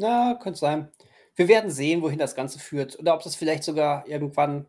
Na, 0.00 0.34
könnte 0.34 0.58
sein. 0.58 0.88
Wir 1.36 1.46
werden 1.46 1.70
sehen, 1.70 2.00
wohin 2.00 2.18
das 2.18 2.34
Ganze 2.34 2.58
führt. 2.58 2.98
Oder 2.98 3.14
ob 3.14 3.22
das 3.22 3.36
vielleicht 3.36 3.64
sogar 3.64 4.08
irgendwann 4.08 4.66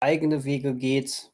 eigene 0.00 0.44
Wege 0.44 0.74
geht. 0.74 1.30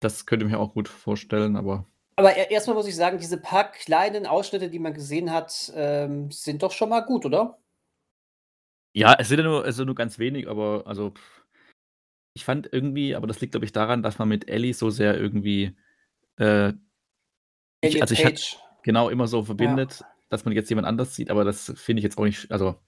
Das 0.00 0.26
könnte 0.26 0.44
ich 0.44 0.50
mir 0.52 0.58
auch 0.58 0.74
gut 0.74 0.88
vorstellen, 0.88 1.56
aber. 1.56 1.86
Aber 2.16 2.36
erstmal 2.36 2.76
muss 2.76 2.88
ich 2.88 2.96
sagen, 2.96 3.18
diese 3.18 3.38
paar 3.38 3.70
kleinen 3.70 4.26
Ausschnitte, 4.26 4.68
die 4.68 4.80
man 4.80 4.92
gesehen 4.92 5.32
hat, 5.32 5.72
ähm, 5.76 6.30
sind 6.32 6.62
doch 6.64 6.72
schon 6.72 6.88
mal 6.88 7.00
gut, 7.00 7.24
oder? 7.24 7.58
Ja, 8.92 9.14
es 9.18 9.28
sind 9.28 9.38
ja 9.38 9.44
nur, 9.44 9.64
also 9.64 9.84
nur 9.84 9.94
ganz 9.94 10.18
wenig, 10.18 10.48
aber 10.48 10.84
also 10.86 11.14
ich 12.34 12.44
fand 12.44 12.68
irgendwie, 12.72 13.14
aber 13.14 13.26
das 13.26 13.40
liegt, 13.40 13.52
glaube 13.52 13.66
ich, 13.66 13.72
daran, 13.72 14.02
dass 14.02 14.18
man 14.18 14.28
mit 14.28 14.48
Ellie 14.48 14.74
so 14.74 14.90
sehr 14.90 15.16
irgendwie 15.16 15.76
äh, 16.38 16.72
ich, 17.80 18.00
also 18.00 18.14
ich 18.14 18.24
hatte 18.24 18.42
genau 18.82 19.08
immer 19.08 19.26
so 19.26 19.44
verbindet, 19.44 20.00
ja. 20.00 20.13
Dass 20.28 20.44
man 20.44 20.54
jetzt 20.54 20.68
jemand 20.68 20.86
anders 20.86 21.14
sieht, 21.14 21.30
aber 21.30 21.44
das 21.44 21.72
finde 21.76 22.00
ich 22.00 22.04
jetzt 22.04 22.18
auch 22.18 22.24
nicht, 22.24 22.50
also 22.50 22.80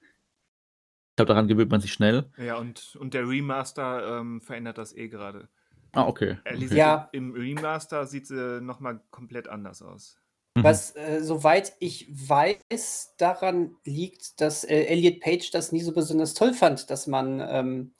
ich 1.10 1.16
glaube, 1.16 1.28
daran 1.28 1.48
gewöhnt 1.48 1.70
man 1.70 1.80
sich 1.80 1.92
schnell. 1.92 2.30
Ja, 2.36 2.58
und, 2.58 2.96
und 2.96 3.14
der 3.14 3.26
Remaster 3.26 4.18
ähm, 4.18 4.40
verändert 4.42 4.76
das 4.78 4.94
eh 4.94 5.08
gerade. 5.08 5.48
Ah, 5.92 6.06
okay. 6.06 6.36
Ellie 6.44 6.66
okay. 6.66 6.76
Ja. 6.76 7.08
Im 7.12 7.32
Remaster 7.32 8.06
sieht 8.06 8.26
sie 8.26 8.60
nochmal 8.60 9.00
komplett 9.10 9.48
anders 9.48 9.80
aus. 9.80 10.20
Mhm. 10.56 10.64
Was, 10.64 10.94
äh, 10.94 11.22
soweit 11.22 11.72
ich 11.80 12.06
weiß, 12.10 13.14
daran 13.16 13.76
liegt, 13.84 14.40
dass 14.40 14.64
äh, 14.64 14.84
Elliot 14.84 15.20
Page 15.20 15.50
das 15.50 15.72
nie 15.72 15.80
so 15.80 15.92
besonders 15.92 16.34
toll 16.34 16.52
fand, 16.52 16.90
dass 16.90 17.06
man 17.06 17.40
ähm, 17.40 17.94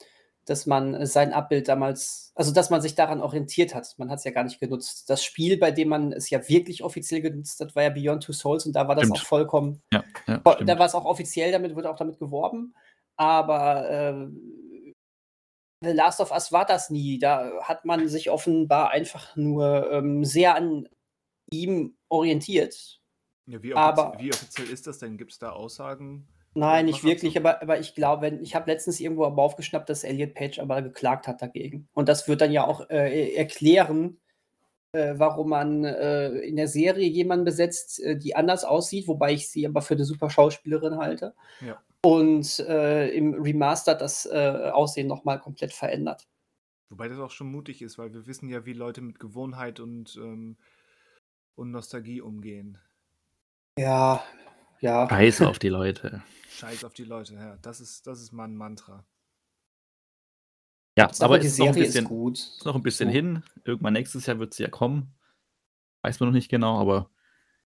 dass 0.47 0.65
man 0.65 1.05
sein 1.05 1.33
Abbild 1.33 1.67
damals, 1.67 2.31
also 2.33 2.53
dass 2.53 2.69
man 2.69 2.81
sich 2.81 2.95
daran 2.95 3.21
orientiert 3.21 3.75
hat. 3.75 3.93
Man 3.97 4.09
hat 4.09 4.19
es 4.19 4.23
ja 4.23 4.31
gar 4.31 4.45
nicht 4.45 4.59
genutzt. 4.59 5.09
Das 5.09 5.23
Spiel, 5.23 5.57
bei 5.57 5.71
dem 5.71 5.89
man 5.89 6.13
es 6.13 6.29
ja 6.29 6.47
wirklich 6.47 6.83
offiziell 6.83 7.21
genutzt 7.21 7.59
hat, 7.59 7.75
war 7.75 7.83
ja 7.83 7.89
Beyond 7.89 8.23
Two 8.23 8.31
Souls 8.31 8.65
und 8.65 8.73
da 8.73 8.87
war 8.87 8.95
das 8.95 9.05
stimmt. 9.05 9.19
auch 9.19 9.25
vollkommen, 9.25 9.81
ja, 9.91 10.03
ja, 10.25 10.37
da 10.37 10.79
war 10.79 10.85
es 10.85 10.95
auch 10.95 11.05
offiziell 11.05 11.51
damit, 11.51 11.75
wurde 11.75 11.89
auch 11.89 11.97
damit 11.97 12.17
geworben. 12.17 12.73
Aber 13.17 13.89
äh, 13.89 14.27
The 15.81 15.91
Last 15.91 16.21
of 16.21 16.31
Us 16.31 16.51
war 16.51 16.65
das 16.65 16.89
nie. 16.89 17.19
Da 17.19 17.51
hat 17.61 17.83
man 17.83 18.07
sich 18.07 18.29
offenbar 18.29 18.91
einfach 18.91 19.35
nur 19.35 19.91
ähm, 19.91 20.23
sehr 20.23 20.55
an 20.55 20.87
ihm 21.51 21.97
orientiert. 22.09 23.01
Ja, 23.47 23.61
wie, 23.63 23.73
offizie 23.73 23.77
aber, 23.77 24.19
wie 24.19 24.33
offiziell 24.33 24.69
ist 24.69 24.87
das 24.87 24.99
denn? 24.99 25.17
Gibt 25.17 25.31
es 25.31 25.39
da 25.39 25.51
Aussagen? 25.51 26.27
Nein, 26.53 26.85
nicht 26.85 27.03
wirklich, 27.03 27.37
aber, 27.37 27.61
aber 27.61 27.79
ich 27.79 27.93
glaube, 27.93 28.39
ich 28.41 28.55
habe 28.55 28.71
letztens 28.71 28.99
irgendwo 28.99 29.25
aber 29.25 29.43
aufgeschnappt, 29.43 29.89
dass 29.89 30.03
Elliot 30.03 30.33
Page 30.33 30.59
aber 30.59 30.81
geklagt 30.81 31.27
hat 31.27 31.41
dagegen. 31.41 31.87
Und 31.93 32.09
das 32.09 32.27
wird 32.27 32.41
dann 32.41 32.51
ja 32.51 32.65
auch 32.65 32.89
äh, 32.89 33.35
erklären, 33.35 34.19
äh, 34.91 35.13
warum 35.17 35.49
man 35.49 35.83
äh, 35.83 36.29
in 36.39 36.55
der 36.55 36.67
Serie 36.67 37.07
jemanden 37.07 37.45
besetzt, 37.45 37.99
äh, 37.99 38.17
die 38.17 38.35
anders 38.35 38.63
aussieht, 38.63 39.07
wobei 39.07 39.33
ich 39.33 39.49
sie 39.49 39.67
aber 39.67 39.81
für 39.81 39.93
eine 39.93 40.05
super 40.05 40.29
Schauspielerin 40.29 40.97
halte. 40.97 41.35
Ja. 41.61 41.81
Und 42.01 42.59
äh, 42.59 43.09
im 43.09 43.33
Remaster 43.33 43.95
das 43.95 44.25
äh, 44.25 44.71
Aussehen 44.73 45.07
nochmal 45.07 45.39
komplett 45.39 45.73
verändert. 45.73 46.27
Wobei 46.89 47.09
das 47.09 47.19
auch 47.19 47.31
schon 47.31 47.51
mutig 47.51 47.81
ist, 47.81 47.97
weil 47.97 48.13
wir 48.13 48.27
wissen 48.27 48.49
ja, 48.49 48.65
wie 48.65 48.73
Leute 48.73 49.01
mit 49.01 49.19
Gewohnheit 49.19 49.79
und, 49.79 50.15
ähm, 50.15 50.57
und 51.55 51.71
Nostalgie 51.71 52.21
umgehen. 52.21 52.77
Ja, 53.77 54.23
ja. 54.79 55.07
Scheiß 55.09 55.41
auf 55.41 55.59
die 55.59 55.69
Leute. 55.69 56.23
Scheiß 56.49 56.83
auf 56.83 56.93
die 56.93 57.03
Leute, 57.03 57.35
ja. 57.35 57.57
Das 57.61 57.79
ist, 57.81 58.07
das 58.07 58.21
ist 58.21 58.31
mal 58.31 58.45
ein 58.45 58.55
Mantra. 58.55 59.05
Ja, 60.97 61.11
aber 61.19 61.37
die 61.37 61.45
ist 61.45 61.57
Serie 61.57 61.71
noch 61.71 61.77
ein 61.77 61.83
bisschen, 61.83 62.03
ist 62.05 62.09
gut. 62.09 62.37
Ist 62.39 62.65
noch 62.65 62.75
ein 62.75 62.81
bisschen 62.81 63.09
so. 63.09 63.13
hin. 63.13 63.43
Irgendwann 63.63 63.93
nächstes 63.93 64.25
Jahr 64.25 64.39
wird 64.39 64.55
sie 64.55 64.63
ja 64.63 64.69
kommen. 64.69 65.13
Weiß 66.01 66.19
man 66.19 66.29
noch 66.29 66.33
nicht 66.33 66.49
genau, 66.49 66.79
aber. 66.79 67.11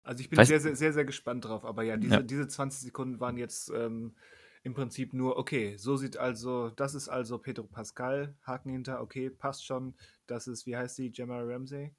Also 0.04 0.22
ich 0.22 0.30
bin 0.30 0.43
sehr, 0.43 0.60
sehr, 0.60 0.76
sehr, 0.76 0.93
sehr 0.93 1.06
gespannt 1.06 1.45
drauf. 1.45 1.64
Aber 1.64 1.84
ja, 1.84 1.97
diese, 1.97 2.16
ja. 2.16 2.22
diese 2.24 2.47
20 2.47 2.82
Sekunden 2.82 3.20
waren 3.20 3.38
jetzt 3.38 3.72
ähm, 3.76 4.16
im 4.64 4.74
Prinzip 4.74 5.14
nur, 5.14 5.38
okay, 5.38 5.78
so 5.78 5.97
sieht 5.97 6.18
also, 6.18 6.70
das 6.72 6.95
ist 6.95 7.10
also 7.10 7.38
Pedro 7.38 7.66
Pascal, 7.66 8.36
Haken 8.41 8.72
hinter, 8.72 9.02
okay, 9.02 9.30
passt 9.30 9.68
schon. 9.68 9.93
Das 10.26 10.47
ist, 10.47 10.66
wie 10.66 10.76
heißt 10.76 10.95
sie, 10.95 11.12
Gemma 11.12 11.39
Ramsey? 11.39 11.93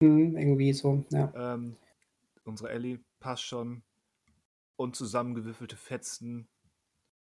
Hm, 0.00 0.36
irgendwie 0.36 0.72
so, 0.72 1.04
ja. 1.10 1.32
Ähm, 1.34 1.76
unsere 2.44 2.70
Ellie, 2.70 3.00
passt 3.18 3.42
schon 3.42 3.82
und 4.76 4.96
zusammengewürfelte 4.96 5.76
Fetzen. 5.76 6.48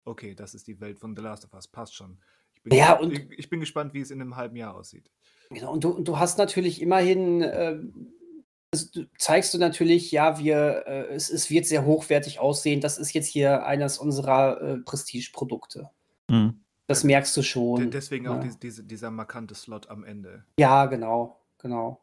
Okay, 0.05 0.35
das 0.35 0.53
ist 0.53 0.67
die 0.67 0.79
Welt 0.79 0.99
von 0.99 1.15
The 1.15 1.21
Last 1.21 1.45
of 1.45 1.53
Us. 1.53 1.67
Passt 1.67 1.95
schon. 1.95 2.19
Ich 2.55 2.63
bin, 2.63 2.77
ja, 2.77 2.93
und, 2.93 3.13
ich, 3.13 3.39
ich 3.39 3.49
bin 3.49 3.59
gespannt, 3.59 3.93
wie 3.93 4.01
es 4.01 4.11
in 4.11 4.21
einem 4.21 4.35
halben 4.35 4.55
Jahr 4.55 4.75
aussieht. 4.75 5.11
Genau, 5.49 5.73
und 5.73 5.83
du, 5.83 6.01
du 6.01 6.19
hast 6.19 6.37
natürlich 6.37 6.81
immerhin, 6.81 7.41
äh, 7.41 7.79
du 8.71 9.05
zeigst 9.17 9.53
du 9.53 9.57
natürlich, 9.57 10.11
ja, 10.11 10.39
wir, 10.39 10.83
äh, 10.87 11.13
es, 11.13 11.29
es 11.29 11.49
wird 11.49 11.65
sehr 11.65 11.85
hochwertig 11.85 12.39
aussehen. 12.39 12.81
Das 12.81 12.97
ist 12.97 13.13
jetzt 13.13 13.27
hier 13.27 13.65
eines 13.65 13.97
unserer 13.97 14.61
äh, 14.61 14.77
Prestige-Produkte. 14.77 15.89
Mhm. 16.29 16.61
Das 16.87 17.03
merkst 17.03 17.35
du 17.37 17.41
schon. 17.41 17.89
Deswegen 17.91 18.25
ja. 18.25 18.35
auch 18.35 18.41
diese, 18.41 18.59
diese, 18.59 18.83
dieser 18.83 19.11
markante 19.11 19.55
Slot 19.55 19.89
am 19.89 20.03
Ende. 20.03 20.45
Ja, 20.59 20.87
genau, 20.87 21.41
genau. 21.57 22.00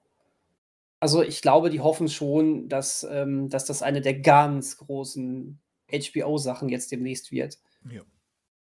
Also 1.01 1.22
ich 1.22 1.42
glaube, 1.42 1.70
die 1.70 1.80
hoffen 1.80 2.09
schon, 2.09 2.68
dass, 2.68 3.07
ähm, 3.09 3.49
dass 3.49 3.64
das 3.64 3.82
eine 3.82 4.01
der 4.01 4.18
ganz 4.18 4.78
großen 4.78 5.61
HBO-Sachen 5.90 6.68
jetzt 6.68 6.90
demnächst 6.90 7.30
wird. 7.30 7.59
Ja. 7.90 8.03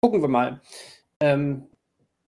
Gucken 0.02 0.22
wir 0.22 0.30
mal. 0.30 0.62
Ähm, 1.20 1.68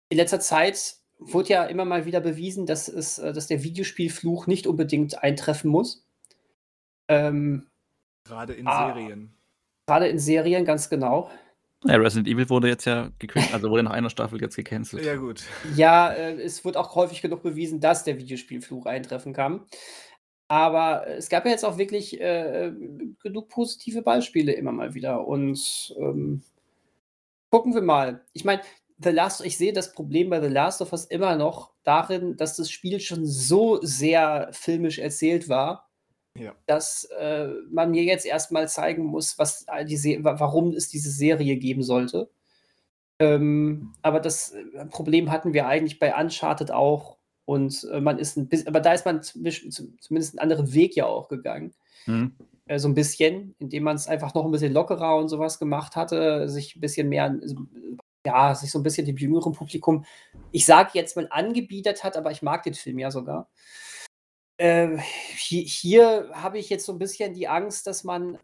in 0.09 0.17
letzter 0.17 0.39
Zeit 0.39 0.97
wurde 1.19 1.49
ja 1.49 1.65
immer 1.65 1.85
mal 1.85 2.05
wieder 2.05 2.21
bewiesen, 2.21 2.65
dass, 2.65 2.87
es, 2.87 3.19
äh, 3.19 3.33
dass 3.33 3.47
der 3.47 3.63
Videospielfluch 3.63 4.47
nicht 4.47 4.67
unbedingt 4.67 5.23
eintreffen 5.23 5.69
muss. 5.69 6.05
Ähm, 7.07 7.67
gerade 8.25 8.53
in 8.53 8.67
ah, 8.67 8.93
Serien. 8.93 9.33
Gerade 9.87 10.07
in 10.07 10.19
Serien, 10.19 10.65
ganz 10.65 10.89
genau. 10.89 11.29
Ja, 11.85 11.95
Resident 11.95 12.27
Evil 12.27 12.49
wurde 12.49 12.67
jetzt 12.67 12.85
ja 12.85 13.09
gekündigt, 13.19 13.53
also 13.53 13.69
wurde 13.69 13.83
nach 13.83 13.91
einer 13.91 14.09
Staffel 14.09 14.41
jetzt 14.41 14.55
gecancelt. 14.55 15.05
Ja, 15.05 15.15
gut. 15.15 15.43
Ja, 15.75 16.11
äh, 16.11 16.41
es 16.41 16.63
wird 16.63 16.77
auch 16.77 16.95
häufig 16.95 17.21
genug 17.21 17.43
bewiesen, 17.43 17.79
dass 17.79 18.03
der 18.03 18.17
Videospielfluch 18.17 18.85
eintreffen 18.85 19.33
kann. 19.33 19.61
Aber 20.47 21.07
es 21.07 21.29
gab 21.29 21.45
ja 21.45 21.51
jetzt 21.51 21.65
auch 21.65 21.77
wirklich 21.77 22.19
äh, 22.21 22.71
genug 23.21 23.49
positive 23.49 24.01
Beispiele 24.01 24.53
immer 24.53 24.71
mal 24.71 24.93
wieder. 24.93 25.27
Und 25.27 25.93
ähm, 25.97 26.43
gucken 27.49 27.73
wir 27.73 27.81
mal. 27.81 28.23
Ich 28.33 28.45
meine, 28.45 28.61
The 28.97 29.09
Last, 29.09 29.43
ich 29.45 29.57
sehe 29.57 29.73
das 29.73 29.93
Problem 29.93 30.29
bei 30.29 30.41
The 30.41 30.53
Last 30.53 30.81
of 30.81 30.91
Us 30.91 31.05
immer 31.05 31.35
noch 31.35 31.71
darin, 31.83 32.37
dass 32.37 32.55
das 32.55 32.69
Spiel 32.69 32.99
schon 32.99 33.25
so 33.25 33.79
sehr 33.81 34.49
filmisch 34.51 34.99
erzählt 34.99 35.49
war, 35.49 35.89
ja. 36.37 36.53
dass 36.65 37.05
äh, 37.19 37.47
man 37.69 37.91
mir 37.91 38.03
jetzt 38.03 38.25
erstmal 38.25 38.67
zeigen 38.67 39.05
muss, 39.05 39.37
was 39.37 39.65
die 39.85 40.19
warum 40.23 40.71
es 40.71 40.89
diese 40.89 41.11
Serie 41.11 41.57
geben 41.57 41.83
sollte. 41.83 42.29
Ähm, 43.19 43.93
aber 44.01 44.19
das 44.19 44.51
äh, 44.51 44.85
Problem 44.87 45.31
hatten 45.31 45.53
wir 45.53 45.67
eigentlich 45.67 45.99
bei 45.99 46.15
Uncharted 46.19 46.71
auch. 46.71 47.17
Und 47.45 47.87
äh, 47.91 47.99
man 47.99 48.19
ist 48.19 48.37
ein 48.37 48.47
bisschen, 48.47 48.67
aber 48.67 48.79
da 48.79 48.93
ist 48.93 49.05
man 49.05 49.21
zumindest 49.21 50.13
einen 50.13 50.39
anderen 50.39 50.73
Weg 50.73 50.95
ja 50.95 51.05
auch 51.05 51.27
gegangen. 51.27 51.73
Mhm. 52.05 52.35
Äh, 52.65 52.79
so 52.79 52.87
ein 52.87 52.93
bisschen, 52.93 53.55
indem 53.59 53.83
man 53.83 53.95
es 53.95 54.07
einfach 54.07 54.33
noch 54.33 54.45
ein 54.45 54.51
bisschen 54.51 54.73
lockerer 54.73 55.17
und 55.17 55.29
sowas 55.29 55.59
gemacht 55.59 55.95
hatte, 55.95 56.49
sich 56.49 56.75
ein 56.75 56.81
bisschen 56.81 57.09
mehr, 57.09 57.37
ja, 58.25 58.55
sich 58.55 58.71
so 58.71 58.79
ein 58.79 58.83
bisschen 58.83 59.05
dem 59.05 59.17
jüngeren 59.17 59.51
Publikum, 59.51 60.05
ich 60.51 60.65
sage 60.65 60.91
jetzt 60.93 61.17
mal, 61.17 61.27
angebietet 61.29 62.03
hat, 62.03 62.15
aber 62.15 62.31
ich 62.31 62.41
mag 62.41 62.63
den 62.63 62.73
Film 62.73 62.99
ja 62.99 63.11
sogar. 63.11 63.49
Äh, 64.57 64.97
hier, 65.37 65.63
hier 65.63 66.29
habe 66.33 66.59
ich 66.59 66.69
jetzt 66.69 66.85
so 66.85 66.93
ein 66.93 66.99
bisschen 66.99 67.33
die 67.33 67.47
Angst, 67.47 67.87
dass 67.87 68.03
man 68.03 68.37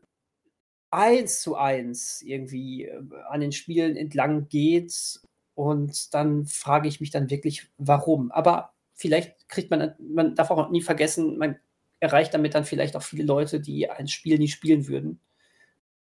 eins 0.91 1.41
zu 1.41 1.55
eins 1.55 2.21
irgendwie 2.21 2.85
äh, 2.85 3.01
an 3.29 3.41
den 3.41 3.51
Spielen 3.51 3.95
entlang 3.95 4.47
geht 4.47 5.21
und 5.55 6.13
dann 6.13 6.45
frage 6.45 6.87
ich 6.87 6.99
mich 6.99 7.11
dann 7.11 7.29
wirklich, 7.29 7.69
warum. 7.77 8.31
Aber 8.31 8.73
vielleicht 8.95 9.49
kriegt 9.49 9.69
man, 9.69 9.93
man 9.99 10.35
darf 10.35 10.51
auch 10.51 10.69
nie 10.69 10.81
vergessen, 10.81 11.37
man 11.37 11.59
erreicht 11.99 12.33
damit 12.33 12.55
dann 12.55 12.65
vielleicht 12.65 12.95
auch 12.95 13.03
viele 13.03 13.25
Leute, 13.25 13.59
die 13.59 13.89
ein 13.89 14.07
Spiel 14.07 14.37
nie 14.37 14.47
spielen 14.47 14.87
würden. 14.87 15.19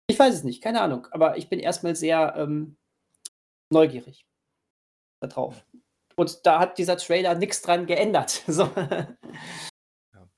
Ich 0.09 0.19
weiß 0.19 0.35
es 0.35 0.45
nicht, 0.45 0.63
keine 0.63 0.81
Ahnung, 0.81 1.07
aber 1.11 1.37
ich 1.37 1.49
bin 1.49 1.59
erstmal 1.59 1.97
sehr 1.97 2.35
ähm, 2.37 2.77
neugierig 3.71 4.27
darauf. 5.21 5.65
Und 6.17 6.47
da 6.47 6.59
hat 6.59 6.79
dieser 6.79 6.97
Trailer 6.97 7.35
nichts 7.35 7.63
dran 7.63 7.87
geändert. 7.87 8.43
So. 8.49 8.71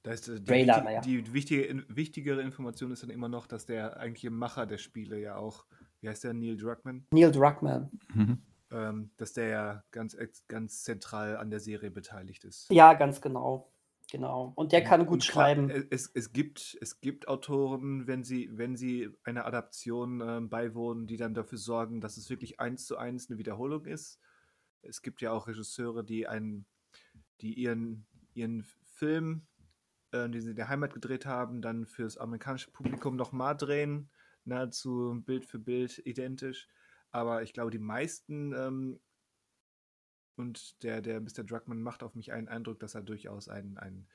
Da 0.08 0.14
ist, 0.14 0.26
äh, 0.26 0.36
die, 0.40 0.44
Trailer, 0.46 0.74
wichtig- 0.76 0.84
naja. 0.84 1.00
die 1.02 1.32
wichtige, 1.34 1.62
in- 1.64 1.84
wichtigere 1.88 2.40
Information 2.40 2.90
ist 2.92 3.02
dann 3.02 3.10
immer 3.10 3.28
noch, 3.28 3.46
dass 3.46 3.66
der 3.66 3.98
eigentliche 3.98 4.30
Macher 4.30 4.64
der 4.64 4.78
Spiele 4.78 5.20
ja 5.20 5.36
auch, 5.36 5.66
wie 6.00 6.08
heißt 6.08 6.24
der, 6.24 6.32
Neil 6.32 6.56
Druckmann, 6.56 7.04
Neil 7.12 7.30
Druckmann. 7.30 7.90
Mhm. 8.14 8.38
ähm, 8.70 9.10
dass 9.18 9.34
der 9.34 9.48
ja 9.48 9.84
ganz, 9.90 10.16
ganz 10.46 10.82
zentral 10.82 11.36
an 11.36 11.50
der 11.50 11.60
Serie 11.60 11.90
beteiligt 11.90 12.44
ist. 12.46 12.70
Ja, 12.72 12.94
ganz 12.94 13.20
genau. 13.20 13.70
Genau. 14.10 14.52
Und 14.56 14.72
der 14.72 14.82
kann 14.82 15.00
gut 15.04 15.16
Und 15.16 15.28
klar, 15.28 15.44
schreiben. 15.44 15.68
äh, 15.68 15.84
Es, 15.90 16.10
es, 16.14 16.32
gibt, 16.32 16.78
es 16.80 17.00
gibt 17.02 17.28
Autoren, 17.28 18.06
wenn 18.06 18.24
sie, 18.24 18.48
wenn 18.56 18.74
sie 18.76 19.10
einer 19.24 19.44
Adaption 19.44 20.22
ähm, 20.26 20.48
beiwohnen, 20.48 21.06
die 21.06 21.18
dann 21.18 21.34
dafür 21.34 21.58
sorgen, 21.58 22.00
dass 22.00 22.16
es 22.16 22.30
wirklich 22.30 22.58
eins 22.58 22.86
zu 22.86 22.96
eins 22.96 23.28
eine 23.28 23.38
Wiederholung 23.38 23.84
ist. 23.84 24.18
Es 24.80 25.02
gibt 25.02 25.20
ja 25.20 25.32
auch 25.32 25.46
Regisseure, 25.48 26.02
die 26.02 26.26
einen, 26.26 26.64
die 27.42 27.52
ihren, 27.52 28.06
ihren 28.32 28.64
Film, 28.94 29.42
äh, 30.12 30.28
den 30.28 30.40
sie 30.40 30.50
in 30.50 30.56
der 30.56 30.68
Heimat 30.68 30.94
gedreht 30.94 31.26
haben, 31.26 31.62
dann 31.62 31.86
für 31.86 32.02
das 32.02 32.16
amerikanische 32.16 32.70
Publikum 32.70 33.16
nochmal 33.16 33.56
drehen, 33.56 34.10
nahezu 34.44 35.22
Bild 35.24 35.44
für 35.44 35.58
Bild 35.58 36.00
identisch. 36.04 36.68
Aber 37.10 37.42
ich 37.42 37.52
glaube, 37.52 37.70
die 37.70 37.78
meisten 37.78 38.52
ähm, 38.52 39.00
und 40.38 40.82
der, 40.82 41.02
der 41.02 41.20
Mr. 41.20 41.44
Druckmann 41.44 41.82
macht 41.82 42.02
auf 42.02 42.14
mich 42.14 42.32
einen 42.32 42.48
Eindruck, 42.48 42.78
dass 42.78 42.94
er 42.94 43.02
durchaus 43.02 43.48
einen, 43.48 43.76
einen, 43.76 44.06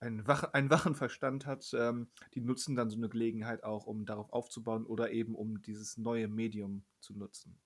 einen, 0.00 0.26
wach, 0.26 0.44
einen 0.52 0.70
wachen 0.70 0.94
Verstand 0.94 1.46
hat. 1.46 1.70
Ähm, 1.74 2.08
die 2.34 2.40
nutzen 2.40 2.74
dann 2.74 2.90
so 2.90 2.96
eine 2.96 3.08
Gelegenheit 3.08 3.62
auch, 3.62 3.86
um 3.86 4.04
darauf 4.04 4.32
aufzubauen 4.32 4.84
oder 4.84 5.12
eben 5.12 5.34
um 5.34 5.62
dieses 5.62 5.96
neue 5.96 6.28
Medium 6.28 6.84
zu 7.00 7.16
nutzen. 7.16 7.60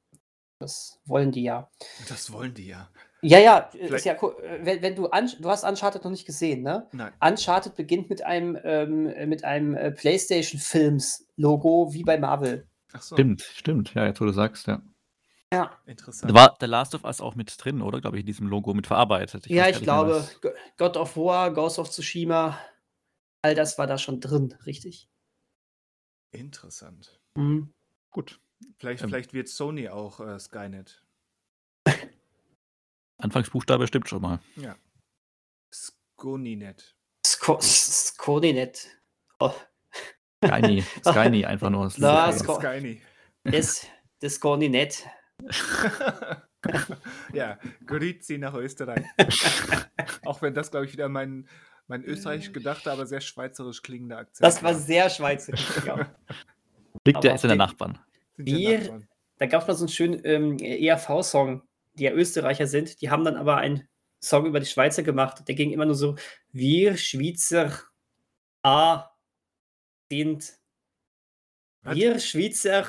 Das 0.60 1.00
wollen 1.04 1.32
die 1.32 1.42
ja. 1.42 1.68
Das 2.08 2.32
wollen 2.32 2.54
die 2.54 2.68
ja. 2.68 2.88
Ja, 3.22 3.38
ja, 3.40 3.58
ist 3.58 3.86
Vielleicht- 3.88 4.04
ja 4.04 4.16
cool. 4.22 4.36
Äh, 4.42 4.64
wenn, 4.64 4.82
wenn 4.82 4.94
du, 4.94 5.06
Un 5.06 5.28
du 5.40 5.48
hast 5.50 5.64
Uncharted 5.64 6.04
noch 6.04 6.10
nicht 6.12 6.26
gesehen, 6.26 6.62
ne? 6.62 6.86
Nein. 6.92 7.12
Uncharted 7.20 7.74
beginnt 7.74 8.08
mit 8.10 8.22
einem, 8.24 8.56
ähm, 8.62 9.06
äh, 9.08 9.26
mit 9.26 9.42
einem 9.44 9.74
äh, 9.74 9.90
PlayStation-Films-Logo 9.90 11.92
wie 11.92 12.04
bei 12.04 12.18
Marvel. 12.18 12.66
Ach 12.92 13.02
so, 13.02 13.16
Stimmt, 13.16 13.42
stimmt. 13.42 13.94
Ja, 13.94 14.06
jetzt 14.06 14.20
wo 14.20 14.24
du 14.24 14.32
sagst, 14.32 14.66
ja. 14.66 14.80
Ja, 15.52 15.78
interessant. 15.86 16.30
Da 16.30 16.34
war 16.34 16.56
The 16.60 16.66
Last 16.66 16.94
of 16.94 17.04
Us 17.04 17.20
auch 17.20 17.34
mit 17.34 17.52
drin, 17.62 17.80
oder? 17.82 18.00
Glaube 18.00 18.16
ich, 18.18 18.20
in 18.20 18.26
diesem 18.26 18.46
Logo 18.48 18.74
mit 18.74 18.86
verarbeitet. 18.86 19.46
ja 19.46 19.64
ich 19.66 19.76
nicht 19.76 19.80
mehr, 19.80 19.84
glaube, 19.84 20.10
was- 20.16 20.40
Go- 20.40 20.50
God 20.76 20.96
of 20.98 21.16
War, 21.16 21.52
Ghost 21.54 21.78
of 21.78 21.90
Tsushima, 21.90 22.58
all 23.42 23.54
das 23.54 23.78
war 23.78 23.86
da 23.86 23.96
schon 23.98 24.20
drin, 24.20 24.54
richtig. 24.66 25.08
Interessant. 26.30 27.18
Mhm. 27.34 27.72
Gut. 28.10 28.40
Vielleicht, 28.78 29.02
Ähm. 29.02 29.08
vielleicht 29.08 29.32
wird 29.32 29.48
Sony 29.48 29.88
auch 29.88 30.20
äh, 30.20 30.38
Skynet. 30.38 31.02
Anfangsbuchstabe 33.18 33.86
stimmt 33.86 34.08
schon 34.08 34.22
mal. 34.22 34.40
Ja. 34.56 34.76
Skoninet. 35.72 36.96
Sko 37.26 37.58
Skoninet. 37.60 38.88
Oh, 39.40 39.52
Skyny. 40.44 40.82
Skyny 41.04 41.44
einfach 41.44 41.70
nur. 41.70 41.92
Na, 41.96 42.32
Sko- 42.32 42.56
Skyny. 42.60 43.02
das, 43.44 43.86
das 44.20 44.34
Skoninet. 44.34 45.06
ja, 47.32 47.58
Grüezi 47.86 48.38
nach 48.38 48.54
Österreich. 48.54 49.04
auch 50.24 50.42
wenn 50.42 50.54
das, 50.54 50.70
glaube 50.70 50.86
ich, 50.86 50.92
wieder 50.92 51.08
mein, 51.08 51.48
mein 51.86 52.02
österreichisch 52.04 52.52
gedachter, 52.52 52.92
aber 52.92 53.06
sehr 53.06 53.20
schweizerisch 53.20 53.82
klingender 53.82 54.18
Akzent 54.18 54.44
Das 54.44 54.62
war 54.62 54.74
sehr 54.74 55.10
schweizerisch. 55.10 55.66
ja. 55.86 56.08
Liegt 57.06 57.24
ja 57.24 57.34
ist 57.34 57.44
in 57.44 57.48
der 57.48 57.56
Nachbarn. 57.56 57.98
Nachbarn. 58.36 59.08
Da 59.38 59.46
gab 59.46 59.62
es 59.62 59.68
mal 59.68 59.74
so 59.74 59.84
einen 59.84 59.88
schönen 59.88 60.20
ähm, 60.24 60.58
ERV-Song, 60.58 61.62
die 61.98 62.04
ja 62.04 62.12
Österreicher 62.12 62.66
sind. 62.66 63.00
Die 63.00 63.10
haben 63.10 63.24
dann 63.24 63.36
aber 63.36 63.58
einen 63.58 63.88
Song 64.22 64.46
über 64.46 64.60
die 64.60 64.66
Schweizer 64.66 65.02
gemacht. 65.02 65.46
Der 65.46 65.54
ging 65.54 65.70
immer 65.70 65.86
nur 65.86 65.94
so: 65.94 66.16
Wir 66.52 66.96
Schweizer 66.96 67.78
A 68.62 69.10
sind. 70.10 70.58
Wir 71.82 72.18
Schweizer 72.18 72.86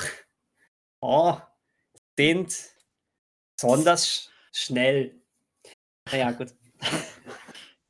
A 1.01 1.47
sind 2.17 2.55
besonders 3.55 4.07
sch 4.07 4.29
schnell. 4.51 5.21
Naja, 6.11 6.31
gut. 6.31 6.53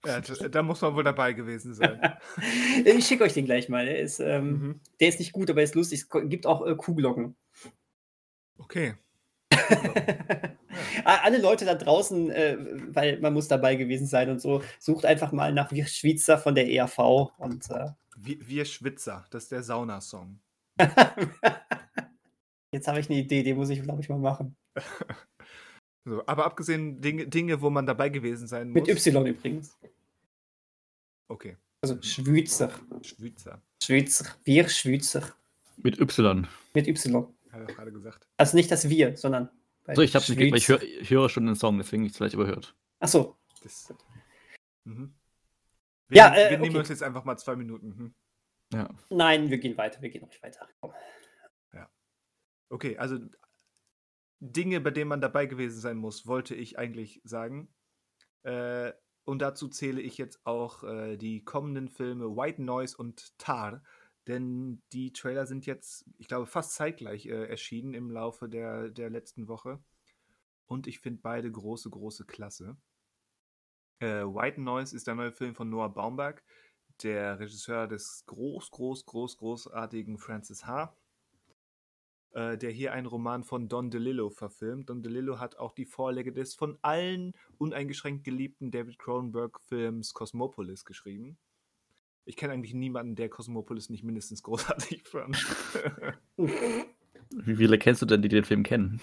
Ja, 0.05 0.21
da, 0.21 0.63
muss 0.63 0.79
man 0.79 0.95
wohl 0.95 1.03
dabei 1.03 1.33
gewesen 1.33 1.73
sein. 1.73 1.99
Ich 2.85 3.05
schicke 3.05 3.25
euch 3.25 3.33
den 3.33 3.43
gleich 3.43 3.67
mal. 3.67 3.85
Der 3.85 3.99
ist, 3.99 4.21
ähm, 4.21 4.51
mhm. 4.51 4.81
der 5.01 5.09
ist 5.09 5.19
nicht 5.19 5.33
gut, 5.33 5.49
aber 5.49 5.59
er 5.59 5.65
ist 5.65 5.75
lustig. 5.75 5.99
Es 5.99 6.29
gibt 6.29 6.45
auch 6.45 6.65
äh, 6.65 6.73
Kuhglocken. 6.75 7.35
Okay. 8.57 8.95
A- 11.05 11.21
Alle 11.23 11.39
Leute 11.39 11.65
da 11.65 11.75
draußen, 11.75 12.29
äh, 12.31 12.57
weil 12.93 13.19
man 13.19 13.33
muss 13.33 13.47
dabei 13.47 13.75
gewesen 13.75 14.07
sein 14.07 14.29
und 14.29 14.41
so, 14.41 14.61
sucht 14.79 15.05
einfach 15.05 15.31
mal 15.31 15.53
nach 15.53 15.71
Wir 15.71 15.85
Schweizer 15.87 16.37
von 16.37 16.55
der 16.55 16.69
ERV 16.69 16.97
und 17.37 17.69
äh, 17.69 17.89
Wir, 18.17 18.37
wir 18.47 18.65
Schwitzer, 18.65 19.25
das 19.31 19.43
ist 19.43 19.51
der 19.51 19.63
Saunasong. 19.63 20.39
jetzt 22.71 22.87
habe 22.87 22.99
ich 22.99 23.09
eine 23.09 23.19
Idee, 23.19 23.43
die 23.43 23.53
muss 23.53 23.69
ich, 23.69 23.81
glaube 23.81 24.01
ich, 24.01 24.09
mal 24.09 24.19
machen. 24.19 24.55
So, 26.05 26.23
aber 26.25 26.45
abgesehen 26.45 27.01
Dinge, 27.01 27.27
Dinge, 27.27 27.61
wo 27.61 27.69
man 27.69 27.85
dabei 27.85 28.07
gewesen 28.09 28.47
sein 28.47 28.69
muss. 28.69 28.75
Mit 28.75 28.87
Y 28.87 29.27
übrigens. 29.27 29.77
Okay. 31.27 31.57
Also 31.81 32.01
Schweizer. 32.01 32.71
Schweizer, 33.03 33.61
Schweizer. 33.83 34.25
Wir 34.45 34.67
Schweizer. 34.69 35.21
Mit 35.77 35.99
Y. 35.99 36.47
Mit 36.73 36.87
Y. 36.87 37.27
hat 37.51 37.61
er 37.61 37.65
gerade 37.67 37.91
gesagt. 37.91 38.27
Also 38.37 38.55
nicht 38.57 38.71
das 38.71 38.89
Wir, 38.89 39.15
sondern. 39.17 39.49
bei 39.85 39.95
So, 39.95 40.01
ich 40.01 40.15
hab's 40.15 40.29
nicht, 40.29 40.55
ich, 40.55 40.67
hör, 40.67 40.81
ich 40.81 41.09
höre 41.09 41.29
schon 41.29 41.45
den 41.45 41.55
Song, 41.55 41.77
deswegen 41.77 42.03
ich 42.03 42.11
es 42.11 42.17
vielleicht 42.17 42.35
überhört. 42.35 42.75
Ach 42.99 43.07
so. 43.07 43.37
Das, 43.63 43.93
mhm. 44.85 45.13
Wir, 46.07 46.17
Ja, 46.17 46.29
nehmen- 46.29 46.39
äh, 46.39 46.49
wir 46.51 46.57
nehmen 46.59 46.69
okay. 46.71 46.79
uns 46.79 46.89
jetzt 46.89 47.03
einfach 47.03 47.23
mal 47.25 47.37
zwei 47.37 47.55
Minuten. 47.55 47.97
Hm. 47.97 48.13
Ja. 48.73 48.89
Nein, 49.09 49.49
wir 49.49 49.57
gehen 49.57 49.77
weiter. 49.77 50.01
Wir 50.01 50.09
gehen 50.09 50.21
noch 50.21 50.43
weiter. 50.43 50.67
Komm. 50.79 50.93
Okay, 52.71 52.99
also 52.99 53.17
Dinge, 54.39 54.79
bei 54.79 54.91
denen 54.91 55.09
man 55.09 55.21
dabei 55.21 55.47
gewesen 55.47 55.79
sein 55.81 55.97
muss, 55.97 56.27
wollte 56.27 56.53
ich 56.53 56.77
eigentlich 56.77 57.19
sagen. 57.23 57.73
Äh, 58.43 58.93
und 59.25 59.41
dazu 59.41 59.69
zähle 59.69 59.99
ich 60.01 60.19
jetzt 60.19 60.45
auch 60.45 60.83
äh, 60.83 61.17
die 61.17 61.43
kommenden 61.43 61.89
Filme 61.89 62.25
White 62.37 62.61
Noise 62.61 62.95
und 62.95 63.35
Tar. 63.39 63.83
Denn 64.29 64.81
die 64.93 65.11
Trailer 65.11 65.45
sind 65.45 65.65
jetzt, 65.65 66.05
ich 66.19 66.27
glaube, 66.27 66.45
fast 66.45 66.75
zeitgleich 66.75 67.25
äh, 67.25 67.47
erschienen 67.47 67.93
im 67.93 68.11
Laufe 68.11 68.47
der, 68.47 68.89
der 68.89 69.09
letzten 69.09 69.47
Woche. 69.47 69.79
Und 70.67 70.87
ich 70.87 70.99
finde 70.99 71.19
beide 71.21 71.51
große, 71.51 71.89
große 71.89 72.25
Klasse. 72.25 72.77
Äh, 73.99 74.23
White 74.23 74.61
Noise 74.61 74.95
ist 74.95 75.07
der 75.07 75.15
neue 75.15 75.31
Film 75.31 75.55
von 75.55 75.69
Noah 75.69 75.91
Baumberg, 75.91 76.43
der 77.01 77.39
Regisseur 77.39 77.87
des 77.87 78.23
groß, 78.27 78.69
groß, 78.69 79.05
groß, 79.05 79.37
großartigen 79.37 80.17
Francis 80.19 80.65
H 80.65 80.95
äh, 82.31 82.57
der 82.57 82.69
hier 82.69 82.93
einen 82.93 83.07
Roman 83.07 83.43
von 83.43 83.67
Don 83.67 83.89
DeLillo 83.89 84.29
verfilmt. 84.29 84.89
Don 84.89 85.01
DeLillo 85.01 85.39
hat 85.39 85.57
auch 85.57 85.73
die 85.73 85.85
Vorlage 85.85 86.31
des 86.31 86.53
von 86.53 86.77
allen 86.83 87.33
uneingeschränkt 87.57 88.23
geliebten 88.23 88.69
David 88.69 88.99
Cronenberg-Films 88.99 90.13
Cosmopolis 90.13 90.85
geschrieben. 90.85 91.37
Ich 92.29 92.35
kenne 92.35 92.53
eigentlich 92.53 92.75
niemanden, 92.75 93.15
der 93.15 93.27
Cosmopolis 93.27 93.89
nicht 93.89 94.03
mindestens 94.03 94.43
großartig 94.43 95.07
fand. 95.07 95.35
Wie 96.37 97.55
viele 97.55 97.79
kennst 97.79 98.03
du 98.03 98.05
denn, 98.05 98.21
die 98.21 98.27
den 98.27 98.43
Film 98.43 98.61
kennen? 98.61 99.01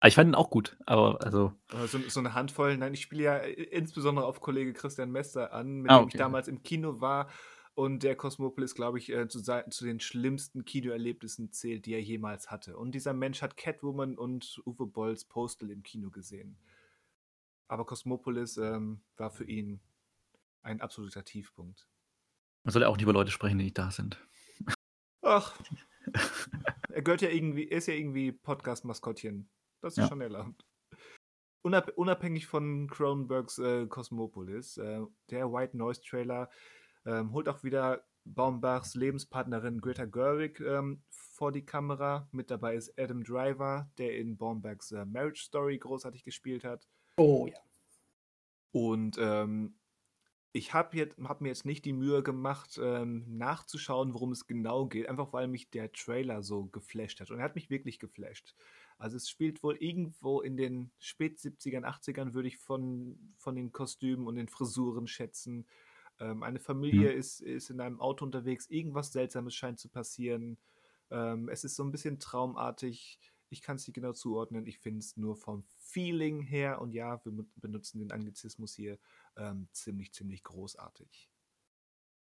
Aber 0.00 0.08
ich 0.08 0.14
fand 0.14 0.28
ihn 0.28 0.34
auch 0.34 0.50
gut, 0.50 0.76
aber 0.84 1.24
also. 1.24 1.54
So, 1.86 1.98
so 1.98 2.20
eine 2.20 2.34
Handvoll. 2.34 2.76
Nein, 2.76 2.92
ich 2.92 3.00
spiele 3.00 3.22
ja 3.22 3.36
äh, 3.38 3.52
insbesondere 3.52 4.26
auf 4.26 4.40
Kollege 4.40 4.74
Christian 4.74 5.10
Mester 5.10 5.54
an, 5.54 5.80
mit 5.80 5.90
Ah, 5.90 6.00
dem 6.00 6.08
ich 6.08 6.14
okay. 6.14 6.18
damals 6.18 6.46
im 6.46 6.62
Kino 6.62 7.00
war. 7.00 7.30
Und 7.72 8.02
der 8.02 8.16
Cosmopolis, 8.16 8.74
glaube 8.74 8.98
ich, 8.98 9.10
äh, 9.10 9.28
zu, 9.28 9.40
zu 9.40 9.84
den 9.86 10.00
schlimmsten 10.00 10.66
Kinoerlebnissen 10.66 11.52
zählt, 11.52 11.86
die 11.86 11.94
er 11.94 12.02
jemals 12.02 12.50
hatte. 12.50 12.76
Und 12.76 12.94
dieser 12.94 13.14
Mensch 13.14 13.40
hat 13.40 13.56
Catwoman 13.56 14.18
und 14.18 14.60
Uwe 14.66 14.84
Bolls 14.84 15.24
Postal 15.24 15.70
im 15.70 15.82
Kino 15.82 16.10
gesehen. 16.10 16.58
Aber 17.66 17.86
Cosmopolis 17.86 18.58
ähm, 18.58 19.00
war 19.16 19.30
für 19.30 19.44
ihn 19.44 19.80
ein 20.62 20.82
absoluter 20.82 21.24
Tiefpunkt. 21.24 21.88
Man 22.64 22.72
soll 22.72 22.82
ja 22.82 22.88
auch 22.88 22.96
nicht 22.96 23.02
über 23.04 23.12
Leute 23.12 23.30
sprechen, 23.30 23.58
die 23.58 23.64
nicht 23.64 23.78
da 23.78 23.90
sind. 23.90 24.24
Ach, 25.22 25.58
er 26.90 27.02
gehört 27.02 27.22
ja 27.22 27.30
irgendwie, 27.30 27.68
er 27.68 27.78
ist 27.78 27.86
ja 27.88 27.94
irgendwie 27.94 28.32
Podcast-Maskottchen. 28.32 29.50
Das 29.80 29.94
ist 29.94 29.98
Ja. 30.04 30.08
schon 30.08 30.20
erlaubt. 30.20 30.64
Unab 31.64 31.92
unabhängig 31.96 32.46
von 32.46 32.88
Cronenbergs 32.88 33.58
äh, 33.58 33.86
Cosmopolis, 33.86 34.78
äh, 34.78 35.00
der 35.30 35.52
White 35.52 35.76
Noise 35.76 36.02
Trailer 36.02 36.50
ähm, 37.06 37.32
holt 37.32 37.48
auch 37.48 37.62
wieder 37.62 38.04
Baumbachs 38.24 38.94
Lebenspartnerin 38.94 39.80
Greta 39.80 40.04
Gerwig 40.04 40.60
ähm, 40.60 41.02
vor 41.10 41.50
die 41.52 41.64
Kamera. 41.64 42.28
Mit 42.32 42.50
dabei 42.50 42.76
ist 42.76 42.96
Adam 42.98 43.22
Driver, 43.24 43.90
der 43.98 44.16
in 44.18 44.36
Baumbachs 44.36 44.92
äh, 44.92 45.04
Marriage 45.04 45.42
Story 45.42 45.78
großartig 45.78 46.22
gespielt 46.24 46.62
hat. 46.64 46.88
Oh 47.16 47.46
ja. 47.48 47.58
Und 48.72 49.16
ähm, 49.20 49.78
ich 50.54 50.74
habe 50.74 51.08
hab 51.24 51.40
mir 51.40 51.48
jetzt 51.48 51.64
nicht 51.64 51.84
die 51.86 51.94
Mühe 51.94 52.22
gemacht, 52.22 52.78
ähm, 52.82 53.24
nachzuschauen, 53.38 54.12
worum 54.12 54.32
es 54.32 54.46
genau 54.46 54.86
geht, 54.86 55.08
einfach 55.08 55.32
weil 55.32 55.48
mich 55.48 55.70
der 55.70 55.92
Trailer 55.92 56.42
so 56.42 56.66
geflasht 56.66 57.20
hat. 57.20 57.30
Und 57.30 57.38
er 57.38 57.44
hat 57.44 57.54
mich 57.54 57.70
wirklich 57.70 57.98
geflasht. 57.98 58.54
Also 58.98 59.16
es 59.16 59.30
spielt 59.30 59.62
wohl 59.62 59.76
irgendwo 59.76 60.40
in 60.42 60.56
den 60.58 60.92
spät 60.98 61.38
70ern, 61.40 61.84
80ern, 61.84 62.34
würde 62.34 62.48
ich 62.48 62.58
von, 62.58 63.34
von 63.38 63.54
den 63.56 63.72
Kostümen 63.72 64.26
und 64.26 64.36
den 64.36 64.48
Frisuren 64.48 65.06
schätzen. 65.06 65.66
Ähm, 66.20 66.42
eine 66.42 66.58
Familie 66.60 67.10
Mhm. 67.10 67.12
ist, 67.12 67.40
ist 67.40 67.70
in 67.70 67.80
einem 67.80 68.00
Auto 68.00 68.24
unterwegs, 68.24 68.68
irgendwas 68.68 69.12
Seltsames 69.12 69.54
scheint 69.54 69.78
zu 69.80 69.88
passieren. 69.88 70.58
Ähm, 71.10 71.48
es 71.48 71.64
ist 71.64 71.76
so 71.76 71.82
ein 71.84 71.90
bisschen 71.90 72.18
traumartig. 72.18 73.18
Ich 73.50 73.60
kann 73.62 73.76
es 73.76 73.86
nicht 73.86 73.94
genau 73.94 74.12
zuordnen. 74.12 74.66
Ich 74.66 74.78
finde 74.78 75.00
es 75.00 75.16
nur 75.16 75.36
vom 75.36 75.64
Feeling 75.78 76.40
her, 76.40 76.80
und 76.80 76.92
ja, 76.92 77.22
wir 77.24 77.44
benutzen 77.56 77.98
den 77.98 78.12
Anglizismus 78.12 78.74
hier, 78.74 78.98
ähm, 79.36 79.68
ziemlich, 79.72 80.12
ziemlich 80.12 80.42
großartig. 80.42 81.28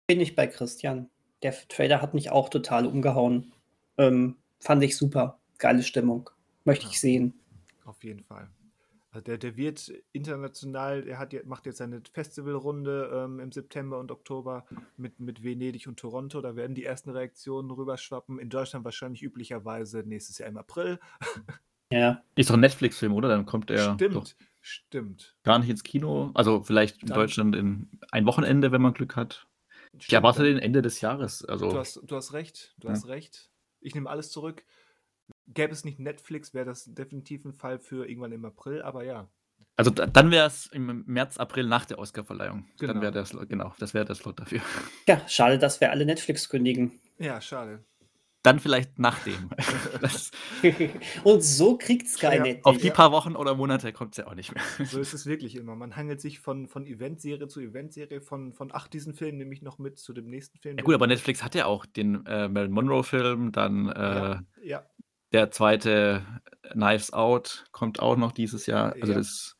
Bin 0.07 0.21
ich 0.21 0.35
bei 0.35 0.47
Christian. 0.47 1.11
Der 1.43 1.53
Trailer 1.69 2.03
hat 2.03 2.15
mich 2.15 2.31
auch 2.31 2.49
total 2.49 2.87
umgehauen. 2.87 3.53
Ähm, 3.99 4.37
fand 4.61 4.83
ich 4.83 4.97
super. 4.97 5.41
Geile 5.59 5.83
Stimmung. 5.83 6.31
Möchte 6.65 6.85
Ja. 6.85 6.91
ich 6.91 7.01
sehen. 7.01 7.35
Auf 7.85 8.03
jeden 8.05 8.23
Fall. 8.23 8.49
Also 9.11 9.25
der, 9.25 9.37
der 9.37 9.57
wird 9.57 9.93
international, 10.13 11.07
er 11.07 11.19
hat, 11.19 11.35
macht 11.45 11.67
jetzt 11.67 11.79
seine 11.79 12.01
Festivalrunde 12.13 13.11
ähm, 13.13 13.41
im 13.41 13.53
September 13.53 13.99
und 13.99 14.11
Oktober 14.11 14.65
mit, 14.97 15.21
mit 15.21 15.43
Venedig 15.45 15.87
und 15.87 15.99
Toronto. 15.99 16.41
Da 16.41 16.57
werden 16.57 16.75
die 16.75 16.85
ersten 16.85 17.11
Reaktionen 17.11 17.71
rüberschwappen. 17.71 18.39
In 18.39 18.49
Deutschland 18.49 18.85
wahrscheinlich 18.87 19.23
üblicherweise 19.23 20.03
nächstes 20.07 20.39
Jahr 20.39 20.49
im 20.49 20.57
April. 20.57 20.99
Ja. 21.93 22.23
Ist 22.37 22.49
doch 22.49 22.55
ein 22.55 22.61
Netflix-Film, 22.61 23.13
oder? 23.13 23.29
Dann 23.29 23.45
kommt 23.45 23.71
er 23.71 23.97
doch 23.97 24.25
stimmt, 24.63 25.37
gar 25.43 25.59
nicht 25.59 25.69
ins 25.69 25.83
Kino. 25.83 26.31
Also 26.35 26.63
vielleicht 26.63 27.03
in 27.03 27.09
Dann- 27.09 27.19
Deutschland 27.19 27.55
in 27.57 27.91
ein 28.11 28.25
Wochenende, 28.27 28.73
wenn 28.73 28.81
man 28.81 28.95
Glück 28.95 29.17
hat. 29.17 29.47
Ich 29.95 30.05
stimmt, 30.05 30.15
erwarte 30.15 30.39
dann- 30.39 30.55
den 30.55 30.59
Ende 30.59 30.81
des 30.81 31.01
Jahres. 31.03 31.45
Also 31.45 31.71
Du 31.71 31.79
hast, 31.79 32.01
du 32.03 32.17
hast 32.17 32.33
recht, 32.33 32.75
du 32.79 32.89
Ja. 32.89 32.95
hast 32.95 33.07
recht. 33.09 33.51
Ich 33.81 33.95
nehme 33.95 34.09
alles 34.09 34.31
zurück. 34.31 34.65
Gäbe 35.49 35.73
es 35.73 35.85
nicht 35.85 35.99
Netflix, 35.99 36.55
wäre 36.55 36.65
das 36.65 36.85
definitiv 36.95 37.45
ein 37.45 37.53
Fall 37.53 37.79
für 37.79 38.09
irgendwann 38.09 38.33
im 38.33 38.45
April, 38.45 38.81
aber 38.83 39.05
ja. 39.05 39.29
Also 39.77 39.91
da, 39.91 40.07
dann 40.07 40.31
wäre 40.31 40.47
es 40.47 40.67
im 40.67 41.05
März, 41.07 41.39
April 41.39 41.67
nach 41.67 41.85
der 41.87 41.99
Oscarverleihung. 41.99 42.67
Genau. 42.79 42.93
Dann 42.93 43.03
wäre 43.03 43.13
der 43.13 43.25
Slot, 43.25 43.49
genau, 43.49 43.75
das 43.79 43.95
wäre 43.95 44.05
der 44.05 44.15
Slot 44.15 44.39
dafür. 44.41 44.61
Ja, 45.07 45.27
schade, 45.29 45.59
dass 45.59 45.81
wir 45.81 45.91
alle 45.91 46.05
Netflix 46.07 46.49
kündigen. 46.49 47.01
Ja, 47.19 47.41
schade. 47.41 47.85
Dann 48.43 48.59
vielleicht 48.59 48.99
nach 48.99 49.21
dem. 49.21 49.51
Und 51.25 51.43
so 51.45 51.79
kriegt 51.79 52.09
Sky 52.09 52.37
Ja, 52.37 52.43
nicht. 52.43 52.65
auf 52.65 52.77
die 52.79 52.89
Ja. 52.89 52.93
paar 52.93 53.13
Wochen 53.13 53.37
oder 53.37 53.55
Monate 53.55 53.93
kommt 53.93 54.13
es 54.15 54.19
ja 54.19 54.27
auch 54.27 54.35
nicht 54.35 54.53
mehr. 54.55 54.63
So 54.87 54.99
ist 55.01 55.15
es 55.15 55.27
wirklich 55.27 55.55
immer. 55.57 55.77
Man 55.77 55.95
hangelt 55.97 56.21
sich 56.21 56.41
von, 56.41 56.67
von 56.67 56.85
Eventserie 56.87 57.47
zu 57.47 57.61
Eventserie, 57.61 58.21
von, 58.21 58.53
von 58.53 58.71
ach, 58.73 58.89
diesen 58.89 59.15
Film 59.15 59.37
nehme 59.39 59.53
ich 59.55 59.63
noch 59.63 59.79
mit 59.79 59.99
zu 59.99 60.13
dem 60.13 60.29
nächsten 60.29 60.59
Film. 60.59 60.77
Ja 60.77 60.83
gut, 60.85 60.95
aber 60.95 61.07
Netflix 61.07 61.43
hat 61.45 61.55
ja 61.55 61.67
auch 61.67 61.87
den 61.87 62.27
äh, 62.27 62.49
Marilyn 62.49 62.73
Monroe-Film, 62.73 63.53
dann 63.53 63.89
äh, 63.89 63.93
Ja, 64.01 64.43
ja, 64.63 64.87
der 65.33 65.51
zweite 65.51 66.27
Knives 66.73 67.13
Out 67.13 67.65
kommt 67.71 68.01
auch 68.01 68.17
noch 68.17 68.33
dieses 68.33 68.67
Jahr. 68.67 68.93
Also 69.01 69.13
Ja. 69.13 69.19
das 69.19 69.57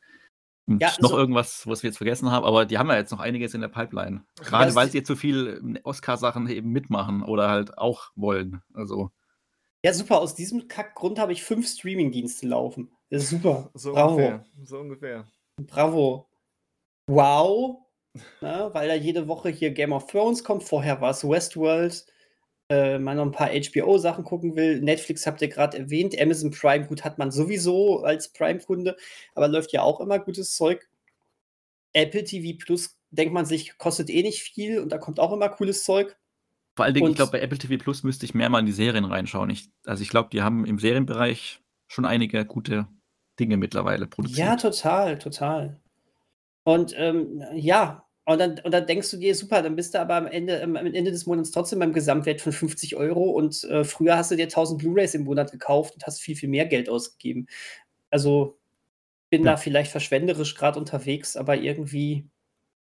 Ja, 0.67 0.91
noch 1.01 1.09
so- 1.11 1.17
irgendwas, 1.17 1.67
was 1.67 1.83
wir 1.83 1.89
jetzt 1.89 1.97
vergessen 1.97 2.31
haben, 2.31 2.45
aber 2.45 2.65
die 2.65 2.77
haben 2.77 2.87
ja 2.89 2.95
jetzt 2.95 3.11
noch 3.11 3.19
einiges 3.19 3.53
in 3.53 3.61
der 3.61 3.67
Pipeline. 3.67 4.23
Gerade 4.37 4.69
Ja, 4.69 4.75
weil 4.75 4.89
sie 4.89 4.99
jetzt 4.99 5.07
so 5.09 5.15
viel 5.15 5.59
ähm, 5.61 5.77
Oscar-Sachen 5.83 6.47
eben 6.49 6.69
mitmachen 6.71 7.21
oder 7.21 7.49
halt 7.49 7.77
auch 7.77 8.11
wollen. 8.15 8.61
Also 8.73 9.11
Ja, 9.83 9.93
super. 9.93 10.19
Aus 10.21 10.35
diesem 10.35 10.67
Kackgrund 10.69 11.19
habe 11.19 11.33
ich 11.33 11.43
fünf 11.43 11.67
Streamingdienste 11.67 12.47
laufen. 12.47 12.91
Das 13.09 13.23
ist 13.23 13.29
super. 13.31 13.69
so 13.73 13.91
Bravo. 13.91 14.11
ungefähr. 14.15 14.45
So 14.63 14.79
ungefähr. 14.79 15.27
Bravo. 15.61 16.29
Wow. 17.07 17.79
Na, 18.41 18.73
weil 18.73 18.87
da 18.87 18.93
jede 18.95 19.27
Woche 19.27 19.49
hier 19.49 19.71
Game 19.71 19.91
of 19.91 20.05
Thrones 20.07 20.43
kommt. 20.43 20.63
Vorher 20.63 21.01
war 21.01 21.09
es 21.11 21.27
Westworld. 21.27 22.05
Äh, 22.73 22.99
man 22.99 23.17
noch 23.17 23.25
ein 23.25 23.31
paar 23.31 23.49
HBO-Sachen 23.49 24.23
gucken 24.23 24.55
will. 24.55 24.81
Netflix 24.81 25.27
habt 25.27 25.41
ihr 25.41 25.47
gerade 25.47 25.77
erwähnt. 25.77 26.19
Amazon 26.19 26.49
Prime, 26.51 26.87
gut, 26.87 27.03
hat 27.03 27.17
man 27.19 27.29
sowieso 27.31 28.03
als 28.03 28.29
Prime-Kunde, 28.33 28.95
aber 29.35 29.47
läuft 29.47 29.71
ja 29.73 29.83
auch 29.83 29.99
immer 29.99 30.17
gutes 30.19 30.55
Zeug. 30.55 30.87
Apple 31.93 32.23
TV 32.23 32.57
Plus, 32.57 32.97
denkt 33.11 33.33
man 33.33 33.45
sich, 33.45 33.77
kostet 33.77 34.09
eh 34.09 34.23
nicht 34.23 34.41
viel 34.41 34.79
und 34.79 34.89
da 34.91 34.97
kommt 34.97 35.19
auch 35.19 35.31
immer 35.31 35.49
cooles 35.49 35.83
Zeug. 35.83 36.17
vor 36.75 36.85
allen 36.85 36.95
Dingen, 36.95 37.05
ich 37.05 37.09
Und- 37.11 37.15
glaube, 37.17 37.33
bei 37.33 37.41
Apple 37.41 37.59
TV 37.59 37.77
Plus 37.77 38.01
müsste 38.01 38.25
ich 38.25 38.33
mehr 38.33 38.49
mal 38.49 38.59
in 38.59 38.65
die 38.65 38.71
Serien 38.71 39.05
reinschauen. 39.05 39.51
Ich, 39.51 39.69
also 39.85 40.01
ich 40.01 40.09
glaube, 40.09 40.29
die 40.33 40.41
haben 40.41 40.65
im 40.65 40.79
Serienbereich 40.79 41.59
schon 41.87 42.05
einige 42.05 42.45
gute 42.45 42.87
Dinge 43.39 43.57
mittlerweile 43.57 44.05
Ja, 44.05 44.07
produziert. 44.07 44.59
total, 44.61 45.19
total. 45.19 45.79
Und 46.63 46.95
ähm, 46.97 47.43
ja, 47.53 48.05
und 48.25 48.39
dann, 48.39 48.59
und 48.59 48.71
dann 48.71 48.85
denkst 48.87 49.11
du 49.11 49.17
dir, 49.17 49.35
super, 49.35 49.61
dann 49.61 49.75
bist 49.75 49.93
du 49.93 49.99
aber 49.99 50.15
am 50.15 50.27
Ende, 50.27 50.61
am 50.63 50.75
Ende 50.75 51.11
des 51.11 51.25
Monats 51.25 51.51
trotzdem 51.51 51.79
beim 51.79 51.93
Gesamtwert 51.93 52.41
von 52.41 52.51
50 52.53 52.95
Euro 52.95 53.31
und 53.31 53.63
äh, 53.65 53.83
früher 53.83 54.17
hast 54.17 54.31
du 54.31 54.35
dir 54.35 54.43
1000 54.47 54.79
Blu-rays 54.81 55.13
im 55.15 55.23
Monat 55.25 55.51
gekauft 55.51 55.95
und 55.95 56.05
hast 56.05 56.21
viel, 56.21 56.35
viel 56.35 56.49
mehr 56.49 56.65
Geld 56.65 56.87
ausgegeben. 56.89 57.47
Also 58.09 58.57
bin 59.29 59.43
Ja. 59.43 59.51
da 59.51 59.57
vielleicht 59.57 59.91
verschwenderisch 59.91 60.55
gerade 60.55 60.79
unterwegs, 60.79 61.35
aber 61.35 61.57
irgendwie, 61.57 62.27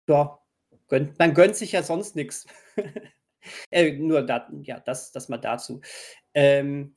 ja, 0.09 0.39
gönnt, 0.87 1.17
man 1.19 1.33
gönnt 1.33 1.55
sich 1.55 1.71
ja 1.71 1.83
sonst 1.83 2.15
nichts. 2.15 2.45
äh, 3.71 3.93
nur 3.93 4.23
da, 4.23 4.49
ja, 4.63 4.79
das, 4.79 5.11
das 5.11 5.29
mal 5.29 5.37
dazu. 5.37 5.81
Ähm, 6.33 6.95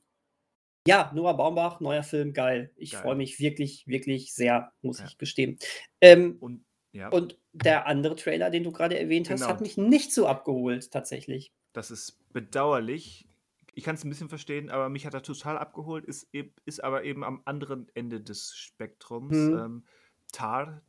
ja, 0.87 1.11
Noah 1.15 1.35
Baumbach, 1.37 1.79
neuer 1.79 2.03
Film, 2.03 2.33
geil. 2.33 2.71
Ich 2.75 2.95
freue 2.95 3.15
mich 3.15 3.39
wirklich, 3.39 3.87
wirklich 3.87 4.33
sehr, 4.33 4.71
muss 4.81 4.99
Ja. 4.99 5.05
ich 5.07 5.17
gestehen. 5.17 5.57
Ähm, 6.01 6.37
Und 6.39 6.63
ja, 6.91 7.09
und 7.09 7.39
der 7.63 7.87
andere 7.87 8.15
Trailer, 8.15 8.49
den 8.49 8.63
du 8.63 8.71
gerade 8.71 8.99
erwähnt 8.99 9.29
hast, 9.29 9.41
Genau. 9.41 9.49
hat 9.51 9.61
mich 9.61 9.77
nicht 9.77 10.13
so 10.13 10.27
abgeholt, 10.27 10.91
tatsächlich. 10.91 11.53
das 11.73 11.91
ist 11.91 12.19
bedauerlich. 12.31 13.27
Ich 13.73 13.83
kann 13.83 13.95
es 13.95 14.03
ein 14.05 14.09
bisschen 14.09 14.29
verstehen, 14.29 14.69
aber 14.69 14.87
mich 14.87 15.05
hat 15.05 15.13
er 15.13 15.21
total 15.23 15.57
abgeholt, 15.57 16.05
ist, 16.05 16.29
ist 16.65 16.83
aber 16.83 17.03
eben 17.03 17.23
am 17.25 17.41
anderen 17.43 17.87
Ende 17.93 18.21
des 18.21 18.55
Spektrums. 18.55 19.35
Mhm. 19.35 19.57
Ähm, 19.57 19.85
Tar, 20.31 20.81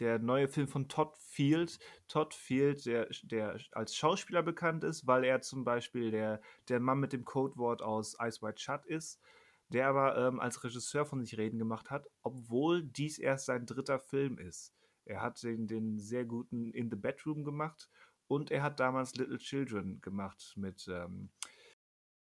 der 0.00 0.18
neue 0.18 0.48
Film 0.48 0.66
von 0.66 0.88
Todd 0.88 1.16
Field. 1.18 1.78
Todd 2.08 2.34
Field, 2.34 2.84
der, 2.86 3.08
der 3.22 3.58
als 3.72 3.94
Schauspieler 3.94 4.42
bekannt 4.42 4.82
ist, 4.84 5.06
weil 5.06 5.22
er 5.24 5.40
zum 5.40 5.64
Beispiel 5.64 6.10
der, 6.10 6.40
der 6.68 6.80
Mann 6.80 6.98
mit 6.98 7.12
dem 7.12 7.24
Codewort 7.24 7.80
aus 7.82 8.16
Ice 8.20 8.42
White 8.42 8.60
Shut 8.60 8.84
ist, 8.86 9.20
der 9.68 9.86
aber 9.88 10.16
ähm, 10.18 10.40
als 10.40 10.62
Regisseur 10.64 11.06
von 11.06 11.20
sich 11.20 11.38
reden 11.38 11.58
gemacht 11.58 11.90
hat, 11.90 12.06
obwohl 12.22 12.82
dies 12.82 13.18
erst 13.18 13.46
sein 13.46 13.66
dritter 13.66 14.00
Film 14.00 14.38
ist. 14.38 14.72
Er 15.06 15.22
hat 15.22 15.42
den, 15.42 15.66
den 15.66 15.98
sehr 15.98 16.24
guten 16.24 16.72
In 16.72 16.90
the 16.90 16.96
Bedroom 16.96 17.44
gemacht 17.44 17.88
und 18.28 18.50
er 18.50 18.62
hat 18.62 18.80
damals 18.80 19.14
Little 19.14 19.38
Children 19.38 20.00
gemacht 20.00 20.54
mit, 20.56 20.86
ähm, 20.88 21.30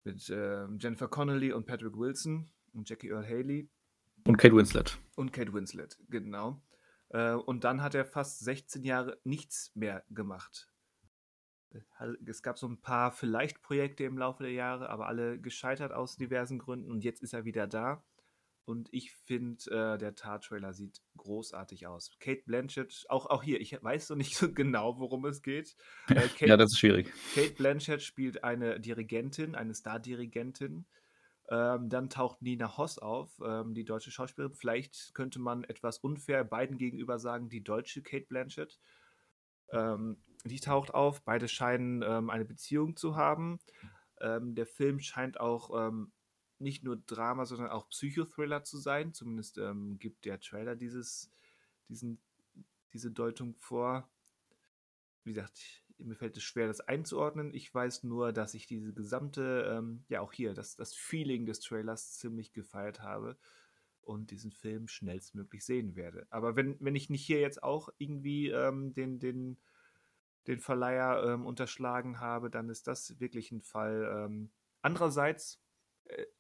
mit 0.04 0.30
ähm, 0.30 0.78
Jennifer 0.80 1.08
Connelly 1.08 1.54
und 1.54 1.66
Patrick 1.66 1.96
Wilson 1.98 2.52
und 2.74 2.90
Jackie 2.90 3.10
Earl 3.10 3.26
Haley 3.26 3.70
Und 4.28 4.38
Kate 4.38 4.56
Winslet. 4.56 5.00
und 5.16 5.32
Kate 5.32 5.54
Winslet, 5.54 5.98
genau. 6.10 6.62
Äh, 7.10 7.34
und 7.34 7.64
dann 7.64 7.82
hat 7.82 7.94
er 7.96 8.06
fast 8.06 8.40
16 8.40 8.84
Jahre 8.84 9.20
nichts 9.24 9.72
mehr 9.76 10.04
gemacht. 10.10 10.70
Äh, 11.72 12.14
Es 12.26 12.42
gab 12.42 12.58
so 12.58 12.68
ein 12.68 12.82
paar 12.82 13.12
vielleicht 13.12 13.62
Projekte 13.62 14.04
im 14.04 14.18
Laufe 14.18 14.44
der 14.44 14.52
Jahre, 14.52 14.90
aber 14.90 15.08
alle 15.08 15.40
gescheitert 15.40 15.92
aus 15.92 16.18
diversen 16.18 16.58
Gründen 16.60 16.92
und 16.92 17.04
jetzt 17.04 17.22
ist 17.22 17.34
er 17.34 17.46
wieder 17.46 17.68
da. 17.68 18.04
Und 18.66 18.88
ich 18.92 19.12
finde, 19.12 19.64
äh, 19.72 19.98
der 19.98 20.16
Tar-Trailer 20.16 20.74
sieht 20.74 21.02
großartig 21.18 21.88
aus. 21.88 22.12
Kate 22.20 22.44
Blanchett, 22.46 23.06
auch, 23.10 23.26
auch 23.26 23.44
hier, 23.44 23.60
ich 23.60 23.78
weiß 23.82 24.08
so 24.08 24.16
nicht 24.16 24.38
so 24.38 24.52
genau, 24.54 25.00
worum 25.00 25.26
es 25.26 25.42
geht. 25.42 25.76
Äh, 26.08 26.28
Kate, 26.28 26.46
Ja, 26.48 26.58
das 26.58 26.72
ist 26.72 26.80
schwierig. 26.80 27.12
Kate 27.36 27.54
Blanchett 27.56 28.02
spielt 28.02 28.44
eine 28.44 28.80
Dirigentin, 28.80 29.56
eine 29.56 29.74
Star-Dirigentin. 29.74 30.86
Ähm, 31.50 31.90
dann 31.90 32.10
taucht 32.10 32.42
Nina 32.42 32.78
Hoss 32.78 33.00
auf, 33.00 33.32
ähm, 33.46 33.74
die 33.74 33.84
deutsche 33.84 34.12
Schauspielerin. 34.12 34.56
Vielleicht 34.56 35.14
könnte 35.14 35.40
man 35.40 35.66
etwas 35.66 35.98
unfair 35.98 36.46
beiden 36.46 36.78
gegenüber 36.78 37.20
sagen, 37.20 37.50
die 37.50 37.64
deutsche 37.64 38.02
Kate 38.02 38.26
Blanchett. 38.28 38.80
Ähm, 39.72 40.18
die 40.46 40.60
taucht 40.60 40.94
auf, 40.94 41.22
beide 41.24 41.48
scheinen 41.48 42.02
ähm, 42.02 42.30
eine 42.30 42.46
Beziehung 42.46 42.96
zu 42.96 43.16
haben. 43.16 43.60
Ähm, 44.22 44.56
der 44.56 44.66
Film 44.66 45.00
scheint 45.00 45.40
auch 45.40 45.88
ähm, 45.88 46.14
nicht 46.64 46.84
nur 46.84 46.98
Drama, 46.98 47.46
sondern 47.46 47.70
auch 47.70 47.90
Psychothriller 47.90 48.64
zu 48.64 48.78
sein. 48.78 49.14
Zumindest 49.14 49.58
ähm, 49.58 50.00
gibt 50.00 50.26
der 50.26 50.40
Trailer 50.40 50.76
dieses, 50.76 51.32
diesen, 51.90 52.20
diese 52.94 53.12
Deutung 53.12 53.56
vor. 53.56 54.10
Wie 55.24 55.32
gesagt, 55.32 55.84
mir 55.98 56.16
fällt 56.16 56.38
es 56.38 56.44
schwer, 56.44 56.68
das 56.68 56.82
einzuordnen. 56.82 57.54
Ich 57.54 57.74
weiß 57.74 58.04
nur, 58.04 58.34
dass 58.34 58.54
ich 58.54 58.68
diese 58.68 58.94
gesamte, 58.94 59.72
ähm, 59.72 60.04
ja 60.10 60.22
auch 60.22 60.34
hier, 60.34 60.54
das, 60.54 60.76
das 60.76 60.94
Feeling 60.94 61.46
des 61.46 61.60
Trailers 61.60 62.18
ziemlich 62.18 62.54
gefeiert 62.54 63.02
habe 63.02 63.38
und 64.02 64.32
diesen 64.32 64.52
Film 64.52 64.88
schnellstmöglich 64.88 65.64
sehen 65.64 65.96
werde. 65.96 66.28
Aber 66.30 66.56
wenn, 66.56 66.78
wenn 66.80 66.96
ich 66.96 67.10
nicht 67.10 67.26
hier 67.26 67.40
jetzt 67.40 67.64
auch 67.64 67.90
irgendwie 67.98 68.50
ähm, 68.50 68.94
den, 68.94 69.20
den, 69.20 69.58
den 70.48 70.60
Verleiher 70.60 71.24
ähm, 71.26 71.46
unterschlagen 71.46 72.20
habe, 72.20 72.50
dann 72.50 72.70
ist 72.70 72.88
das 72.88 73.20
wirklich 73.20 73.52
ein 73.52 73.62
Fall. 73.62 74.26
Ähm, 74.26 74.52
andererseits 74.82 75.63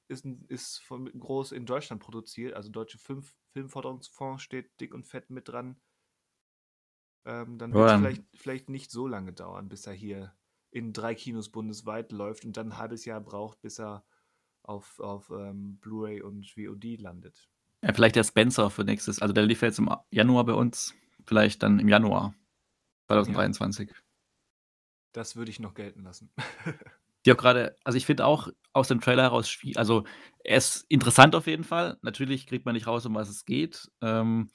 ist, 0.07 0.25
ist 0.47 0.79
von, 0.79 1.05
groß 1.05 1.51
in 1.51 1.65
Deutschland 1.65 2.01
produziert, 2.01 2.53
also 2.53 2.69
Deutsche 2.69 2.97
Film, 2.97 3.23
Filmförderungsfonds 3.53 4.43
steht 4.43 4.79
dick 4.79 4.93
und 4.93 5.05
fett 5.05 5.29
mit 5.29 5.47
dran. 5.47 5.79
Ähm, 7.25 7.57
dann 7.57 7.73
wird 7.73 7.89
es 7.89 7.97
vielleicht, 7.97 8.23
vielleicht 8.35 8.69
nicht 8.69 8.91
so 8.91 9.07
lange 9.07 9.33
dauern, 9.33 9.69
bis 9.69 9.87
er 9.87 9.93
hier 9.93 10.35
in 10.71 10.91
drei 10.91 11.15
Kinos 11.15 11.49
bundesweit 11.49 12.11
läuft 12.11 12.45
und 12.45 12.57
dann 12.57 12.69
ein 12.69 12.77
halbes 12.77 13.05
Jahr 13.05 13.21
braucht, 13.21 13.61
bis 13.61 13.79
er 13.79 14.03
auf, 14.63 14.99
auf 14.99 15.29
ähm, 15.29 15.77
Blu-ray 15.77 16.21
und 16.21 16.49
VOD 16.49 16.99
landet. 16.99 17.49
Ja, 17.81 17.93
vielleicht 17.93 18.15
der 18.15 18.23
Spencer 18.23 18.69
für 18.69 18.83
nächstes, 18.83 19.21
also 19.21 19.33
der 19.33 19.45
lief 19.45 19.61
jetzt 19.61 19.79
im 19.79 19.93
Januar 20.09 20.45
bei 20.45 20.53
uns, 20.53 20.93
vielleicht 21.25 21.63
dann 21.63 21.79
im 21.79 21.87
Januar 21.87 22.33
2023. 23.07 23.89
Ja. 23.89 23.95
Das 25.13 25.35
würde 25.35 25.51
ich 25.51 25.59
noch 25.59 25.75
gelten 25.75 26.03
lassen. 26.03 26.31
Die 27.25 27.31
auch 27.31 27.37
gerade, 27.37 27.75
also 27.83 27.97
ich 27.97 28.05
finde 28.05 28.25
auch 28.25 28.49
aus 28.73 28.87
dem 28.87 29.01
Trailer 29.01 29.23
heraus, 29.23 29.57
also 29.75 30.03
er 30.43 30.57
ist 30.57 30.85
interessant 30.89 31.35
auf 31.35 31.47
jeden 31.47 31.63
Fall. 31.63 31.97
Natürlich 32.01 32.47
kriegt 32.47 32.65
man 32.65 32.73
nicht 32.73 32.87
raus, 32.87 33.05
um 33.05 33.15
was 33.15 33.29
es 33.29 33.45
geht. 33.45 33.89
Ähm, 34.01 34.49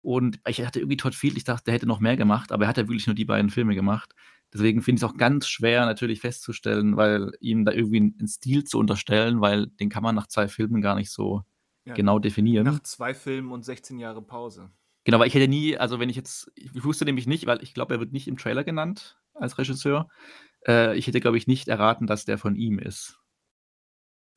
und 0.00 0.38
ich 0.46 0.64
hatte 0.64 0.78
irgendwie 0.80 0.96
Todd 0.96 1.14
Field, 1.14 1.36
ich 1.36 1.44
dachte, 1.44 1.64
der 1.64 1.74
hätte 1.74 1.86
noch 1.86 2.00
mehr 2.00 2.16
gemacht, 2.16 2.52
aber 2.52 2.64
er 2.64 2.68
hat 2.68 2.76
ja 2.76 2.88
wirklich 2.88 3.06
nur 3.06 3.16
die 3.16 3.24
beiden 3.24 3.50
Filme 3.50 3.74
gemacht. 3.74 4.14
Deswegen 4.52 4.80
finde 4.80 4.98
ich 4.98 5.02
es 5.02 5.10
auch 5.10 5.16
ganz 5.16 5.46
schwer 5.48 5.84
natürlich 5.84 6.20
festzustellen, 6.20 6.96
weil 6.96 7.32
ihm 7.40 7.64
da 7.64 7.72
irgendwie 7.72 7.98
einen 7.98 8.28
Stil 8.28 8.64
zu 8.64 8.78
unterstellen, 8.78 9.40
weil 9.40 9.66
den 9.66 9.90
kann 9.90 10.02
man 10.02 10.14
nach 10.14 10.26
zwei 10.26 10.48
Filmen 10.48 10.80
gar 10.80 10.94
nicht 10.94 11.10
so 11.10 11.42
ja, 11.84 11.94
genau 11.94 12.18
definieren. 12.18 12.64
Nach 12.64 12.80
zwei 12.80 13.12
Filmen 13.12 13.52
und 13.52 13.64
16 13.64 13.98
Jahre 13.98 14.22
Pause. 14.22 14.70
Genau, 15.04 15.18
weil 15.18 15.28
ich 15.28 15.34
hätte 15.34 15.48
nie, 15.48 15.76
also 15.76 16.00
wenn 16.00 16.08
ich 16.08 16.16
jetzt, 16.16 16.50
ich 16.54 16.84
wusste 16.84 17.04
nämlich 17.04 17.26
nicht, 17.26 17.46
weil 17.46 17.62
ich 17.62 17.74
glaube, 17.74 17.94
er 17.94 18.00
wird 18.00 18.12
nicht 18.12 18.28
im 18.28 18.36
Trailer 18.36 18.64
genannt 18.64 19.18
als 19.34 19.58
Regisseur. 19.58 20.08
Äh, 20.68 20.96
ich 20.96 21.06
hätte, 21.06 21.20
glaube 21.20 21.38
ich, 21.38 21.46
nicht 21.46 21.68
erraten, 21.68 22.06
dass 22.06 22.24
der 22.24 22.38
von 22.38 22.54
ihm 22.54 22.78
ist. 22.78 23.18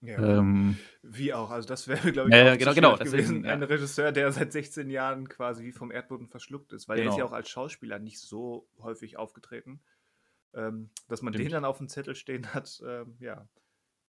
Ja, 0.04 0.18
ähm, 0.18 0.80
wie 1.04 1.32
auch, 1.32 1.52
also 1.52 1.68
das 1.68 1.88
wäre, 1.88 2.12
glaube 2.12 2.30
ich, 2.30 2.36
äh, 2.36 2.58
genau, 2.58 2.74
genau, 2.74 2.98
gewesen. 2.98 3.44
ja. 3.44 3.54
Ein 3.54 3.62
Regisseur, 3.62 4.12
der 4.12 4.32
seit 4.32 4.52
16 4.52 4.90
Jahren 4.90 5.30
quasi 5.30 5.64
wie 5.64 5.72
vom 5.72 5.92
Erdboden 5.92 6.28
verschluckt 6.28 6.74
ist, 6.74 6.90
weil 6.90 6.98
genau. 6.98 7.10
er 7.10 7.14
ist 7.14 7.20
ja 7.20 7.26
auch 7.26 7.34
als 7.34 7.50
Schauspieler 7.50 8.00
nicht 8.00 8.20
so 8.20 8.68
häufig 8.80 9.18
aufgetreten. 9.18 9.82
Ähm, 10.54 10.90
dass 11.08 11.22
man 11.22 11.34
Stimmt. 11.34 11.48
den 11.48 11.54
dann 11.54 11.66
auf 11.66 11.78
dem 11.78 11.88
Zettel 11.88 12.16
stehen 12.16 12.54
hat, 12.54 12.82
ähm, 12.86 13.16
ja, 13.20 13.48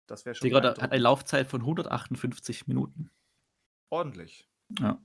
das 0.06 0.24
wäre 0.24 0.34
schon. 0.34 0.48
Der 0.48 0.62
hat 0.62 0.80
eine 0.80 1.02
Laufzeit 1.02 1.46
von 1.46 1.60
158 1.60 2.66
Minuten. 2.66 3.10
Ordentlich. 3.90 4.48
Ja. 4.78 5.00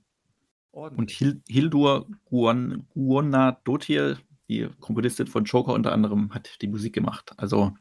Ordentlich. 0.72 0.98
Und 0.98 1.10
Hil 1.10 1.42
Hildur 1.46 2.08
Guon 2.24 2.86
Guonadotir, 2.88 4.18
die 4.50 4.68
Komponistin 4.80 5.28
von 5.28 5.44
Joker 5.44 5.72
unter 5.72 5.92
anderem, 5.92 6.34
hat 6.34 6.60
die 6.60 6.66
Musik 6.66 6.92
gemacht. 6.92 7.32
Also, 7.36 7.72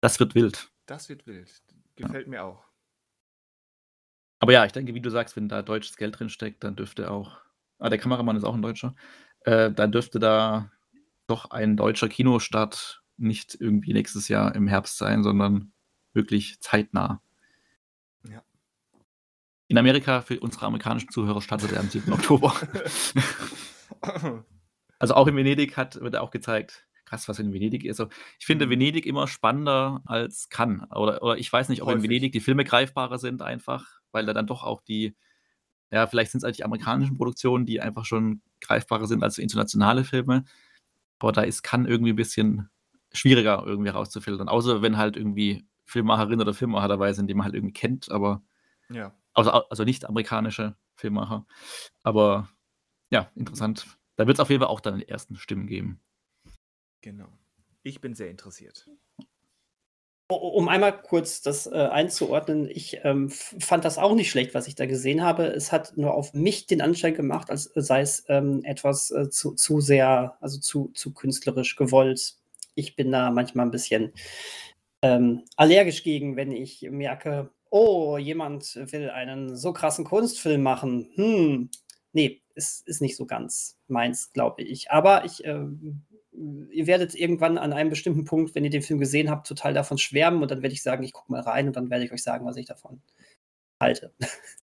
das 0.00 0.20
wird 0.20 0.34
wild. 0.34 0.70
Das 0.86 1.08
wird 1.08 1.26
wild. 1.26 1.50
Gefällt 1.96 2.26
ja. 2.26 2.30
mir 2.30 2.44
auch. 2.44 2.64
Aber 4.38 4.52
ja, 4.52 4.64
ich 4.64 4.72
denke, 4.72 4.94
wie 4.94 5.00
du 5.00 5.10
sagst, 5.10 5.36
wenn 5.36 5.48
da 5.48 5.62
deutsches 5.62 5.96
Geld 5.96 6.18
drin 6.18 6.28
steckt, 6.28 6.62
dann 6.62 6.76
dürfte 6.76 7.10
auch. 7.10 7.38
Ah, 7.78 7.88
der 7.88 7.98
Kameramann 7.98 8.36
ist 8.36 8.44
auch 8.44 8.54
ein 8.54 8.62
Deutscher. 8.62 8.94
Äh, 9.40 9.72
dann 9.72 9.90
dürfte 9.90 10.18
da 10.18 10.70
doch 11.26 11.50
ein 11.50 11.76
deutscher 11.76 12.08
Kinostart 12.08 13.02
nicht 13.16 13.56
irgendwie 13.58 13.92
nächstes 13.92 14.28
Jahr 14.28 14.54
im 14.54 14.68
Herbst 14.68 14.98
sein, 14.98 15.22
sondern 15.22 15.72
wirklich 16.12 16.60
zeitnah. 16.60 17.22
Ja. 18.28 18.42
In 19.66 19.78
Amerika, 19.78 20.20
für 20.20 20.38
unsere 20.38 20.66
amerikanischen 20.66 21.10
Zuhörer, 21.10 21.42
startet 21.42 21.72
er 21.72 21.80
am 21.80 21.88
7. 21.88 22.12
Oktober. 22.12 22.54
also 24.98 25.14
auch 25.14 25.26
in 25.26 25.36
Venedig 25.36 25.76
hat, 25.76 26.00
wird 26.00 26.14
er 26.14 26.22
auch 26.22 26.30
gezeigt, 26.30 26.86
krass, 27.04 27.28
was 27.28 27.38
in 27.38 27.52
Venedig 27.52 27.84
ist. 27.84 28.00
Also 28.00 28.10
ich 28.38 28.46
finde 28.46 28.66
mhm. 28.66 28.70
Venedig 28.70 29.06
immer 29.06 29.28
spannender 29.28 30.02
als 30.06 30.48
Cannes. 30.48 30.82
Oder, 30.90 31.22
oder 31.22 31.36
ich 31.36 31.52
weiß 31.52 31.68
nicht, 31.68 31.82
ob 31.82 31.88
Häufig. 31.88 32.04
in 32.04 32.10
Venedig 32.10 32.32
die 32.32 32.40
Filme 32.40 32.64
greifbarer 32.64 33.18
sind 33.18 33.42
einfach, 33.42 33.86
weil 34.12 34.26
da 34.26 34.32
dann 34.32 34.46
doch 34.46 34.62
auch 34.62 34.80
die, 34.80 35.14
ja, 35.90 36.06
vielleicht 36.06 36.32
sind 36.32 36.38
es 36.38 36.44
eigentlich 36.44 36.58
die 36.58 36.64
amerikanischen 36.64 37.16
Produktionen, 37.16 37.66
die 37.66 37.80
einfach 37.80 38.04
schon 38.04 38.42
greifbarer 38.60 39.06
sind 39.06 39.22
als 39.22 39.38
internationale 39.38 40.04
Filme. 40.04 40.44
Aber 41.18 41.32
da 41.32 41.42
ist 41.42 41.62
Cannes 41.62 41.88
irgendwie 41.88 42.12
ein 42.12 42.16
bisschen 42.16 42.68
schwieriger 43.12 43.62
irgendwie 43.64 43.90
rauszufiltern. 43.90 44.48
Außer 44.48 44.82
wenn 44.82 44.96
halt 44.96 45.16
irgendwie 45.16 45.66
Filmmacherin 45.84 46.40
oder 46.40 46.54
Filmmacher 46.54 46.88
dabei 46.88 47.12
sind, 47.12 47.28
die 47.28 47.34
man 47.34 47.44
halt 47.44 47.54
irgendwie 47.54 47.72
kennt, 47.72 48.10
aber 48.10 48.42
ja. 48.90 49.14
also, 49.34 49.50
also 49.50 49.84
nicht 49.84 50.06
amerikanische 50.06 50.76
Filmmacher. 50.96 51.46
Aber 52.02 52.48
ja, 53.10 53.30
interessant. 53.34 53.86
Da 54.16 54.26
wird 54.26 54.36
es 54.36 54.40
auf 54.40 54.50
jeden 54.50 54.60
Fall 54.60 54.70
auch 54.70 54.80
dann 54.80 54.98
die 54.98 55.08
ersten 55.08 55.36
Stimmen 55.36 55.66
geben. 55.66 56.00
Genau. 57.00 57.28
Ich 57.82 58.00
bin 58.00 58.14
sehr 58.14 58.30
interessiert. 58.30 58.88
Um 60.28 60.68
einmal 60.68 61.02
kurz 61.02 61.42
das 61.42 61.66
äh, 61.66 61.74
einzuordnen, 61.74 62.66
ich 62.70 63.00
ähm, 63.04 63.28
fand 63.28 63.84
das 63.84 63.98
auch 63.98 64.14
nicht 64.14 64.30
schlecht, 64.30 64.54
was 64.54 64.66
ich 64.66 64.74
da 64.74 64.86
gesehen 64.86 65.22
habe. 65.22 65.44
Es 65.44 65.70
hat 65.70 65.98
nur 65.98 66.14
auf 66.14 66.32
mich 66.32 66.66
den 66.66 66.80
Anschein 66.80 67.14
gemacht, 67.14 67.50
als 67.50 67.70
sei 67.74 68.00
es 68.00 68.24
ähm, 68.28 68.64
etwas 68.64 69.10
äh, 69.10 69.28
zu, 69.28 69.52
zu 69.54 69.80
sehr, 69.82 70.38
also 70.40 70.58
zu, 70.58 70.90
zu 70.94 71.12
künstlerisch 71.12 71.76
gewollt. 71.76 72.36
Ich 72.74 72.96
bin 72.96 73.12
da 73.12 73.30
manchmal 73.30 73.66
ein 73.66 73.70
bisschen 73.70 74.14
ähm, 75.02 75.44
allergisch 75.56 76.02
gegen, 76.02 76.36
wenn 76.36 76.52
ich 76.52 76.80
merke, 76.90 77.50
oh, 77.68 78.16
jemand 78.16 78.76
will 78.76 79.10
einen 79.10 79.56
so 79.56 79.74
krassen 79.74 80.06
Kunstfilm 80.06 80.62
machen. 80.62 81.10
Hm, 81.16 81.70
nee, 82.12 82.40
ist, 82.54 82.86
ist 82.86 83.00
nicht 83.00 83.16
so 83.16 83.26
ganz 83.26 83.78
meins, 83.88 84.32
glaube 84.32 84.62
ich. 84.62 84.90
Aber 84.90 85.24
ich 85.24 85.44
ähm, 85.44 86.04
ihr 86.70 86.86
werdet 86.86 87.14
irgendwann 87.14 87.58
an 87.58 87.72
einem 87.72 87.90
bestimmten 87.90 88.24
Punkt, 88.24 88.54
wenn 88.54 88.64
ihr 88.64 88.70
den 88.70 88.82
Film 88.82 88.98
gesehen 88.98 89.30
habt, 89.30 89.46
total 89.46 89.72
davon 89.72 89.98
schwärmen 89.98 90.42
und 90.42 90.50
dann 90.50 90.62
werde 90.62 90.74
ich 90.74 90.82
sagen, 90.82 91.04
ich 91.04 91.12
gucke 91.12 91.30
mal 91.30 91.40
rein 91.40 91.68
und 91.68 91.76
dann 91.76 91.90
werde 91.90 92.04
ich 92.04 92.12
euch 92.12 92.22
sagen, 92.22 92.44
was 92.44 92.56
ich 92.56 92.66
davon 92.66 93.00
halte. 93.80 94.12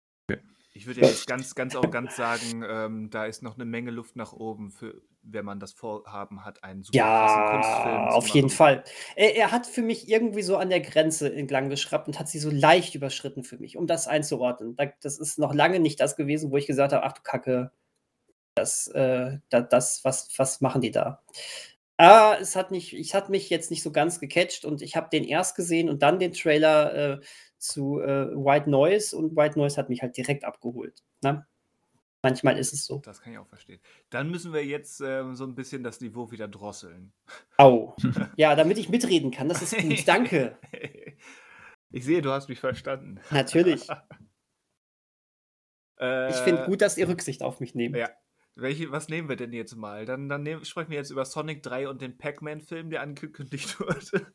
Ich 0.76 0.86
würde 0.86 1.00
jetzt 1.00 1.26
ganz, 1.26 1.54
ganz 1.54 1.74
auch 1.74 1.90
ganz 1.90 2.16
sagen, 2.16 2.62
ähm, 2.68 3.08
da 3.08 3.24
ist 3.24 3.42
noch 3.42 3.54
eine 3.54 3.64
Menge 3.64 3.90
Luft 3.90 4.14
nach 4.14 4.34
oben, 4.34 4.70
für, 4.70 5.00
wenn 5.22 5.44
man 5.44 5.58
das 5.58 5.72
Vorhaben 5.72 6.44
hat, 6.44 6.62
einen 6.62 6.82
super 6.82 6.98
ja, 6.98 7.50
Kunstfilm 7.50 8.08
auf 8.08 8.28
jeden 8.28 8.50
Fall. 8.50 8.84
Er, 9.14 9.36
er, 9.36 9.52
hat 9.52 9.66
für 9.66 9.80
mich 9.80 10.06
irgendwie 10.08 10.42
so 10.42 10.58
an 10.58 10.68
der 10.68 10.80
Grenze 10.80 11.34
entlang 11.34 11.70
geschraubt 11.70 12.08
und 12.08 12.18
hat 12.18 12.28
sie 12.28 12.38
so 12.38 12.50
leicht 12.50 12.94
überschritten 12.94 13.42
für 13.42 13.56
mich, 13.56 13.78
um 13.78 13.86
das 13.86 14.06
einzuordnen. 14.06 14.76
Das 15.00 15.18
ist 15.18 15.38
noch 15.38 15.54
lange 15.54 15.80
nicht 15.80 15.98
das 15.98 16.14
gewesen, 16.14 16.50
wo 16.50 16.58
ich 16.58 16.66
gesagt 16.66 16.92
habe, 16.92 17.04
ach 17.04 17.12
du 17.12 17.22
Kacke, 17.22 17.72
das, 18.54 18.88
äh, 18.88 19.38
das 19.48 20.04
was, 20.04 20.28
was 20.36 20.60
machen 20.60 20.82
die 20.82 20.90
da? 20.90 21.22
Ah, 21.98 22.36
es 22.38 22.56
hat 22.56 22.70
nicht, 22.70 22.92
ich 22.92 23.14
hat 23.14 23.30
mich 23.30 23.48
jetzt 23.48 23.70
nicht 23.70 23.82
so 23.82 23.90
ganz 23.90 24.20
gecatcht 24.20 24.64
und 24.64 24.82
ich 24.82 24.96
habe 24.96 25.08
den 25.10 25.24
erst 25.24 25.56
gesehen 25.56 25.88
und 25.88 26.02
dann 26.02 26.18
den 26.18 26.32
Trailer 26.32 26.94
äh, 26.94 27.20
zu 27.58 28.00
äh, 28.00 28.28
White 28.34 28.68
Noise 28.68 29.16
und 29.16 29.34
White 29.34 29.58
Noise 29.58 29.78
hat 29.78 29.88
mich 29.88 30.02
halt 30.02 30.16
direkt 30.16 30.44
abgeholt. 30.44 31.02
Ne? 31.22 31.46
Manchmal 32.22 32.58
ist 32.58 32.72
es 32.72 32.84
so. 32.84 32.98
Das 32.98 33.20
kann 33.20 33.32
ich 33.32 33.38
auch 33.38 33.46
verstehen. 33.46 33.80
Dann 34.10 34.30
müssen 34.30 34.52
wir 34.52 34.64
jetzt 34.64 35.00
ähm, 35.00 35.36
so 35.36 35.44
ein 35.44 35.54
bisschen 35.54 35.82
das 35.82 36.00
Niveau 36.00 36.30
wieder 36.30 36.48
drosseln. 36.48 37.12
Au. 37.56 37.94
ja, 38.36 38.54
damit 38.54 38.78
ich 38.78 38.88
mitreden 38.88 39.30
kann. 39.30 39.48
Das 39.48 39.62
ist 39.62 39.76
gut. 39.76 40.06
Danke. 40.06 40.58
Ich 41.92 42.04
sehe, 42.04 42.20
du 42.20 42.32
hast 42.32 42.48
mich 42.48 42.58
verstanden. 42.58 43.20
Natürlich. 43.30 43.82
ich 45.98 46.36
finde 46.36 46.64
äh, 46.64 46.66
gut, 46.66 46.82
dass 46.82 46.98
ihr 46.98 47.08
Rücksicht 47.08 47.42
auf 47.42 47.60
mich 47.60 47.76
nehmt. 47.76 47.96
Ja, 47.96 48.10
welche, 48.56 48.90
was 48.90 49.08
nehmen 49.08 49.28
wir 49.28 49.36
denn 49.36 49.52
jetzt 49.52 49.76
mal? 49.76 50.06
Dann, 50.06 50.28
dann 50.28 50.42
nehm, 50.42 50.64
sprechen 50.64 50.90
wir 50.90 50.96
jetzt 50.96 51.10
über 51.10 51.24
Sonic 51.24 51.62
3 51.62 51.88
und 51.88 52.00
den 52.00 52.16
Pac-Man-Film, 52.16 52.90
der 52.90 53.02
angekündigt 53.02 53.78
wurde. 53.80 54.26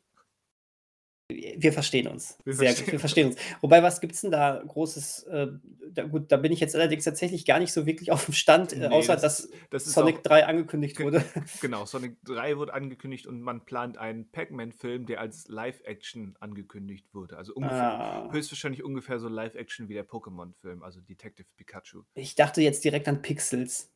Wir 1.30 1.72
verstehen 1.72 2.08
uns. 2.08 2.38
Wir 2.44 2.54
Sehr 2.54 2.68
verstehen 2.68 2.86
gut, 2.86 2.92
wir 2.92 3.00
verstehen 3.00 3.28
uns. 3.28 3.38
Wobei, 3.62 3.82
was 3.82 4.02
gibt 4.02 4.16
es 4.16 4.22
denn 4.22 4.32
da 4.32 4.62
Großes? 4.68 5.24
Äh, 5.24 5.48
da, 5.92 6.04
gut, 6.04 6.30
da 6.30 6.36
bin 6.36 6.52
ich 6.52 6.60
jetzt 6.60 6.76
allerdings 6.76 7.06
tatsächlich 7.06 7.46
gar 7.46 7.58
nicht 7.60 7.72
so 7.72 7.86
wirklich 7.86 8.12
auf 8.12 8.26
dem 8.26 8.34
Stand, 8.34 8.74
äh, 8.74 8.90
nee, 8.90 8.96
außer 8.96 9.16
das, 9.16 9.50
dass 9.70 9.86
das 9.86 9.94
Sonic 9.94 10.18
auch, 10.18 10.24
3 10.24 10.46
angekündigt 10.46 11.00
wurde. 11.00 11.24
Genau, 11.62 11.86
Sonic 11.86 12.18
3 12.26 12.58
wurde 12.58 12.74
angekündigt 12.74 13.28
und 13.28 13.42
man 13.42 13.64
plant 13.64 13.98
einen 13.98 14.30
Pac-Man-Film, 14.30 15.06
der 15.06 15.22
als 15.22 15.48
Live-Action 15.48 16.36
angekündigt 16.40 17.14
wurde. 17.14 17.38
Also 17.38 17.54
ungefähr, 17.54 18.00
ah. 18.00 18.30
höchstwahrscheinlich 18.32 18.84
ungefähr 18.84 19.20
so 19.20 19.30
Live-Action 19.30 19.88
wie 19.90 19.94
der 19.94 20.08
Pokémon-Film, 20.08 20.84
also 20.84 21.00
Detective 21.00 21.48
Pikachu. 21.56 22.04
Ich 22.14 22.36
dachte 22.36 22.62
jetzt 22.62 22.84
direkt 22.84 23.08
an 23.08 23.22
Pixels. 23.22 23.90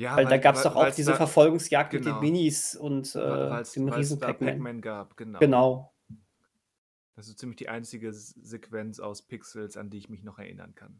Ja, 0.00 0.16
weil, 0.16 0.24
weil 0.24 0.30
da 0.30 0.38
gab 0.38 0.56
es 0.56 0.62
doch 0.62 0.76
auch 0.76 0.90
diese 0.90 1.10
da, 1.10 1.16
Verfolgungsjagd 1.18 1.90
genau, 1.90 1.98
mit 1.98 2.06
den 2.06 2.20
genau. 2.20 2.32
Minis 2.32 2.74
und 2.74 3.14
äh, 3.14 3.62
dem 3.74 3.88
riesen 3.90 4.18
Pac-Man. 4.18 4.62
Pac 4.62 4.82
gab, 4.82 5.16
genau. 5.18 5.38
Genau. 5.38 5.94
Das 7.16 7.28
ist 7.28 7.38
ziemlich 7.38 7.58
die 7.58 7.68
einzige 7.68 8.10
Sequenz 8.14 8.98
aus 8.98 9.20
Pixels, 9.20 9.76
an 9.76 9.90
die 9.90 9.98
ich 9.98 10.08
mich 10.08 10.24
noch 10.24 10.38
erinnern 10.38 10.74
kann. 10.74 10.98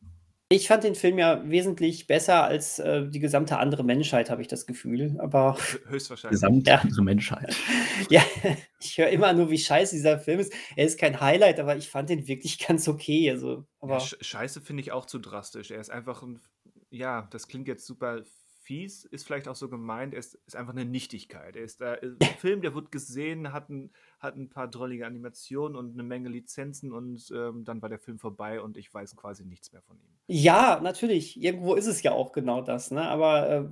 Ich 0.50 0.68
fand 0.68 0.84
den 0.84 0.96
Film 0.96 1.16
ja 1.16 1.48
wesentlich 1.48 2.08
besser 2.08 2.44
als 2.44 2.78
äh, 2.78 3.08
die 3.08 3.20
gesamte 3.20 3.56
andere 3.56 3.84
Menschheit, 3.84 4.28
habe 4.28 4.42
ich 4.42 4.48
das 4.48 4.66
Gefühl. 4.66 5.16
Aber 5.18 5.56
höchstwahrscheinlich. 5.86 6.38
Gesamte 6.38 6.70
ja. 6.70 6.78
andere 6.80 7.02
Menschheit. 7.02 7.56
ja, 8.10 8.22
ich 8.80 8.98
höre 8.98 9.08
immer 9.08 9.32
nur, 9.32 9.48
wie 9.48 9.58
scheiße 9.58 9.94
dieser 9.94 10.18
Film 10.18 10.40
ist. 10.40 10.52
Er 10.76 10.84
ist 10.84 10.98
kein 10.98 11.20
Highlight, 11.20 11.58
aber 11.58 11.76
ich 11.76 11.88
fand 11.88 12.10
den 12.10 12.26
wirklich 12.26 12.58
ganz 12.66 12.86
okay. 12.86 13.30
Also, 13.30 13.64
aber 13.78 13.96
ja, 13.96 14.04
scheiße 14.20 14.60
finde 14.60 14.82
ich 14.82 14.92
auch 14.92 15.06
zu 15.06 15.20
drastisch. 15.20 15.70
Er 15.70 15.80
ist 15.80 15.90
einfach 15.90 16.22
ein, 16.22 16.38
ja, 16.90 17.28
das 17.30 17.48
klingt 17.48 17.66
jetzt 17.66 17.86
super 17.86 18.20
fies 18.70 19.04
ist 19.04 19.26
vielleicht 19.26 19.48
auch 19.48 19.56
so 19.56 19.68
gemeint, 19.68 20.14
er 20.14 20.20
ist, 20.20 20.36
ist 20.46 20.54
einfach 20.54 20.72
eine 20.72 20.84
Nichtigkeit. 20.84 21.56
Er 21.56 21.64
ist 21.64 21.80
äh, 21.80 21.98
ein 22.22 22.36
Film, 22.38 22.62
der 22.62 22.72
wird 22.72 22.92
gesehen, 22.92 23.52
hat 23.52 23.68
ein, 23.68 23.90
hat 24.20 24.36
ein 24.36 24.48
paar 24.48 24.68
drollige 24.68 25.06
Animationen 25.06 25.76
und 25.76 25.94
eine 25.94 26.04
Menge 26.04 26.28
Lizenzen 26.28 26.92
und 26.92 27.32
ähm, 27.34 27.64
dann 27.64 27.82
war 27.82 27.88
der 27.88 27.98
Film 27.98 28.20
vorbei 28.20 28.60
und 28.60 28.76
ich 28.76 28.94
weiß 28.94 29.16
quasi 29.16 29.44
nichts 29.44 29.72
mehr 29.72 29.82
von 29.82 29.96
ihm. 29.96 30.14
Ja, 30.28 30.78
natürlich. 30.80 31.42
Irgendwo 31.42 31.74
ist 31.74 31.86
es 31.86 32.00
ja 32.04 32.12
auch 32.12 32.30
genau 32.30 32.62
das, 32.62 32.92
ne? 32.92 33.02
Aber 33.02 33.50
äh, 33.50 33.68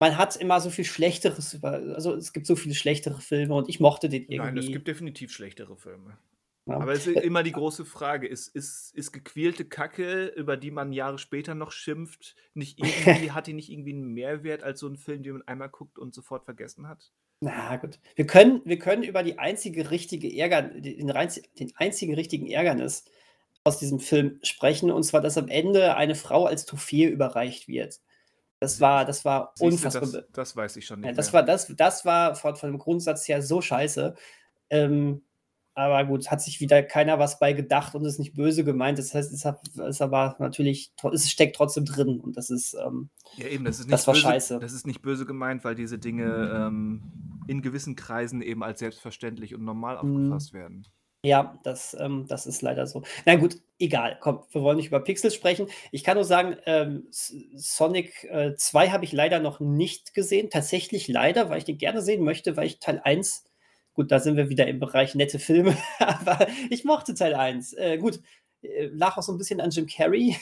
man 0.00 0.18
hat 0.18 0.36
immer 0.36 0.60
so 0.60 0.68
viel 0.68 0.84
Schlechteres 0.84 1.54
über. 1.54 1.70
Also 1.94 2.14
es 2.14 2.34
gibt 2.34 2.46
so 2.46 2.56
viele 2.56 2.74
schlechtere 2.74 3.22
Filme 3.22 3.54
und 3.54 3.70
ich 3.70 3.80
mochte 3.80 4.10
den 4.10 4.24
irgendwie. 4.24 4.36
Nein, 4.36 4.58
es 4.58 4.66
gibt 4.66 4.86
definitiv 4.86 5.32
schlechtere 5.32 5.78
Filme. 5.78 6.18
Aber 6.66 6.92
es 6.92 7.06
ist 7.06 7.20
immer 7.20 7.42
die 7.42 7.52
große 7.52 7.84
Frage: 7.84 8.26
Ist, 8.26 8.48
ist, 8.48 8.94
ist 8.94 9.12
gequälte 9.12 9.64
Kacke, 9.64 10.26
über 10.26 10.56
die 10.56 10.70
man 10.70 10.92
Jahre 10.92 11.18
später 11.18 11.54
noch 11.54 11.70
schimpft, 11.70 12.34
nicht 12.54 12.78
irgendwie, 13.06 13.30
hat 13.30 13.46
die 13.46 13.52
nicht 13.52 13.70
irgendwie 13.70 13.92
einen 13.92 14.12
Mehrwert 14.12 14.62
als 14.62 14.80
so 14.80 14.88
ein 14.88 14.96
Film, 14.96 15.22
den 15.22 15.34
man 15.34 15.42
einmal 15.42 15.68
guckt 15.68 15.98
und 15.98 16.14
sofort 16.14 16.44
vergessen 16.44 16.88
hat? 16.88 17.12
Na 17.40 17.76
gut. 17.76 17.98
Wir 18.14 18.26
können, 18.26 18.62
wir 18.64 18.78
können 18.78 19.02
über 19.02 19.22
die 19.22 19.38
einzige 19.38 19.90
richtige 19.90 20.34
Ärger, 20.36 20.62
den, 20.62 21.06
den 21.58 21.72
einzigen 21.76 22.14
richtigen 22.14 22.46
Ärgernis 22.48 23.04
aus 23.62 23.78
diesem 23.78 24.00
Film 24.00 24.38
sprechen, 24.42 24.90
und 24.90 25.02
zwar, 25.02 25.20
dass 25.20 25.36
am 25.36 25.48
Ende 25.48 25.96
eine 25.96 26.14
Frau 26.14 26.46
als 26.46 26.66
Trophäe 26.66 27.08
überreicht 27.08 27.68
wird. 27.68 28.00
Das 28.58 28.80
war, 28.80 29.04
das 29.04 29.24
war 29.24 29.52
unfassbar. 29.60 30.08
Das, 30.08 30.24
das, 30.32 30.56
weiß 30.56 30.76
ich 30.76 30.86
schon 30.86 31.00
nicht. 31.00 31.08
Ja, 31.08 31.12
das, 31.12 31.32
mehr. 31.32 31.40
War, 31.40 31.42
das, 31.42 31.66
das 31.76 32.04
war 32.04 32.34
von, 32.36 32.56
von 32.56 32.70
dem 32.70 32.78
Grundsatz 32.78 33.28
her 33.28 33.42
so 33.42 33.60
scheiße. 33.60 34.14
Ähm, 34.70 35.22
aber 35.76 36.04
gut, 36.06 36.30
hat 36.30 36.40
sich 36.40 36.60
wieder 36.60 36.82
keiner 36.82 37.18
was 37.18 37.38
bei 37.38 37.52
gedacht 37.52 37.94
und 37.94 38.04
ist 38.06 38.18
nicht 38.18 38.34
böse 38.34 38.64
gemeint. 38.64 38.98
Das 38.98 39.14
heißt, 39.14 39.30
es 39.32 39.44
hat, 39.44 39.60
ist 39.76 40.00
aber 40.00 40.34
natürlich, 40.38 40.92
es 41.12 41.30
steckt 41.30 41.54
trotzdem 41.54 41.84
drin 41.84 42.18
und 42.18 42.36
das 42.38 42.48
ist, 42.48 42.74
ähm, 42.74 43.10
ja, 43.36 43.46
eben, 43.46 43.64
das, 43.64 43.78
ist 43.78 43.86
nicht 43.86 43.92
das 43.92 44.06
war 44.06 44.14
böse, 44.14 44.22
scheiße. 44.22 44.58
Das 44.58 44.72
ist 44.72 44.86
nicht 44.86 45.02
böse 45.02 45.26
gemeint, 45.26 45.64
weil 45.64 45.74
diese 45.74 45.98
Dinge 45.98 46.50
ähm, 46.54 47.02
in 47.46 47.60
gewissen 47.60 47.94
Kreisen 47.94 48.40
eben 48.40 48.62
als 48.62 48.78
selbstverständlich 48.78 49.54
und 49.54 49.64
normal 49.64 50.02
mhm. 50.02 50.16
aufgefasst 50.16 50.54
werden. 50.54 50.86
Ja, 51.22 51.58
das, 51.62 51.94
ähm, 52.00 52.24
das 52.26 52.46
ist 52.46 52.62
leider 52.62 52.86
so. 52.86 53.02
Na 53.26 53.36
gut, 53.36 53.58
egal. 53.78 54.16
Komm, 54.20 54.44
wir 54.52 54.62
wollen 54.62 54.78
nicht 54.78 54.86
über 54.86 55.00
Pixels 55.00 55.34
sprechen. 55.34 55.66
Ich 55.90 56.04
kann 56.04 56.16
nur 56.16 56.24
sagen, 56.24 56.56
ähm, 56.64 57.06
Sonic 57.10 58.24
äh, 58.24 58.54
2 58.56 58.90
habe 58.90 59.04
ich 59.04 59.12
leider 59.12 59.40
noch 59.40 59.60
nicht 59.60 60.14
gesehen. 60.14 60.48
Tatsächlich 60.48 61.06
leider, 61.08 61.50
weil 61.50 61.58
ich 61.58 61.64
den 61.64 61.78
gerne 61.78 62.00
sehen 62.00 62.24
möchte, 62.24 62.56
weil 62.56 62.66
ich 62.66 62.78
Teil 62.78 63.00
1, 63.04 63.44
gut, 63.96 64.12
da 64.12 64.20
sind 64.20 64.36
wir 64.36 64.50
wieder 64.50 64.68
im 64.68 64.78
Bereich 64.78 65.14
nette 65.14 65.38
Filme, 65.38 65.76
aber 65.98 66.46
ich 66.70 66.84
mochte 66.84 67.14
Teil 67.14 67.34
1. 67.34 67.72
Äh, 67.72 67.98
gut, 67.98 68.20
äh, 68.62 68.86
lag 68.86 69.16
auch 69.16 69.22
so 69.22 69.32
ein 69.32 69.38
bisschen 69.38 69.60
an 69.60 69.70
Jim 69.70 69.86
Carrey, 69.86 70.36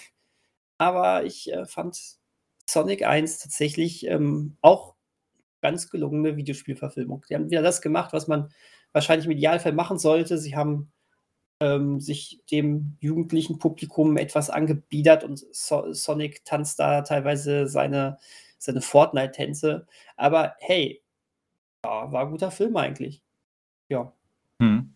aber 0.76 1.24
ich 1.24 1.50
äh, 1.52 1.64
fand 1.64 1.98
Sonic 2.68 3.06
1 3.06 3.38
tatsächlich 3.38 4.06
ähm, 4.06 4.56
auch 4.60 4.96
ganz 5.62 5.88
gelungene 5.88 6.36
Videospielverfilmung. 6.36 7.24
Die 7.28 7.34
haben 7.34 7.50
wieder 7.50 7.62
das 7.62 7.80
gemacht, 7.80 8.12
was 8.12 8.28
man 8.28 8.50
wahrscheinlich 8.92 9.26
im 9.26 9.32
Idealfall 9.32 9.72
machen 9.72 9.98
sollte. 9.98 10.36
Sie 10.38 10.56
haben 10.56 10.92
ähm, 11.60 12.00
sich 12.00 12.42
dem 12.50 12.96
jugendlichen 13.00 13.58
Publikum 13.58 14.16
etwas 14.16 14.50
angebiedert 14.50 15.24
und 15.24 15.44
so 15.52 15.92
Sonic 15.92 16.44
tanzt 16.44 16.80
da 16.80 17.02
teilweise 17.02 17.66
seine, 17.68 18.18
seine 18.58 18.82
Fortnite-Tänze. 18.82 19.86
Aber 20.16 20.54
hey, 20.58 21.02
ja, 21.84 22.12
war 22.12 22.26
ein 22.26 22.30
guter 22.30 22.50
Film 22.50 22.76
eigentlich. 22.76 23.23
Ja. 23.88 24.12
Hm. 24.60 24.94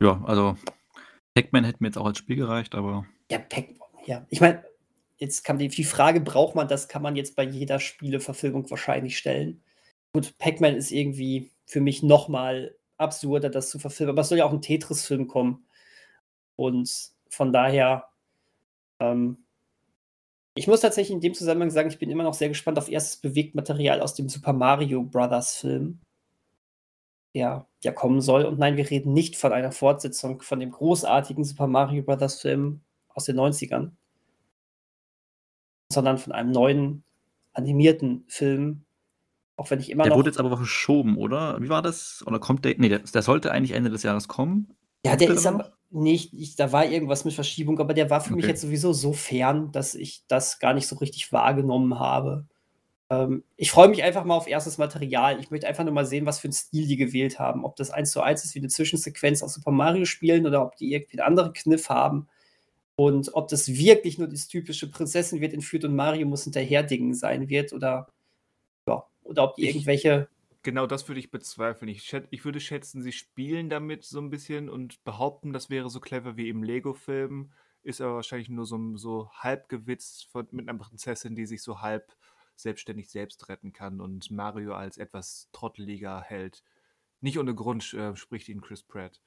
Ja, 0.00 0.22
also 0.24 0.56
Pac-Man 1.34 1.64
hätte 1.64 1.78
mir 1.80 1.88
jetzt 1.88 1.98
auch 1.98 2.06
als 2.06 2.18
Spiel 2.18 2.36
gereicht, 2.36 2.74
aber. 2.74 3.06
Ja, 3.30 3.38
Pac 3.38 3.68
ja. 4.06 4.26
Ich 4.28 4.40
meine, 4.40 4.62
jetzt 5.16 5.44
kam 5.44 5.58
die, 5.58 5.68
die 5.68 5.84
Frage, 5.84 6.20
braucht 6.20 6.54
man 6.54 6.68
das, 6.68 6.88
kann 6.88 7.02
man 7.02 7.16
jetzt 7.16 7.36
bei 7.36 7.44
jeder 7.44 7.80
Spieleverfilmung 7.80 8.70
wahrscheinlich 8.70 9.16
stellen. 9.16 9.62
Gut, 10.12 10.36
Pac-Man 10.38 10.76
ist 10.76 10.92
irgendwie 10.92 11.50
für 11.66 11.80
mich 11.80 12.02
nochmal 12.02 12.76
absurder, 12.98 13.50
das 13.50 13.70
zu 13.70 13.78
verfilmen. 13.78 14.14
Aber 14.14 14.22
es 14.22 14.28
soll 14.28 14.38
ja 14.38 14.44
auch 14.44 14.52
ein 14.52 14.62
Tetris-Film 14.62 15.26
kommen. 15.26 15.66
Und 16.56 17.10
von 17.30 17.52
daher, 17.52 18.08
ähm, 19.00 19.44
ich 20.54 20.68
muss 20.68 20.82
tatsächlich 20.82 21.14
in 21.14 21.20
dem 21.20 21.34
Zusammenhang 21.34 21.70
sagen, 21.70 21.88
ich 21.88 21.98
bin 21.98 22.10
immer 22.10 22.22
noch 22.22 22.34
sehr 22.34 22.48
gespannt 22.48 22.78
auf 22.78 22.88
erstes 22.88 23.16
Bewegtmaterial 23.16 24.00
aus 24.00 24.14
dem 24.14 24.28
Super 24.28 24.52
Mario 24.52 25.02
Brothers 25.02 25.56
Film, 25.56 26.00
der 27.34 27.66
ja 27.82 27.92
kommen 27.92 28.20
soll. 28.20 28.44
Und 28.44 28.58
nein, 28.58 28.76
wir 28.76 28.88
reden 28.88 29.12
nicht 29.12 29.36
von 29.36 29.52
einer 29.52 29.72
Fortsetzung 29.72 30.42
von 30.42 30.60
dem 30.60 30.70
großartigen 30.70 31.44
Super 31.44 31.66
Mario 31.66 32.02
Brothers 32.02 32.40
Film 32.40 32.80
aus 33.08 33.24
den 33.24 33.38
90ern, 33.38 33.90
sondern 35.92 36.18
von 36.18 36.32
einem 36.32 36.50
neuen 36.50 37.04
animierten 37.52 38.24
Film, 38.28 38.84
auch 39.56 39.70
wenn 39.70 39.80
ich 39.80 39.90
immer 39.90 40.04
der 40.04 40.10
noch. 40.10 40.18
wurde 40.18 40.30
jetzt 40.30 40.40
aber 40.40 40.56
verschoben, 40.56 41.16
oder? 41.16 41.60
Wie 41.60 41.68
war 41.68 41.82
das? 41.82 42.24
Oder 42.26 42.38
kommt 42.38 42.64
der? 42.64 42.74
Nee, 42.78 42.88
der, 42.88 43.00
der 43.00 43.22
sollte 43.22 43.52
eigentlich 43.52 43.72
Ende 43.72 43.90
des 43.90 44.02
Jahres 44.02 44.28
kommen. 44.28 44.74
Ja, 45.04 45.16
der 45.16 45.30
ist 45.30 45.46
aber 45.46 45.74
nicht, 45.90 46.32
ich, 46.32 46.56
da 46.56 46.72
war 46.72 46.86
irgendwas 46.86 47.24
mit 47.24 47.34
Verschiebung, 47.34 47.78
aber 47.78 47.94
der 47.94 48.10
war 48.10 48.20
für 48.20 48.32
okay. 48.32 48.36
mich 48.36 48.46
jetzt 48.46 48.62
sowieso 48.62 48.92
so 48.92 49.12
fern, 49.12 49.70
dass 49.70 49.94
ich 49.94 50.24
das 50.26 50.58
gar 50.58 50.74
nicht 50.74 50.88
so 50.88 50.96
richtig 50.96 51.30
wahrgenommen 51.32 51.98
habe. 51.98 52.46
Ähm, 53.22 53.44
ich 53.56 53.70
freue 53.70 53.88
mich 53.88 54.02
einfach 54.02 54.24
mal 54.24 54.36
auf 54.36 54.46
erstes 54.46 54.78
Material. 54.78 55.40
Ich 55.40 55.50
möchte 55.50 55.66
einfach 55.66 55.84
nur 55.84 55.92
mal 55.92 56.06
sehen, 56.06 56.26
was 56.26 56.40
für 56.40 56.48
einen 56.48 56.52
Stil 56.52 56.86
die 56.86 56.96
gewählt 56.96 57.38
haben. 57.38 57.64
Ob 57.64 57.76
das 57.76 57.90
eins 57.90 58.10
zu 58.10 58.20
eins 58.20 58.44
ist 58.44 58.54
wie 58.54 58.60
eine 58.60 58.68
Zwischensequenz 58.68 59.42
aus 59.42 59.54
Super 59.54 59.70
Mario 59.70 60.04
spielen 60.04 60.46
oder 60.46 60.64
ob 60.64 60.76
die 60.76 60.92
irgendwie 60.92 61.18
einen 61.18 61.28
anderen 61.28 61.52
Kniff 61.52 61.88
haben. 61.88 62.28
Und 62.96 63.34
ob 63.34 63.48
das 63.48 63.68
wirklich 63.68 64.18
nur 64.18 64.28
das 64.28 64.48
typische 64.48 64.90
Prinzessin 64.90 65.40
wird 65.40 65.52
entführt 65.52 65.84
und 65.84 65.96
Mario 65.96 66.26
muss 66.26 66.44
hinterher 66.44 66.82
dingen 66.82 67.14
sein 67.14 67.48
wird 67.48 67.72
oder 67.72 68.08
oder 69.24 69.44
ob 69.44 69.56
die 69.56 69.62
ich, 69.62 69.74
irgendwelche. 69.74 70.28
Genau 70.62 70.86
das 70.86 71.08
würde 71.08 71.18
ich 71.18 71.30
bezweifeln. 71.30 71.88
Ich, 71.88 72.14
ich 72.30 72.44
würde 72.44 72.60
schätzen, 72.60 73.02
sie 73.02 73.12
spielen 73.12 73.68
damit 73.68 74.04
so 74.04 74.20
ein 74.20 74.30
bisschen 74.30 74.68
und 74.68 75.02
behaupten, 75.04 75.52
das 75.52 75.68
wäre 75.68 75.90
so 75.90 76.00
clever 76.00 76.36
wie 76.36 76.48
im 76.48 76.62
Lego-Film. 76.62 77.52
Ist 77.82 78.00
aber 78.00 78.14
wahrscheinlich 78.14 78.48
nur 78.48 78.64
so, 78.64 78.96
so 78.96 79.30
halb 79.32 79.68
gewitzt 79.68 80.26
von, 80.30 80.46
mit 80.52 80.68
einer 80.68 80.78
Prinzessin, 80.78 81.34
die 81.34 81.44
sich 81.44 81.62
so 81.62 81.82
halb 81.82 82.16
selbstständig 82.56 83.10
selbst 83.10 83.48
retten 83.48 83.72
kann 83.72 84.00
und 84.00 84.30
Mario 84.30 84.74
als 84.74 84.98
etwas 84.98 85.48
trotteliger 85.52 86.22
hält. 86.22 86.62
Nicht 87.20 87.38
ohne 87.38 87.54
Grund 87.54 87.92
äh, 87.94 88.14
spricht 88.16 88.48
ihn 88.48 88.60
Chris 88.60 88.82
Pratt. 88.82 89.20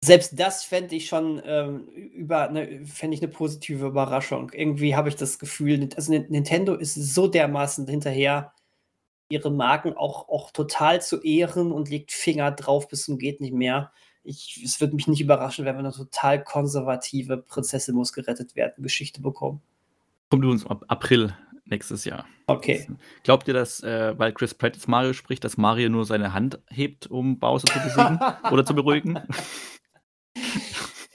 Selbst 0.00 0.38
das 0.38 0.62
fände 0.62 0.94
ich 0.94 1.08
schon 1.08 1.42
ähm, 1.44 1.88
über 1.88 2.48
ne, 2.50 2.84
fände 2.86 3.16
ich 3.16 3.22
eine 3.22 3.32
positive 3.32 3.86
Überraschung. 3.86 4.50
Irgendwie 4.52 4.94
habe 4.94 5.08
ich 5.08 5.16
das 5.16 5.40
Gefühl, 5.40 5.88
also 5.96 6.12
Nintendo 6.12 6.74
ist 6.74 6.94
so 6.94 7.26
dermaßen 7.26 7.86
hinterher, 7.88 8.52
ihre 9.28 9.50
Marken 9.50 9.94
auch, 9.94 10.28
auch 10.28 10.50
total 10.52 11.02
zu 11.02 11.20
ehren 11.22 11.72
und 11.72 11.90
legt 11.90 12.12
Finger 12.12 12.52
drauf 12.52 12.88
bis 12.88 13.04
zum 13.04 13.18
geht 13.18 13.40
nicht 13.40 13.52
mehr. 13.52 13.92
Ich, 14.24 14.62
es 14.64 14.80
würde 14.80 14.94
mich 14.94 15.08
nicht 15.08 15.20
überraschen, 15.20 15.64
wenn 15.64 15.74
wir 15.76 15.80
eine 15.80 15.92
total 15.92 16.42
konservative 16.44 17.38
Prinzessin 17.38 17.94
muss 17.94 18.12
gerettet 18.12 18.56
werden 18.56 18.82
Geschichte 18.82 19.20
bekommen. 19.20 19.62
Kommt 20.30 20.44
übrigens 20.44 20.66
ab 20.66 20.84
April 20.88 21.34
nächstes 21.64 22.04
Jahr. 22.04 22.26
Okay. 22.46 22.86
Glaubt 23.24 23.46
ihr, 23.48 23.54
dass, 23.54 23.82
äh, 23.82 24.18
weil 24.18 24.32
Chris 24.32 24.54
Pratt 24.54 24.74
jetzt 24.74 24.88
Mario 24.88 25.12
spricht, 25.12 25.44
dass 25.44 25.56
Mario 25.56 25.88
nur 25.88 26.04
seine 26.04 26.32
Hand 26.32 26.60
hebt, 26.68 27.06
um 27.06 27.38
Bowser 27.38 27.66
zu 27.68 27.78
besiegen 27.80 28.18
oder 28.50 28.64
zu 28.64 28.74
beruhigen? 28.74 29.20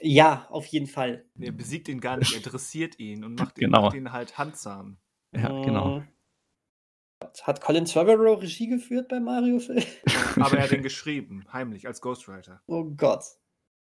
Ja, 0.06 0.46
auf 0.50 0.66
jeden 0.66 0.86
Fall. 0.86 1.24
Er 1.38 1.52
besiegt 1.52 1.88
ihn 1.88 1.98
gar 1.98 2.18
nicht, 2.18 2.36
interessiert 2.36 2.98
ihn 2.98 3.24
und 3.24 3.40
macht, 3.40 3.54
genau. 3.54 3.78
ihn, 3.78 3.84
macht 3.84 3.96
ihn 3.96 4.12
halt 4.12 4.36
handsam. 4.36 4.98
Ja, 5.34 5.48
genau. 5.62 6.00
Äh, 6.00 7.26
hat 7.42 7.62
Colin 7.62 7.86
Trevorrow 7.86 8.38
Regie 8.38 8.68
geführt 8.68 9.08
bei 9.08 9.18
Mario 9.18 9.60
Film? 9.60 9.82
Aber 10.36 10.58
er 10.58 10.64
hat 10.64 10.72
ihn 10.72 10.82
geschrieben, 10.82 11.46
heimlich, 11.50 11.86
als 11.86 12.02
Ghostwriter. 12.02 12.60
Oh 12.66 12.84
Gott. 12.84 13.24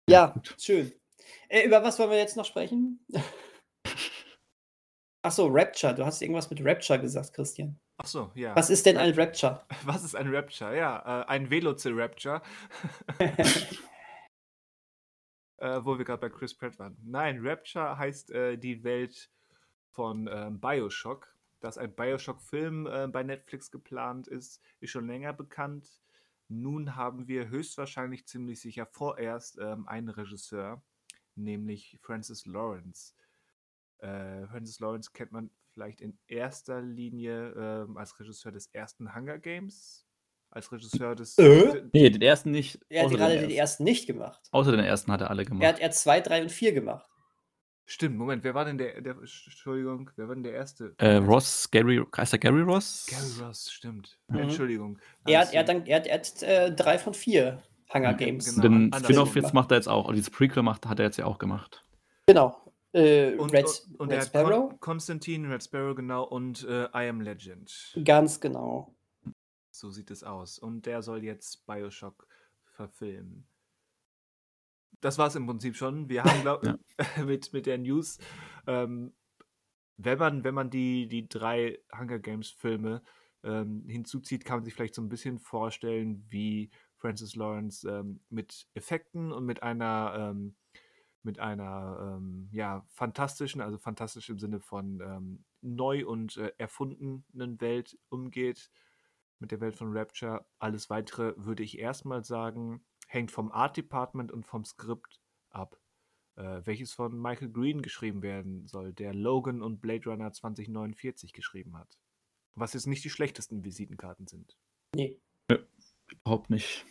Ja, 0.08 0.32
ja 0.36 0.42
schön. 0.58 0.92
Äh, 1.48 1.66
über 1.66 1.82
was 1.82 1.98
wollen 1.98 2.10
wir 2.10 2.18
jetzt 2.18 2.36
noch 2.36 2.44
sprechen? 2.44 3.04
Achso, 5.26 5.48
Rapture. 5.48 5.92
Du 5.92 6.06
hast 6.06 6.22
irgendwas 6.22 6.48
mit 6.50 6.64
Rapture 6.64 7.00
gesagt, 7.00 7.32
Christian. 7.32 7.76
Achso, 7.96 8.30
ja. 8.36 8.54
Was 8.54 8.70
ist 8.70 8.86
denn 8.86 8.96
ein 8.96 9.12
Rapture? 9.12 9.66
Was 9.84 10.04
ist 10.04 10.14
ein 10.14 10.32
Rapture? 10.32 10.76
Ja, 10.76 11.22
äh, 11.22 11.26
ein 11.26 11.50
Velocirapture. 11.50 12.42
äh, 15.58 15.80
wo 15.82 15.98
wir 15.98 16.04
gerade 16.04 16.20
bei 16.20 16.28
Chris 16.28 16.54
Pratt 16.54 16.78
waren. 16.78 16.96
Nein, 17.02 17.40
Rapture 17.44 17.98
heißt 17.98 18.30
äh, 18.30 18.56
die 18.56 18.84
Welt 18.84 19.28
von 19.90 20.28
ähm, 20.30 20.60
Bioshock. 20.60 21.34
Dass 21.58 21.76
ein 21.76 21.92
Bioshock-Film 21.92 22.86
äh, 22.86 23.08
bei 23.08 23.24
Netflix 23.24 23.72
geplant 23.72 24.28
ist, 24.28 24.62
ist 24.78 24.90
schon 24.90 25.08
länger 25.08 25.32
bekannt. 25.32 25.88
Nun 26.46 26.94
haben 26.94 27.26
wir 27.26 27.48
höchstwahrscheinlich 27.48 28.28
ziemlich 28.28 28.60
sicher 28.60 28.86
vorerst 28.86 29.58
ähm, 29.58 29.88
einen 29.88 30.10
Regisseur, 30.10 30.80
nämlich 31.34 31.98
Francis 32.00 32.46
Lawrence. 32.46 33.14
Äh, 33.98 34.46
Francis 34.48 34.80
Lawrence 34.80 35.10
kennt 35.12 35.32
man 35.32 35.50
vielleicht 35.72 36.00
in 36.00 36.18
erster 36.26 36.80
Linie 36.80 37.50
ähm, 37.86 37.96
als 37.96 38.18
Regisseur 38.18 38.52
des 38.52 38.68
ersten 38.72 39.14
Hunger 39.14 39.38
Games, 39.38 40.06
als 40.50 40.70
Regisseur 40.72 41.14
des. 41.14 41.36
Äh? 41.38 41.82
Nee, 41.92 42.10
den 42.10 42.22
ersten 42.22 42.50
nicht. 42.50 42.78
Er 42.88 43.04
hat 43.04 43.10
gerade 43.12 43.38
den 43.40 43.50
ersten 43.50 43.84
nicht 43.84 44.06
gemacht. 44.06 44.40
Außer 44.52 44.70
den 44.70 44.80
ersten 44.80 45.12
hat 45.12 45.20
er 45.20 45.30
alle 45.30 45.44
gemacht. 45.44 45.62
Er 45.62 45.68
hat 45.70 45.80
er 45.80 45.90
zwei, 45.90 46.20
drei 46.20 46.42
und 46.42 46.50
vier 46.52 46.72
gemacht. 46.72 47.08
Stimmt, 47.88 48.16
Moment, 48.18 48.42
wer 48.42 48.52
war 48.54 48.64
denn 48.64 48.78
der, 48.78 49.00
der 49.00 49.12
Entschuldigung, 49.16 50.10
wer 50.16 50.26
war 50.26 50.34
denn 50.34 50.42
der 50.42 50.54
erste? 50.54 50.94
Äh, 50.98 51.16
Ross, 51.18 51.70
Gary, 51.70 52.02
heißt 52.16 52.32
er 52.32 52.40
Gary 52.40 52.62
Ross? 52.62 53.06
Gary 53.08 53.46
Ross, 53.46 53.70
stimmt. 53.70 54.18
Mhm. 54.26 54.38
Entschuldigung. 54.38 54.98
Er 55.24 55.40
hat, 55.42 55.52
er 55.54 55.60
hat, 55.60 55.68
dann, 55.68 55.86
er 55.86 55.96
hat, 56.00 56.06
er 56.08 56.14
hat 56.18 56.42
äh, 56.42 56.72
drei 56.74 56.98
von 56.98 57.14
vier 57.14 57.62
Hunger 57.94 58.12
Mhm, 58.14 58.16
Games. 58.16 58.46
genau. 58.56 58.62
Den 58.62 58.92
Spin-off 58.92 59.28
jetzt 59.36 59.42
gemacht. 59.42 59.54
macht 59.54 59.70
er 59.70 59.76
jetzt 59.76 59.88
auch. 59.88 60.08
Und 60.08 60.16
dieses 60.16 60.30
Prequel 60.30 60.64
macht, 60.64 60.84
hat 60.86 60.98
er 60.98 61.04
jetzt 61.04 61.16
ja 61.18 61.26
auch 61.26 61.38
gemacht. 61.38 61.84
Genau. 62.26 62.60
Äh, 62.96 63.36
und, 63.36 63.52
Red, 63.52 63.66
und, 63.66 64.00
und 64.00 64.12
Red 64.12 64.24
Sparrow. 64.24 64.68
Kon 64.70 64.80
Konstantin, 64.80 65.44
Red 65.44 65.62
Sparrow, 65.62 65.94
genau, 65.94 66.24
und 66.24 66.64
äh, 66.64 66.84
I 66.94 67.08
Am 67.08 67.20
Legend. 67.20 67.94
Ganz 68.04 68.40
genau. 68.40 68.94
So 69.70 69.90
sieht 69.90 70.10
es 70.10 70.24
aus. 70.24 70.58
Und 70.58 70.86
der 70.86 71.02
soll 71.02 71.22
jetzt 71.22 71.66
Bioshock 71.66 72.26
verfilmen. 72.64 73.46
Das 75.02 75.18
war 75.18 75.26
es 75.26 75.34
im 75.34 75.46
Prinzip 75.46 75.76
schon. 75.76 76.08
Wir 76.08 76.24
haben, 76.24 76.40
glaube 76.40 76.78
mit, 77.26 77.52
mit 77.52 77.66
der 77.66 77.76
News, 77.76 78.18
ähm, 78.66 79.12
wenn 79.98 80.18
man, 80.18 80.44
wenn 80.44 80.54
man 80.54 80.70
die, 80.70 81.06
die 81.06 81.28
drei 81.28 81.78
Hunger 81.98 82.18
Games 82.18 82.50
Filme 82.50 83.02
ähm, 83.42 83.84
hinzuzieht, 83.86 84.44
kann 84.44 84.58
man 84.58 84.64
sich 84.64 84.74
vielleicht 84.74 84.94
so 84.94 85.02
ein 85.02 85.08
bisschen 85.08 85.38
vorstellen, 85.38 86.24
wie 86.28 86.70
Francis 86.96 87.36
Lawrence 87.36 87.88
ähm, 87.88 88.20
mit 88.30 88.66
Effekten 88.74 89.32
und 89.32 89.44
mit 89.44 89.62
einer, 89.62 90.32
ähm, 90.32 90.56
mit 91.26 91.40
einer 91.40 92.16
ähm, 92.16 92.48
ja, 92.52 92.86
fantastischen, 92.88 93.60
also 93.60 93.76
fantastisch 93.76 94.30
im 94.30 94.38
Sinne 94.38 94.60
von 94.60 95.00
ähm, 95.00 95.44
neu 95.60 96.06
und 96.06 96.38
äh, 96.38 96.52
erfundenen 96.56 97.60
Welt 97.60 97.98
umgeht 98.08 98.70
mit 99.38 99.50
der 99.50 99.60
Welt 99.60 99.76
von 99.76 99.94
Rapture. 99.94 100.46
Alles 100.58 100.88
weitere 100.88 101.34
würde 101.36 101.62
ich 101.62 101.78
erstmal 101.78 102.24
sagen, 102.24 102.82
hängt 103.08 103.30
vom 103.30 103.52
Art 103.52 103.76
Department 103.76 104.32
und 104.32 104.46
vom 104.46 104.64
Skript 104.64 105.20
ab, 105.50 105.78
äh, 106.36 106.62
welches 106.64 106.92
von 106.92 107.20
Michael 107.20 107.50
Green 107.50 107.82
geschrieben 107.82 108.22
werden 108.22 108.66
soll, 108.66 108.92
der 108.92 109.12
Logan 109.12 109.62
und 109.62 109.80
Blade 109.80 110.08
Runner 110.08 110.32
2049 110.32 111.32
geschrieben 111.32 111.76
hat. 111.76 111.98
Was 112.54 112.72
jetzt 112.72 112.86
nicht 112.86 113.04
die 113.04 113.10
schlechtesten 113.10 113.64
Visitenkarten 113.64 114.26
sind. 114.26 114.56
Nee. 114.94 115.20
Überhaupt 116.08 116.50
nicht. 116.50 116.86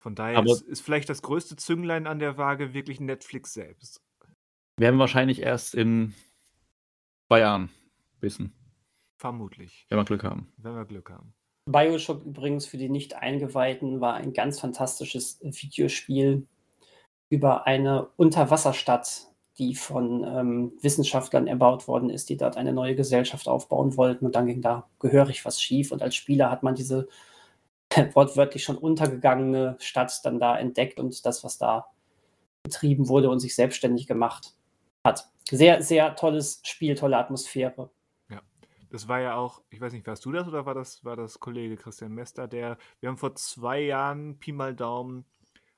Von 0.00 0.14
daher 0.14 0.38
Aber- 0.38 0.50
ist, 0.50 0.62
ist 0.62 0.80
vielleicht 0.80 1.08
das 1.08 1.22
größte 1.22 1.56
Zünglein 1.56 2.06
an 2.06 2.18
der 2.18 2.36
Waage 2.38 2.72
wirklich 2.74 3.00
Netflix 3.00 3.52
selbst. 3.52 4.02
Werden 4.78 4.96
wir 4.96 5.00
wahrscheinlich 5.00 5.42
erst 5.42 5.74
in 5.74 6.14
zwei 7.28 7.40
Jahren 7.40 7.68
wissen, 8.20 8.54
Vermutlich, 9.18 9.86
wenn 9.90 9.98
wir 9.98 10.04
Glück 10.04 10.24
haben. 10.24 10.50
wenn 10.56 10.74
wir 10.74 10.86
Glück 10.86 11.10
haben. 11.10 11.34
Bioshock 11.66 12.24
übrigens 12.24 12.64
für 12.64 12.78
die 12.78 12.88
Nicht-Eingeweihten 12.88 14.00
war 14.00 14.14
ein 14.14 14.32
ganz 14.32 14.58
fantastisches 14.58 15.38
Videospiel 15.42 16.46
über 17.28 17.66
eine 17.66 18.08
Unterwasserstadt, 18.16 19.26
die 19.58 19.74
von 19.74 20.24
ähm, 20.24 20.72
Wissenschaftlern 20.80 21.46
erbaut 21.46 21.86
worden 21.86 22.08
ist, 22.08 22.30
die 22.30 22.38
dort 22.38 22.56
eine 22.56 22.72
neue 22.72 22.96
Gesellschaft 22.96 23.46
aufbauen 23.46 23.96
wollten. 23.98 24.24
Und 24.24 24.34
dann 24.34 24.46
ging 24.46 24.62
da 24.62 24.88
gehörig 24.98 25.44
was 25.44 25.60
schief. 25.60 25.92
Und 25.92 26.00
als 26.02 26.16
Spieler 26.16 26.50
hat 26.50 26.62
man 26.62 26.74
diese 26.74 27.06
wortwörtlich 28.14 28.64
schon 28.64 28.78
untergegangene 28.78 29.76
Stadt 29.78 30.20
dann 30.24 30.38
da 30.38 30.58
entdeckt 30.58 31.00
und 31.00 31.24
das, 31.24 31.44
was 31.44 31.58
da 31.58 31.86
betrieben 32.62 33.08
wurde 33.08 33.30
und 33.30 33.40
sich 33.40 33.54
selbstständig 33.54 34.06
gemacht 34.06 34.54
hat. 35.04 35.30
Sehr, 35.50 35.82
sehr 35.82 36.14
tolles 36.14 36.60
Spiel, 36.64 36.94
tolle 36.94 37.16
Atmosphäre. 37.16 37.90
Das 38.90 39.06
war 39.06 39.20
ja 39.20 39.36
auch, 39.36 39.62
ich 39.70 39.80
weiß 39.80 39.92
nicht, 39.92 40.06
warst 40.06 40.24
du 40.24 40.32
das 40.32 40.48
oder 40.48 40.66
war 40.66 40.74
das, 40.74 41.04
war 41.04 41.14
das 41.14 41.38
Kollege 41.38 41.76
Christian 41.76 42.12
Mester, 42.12 42.48
der, 42.48 42.76
wir 42.98 43.08
haben 43.08 43.16
vor 43.16 43.36
zwei 43.36 43.80
Jahren, 43.80 44.36
Pi 44.40 44.50
mal 44.50 44.74
Daumen, 44.74 45.24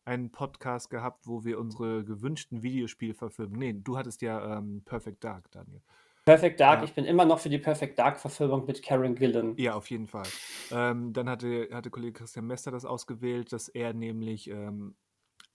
einen 0.06 0.32
Podcast 0.32 0.88
gehabt, 0.88 1.26
wo 1.26 1.44
wir 1.44 1.60
unsere 1.60 2.04
gewünschten 2.04 2.62
Videospiele 2.62 3.12
verfilmen. 3.12 3.58
Nee, 3.58 3.74
du 3.74 3.98
hattest 3.98 4.22
ja 4.22 4.56
ähm, 4.56 4.82
Perfect 4.86 5.22
Dark, 5.22 5.50
Daniel. 5.52 5.82
Perfect 6.24 6.60
Dark, 6.60 6.80
Ja. 6.80 6.84
ich 6.84 6.94
bin 6.94 7.04
immer 7.04 7.24
noch 7.24 7.40
für 7.40 7.48
die 7.48 7.58
Perfect 7.58 7.98
Dark-Verfilmung 7.98 8.64
mit 8.66 8.82
Karen 8.82 9.16
Gillan. 9.16 9.56
Ja, 9.56 9.74
auf 9.74 9.90
jeden 9.90 10.06
Fall. 10.06 10.26
Ähm, 10.70 11.12
dann 11.12 11.28
hatte, 11.28 11.68
hatte 11.72 11.90
Kollege 11.90 12.12
Christian 12.20 12.46
Mester 12.46 12.70
das 12.70 12.84
ausgewählt, 12.84 13.52
dass 13.52 13.68
er 13.68 13.92
nämlich 13.92 14.48
ähm, 14.48 14.94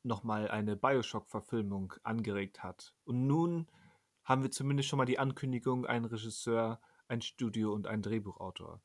nochmal 0.04 0.50
eine 0.50 0.76
Bioshock-Verfilmung 0.76 1.94
angeregt 2.04 2.64
hat. 2.64 2.94
Und 3.06 3.28
nun 3.28 3.68
haben 4.26 4.44
wir 4.44 4.52
zumindest 4.52 4.90
schon 4.90 4.98
mal 4.98 5.06
die 5.06 5.20
Ankündigung, 5.20 5.86
einen 5.86 6.04
Regisseur, 6.06 6.82
ein 7.08 7.22
Studio 7.22 7.72
und 7.72 7.88
einen 7.88 8.02
Drehbuchautor. 8.02 8.82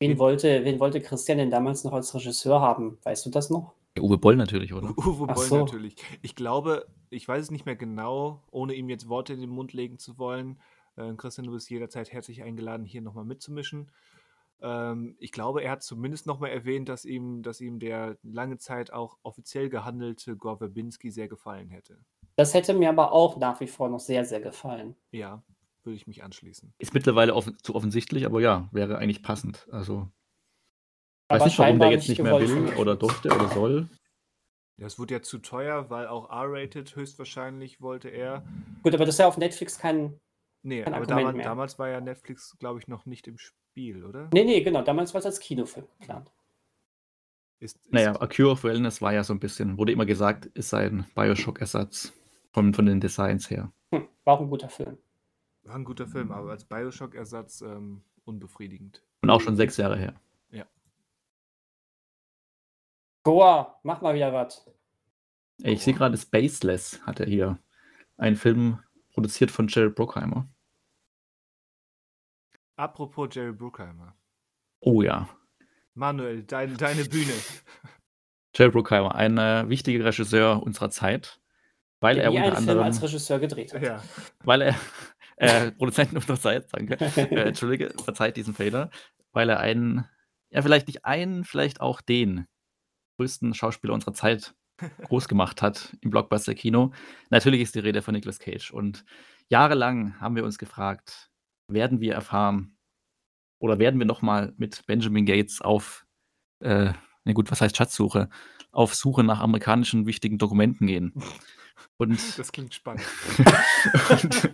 Wen 0.00 0.12
Wen- 0.12 0.18
wollte, 0.18 0.64
wen 0.64 0.80
wollte 0.80 1.02
Christian 1.02 1.36
denn 1.36 1.50
damals 1.50 1.84
noch 1.84 1.92
als 1.92 2.14
Regisseur 2.14 2.60
haben? 2.62 2.98
Weißt 3.02 3.26
du 3.26 3.30
das 3.30 3.50
noch? 3.50 3.74
Ja, 3.96 4.02
Uwe 4.02 4.16
Boll 4.16 4.36
natürlich, 4.36 4.72
oder? 4.72 4.88
Uwe 4.96 5.26
Ach 5.28 5.34
Boll 5.34 5.44
so. 5.44 5.58
natürlich. 5.64 5.96
Ich 6.22 6.34
glaube, 6.34 6.86
ich 7.10 7.28
weiß 7.28 7.44
es 7.44 7.50
nicht 7.50 7.66
mehr 7.66 7.76
genau, 7.76 8.42
ohne 8.50 8.74
ihm 8.74 8.88
jetzt 8.88 9.08
Worte 9.10 9.34
in 9.34 9.40
den 9.40 9.50
Mund 9.50 9.74
legen 9.74 9.98
zu 9.98 10.18
wollen. 10.18 10.58
Äh, 10.96 11.12
Christian, 11.14 11.46
du 11.46 11.52
bist 11.52 11.70
jederzeit 11.70 12.12
herzlich 12.12 12.42
eingeladen, 12.42 12.84
hier 12.84 13.02
nochmal 13.02 13.24
mitzumischen. 13.24 13.90
Ähm, 14.60 15.16
ich 15.18 15.32
glaube, 15.32 15.62
er 15.62 15.72
hat 15.72 15.82
zumindest 15.82 16.26
nochmal 16.26 16.50
erwähnt, 16.50 16.88
dass 16.88 17.04
ihm, 17.04 17.42
dass 17.42 17.60
ihm 17.60 17.78
der 17.78 18.16
lange 18.22 18.58
Zeit 18.58 18.92
auch 18.92 19.18
offiziell 19.22 19.68
gehandelte 19.68 20.36
Gore 20.36 20.58
Verbinski 20.58 21.10
sehr 21.10 21.28
gefallen 21.28 21.68
hätte. 21.68 21.98
Das 22.36 22.54
hätte 22.54 22.74
mir 22.74 22.88
aber 22.88 23.12
auch 23.12 23.38
nach 23.38 23.60
wie 23.60 23.66
vor 23.66 23.88
noch 23.88 24.00
sehr, 24.00 24.24
sehr 24.24 24.40
gefallen. 24.40 24.96
Ja, 25.10 25.42
würde 25.84 25.96
ich 25.96 26.06
mich 26.06 26.22
anschließen. 26.22 26.74
Ist 26.78 26.94
mittlerweile 26.94 27.34
offen, 27.34 27.56
zu 27.62 27.74
offensichtlich, 27.74 28.26
aber 28.26 28.40
ja, 28.40 28.68
wäre 28.72 28.98
eigentlich 28.98 29.22
passend. 29.22 29.66
Also, 29.70 30.08
Aber 31.28 31.40
weiß 31.40 31.46
nicht, 31.46 31.58
warum 31.58 31.78
der 31.78 31.90
jetzt 31.92 32.08
nicht 32.08 32.22
mehr 32.22 32.38
will 32.38 32.74
oder 32.76 32.96
durfte 32.96 33.34
oder 33.34 33.48
soll. 33.48 33.88
Ja, 34.78 34.86
es 34.86 34.98
wurde 34.98 35.14
ja 35.14 35.22
zu 35.22 35.38
teuer, 35.38 35.88
weil 35.88 36.06
auch 36.06 36.28
R-rated 36.28 36.94
höchstwahrscheinlich 36.96 37.80
wollte 37.80 38.10
er. 38.10 38.44
Gut, 38.82 38.94
aber 38.94 39.06
das 39.06 39.14
ist 39.14 39.18
ja 39.20 39.28
auf 39.28 39.38
Netflix 39.38 39.78
kein. 39.78 40.20
Nee, 40.66 40.82
Kein 40.82 40.94
aber 40.94 41.02
Argument 41.02 41.20
damals, 41.20 41.36
mehr. 41.36 41.44
damals 41.46 41.78
war 41.78 41.88
ja 41.88 42.00
Netflix, 42.00 42.56
glaube 42.58 42.80
ich, 42.80 42.88
noch 42.88 43.06
nicht 43.06 43.28
im 43.28 43.38
Spiel, 43.38 44.04
oder? 44.04 44.28
Nee, 44.32 44.44
nee, 44.44 44.62
genau. 44.62 44.82
Damals 44.82 45.14
war 45.14 45.20
es 45.20 45.26
als 45.26 45.38
Kinofilm 45.38 45.86
geplant. 46.00 46.32
Ist, 47.60 47.76
ist, 47.76 47.92
Naja, 47.92 48.20
A 48.20 48.26
Cure 48.26 48.50
of 48.50 48.64
Wellness 48.64 49.00
war 49.00 49.12
ja 49.12 49.22
so 49.22 49.32
ein 49.32 49.38
bisschen, 49.38 49.78
wurde 49.78 49.92
immer 49.92 50.06
gesagt, 50.06 50.46
ist 50.46 50.74
ein 50.74 51.06
Bioshock-Ersatz 51.14 52.12
von, 52.52 52.74
von 52.74 52.86
den 52.86 53.00
Designs 53.00 53.48
her. 53.48 53.72
Hm, 53.92 54.08
war 54.24 54.34
auch 54.34 54.40
ein 54.40 54.50
guter 54.50 54.68
Film. 54.68 54.98
War 55.62 55.76
ein 55.76 55.84
guter 55.84 56.06
Film, 56.06 56.32
aber 56.32 56.50
als 56.50 56.64
Bioshock-Ersatz 56.64 57.62
ähm, 57.62 58.02
unbefriedigend. 58.24 59.02
Und 59.22 59.30
auch 59.30 59.40
schon 59.40 59.56
sechs 59.56 59.76
Jahre 59.76 59.96
her. 59.96 60.14
Goa, 63.26 63.80
mach 63.82 64.02
mal 64.02 64.14
wieder 64.14 64.32
was. 64.32 64.64
Ich 65.58 65.82
sehe 65.82 65.94
gerade 65.94 66.16
Spaceless 66.16 67.00
hat 67.04 67.18
er 67.18 67.26
hier. 67.26 67.58
Ein 68.16 68.36
Film 68.36 68.78
produziert 69.12 69.50
von 69.50 69.66
Jerry 69.66 69.90
Bruckheimer. 69.90 70.46
Apropos 72.76 73.28
Jerry 73.32 73.52
Bruckheimer. 73.52 74.14
Oh 74.80 75.02
ja. 75.02 75.28
Manuel, 75.94 76.42
dein, 76.42 76.76
deine 76.76 77.04
Bühne. 77.04 77.32
Jerry 78.54 78.70
Bruckheimer, 78.70 79.14
ein 79.14 79.38
äh, 79.38 79.68
wichtiger 79.68 80.04
Regisseur 80.04 80.62
unserer 80.62 80.90
Zeit, 80.90 81.40
weil 82.00 82.16
Der 82.16 82.24
er 82.24 82.32
unter 82.32 82.56
anderem, 82.56 82.82
als 82.84 83.02
Regisseur 83.02 83.38
gedreht 83.38 83.72
hat. 83.72 83.82
ja. 83.82 84.02
weil 84.44 84.62
er, 84.62 84.74
äh, 85.36 85.72
Produzenten 85.72 86.16
unserer 86.16 86.38
Zeit, 86.38 86.66
danke, 86.72 86.96
äh, 87.00 87.48
entschuldige, 87.48 87.94
verzeiht 88.04 88.36
diesen 88.36 88.54
Fehler, 88.54 88.90
weil 89.32 89.48
er 89.48 89.60
einen, 89.60 90.06
ja 90.50 90.62
vielleicht 90.62 90.86
nicht 90.86 91.04
einen, 91.04 91.44
vielleicht 91.44 91.80
auch 91.80 92.00
den 92.02 92.46
größten 93.18 93.54
Schauspieler 93.54 93.94
unserer 93.94 94.12
Zeit 94.14 94.54
groß 95.04 95.28
gemacht 95.28 95.62
hat 95.62 95.96
im 96.02 96.10
Blockbuster-Kino. 96.10 96.92
Natürlich 97.30 97.62
ist 97.62 97.74
die 97.74 97.78
Rede 97.80 98.02
von 98.02 98.12
Nicolas 98.14 98.38
Cage 98.38 98.70
und 98.70 99.06
jahrelang 99.48 100.20
haben 100.20 100.36
wir 100.36 100.44
uns 100.44 100.58
gefragt, 100.58 101.30
werden 101.68 102.00
wir 102.00 102.14
erfahren 102.14 102.76
oder 103.58 103.78
werden 103.78 103.98
wir 103.98 104.06
nochmal 104.06 104.52
mit 104.56 104.86
Benjamin 104.86 105.26
Gates 105.26 105.60
auf, 105.60 106.06
äh, 106.60 106.92
na 107.24 107.32
gut, 107.32 107.50
was 107.50 107.60
heißt 107.60 107.76
Schatzsuche, 107.76 108.28
auf 108.72 108.94
Suche 108.94 109.24
nach 109.24 109.40
amerikanischen 109.40 110.06
wichtigen 110.06 110.38
Dokumenten 110.38 110.86
gehen. 110.86 111.12
Und, 111.98 112.38
Das 112.38 112.52
klingt 112.52 112.74
spannend. 112.74 113.04
und 114.10 114.44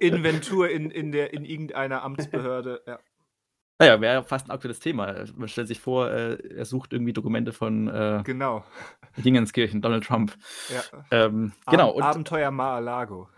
Inventur 0.00 0.68
in, 0.68 0.90
in, 0.90 1.10
der, 1.10 1.32
in 1.32 1.44
irgendeiner 1.44 2.02
Amtsbehörde. 2.02 2.82
Ja. 2.86 2.98
naja, 3.80 4.00
wäre 4.00 4.14
ja 4.14 4.22
fast 4.22 4.46
ein 4.46 4.52
aktuelles 4.52 4.78
Thema. 4.78 5.24
Man 5.34 5.48
stellt 5.48 5.66
sich 5.66 5.80
vor, 5.80 6.10
äh, 6.10 6.34
er 6.56 6.64
sucht 6.64 6.92
irgendwie 6.92 7.12
Dokumente 7.12 7.52
von 7.52 7.88
äh, 7.88 8.22
Genau. 8.24 8.64
Dingenskirchen, 9.16 9.80
Donald 9.82 10.04
Trump. 10.04 10.36
Ja. 10.72 10.82
Ähm, 11.10 11.52
genau, 11.68 11.90
und, 11.90 12.02
Abenteuer 12.04 12.52
Mar-a-Lago. 12.52 13.28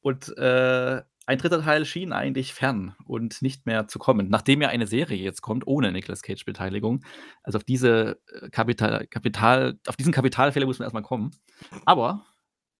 und 0.00 0.36
äh, 0.38 1.02
ein 1.26 1.38
dritter 1.38 1.62
Teil 1.62 1.84
schien 1.84 2.12
eigentlich 2.12 2.54
fern 2.54 2.94
und 3.04 3.42
nicht 3.42 3.66
mehr 3.66 3.88
zu 3.88 3.98
kommen, 3.98 4.28
nachdem 4.28 4.62
ja 4.62 4.68
eine 4.68 4.86
Serie 4.86 5.18
jetzt 5.18 5.42
kommt, 5.42 5.66
ohne 5.66 5.90
Nicolas 5.90 6.22
Cage-Beteiligung. 6.22 7.04
Also 7.42 7.58
auf 7.58 7.64
diese 7.64 8.20
äh, 8.32 8.48
Kapital, 8.50 9.06
Kapital, 9.08 9.78
auf 9.86 9.96
diesen 9.96 10.12
Kapitalfehler 10.12 10.66
muss 10.66 10.78
man 10.78 10.86
erstmal 10.86 11.02
kommen. 11.02 11.32
Aber, 11.84 12.24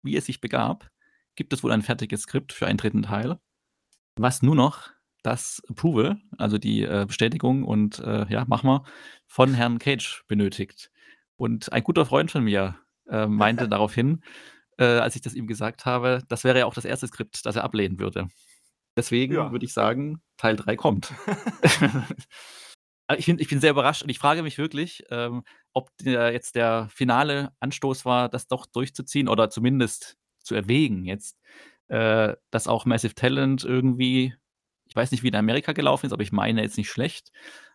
wie 0.02 0.16
es 0.16 0.26
sich 0.26 0.40
begab, 0.40 0.88
gibt 1.34 1.52
es 1.52 1.64
wohl 1.64 1.72
ein 1.72 1.82
fertiges 1.82 2.22
Skript 2.22 2.52
für 2.52 2.66
einen 2.66 2.78
dritten 2.78 3.02
Teil, 3.02 3.38
was 4.16 4.42
nur 4.42 4.54
noch 4.54 4.90
das 5.22 5.60
Approval, 5.68 6.16
also 6.38 6.56
die 6.56 6.82
äh, 6.82 7.04
Bestätigung 7.06 7.64
und 7.64 7.98
äh, 7.98 8.26
ja, 8.28 8.44
mach 8.46 8.62
mal, 8.62 8.84
von 9.26 9.54
Herrn 9.54 9.80
Cage 9.80 10.24
benötigt. 10.28 10.92
Und 11.36 11.72
ein 11.72 11.82
guter 11.82 12.06
Freund 12.06 12.30
von 12.30 12.44
mir 12.44 12.78
äh, 13.08 13.26
meinte 13.26 13.68
daraufhin, 13.68 14.22
äh, 14.78 14.84
als 14.84 15.16
ich 15.16 15.22
das 15.22 15.34
ihm 15.34 15.46
gesagt 15.46 15.86
habe. 15.86 16.20
Das 16.28 16.44
wäre 16.44 16.58
ja 16.58 16.66
auch 16.66 16.74
das 16.74 16.84
erste 16.84 17.06
Skript, 17.06 17.44
das 17.46 17.56
er 17.56 17.64
ablehnen 17.64 17.98
würde. 17.98 18.28
Deswegen 18.96 19.34
Ja. 19.34 19.52
würde 19.52 19.66
ich 19.66 19.72
sagen, 19.72 20.22
Teil 20.36 20.56
3 20.56 20.76
kommt. 20.76 21.12
Ich, 23.16 23.24
find, 23.26 23.40
ich 23.40 23.48
bin 23.48 23.60
sehr 23.60 23.70
überrascht 23.70 24.02
und 24.02 24.08
ich 24.08 24.18
frage 24.18 24.42
mich 24.42 24.58
wirklich, 24.58 25.04
ähm, 25.10 25.44
ob 25.72 25.90
der, 25.98 26.32
jetzt 26.32 26.56
der 26.56 26.88
finale 26.92 27.52
Anstoß 27.60 28.04
war, 28.04 28.28
das 28.28 28.48
doch 28.48 28.66
durchzuziehen 28.66 29.28
oder 29.28 29.48
zumindest 29.48 30.16
zu 30.40 30.56
erwägen 30.56 31.04
jetzt, 31.04 31.38
äh, 31.86 32.34
dass 32.50 32.66
auch 32.66 32.84
Massive 32.84 33.14
Talent 33.14 33.62
irgendwie, 33.62 34.34
ich 34.88 34.96
weiß 34.96 35.12
nicht, 35.12 35.22
wie 35.22 35.28
in 35.28 35.36
Amerika 35.36 35.72
gelaufen 35.72 36.06
ist, 36.06 36.12
aber 36.12 36.24
ich 36.24 36.32
meine 36.32 36.62
jetzt 36.62 36.78
nicht 36.78 36.90
schlecht, 36.90 37.30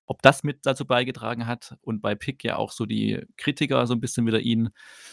ob 0.06 0.22
das 0.22 0.44
mit 0.44 0.66
dazu 0.66 0.86
beigetragen 0.86 1.48
hat 1.48 1.78
und 1.82 2.02
bei 2.02 2.14
Pick 2.14 2.44
ja 2.44 2.58
auch 2.58 2.74
so 2.74 2.86
die 2.86 3.26
Kritiker 3.38 3.88
so 3.88 3.94
ein 3.94 4.02
bisschen 4.02 4.26
wieder 4.28 4.42
ihn 4.42 4.72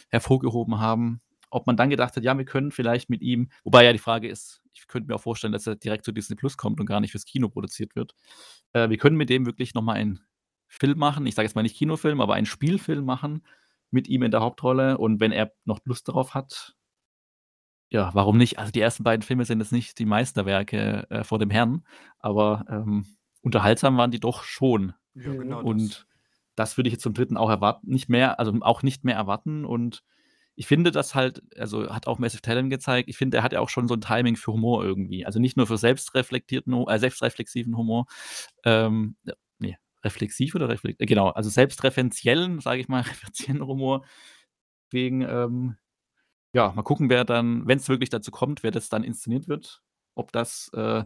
hervorgehoben 0.09 0.81
haben, 0.81 1.21
ob 1.51 1.67
man 1.67 1.77
dann 1.77 1.91
gedacht 1.91 2.17
hat, 2.17 2.25
ja, 2.25 2.37
wir 2.37 2.45
können 2.45 2.71
vielleicht 2.71 3.11
mit 3.11 3.23
ihm, 3.23 3.51
wobei 3.65 3.85
ja 3.85 3.93
die 3.93 3.99
Frage 3.99 4.29
ist, 4.29 4.63
ich 4.73 4.87
könnte 4.87 5.09
mir 5.09 5.17
auch 5.17 5.23
vorstellen, 5.23 5.53
dass 5.53 5.67
er 5.67 5.77
direkt 5.77 6.05
zu 6.05 6.13
Disney 6.13 6.37
Plus 6.37 6.57
kommt 6.57 6.81
und 6.81 6.87
gar 6.87 7.01
nicht 7.01 7.13
fürs 7.13 7.25
Kino 7.25 7.49
produziert 7.49 7.97
wird. 7.97 8.15
Äh, 8.73 8.91
wir 8.91 8.99
können 8.99 9.17
mit 9.17 9.31
dem 9.31 9.47
wirklich 9.47 9.75
nochmal 9.75 9.97
einen 9.97 10.21
Film 10.67 10.99
machen, 10.99 11.27
ich 11.27 11.35
sage 11.35 11.47
jetzt 11.47 11.55
mal 11.55 11.63
nicht 11.63 11.77
Kinofilm, 11.77 12.21
aber 12.21 12.35
einen 12.35 12.47
Spielfilm 12.47 13.05
machen 13.05 13.45
mit 13.91 14.09
ihm 14.09 14.23
in 14.23 14.31
der 14.31 14.41
Hauptrolle 14.41 14.99
und 14.99 15.21
wenn 15.21 15.33
er 15.33 15.53
noch 15.65 15.81
Lust 15.85 16.09
darauf 16.09 16.35
hat, 16.35 16.77
ja, 17.91 18.11
warum 18.13 18.37
nicht? 18.37 18.59
Also 18.59 18.71
die 18.71 18.81
ersten 18.81 19.03
beiden 19.03 19.23
Filme 19.23 19.45
sind 19.45 19.61
jetzt 19.61 19.73
nicht 19.73 19.99
die 19.99 20.05
Meisterwerke 20.05 21.07
äh, 21.11 21.25
vor 21.25 21.39
dem 21.39 21.51
Herrn, 21.51 21.85
aber 22.19 22.67
ähm, 22.69 23.07
unterhaltsam 23.41 23.97
waren 23.97 24.11
die 24.11 24.21
doch 24.21 24.43
schon. 24.43 24.93
Ja, 25.15 25.33
genau. 25.33 25.63
Und 25.63 25.91
das. 25.91 26.07
das 26.55 26.77
würde 26.77 26.89
ich 26.89 26.93
jetzt 26.93 27.03
zum 27.03 27.15
dritten 27.15 27.39
auch 27.39 27.49
erwarten, 27.49 27.91
nicht 27.91 28.11
mehr, 28.11 28.39
also 28.39 28.53
auch 28.61 28.83
nicht 28.83 29.05
mehr 29.05 29.17
erwarten. 29.17 29.65
Und 29.65 30.03
ich 30.59 30.67
finde 30.67 30.91
das 30.91 31.15
halt, 31.15 31.41
also 31.57 31.89
hat 31.95 32.09
auch 32.09 32.19
Massive 32.19 32.43
Talent 32.43 32.69
gezeigt, 32.69 33.09
ich 33.09 33.17
finde, 33.17 33.37
er 33.37 33.43
hat 33.45 33.53
ja 33.53 33.61
auch 33.61 33.69
schon 33.69 33.87
so 33.87 33.95
ein 33.95 34.01
Timing 34.01 34.35
für 34.35 34.53
Humor 34.53 34.85
irgendwie. 34.85 35.25
Also 35.25 35.39
nicht 35.39 35.57
nur 35.57 35.69
für 35.69 35.79
selbstreflektierten, 35.79 36.75
äh, 36.89 36.99
selbstreflexiven 36.99 37.77
Humor. 37.77 38.07
Ähm, 38.65 39.17
nee, 39.61 39.77
reflexiv 40.03 40.57
oder 40.57 40.69
reflekt? 40.69 41.01
äh, 41.01 41.07
Genau, 41.07 41.29
also 41.29 41.49
selbstreferenziellen, 41.49 42.59
sage 42.59 42.81
ich 42.81 42.89
mal, 42.89 43.03
referenziellen 43.09 43.65
Humor. 43.65 44.05
Deswegen, 44.87 45.23
ähm, 45.23 45.77
ja, 46.53 46.73
mal 46.73 46.83
gucken, 46.83 47.09
wer 47.09 47.25
dann, 47.25 47.69
wenn 47.69 47.79
es 47.79 47.89
wirklich 47.89 48.11
dazu 48.11 48.33
kommt, 48.33 48.65
wer 48.65 48.73
das 48.73 48.89
dann 48.89 49.05
inszeniert 49.05 49.47
wird. 49.47 49.81
Ob 50.17 50.33
das 50.33 50.73
äh, 50.75 51.05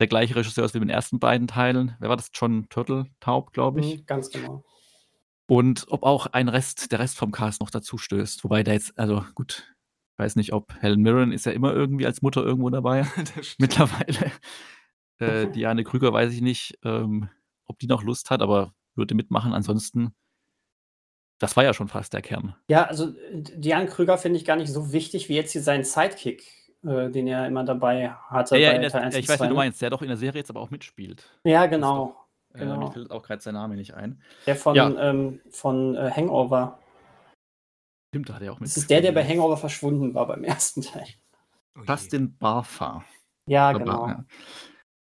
der 0.00 0.06
gleiche 0.08 0.34
Regisseur 0.34 0.64
ist 0.64 0.74
wie 0.74 0.80
mit 0.80 0.88
den 0.88 0.94
ersten 0.94 1.20
beiden 1.20 1.46
Teilen. 1.46 1.94
Wer 2.00 2.08
war 2.08 2.16
das? 2.16 2.30
John 2.34 2.68
Turtle 2.70 3.06
Taub, 3.20 3.52
glaube 3.52 3.82
ich. 3.82 3.98
Mhm, 3.98 4.06
ganz 4.06 4.30
genau. 4.30 4.64
Und 5.50 5.86
ob 5.88 6.04
auch 6.04 6.28
ein 6.28 6.48
Rest, 6.48 6.92
der 6.92 7.00
Rest 7.00 7.18
vom 7.18 7.32
Cast 7.32 7.60
noch 7.60 7.70
dazu 7.70 7.98
stößt. 7.98 8.44
Wobei 8.44 8.62
der 8.62 8.74
jetzt, 8.74 8.96
also 8.96 9.24
gut, 9.34 9.74
ich 10.12 10.18
weiß 10.18 10.36
nicht, 10.36 10.52
ob 10.52 10.72
Helen 10.80 11.02
Mirren 11.02 11.32
ist 11.32 11.44
ja 11.44 11.50
immer 11.50 11.74
irgendwie 11.74 12.06
als 12.06 12.22
Mutter 12.22 12.44
irgendwo 12.44 12.70
dabei. 12.70 13.04
Mittlerweile. 13.58 14.30
Äh, 15.18 15.48
Diane 15.48 15.82
Krüger 15.82 16.12
weiß 16.12 16.32
ich 16.32 16.40
nicht, 16.40 16.78
ähm, 16.84 17.30
ob 17.66 17.80
die 17.80 17.88
noch 17.88 18.04
Lust 18.04 18.30
hat, 18.30 18.42
aber 18.42 18.74
würde 18.94 19.16
mitmachen. 19.16 19.52
Ansonsten, 19.52 20.14
das 21.40 21.56
war 21.56 21.64
ja 21.64 21.74
schon 21.74 21.88
fast 21.88 22.12
der 22.12 22.22
Kern. 22.22 22.54
Ja, 22.68 22.84
also 22.84 23.08
äh, 23.08 23.42
Diane 23.42 23.86
Krüger 23.86 24.18
finde 24.18 24.38
ich 24.38 24.44
gar 24.44 24.54
nicht 24.54 24.72
so 24.72 24.92
wichtig 24.92 25.28
wie 25.28 25.34
jetzt 25.34 25.50
hier 25.50 25.62
seinen 25.62 25.82
Sidekick, 25.82 26.44
äh, 26.84 27.10
den 27.10 27.26
er 27.26 27.48
immer 27.48 27.64
dabei 27.64 28.10
hatte. 28.28 28.56
Ja, 28.56 28.72
ja, 28.74 28.78
der, 28.78 28.90
Teil 28.90 29.02
1 29.02 29.16
ich 29.16 29.28
weiß, 29.28 29.38
2, 29.38 29.44
wie 29.46 29.48
du 29.48 29.54
ne? 29.54 29.58
meinst, 29.58 29.82
der 29.82 29.90
doch 29.90 30.02
in 30.02 30.08
der 30.08 30.16
Serie 30.16 30.42
jetzt 30.42 30.50
aber 30.50 30.60
auch 30.60 30.70
mitspielt. 30.70 31.28
Ja, 31.42 31.66
genau. 31.66 32.19
Äh, 32.54 32.58
Genau. 32.60 32.78
mir 32.78 32.92
fällt 32.92 33.10
auch 33.10 33.22
gerade 33.22 33.40
sein 33.42 33.54
Name 33.54 33.76
nicht 33.76 33.94
ein. 33.94 34.20
Der 34.46 34.56
von, 34.56 34.74
Ja. 34.74 34.88
ähm, 35.10 35.40
von 35.50 35.94
äh, 35.96 36.10
Hangover. 36.10 36.78
Stimmt, 38.12 38.28
da 38.28 38.34
hat 38.34 38.42
er 38.42 38.52
auch 38.52 38.56
Das 38.56 38.60
mitgespielt. 38.60 38.82
ist 38.82 38.90
der, 38.90 39.00
der 39.02 39.12
bei 39.12 39.24
Hangover 39.26 39.56
verschwunden 39.56 40.14
war 40.14 40.26
beim 40.26 40.42
ersten 40.44 40.82
Teil. 40.82 41.06
Oh 41.78 41.82
je. 41.82 41.86
Justin 41.88 42.36
Barfa. 42.38 43.04
Ja, 43.46 43.70
Oder 43.70 43.78
genau. 43.78 43.98
Bar- 44.06 44.24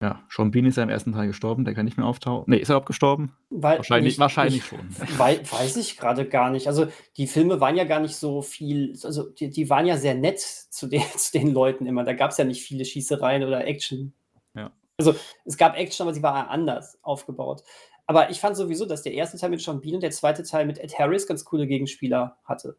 Ja. 0.02 0.08
ja, 0.08 0.22
Sean 0.28 0.50
Bean 0.50 0.66
ist 0.66 0.76
ja 0.76 0.82
im 0.82 0.88
ersten 0.88 1.12
Teil 1.12 1.28
gestorben, 1.28 1.64
der 1.64 1.74
kann 1.74 1.84
nicht 1.84 1.96
mehr 1.96 2.06
auftauchen. 2.06 2.44
Nee, 2.48 2.56
ist 2.58 2.68
er 2.68 2.72
überhaupt 2.74 2.86
gestorben? 2.88 3.36
Weil 3.50 3.78
Wahrscheinlich, 3.78 4.14
nicht- 4.14 4.18
wahrscheinlich 4.18 4.54
nicht- 4.54 4.66
schon. 4.66 4.80
Wei 5.18 5.38
weiß 5.48 5.76
ich 5.76 5.96
gerade 5.96 6.28
gar 6.28 6.50
nicht. 6.50 6.66
Also 6.66 6.88
die 7.16 7.28
Filme 7.28 7.60
waren 7.60 7.76
ja 7.76 7.84
gar 7.84 8.00
nicht 8.00 8.16
so 8.16 8.42
viel, 8.42 8.98
also 9.04 9.30
die, 9.30 9.50
die 9.50 9.70
waren 9.70 9.86
ja 9.86 9.96
sehr 9.96 10.16
nett 10.16 10.40
zu 10.40 10.88
den, 10.88 11.02
zu 11.16 11.30
den 11.38 11.52
Leuten 11.52 11.86
immer. 11.86 12.02
Da 12.02 12.12
gab 12.12 12.32
es 12.32 12.38
ja 12.38 12.44
nicht 12.44 12.62
viele 12.64 12.84
Schießereien 12.84 13.44
oder 13.44 13.64
Action. 13.66 14.12
Ja. 14.54 14.72
Also 14.98 15.14
es 15.44 15.56
gab 15.56 15.76
Action, 15.76 16.04
aber 16.06 16.14
sie 16.14 16.22
war 16.22 16.48
anders 16.48 16.98
aufgebaut. 17.02 17.62
Aber 18.06 18.30
ich 18.30 18.40
fand 18.40 18.56
sowieso, 18.56 18.86
dass 18.86 19.02
der 19.02 19.12
erste 19.14 19.36
Teil 19.36 19.50
mit 19.50 19.60
Sean 19.60 19.80
Bean 19.80 19.96
und 19.96 20.02
der 20.02 20.10
zweite 20.12 20.42
Teil 20.42 20.64
mit 20.66 20.78
Ed 20.78 20.98
Harris 20.98 21.26
ganz 21.26 21.44
coole 21.44 21.66
Gegenspieler 21.66 22.38
hatte. 22.44 22.76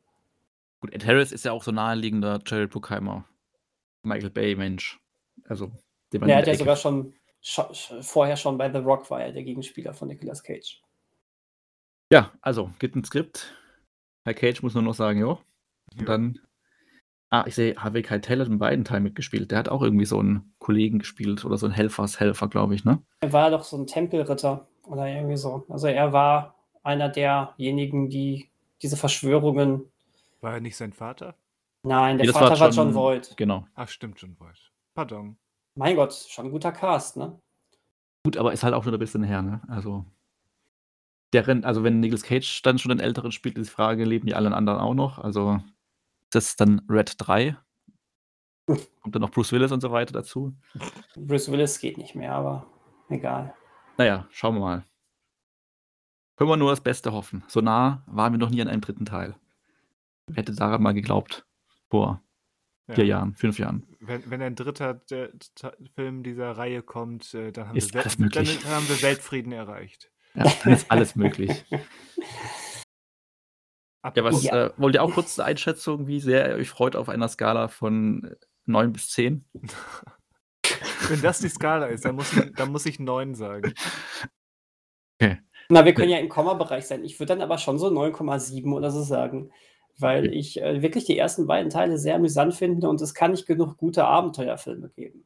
Gut, 0.79 0.93
Ed 0.93 1.05
Harris 1.05 1.31
ist 1.31 1.45
ja 1.45 1.51
auch 1.51 1.63
so 1.63 1.71
naheliegender 1.71 2.39
Jared 2.45 2.69
Bruckheimer, 2.71 3.25
Michael 4.03 4.29
Bay-Mensch. 4.29 4.99
Also, 5.45 5.71
den 6.13 6.21
man 6.21 6.27
Der 6.29 6.37
hat 6.37 6.45
der 6.47 6.53
ja 6.53 6.55
Ecke- 6.55 6.59
sogar 6.59 6.75
schon 6.77 7.13
scho- 7.43 7.71
sch- 7.71 8.01
vorher 8.03 8.37
schon 8.37 8.57
bei 8.57 8.71
The 8.71 8.79
Rock 8.79 9.09
war 9.11 9.21
er 9.21 9.31
der 9.31 9.43
Gegenspieler 9.43 9.93
von 9.93 10.07
Nicolas 10.07 10.43
Cage. 10.43 10.81
Ja, 12.11 12.31
also, 12.41 12.71
gibt 12.79 12.95
ein 12.95 13.03
Skript. 13.03 13.53
Herr 14.23 14.33
Cage 14.33 14.61
muss 14.63 14.73
nur 14.73 14.83
noch 14.83 14.93
sagen, 14.95 15.19
jo. 15.19 15.39
Ja. 15.93 15.99
Und 15.99 16.09
dann. 16.09 16.39
Ah, 17.29 17.43
ich 17.45 17.55
sehe, 17.55 17.75
Harvey 17.75 18.03
Keitel 18.03 18.39
hat 18.39 18.47
in 18.47 18.57
beiden 18.57 18.85
Teilen 18.85 19.03
mitgespielt. 19.03 19.51
Der 19.51 19.59
hat 19.59 19.67
auch 19.69 19.81
irgendwie 19.81 20.05
so 20.05 20.17
einen 20.19 20.53
Kollegen 20.59 20.99
gespielt 20.99 21.43
oder 21.43 21.57
so 21.57 21.65
einen 21.65 21.75
Helfershelfer, 21.75 22.47
glaube 22.47 22.73
ich, 22.73 22.85
ne? 22.85 23.01
Er 23.19 23.33
war 23.33 23.51
doch 23.51 23.63
so 23.63 23.77
ein 23.77 23.85
Tempelritter 23.85 24.65
oder 24.85 25.07
irgendwie 25.07 25.35
so. 25.35 25.65
Also 25.67 25.87
er 25.87 26.13
war 26.13 26.55
einer 26.83 27.09
derjenigen, 27.09 28.09
die 28.09 28.47
diese 28.81 28.95
Verschwörungen. 28.95 29.81
War 30.39 30.53
er 30.53 30.61
nicht 30.61 30.77
sein 30.77 30.93
Vater? 30.93 31.35
Nein, 31.83 32.17
der 32.17 32.27
Nee, 32.27 32.31
Vater 32.33 32.59
war 32.59 32.71
schon- 32.71 32.87
John 32.87 32.95
Voight. 32.95 33.33
Genau. 33.35 33.65
Ach, 33.75 33.89
stimmt 33.89 34.19
schon, 34.19 34.37
Voight. 34.39 34.71
Pardon. 34.95 35.35
Mein 35.75 35.95
Gott, 35.97 36.13
schon 36.13 36.45
ein 36.45 36.51
guter 36.51 36.71
Cast, 36.71 37.17
ne? 37.17 37.37
Gut, 38.23 38.37
aber 38.37 38.53
ist 38.53 38.63
halt 38.63 38.73
auch 38.73 38.83
schon 38.83 38.93
ein 38.93 38.99
bisschen 38.99 39.23
her, 39.23 39.41
ne? 39.41 39.61
Also. 39.67 40.05
Deren, 41.33 41.65
also 41.65 41.83
wenn 41.83 41.99
Nicolas 41.99 42.23
Cage 42.23 42.61
dann 42.61 42.79
schon 42.79 42.89
den 42.89 42.99
Älteren 43.01 43.31
spielt, 43.33 43.57
ist 43.57 43.67
die 43.67 43.73
Frage, 43.73 44.05
leben 44.05 44.27
die 44.27 44.35
allen 44.35 44.53
anderen 44.53 44.79
auch 44.79 44.93
noch? 44.93 45.19
Also 45.19 45.59
das 46.37 46.55
dann 46.55 46.81
Red 46.89 47.15
3? 47.17 47.57
Kommt 48.65 49.15
dann 49.15 49.21
noch 49.21 49.31
Bruce 49.31 49.51
Willis 49.51 49.71
und 49.71 49.81
so 49.81 49.91
weiter 49.91 50.13
dazu? 50.13 50.53
Bruce 51.15 51.51
Willis 51.51 51.79
geht 51.79 51.97
nicht 51.97 52.15
mehr, 52.15 52.33
aber 52.33 52.67
egal. 53.09 53.53
Naja, 53.97 54.27
schauen 54.31 54.55
wir 54.55 54.61
mal. 54.61 54.85
Können 56.35 56.49
wir 56.49 56.57
nur 56.57 56.69
das 56.69 56.81
Beste 56.81 57.11
hoffen. 57.11 57.43
So 57.47 57.61
nah 57.61 58.03
waren 58.05 58.33
wir 58.33 58.37
noch 58.37 58.49
nie 58.49 58.61
an 58.61 58.67
einem 58.67 58.81
dritten 58.81 59.05
Teil. 59.05 59.35
Wer 60.27 60.37
hätte 60.37 60.53
daran 60.53 60.83
mal 60.83 60.93
geglaubt? 60.93 61.45
Vor 61.89 62.21
vier 62.89 63.05
Jahren, 63.05 63.35
fünf 63.35 63.57
Jahren. 63.57 63.87
Wenn, 63.99 64.29
wenn 64.29 64.41
ein 64.41 64.55
dritter 64.55 64.93
der, 64.93 65.31
Film 65.95 66.23
dieser 66.23 66.51
Reihe 66.51 66.83
kommt, 66.83 67.33
äh, 67.33 67.51
dann, 67.51 67.69
haben 67.69 67.77
Ist 67.77 67.93
wir, 67.93 68.01
alles 68.01 68.19
möglich. 68.19 68.59
dann 68.61 68.71
haben 68.71 68.87
wir 68.87 69.01
Weltfrieden 69.01 69.51
erreicht. 69.51 70.11
Ja, 70.35 70.43
dann 70.63 70.73
ist 70.73 70.91
alles 70.91 71.15
möglich. 71.15 71.65
Ja, 74.03 74.23
was 74.23 74.43
Ja. 74.43 74.67
Äh, 74.67 74.71
wollt 74.77 74.95
ihr 74.95 75.03
auch 75.03 75.11
kurz 75.13 75.37
eine 75.39 75.47
Einschätzung, 75.49 76.07
wie 76.07 76.19
sehr 76.19 76.49
ihr 76.49 76.55
euch 76.55 76.69
freut 76.69 76.95
auf 76.95 77.09
einer 77.09 77.27
Skala 77.27 77.67
von 77.67 78.35
9 78.65 78.93
bis 78.93 79.09
10? 79.09 79.43
Wenn 81.09 81.21
das 81.21 81.39
die 81.39 81.49
Skala 81.49 81.87
ist, 81.87 82.05
dann 82.05 82.15
muss 82.15 82.31
ich, 82.33 82.53
dann 82.53 82.71
muss 82.71 82.85
ich 82.85 82.99
9 82.99 83.35
sagen. 83.35 83.73
Na, 85.69 85.83
wir 85.83 85.93
können 85.93 86.09
ja 86.11 86.17
im 86.19 86.29
Komma-Bereich 86.29 86.85
sein. 86.85 87.03
Ich 87.03 87.19
würde 87.19 87.33
dann 87.33 87.41
aber 87.41 87.57
schon 87.57 87.77
so 87.77 87.87
9,7 87.87 88.71
oder 88.73 88.89
so 88.91 89.01
sagen. 89.03 89.51
Weil 89.99 90.27
Okay. 90.27 90.35
ich 90.35 90.61
äh, 90.61 90.81
wirklich 90.81 91.05
die 91.05 91.17
ersten 91.17 91.47
beiden 91.47 91.69
Teile 91.71 91.97
sehr 91.97 92.15
amüsant 92.15 92.53
finde 92.53 92.87
und 92.87 93.01
es 93.01 93.13
kann 93.15 93.31
nicht 93.31 93.47
genug 93.47 93.77
gute 93.77 94.05
Abenteuerfilme 94.05 94.89
geben. 94.89 95.25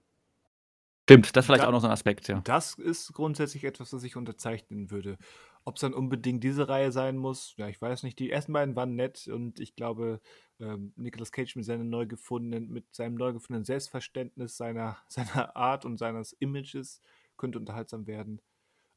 Stimmt, 1.04 1.36
das 1.36 1.44
ist 1.44 1.48
vielleicht 1.48 1.64
Da- 1.64 1.68
auch 1.68 1.72
noch 1.74 1.82
so 1.82 1.88
ein 1.88 1.94
Aspekt, 1.94 2.28
ja. 2.30 2.40
Das 2.46 2.76
ist 2.76 3.12
grundsätzlich 3.14 3.66
etwas, 3.66 3.92
was 3.92 4.02
ich 4.04 4.16
unterzeichnen 4.16 4.90
würde. 4.90 5.18
Ob 5.64 5.76
es 5.76 5.82
dann 5.82 5.94
unbedingt 5.94 6.44
diese 6.44 6.68
Reihe 6.68 6.92
sein 6.92 7.18
muss, 7.18 7.54
ja, 7.58 7.68
ich 7.68 7.80
weiß 7.80 8.04
nicht. 8.04 8.18
Die 8.18 8.32
ersten 8.32 8.54
beiden 8.54 8.76
waren 8.76 8.96
nett 8.96 9.28
und 9.28 9.60
ich 9.60 9.76
glaube, 9.76 10.20
ähm, 10.60 10.94
Nicolas 10.96 11.32
Cage 11.32 11.56
mit 11.56 11.66
seinem 11.66 11.90
neu 11.90 12.08
gefundenen, 12.08 12.70
mit 12.70 12.96
seinem 12.96 13.16
neu 13.16 13.34
gefundenen 13.34 13.66
Selbstverständnis 13.66 14.58
seiner, 14.58 14.98
seiner 15.08 15.56
Art 15.56 15.86
und 15.86 15.98
seines 15.98 16.34
Images 16.34 17.02
könnte 17.38 17.60
unterhaltsam 17.60 18.08
werden. 18.08 18.42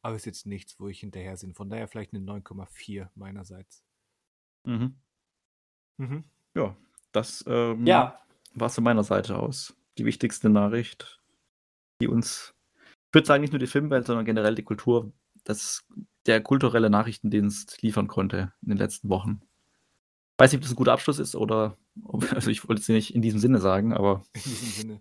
Aber 0.03 0.17
ist 0.17 0.27
jetzt 0.27 0.47
nichts, 0.47 0.79
wo 0.81 0.89
ich 0.89 1.01
hinterher 1.01 1.37
bin. 1.37 1.55
Von 1.55 1.71
daher 1.71 1.89
vielleicht 1.89 2.13
eine 2.15 2.25
9,4 2.25 3.09
meinerseits. 3.15 3.85
Mhm. 4.65 4.97
Mhm. 5.99 6.25
Ja, 6.55 6.77
das 7.13 7.45
ähm, 7.47 7.87
Ja, 7.87 8.21
war 8.55 8.67
es 8.67 8.75
von 8.75 8.85
meiner 8.85 9.05
Seite 9.05 9.39
aus. 9.39 9.77
Die 9.99 10.05
wichtigste 10.05 10.51
Nachricht, 10.51 11.21
die 12.01 12.09
uns, 12.09 12.55
ich 13.09 13.15
würde 13.15 13.27
sagen, 13.27 13.43
nicht 13.43 13.53
nur 13.53 13.61
die 13.61 13.67
Filmwelt, 13.67 14.07
sondern 14.07 14.25
generell 14.25 14.55
die 14.55 14.65
Kultur, 14.65 15.13
dass 15.45 15.87
der 16.27 16.43
kulturelle 16.43 16.91
Nachrichtendienst 16.91 17.83
liefern 17.83 18.09
konnte 18.09 18.53
in 18.63 18.71
den 18.71 18.79
letzten 18.79 19.09
Wochen. 19.09 19.43
Weiß 20.39 20.51
nicht, 20.51 20.59
ob 20.59 20.63
das 20.63 20.73
ein 20.73 20.77
guter 20.77 20.93
Abschluss 20.93 21.19
ist 21.19 21.37
oder, 21.37 21.79
also 22.35 22.51
ich 22.51 22.67
wollte 22.69 22.83
es 22.83 22.89
nicht 22.89 23.15
in 23.15 23.23
diesem 23.23 23.39
Sinne 23.39 23.61
sagen, 23.61 23.93
aber 23.93 24.25
In 24.33 24.43
diesem 24.43 24.69
Sinne. 24.69 25.01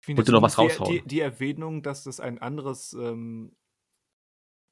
Ich 0.00 0.06
finde 0.06 0.20
Wollte 0.20 0.32
noch 0.32 0.42
was 0.42 0.54
zumindest 0.54 0.80
raushauen. 0.80 0.94
Die, 0.96 1.02
die, 1.02 1.08
die 1.08 1.20
Erwähnung, 1.20 1.82
dass 1.82 2.04
das 2.04 2.20
ein 2.20 2.38
anderes 2.38 2.92
ähm, 2.94 3.56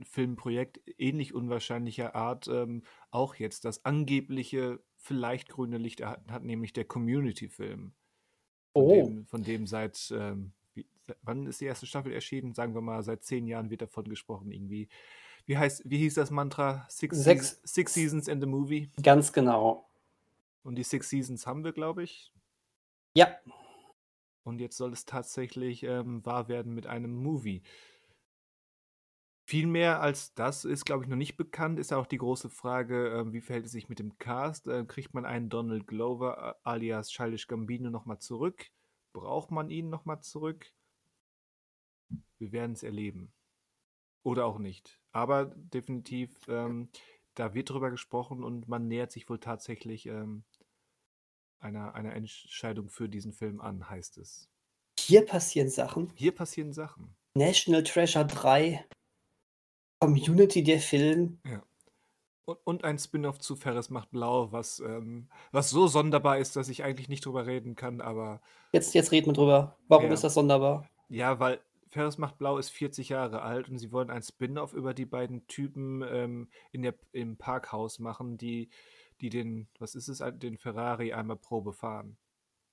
Filmprojekt 0.03 0.81
ähnlich 0.99 1.35
unwahrscheinlicher 1.35 2.15
Art 2.15 2.49
ähm, 2.49 2.83
auch 3.11 3.35
jetzt 3.35 3.65
das 3.65 3.85
angebliche 3.85 4.81
vielleicht 4.97 5.49
grüne 5.49 5.79
Licht 5.79 6.01
erhalten 6.01 6.33
hat, 6.33 6.43
nämlich 6.43 6.73
der 6.73 6.85
Community-Film. 6.85 7.93
Von, 8.73 8.83
Oh. 8.83 9.07
dem, 9.07 9.27
von 9.27 9.43
dem 9.43 9.67
seit, 9.67 10.13
ähm, 10.15 10.53
wann 11.23 11.47
ist 11.47 11.61
die 11.61 11.67
erste 11.67 11.87
Staffel 11.87 12.13
erschienen? 12.13 12.55
Sagen 12.55 12.75
wir 12.75 12.81
mal, 12.81 13.03
seit 13.03 13.25
zehn 13.25 13.47
Jahren 13.47 13.71
wird 13.71 13.83
davon 13.83 14.05
gesprochen 14.09 14.51
irgendwie. 14.53 14.89
Wie 15.47 15.57
heißt, 15.59 15.83
wie 15.89 15.99
hieß 15.99 16.15
das 16.15 16.31
Mantra? 16.31 16.87
Six, 16.89 17.17
Sechs- 17.19 17.61
Six 17.65 17.95
Seasons 17.95 18.29
in 18.29 18.41
the 18.41 18.47
Movie. 18.47 18.91
Ganz 19.03 19.33
genau. 19.33 19.89
Und 20.63 20.75
die 20.77 20.83
Six 20.83 21.09
Seasons 21.09 21.47
haben 21.47 21.63
wir, 21.65 21.73
glaube 21.73 22.03
ich. 22.03 22.33
Ja, 23.15 23.29
Und 24.43 24.61
jetzt 24.61 24.77
soll 24.77 24.93
es 24.93 25.05
tatsächlich 25.05 25.83
ähm, 25.85 26.25
wahr 26.27 26.49
werden 26.49 26.75
mit 26.75 26.87
einem 26.87 27.15
Movie. 27.17 27.63
Viel 29.49 29.69
mehr 29.69 30.01
als 30.01 30.35
das 30.35 30.65
ist, 30.65 30.85
glaube 30.85 31.05
ich, 31.05 31.09
noch 31.09 31.17
nicht 31.17 31.37
bekannt. 31.37 31.79
Ist 31.79 31.93
auch 31.93 32.07
die 32.07 32.19
große 32.19 32.51
Frage, 32.51 33.09
ähm, 33.11 33.33
wie 33.33 33.41
verhält 33.41 33.67
es 33.67 33.73
sich 33.73 33.89
mit 33.89 34.01
dem 34.01 34.19
Cast? 34.19 34.67
Äh, 34.67 34.85
kriegt 34.85 35.15
man 35.15 35.25
einen 35.25 35.49
Donald 35.49 35.87
Glover 35.87 36.57
alias 36.65 37.09
Childish 37.11 37.47
Gambino 37.47 37.89
nochmal 37.91 38.19
zurück? 38.19 38.67
Braucht 39.13 39.53
man 39.53 39.71
ihn 39.71 39.89
nochmal 39.89 40.21
zurück? 40.21 40.73
Wir 42.39 42.53
werden 42.53 42.73
es 42.73 42.83
erleben. 42.83 43.33
Oder 44.23 44.45
auch 44.47 44.59
nicht. 44.59 45.01
Aber 45.13 45.47
definitiv, 45.47 46.31
ähm, 46.49 46.89
da 47.35 47.55
wird 47.55 47.71
drüber 47.71 47.91
gesprochen 47.91 48.43
und 48.43 48.69
man 48.69 48.89
nähert 48.89 49.13
sich 49.13 49.29
wohl 49.29 49.39
tatsächlich 49.39 50.07
ähm, 50.07 50.45
einer, 51.59 51.95
einer 51.95 52.15
Entscheidung 52.15 52.89
für 52.89 53.09
diesen 53.09 53.33
Film 53.33 53.61
an, 53.61 53.89
heißt 53.89 54.19
es. 54.19 54.49
hier 54.99 55.25
passieren 55.25 55.71
Sachen. 55.71 56.13
Hier 56.17 56.35
passieren 56.35 56.73
Sachen. 56.73 57.15
National 57.35 57.83
Treasure 57.85 58.27
3, 58.27 58.85
Community 60.01 60.63
der 60.63 60.81
Film. 60.81 61.39
Und, 62.45 62.59
und 62.65 62.85
ein 62.85 62.99
Spin-off 62.99 63.39
zu 63.41 63.57
Ferris 63.57 63.91
macht 63.91 64.11
blau, 64.11 64.53
was, 64.53 64.81
ähm, 64.81 65.29
was 65.53 65.71
so 65.71 65.87
sonderbar 65.89 66.39
ist, 66.39 66.57
dass 66.57 66.69
ich 66.69 66.85
eigentlich 66.85 67.09
nicht 67.09 67.25
drüber 67.27 67.47
reden 67.47 67.75
kann, 67.77 68.01
aber 68.01 68.41
Jetzt, 68.73 68.95
jetzt 68.95 69.11
reden 69.13 69.27
wir 69.29 69.33
drüber. 69.35 69.77
Warum 69.89 70.07
Ja. 70.07 70.13
ist 70.13 70.25
das 70.25 70.35
sonderbar? 70.35 70.89
ja, 71.09 71.39
weil 71.41 71.61
Ferris 71.97 72.19
macht 72.19 72.37
blau 72.37 72.59
ist 72.59 72.69
40 72.71 73.09
Jahre 73.09 73.41
alt 73.41 73.71
und 73.71 73.79
sie 73.79 73.91
wollen 73.91 74.11
ein 74.11 74.23
Spin-off 74.23 74.75
über 74.75 74.93
die 74.93 75.07
beiden 75.07 75.47
Typen 75.47 76.05
ähm, 76.07 76.49
in 76.71 76.83
der, 76.83 76.95
im 77.13 77.39
Parkhaus 77.39 77.99
machen, 77.99 78.37
die, 78.37 78.69
die 79.23 79.31
den, 79.31 79.67
was 79.79 79.95
ist 79.95 80.09
es, 80.09 80.23
den 80.35 80.59
Ferrari 80.59 81.15
einmal 81.15 81.37
Probe 81.39 81.73
fahren. 81.73 82.19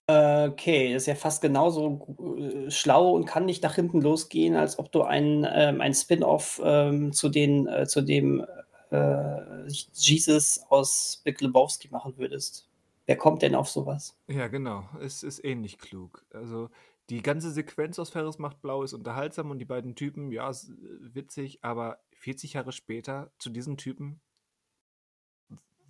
Okay, 0.08 0.92
das 0.92 1.04
ist 1.04 1.08
ja 1.08 1.16
fast 1.16 1.42
genauso 1.42 2.38
äh, 2.38 2.70
schlau 2.70 3.12
und 3.12 3.24
kann 3.24 3.46
nicht 3.46 3.64
nach 3.64 3.76
hinten 3.76 4.02
losgehen, 4.02 4.58
als 4.58 4.78
ob 4.78 4.92
du 4.92 5.04
ein, 5.04 5.48
ähm, 5.50 5.80
ein 5.80 5.94
Spin-off 5.94 6.60
ähm, 6.62 7.14
zu, 7.14 7.30
den, 7.30 7.68
äh, 7.68 7.88
zu 7.88 8.02
dem 8.02 8.46
äh, 8.92 9.68
Jesus 9.94 10.60
aus 10.68 11.22
Big 11.24 11.40
Lebowski 11.40 11.88
machen 11.90 12.16
würdest. 12.18 12.68
Wer 13.06 13.16
kommt 13.16 13.42
denn 13.42 13.56
auf 13.56 13.70
sowas? 13.70 14.18
Ja, 14.28 14.50
genau. 14.50 14.84
Es 15.02 15.24
ist 15.24 15.44
ähnlich 15.46 15.78
klug. 15.78 16.26
Also 16.34 16.70
die 17.10 17.22
ganze 17.22 17.52
Sequenz 17.52 18.00
aus 18.00 18.10
Ferris 18.10 18.40
macht 18.40 18.62
blau 18.62 18.84
ist 18.84 18.94
unterhaltsam 18.94 19.52
und 19.52 19.60
die 19.60 19.66
beiden 19.66 19.96
Typen, 19.96 20.32
ja, 20.32 20.50
ist, 20.50 20.70
äh, 20.70 21.16
witzig, 21.16 21.60
aber 21.64 22.00
40 22.16 22.54
Jahre 22.54 22.72
später 22.72 23.32
zu 23.40 23.50
diesen 23.50 23.78
Typen. 23.78 24.22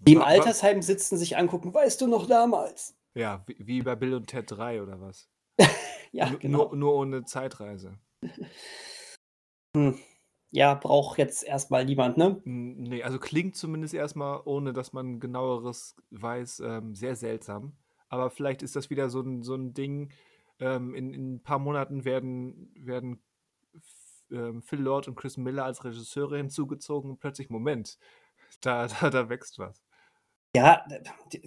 Die 0.05 0.13
im 0.13 0.21
Altersheim 0.21 0.81
sitzen, 0.81 1.17
sich 1.17 1.37
angucken, 1.37 1.73
weißt 1.73 2.01
du 2.01 2.07
noch 2.07 2.27
damals? 2.27 2.95
Ja, 3.13 3.43
wie, 3.47 3.55
wie 3.59 3.81
bei 3.81 3.95
Bill 3.95 4.15
und 4.15 4.27
Ted 4.27 4.49
3 4.49 4.81
oder 4.81 4.99
was? 5.01 5.29
Ja, 6.15 6.29
Nur- 6.29 6.39
genau. 6.39 6.57
nur, 6.69 6.75
nur 6.75 6.93
ohne 6.95 7.25
Zeitreise. 7.25 7.97
Hm. 9.75 9.97
Ja, 10.51 10.75
braucht 10.75 11.17
jetzt 11.17 11.43
erstmal 11.43 11.83
niemand, 11.85 12.17
ne? 12.17 12.39
N- 12.45 12.83
Nee, 12.83 13.01
also 13.01 13.17
klingt 13.17 13.55
zumindest 13.55 13.95
erstmal, 13.95 14.41
ohne 14.45 14.71
dass 14.73 14.93
man 14.93 15.19
genaueres 15.19 15.95
weiß, 16.11 16.59
ähm, 16.59 16.93
sehr 16.93 17.15
seltsam. 17.15 17.75
Aber 18.07 18.29
vielleicht 18.29 18.61
ist 18.61 18.75
das 18.75 18.91
wieder 18.91 19.09
so 19.09 19.21
ein, 19.21 19.41
so 19.41 19.55
ein 19.55 19.73
Ding. 19.73 20.11
Ähm, 20.59 20.95
in, 20.95 21.13
in 21.13 21.33
ein 21.35 21.43
paar 21.43 21.59
Monaten 21.59 22.05
werden, 22.05 22.71
werden 22.75 23.21
ähm, 24.31 24.61
Phil 24.61 24.79
Lord 24.79 25.07
und 25.07 25.15
Chris 25.15 25.37
Miller 25.37 25.65
als 25.65 25.83
Regisseure 25.83 26.37
hinzugezogen 26.37 27.11
und 27.11 27.19
plötzlich, 27.19 27.49
Moment, 27.49 27.97
da, 28.61 28.87
da, 28.87 29.09
da 29.09 29.29
wächst 29.29 29.59
was. 29.59 29.81
Ja, 30.55 30.85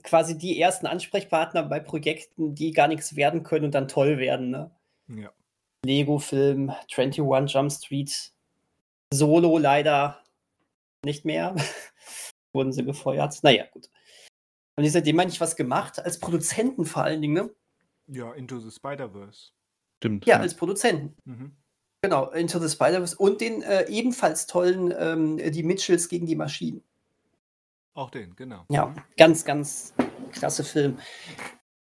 quasi 0.02 0.36
die 0.36 0.60
ersten 0.60 0.86
Ansprechpartner 0.86 1.62
bei 1.62 1.78
Projekten, 1.78 2.56
die 2.56 2.72
gar 2.72 2.88
nichts 2.88 3.14
werden 3.14 3.44
können 3.44 3.66
und 3.66 3.74
dann 3.74 3.86
toll 3.86 4.18
werden, 4.18 4.50
ne? 4.50 4.72
Ja. 5.06 5.30
Lego-Film, 5.84 6.70
21 6.70 7.54
Jump 7.54 7.70
Street, 7.70 8.32
Solo 9.14 9.58
leider 9.58 10.20
nicht 11.04 11.24
mehr. 11.24 11.54
Wurden 12.52 12.72
sie 12.72 12.84
gefeuert. 12.84 13.38
Naja, 13.44 13.66
gut. 13.70 13.88
Haben 14.76 14.84
die 14.84 14.90
seitdem 14.90 15.20
eigentlich 15.20 15.40
was 15.40 15.54
gemacht? 15.54 16.04
Als 16.04 16.18
Produzenten 16.18 16.84
vor 16.84 17.04
allen 17.04 17.22
Dingen, 17.22 17.34
ne? 17.34 17.54
Ja, 18.08 18.32
Into 18.34 18.58
the 18.60 18.70
Spider-Verse. 18.70 19.50
Stimmt. 19.98 20.26
Ja, 20.26 20.38
als 20.40 20.54
Produzenten. 20.54 21.16
Mhm. 21.24 21.56
Genau, 22.02 22.30
Into 22.30 22.58
the 22.58 22.68
Spider-Verse 22.68 23.16
und 23.16 23.40
den 23.40 23.62
äh, 23.62 23.88
ebenfalls 23.88 24.46
tollen 24.46 24.94
ähm, 24.96 25.38
Die 25.52 25.62
Mitchells 25.62 26.08
gegen 26.08 26.26
die 26.26 26.36
Maschinen. 26.36 26.82
Auch 27.94 28.10
den, 28.10 28.36
genau. 28.36 28.64
Ja, 28.70 28.86
Mhm. 28.88 29.02
ganz, 29.16 29.44
ganz 29.44 29.94
klasse 30.32 30.62
Film. 30.64 30.98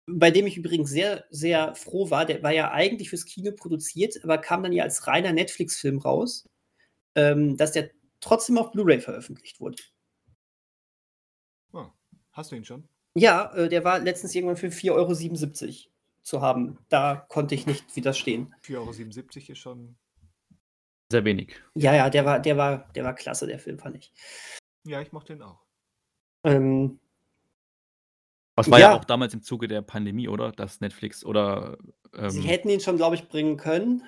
Bei 0.06 0.32
dem 0.32 0.46
ich 0.46 0.58
übrigens 0.58 0.90
sehr, 0.90 1.24
sehr 1.30 1.74
froh 1.76 2.10
war. 2.10 2.26
Der 2.26 2.44
war 2.44 2.52
ja 2.52 2.72
eigentlich 2.72 3.10
fürs 3.10 3.24
Kino 3.26 3.52
produziert, 3.54 4.22
aber 4.24 4.38
kam 4.38 4.62
dann 4.64 4.74
ja 4.74 4.84
als 4.84 5.08
reiner 5.08 5.32
Netflix-Film 5.32 6.00
raus, 6.00 6.48
ähm, 7.16 7.56
dass 7.56 7.72
der 7.72 7.90
trotzdem 8.20 8.58
auf 8.58 8.72
Blu-ray 8.72 9.00
veröffentlicht 9.00 9.62
wurde. 9.62 9.82
Ah, 11.72 11.90
hast 12.34 12.52
du 12.52 12.56
ihn 12.58 12.66
schon? 12.66 12.88
Ja, 13.16 13.54
äh, 13.56 13.70
der 13.70 13.84
war 13.86 14.00
letztens 14.00 14.36
irgendwann 14.36 14.58
für 14.58 14.68
4,77 14.72 14.92
Euro 15.86 15.93
zu 16.24 16.42
haben. 16.42 16.80
Da 16.90 17.16
konnte 17.30 17.54
ich 17.56 17.66
nicht 17.68 17.96
widerstehen. 17.96 18.54
4,77 18.66 18.78
Euro 18.78 19.52
ist 19.52 19.58
schon. 19.60 19.96
Sehr 21.12 21.26
wenig. 21.26 21.56
Ja, 21.76 21.94
ja, 21.94 22.10
der 22.10 22.26
war, 22.26 22.40
der 22.40 22.58
war, 22.58 22.92
der 22.94 23.04
war 23.04 23.14
klasse, 23.14 23.46
der 23.46 23.60
Film, 23.60 23.78
fand 23.78 23.98
ich. 23.98 24.12
Ja, 24.86 25.02
ich 25.02 25.12
mochte 25.12 25.34
den 25.34 25.44
auch. 25.44 25.60
Ähm, 26.44 27.00
Was 28.56 28.70
war 28.72 28.80
ja. 28.80 28.92
Ja. 28.92 28.98
auch 28.98 29.06
damals 29.06 29.34
im 29.34 29.44
Zuge 29.44 29.68
der 29.68 29.82
Pandemie, 29.82 30.28
oder? 30.28 30.52
Dass 30.52 30.82
Netflix 30.82 31.24
oder. 31.24 31.78
Ähm, 32.16 32.30
Sie 32.32 32.42
hätten 32.42 32.70
ihn 32.70 32.80
schon, 32.80 32.98
glaube 32.98 33.16
ich, 33.16 33.28
bringen 33.30 33.58
können. 33.58 34.04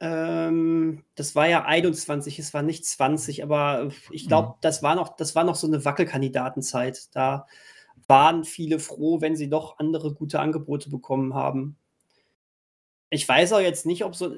Ähm, 0.00 1.04
das 1.14 1.34
war 1.36 1.48
ja 1.48 1.64
21, 1.64 2.38
es 2.38 2.52
war 2.52 2.62
nicht 2.62 2.84
20, 2.84 3.42
aber 3.44 3.90
ich 4.10 4.26
glaube, 4.26 4.48
Mhm. 4.48 4.54
das, 4.60 4.82
war 4.82 4.94
noch, 4.96 5.16
das 5.16 5.34
war 5.36 5.44
noch 5.44 5.54
so 5.54 5.66
eine 5.68 5.84
Wackelkandidatenzeit. 5.84 7.14
Da 7.14 7.46
waren 8.08 8.44
viele 8.44 8.78
froh, 8.78 9.20
wenn 9.20 9.36
sie 9.36 9.48
doch 9.48 9.78
andere 9.78 10.14
gute 10.14 10.40
Angebote 10.40 10.90
bekommen 10.90 11.34
haben. 11.34 11.76
Ich 13.10 13.28
weiß 13.28 13.52
auch 13.52 13.60
jetzt 13.60 13.86
nicht, 13.86 14.04
ob 14.04 14.16
so. 14.16 14.34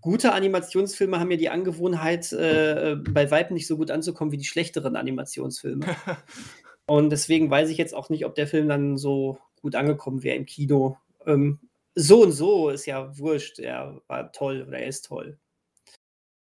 Gute 0.00 0.34
Animationsfilme 0.34 1.18
haben 1.18 1.30
ja 1.30 1.38
die 1.38 1.48
Angewohnheit, 1.48 2.30
äh, 2.32 2.94
bei 2.96 3.30
Weitem 3.30 3.54
nicht 3.54 3.66
so 3.66 3.78
gut 3.78 3.90
anzukommen 3.90 4.32
wie 4.32 4.36
die 4.36 4.44
schlechteren 4.44 4.96
Animationsfilme. 4.96 5.86
Und 6.86 7.10
deswegen 7.10 7.50
weiß 7.50 7.70
ich 7.70 7.78
jetzt 7.78 7.94
auch 7.94 8.10
nicht, 8.10 8.26
ob 8.26 8.34
der 8.34 8.46
Film 8.46 8.68
dann 8.68 8.98
so 8.98 9.38
gut 9.62 9.74
angekommen 9.74 10.22
wäre 10.22 10.36
im 10.36 10.44
Kino. 10.44 10.98
Ähm, 11.26 11.58
so 11.94 12.22
und 12.22 12.32
so 12.32 12.68
ist 12.68 12.86
ja 12.86 13.16
wurscht. 13.18 13.58
Er 13.58 14.02
war 14.08 14.32
toll 14.32 14.64
oder 14.66 14.78
er 14.78 14.88
ist 14.88 15.06
toll. 15.06 15.38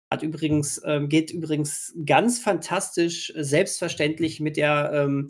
Hat 0.09 0.23
übrigens, 0.23 0.81
ähm, 0.85 1.09
geht 1.09 1.31
übrigens 1.31 1.93
ganz 2.05 2.39
fantastisch, 2.39 3.33
äh, 3.35 3.43
selbstverständlich 3.43 4.39
mit 4.39 4.57
der 4.57 4.91
ähm, 4.93 5.29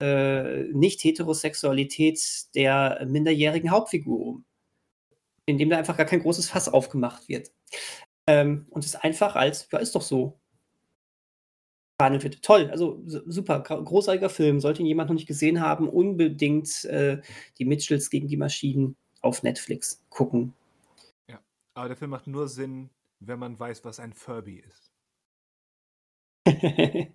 äh, 0.00 0.64
Nicht-Heterosexualität 0.72 2.54
der 2.54 3.04
minderjährigen 3.06 3.70
Hauptfigur 3.70 4.20
um. 4.20 4.44
Indem 5.46 5.70
da 5.70 5.78
einfach 5.78 5.96
gar 5.96 6.06
kein 6.06 6.22
großes 6.22 6.48
Fass 6.48 6.68
aufgemacht 6.68 7.28
wird. 7.28 7.52
Ähm, 8.28 8.66
und 8.70 8.84
es 8.84 8.96
einfach 8.96 9.36
als, 9.36 9.68
ja, 9.70 9.78
ist 9.78 9.94
doch 9.94 10.02
so, 10.02 10.38
behandelt 11.98 12.24
wird. 12.24 12.42
Toll, 12.42 12.68
also 12.70 13.02
su- 13.06 13.22
super, 13.26 13.60
großartiger 13.60 14.28
Film. 14.28 14.60
Sollte 14.60 14.82
ihn 14.82 14.86
jemand 14.86 15.08
noch 15.08 15.14
nicht 15.14 15.28
gesehen 15.28 15.60
haben, 15.60 15.88
unbedingt 15.88 16.84
äh, 16.84 17.22
die 17.58 17.64
Mitchells 17.64 18.10
gegen 18.10 18.28
die 18.28 18.36
Maschinen 18.36 18.96
auf 19.22 19.42
Netflix 19.42 20.04
gucken. 20.10 20.52
Aber 21.76 21.88
der 21.88 21.96
Film 21.98 22.10
macht 22.10 22.26
nur 22.26 22.48
Sinn, 22.48 22.88
wenn 23.20 23.38
man 23.38 23.60
weiß, 23.60 23.84
was 23.84 24.00
ein 24.00 24.14
Furby 24.14 24.60
ist. 24.66 24.90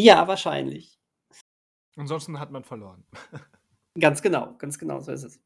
ja, 0.00 0.26
wahrscheinlich. 0.26 0.97
Ansonsten 1.98 2.38
hat 2.38 2.50
man 2.50 2.64
verloren. 2.64 3.04
Ganz 3.98 4.22
genau, 4.22 4.54
ganz 4.58 4.78
genau, 4.78 5.00
so 5.00 5.10
ist 5.10 5.24
es. 5.24 5.40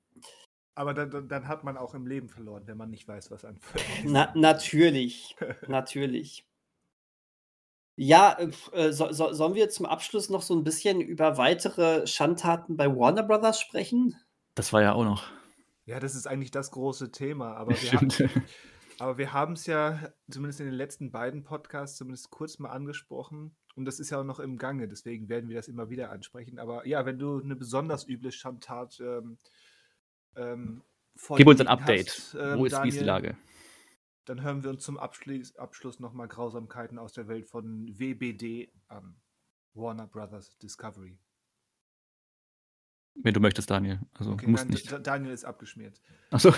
Aber 0.75 0.95
dann, 0.95 1.29
dann, 1.29 1.49
hat 1.49 1.65
man 1.65 1.77
auch 1.77 1.95
im 1.95 2.07
Leben 2.07 2.29
verloren, 2.29 2.67
wenn 2.67 2.77
man 2.77 2.91
nicht 2.91 3.09
weiß, 3.09 3.31
was 3.31 3.45
ist. 3.45 3.57
Na, 4.05 4.33
natürlich, 4.35 5.37
natürlich. 5.69 6.47
Ja, 7.97 8.39
äh, 8.39 8.51
äh, 8.73 8.93
so, 8.93 9.13
so, 9.13 9.33
sollen 9.33 9.55
wir 9.55 9.69
zum 9.69 9.87
Abschluss 9.87 10.31
noch 10.31 10.43
so 10.43 10.55
ein 10.55 10.65
bisschen 10.65 11.01
über 11.01 11.37
weitere 11.37 12.07
Schandtaten 12.07 12.77
bei 12.77 12.89
Warner 12.89 13.23
Brothers 13.23 13.61
sprechen? 13.61 14.17
das 14.55 14.73
war 14.73 14.83
ja 14.83 14.93
auch 14.93 15.05
noch. 15.05 15.25
Ja, 15.85 16.01
das 16.01 16.15
ist 16.15 16.27
eigentlich 16.27 16.51
das 16.51 16.71
große 16.71 17.11
Thema. 17.11 17.55
Aber 17.55 17.71
wir 17.71 17.77
Stimmt. 17.77 18.19
hatten, 18.19 18.45
Aber 18.99 19.19
wir 19.19 19.33
haben 19.33 19.55
es 19.55 19.67
ja 19.67 20.13
zumindest 20.31 20.61
in 20.61 20.67
den 20.67 20.75
letzten 20.75 21.11
beiden 21.11 21.43
Podcasts 21.43 21.97
zumindest 21.97 22.31
kurz 22.31 22.59
mal 22.59 22.71
angesprochen. 22.71 23.57
Und 23.75 23.85
das 23.85 24.01
ist 24.01 24.11
ja 24.11 24.21
auch 24.21 24.25
noch 24.25 24.39
im 24.39 24.59
Gange, 24.59 24.89
deswegen 24.89 25.29
werden 25.29 25.49
wir 25.49 25.57
das 25.57 25.69
immer 25.69 25.89
wieder 25.91 26.11
ansprechen. 26.11 26.59
Aber 26.59 26.87
ja, 26.87 27.07
wenn 27.07 27.19
du 27.19 27.41
eine 27.41 27.57
besonders 27.57 28.07
üble 28.07 28.33
Schandtat 28.33 29.01
ähm, 29.01 29.39
ähm, 30.37 30.83
Gib 31.37 31.47
uns 31.47 31.61
ein 31.61 31.69
Update. 31.69 32.09
Hast, 32.09 32.35
ähm, 32.35 32.59
Wo 32.59 32.65
ist, 32.65 32.73
Daniel, 32.73 32.85
wie 32.85 32.89
ist 32.97 33.01
die 33.01 33.05
Lage? 33.05 33.37
Dann 34.25 34.43
hören 34.43 34.63
wir 34.63 34.71
uns 34.71 34.83
zum 34.83 34.99
Abschluss, 34.99 35.57
Abschluss 35.57 36.01
nochmal 36.01 36.29
Grausamkeiten 36.29 36.99
aus 36.99 37.13
der 37.13 37.29
Welt 37.29 37.49
von 37.49 37.87
WBD 37.99 38.73
an. 38.89 39.17
Warner 39.75 40.07
Brothers 40.07 40.57
Discovery. 40.59 41.19
Wenn 43.15 43.35
du 43.35 43.41
möchtest, 43.41 43.71
Daniel. 43.71 44.01
Also, 44.15 44.33
okay, 44.33 44.47
musst 44.47 44.65
nein, 44.65 44.75
nicht. 44.75 45.07
Daniel 45.07 45.33
ist 45.33 45.45
abgeschmiert. 45.45 46.01
Achso. 46.31 46.53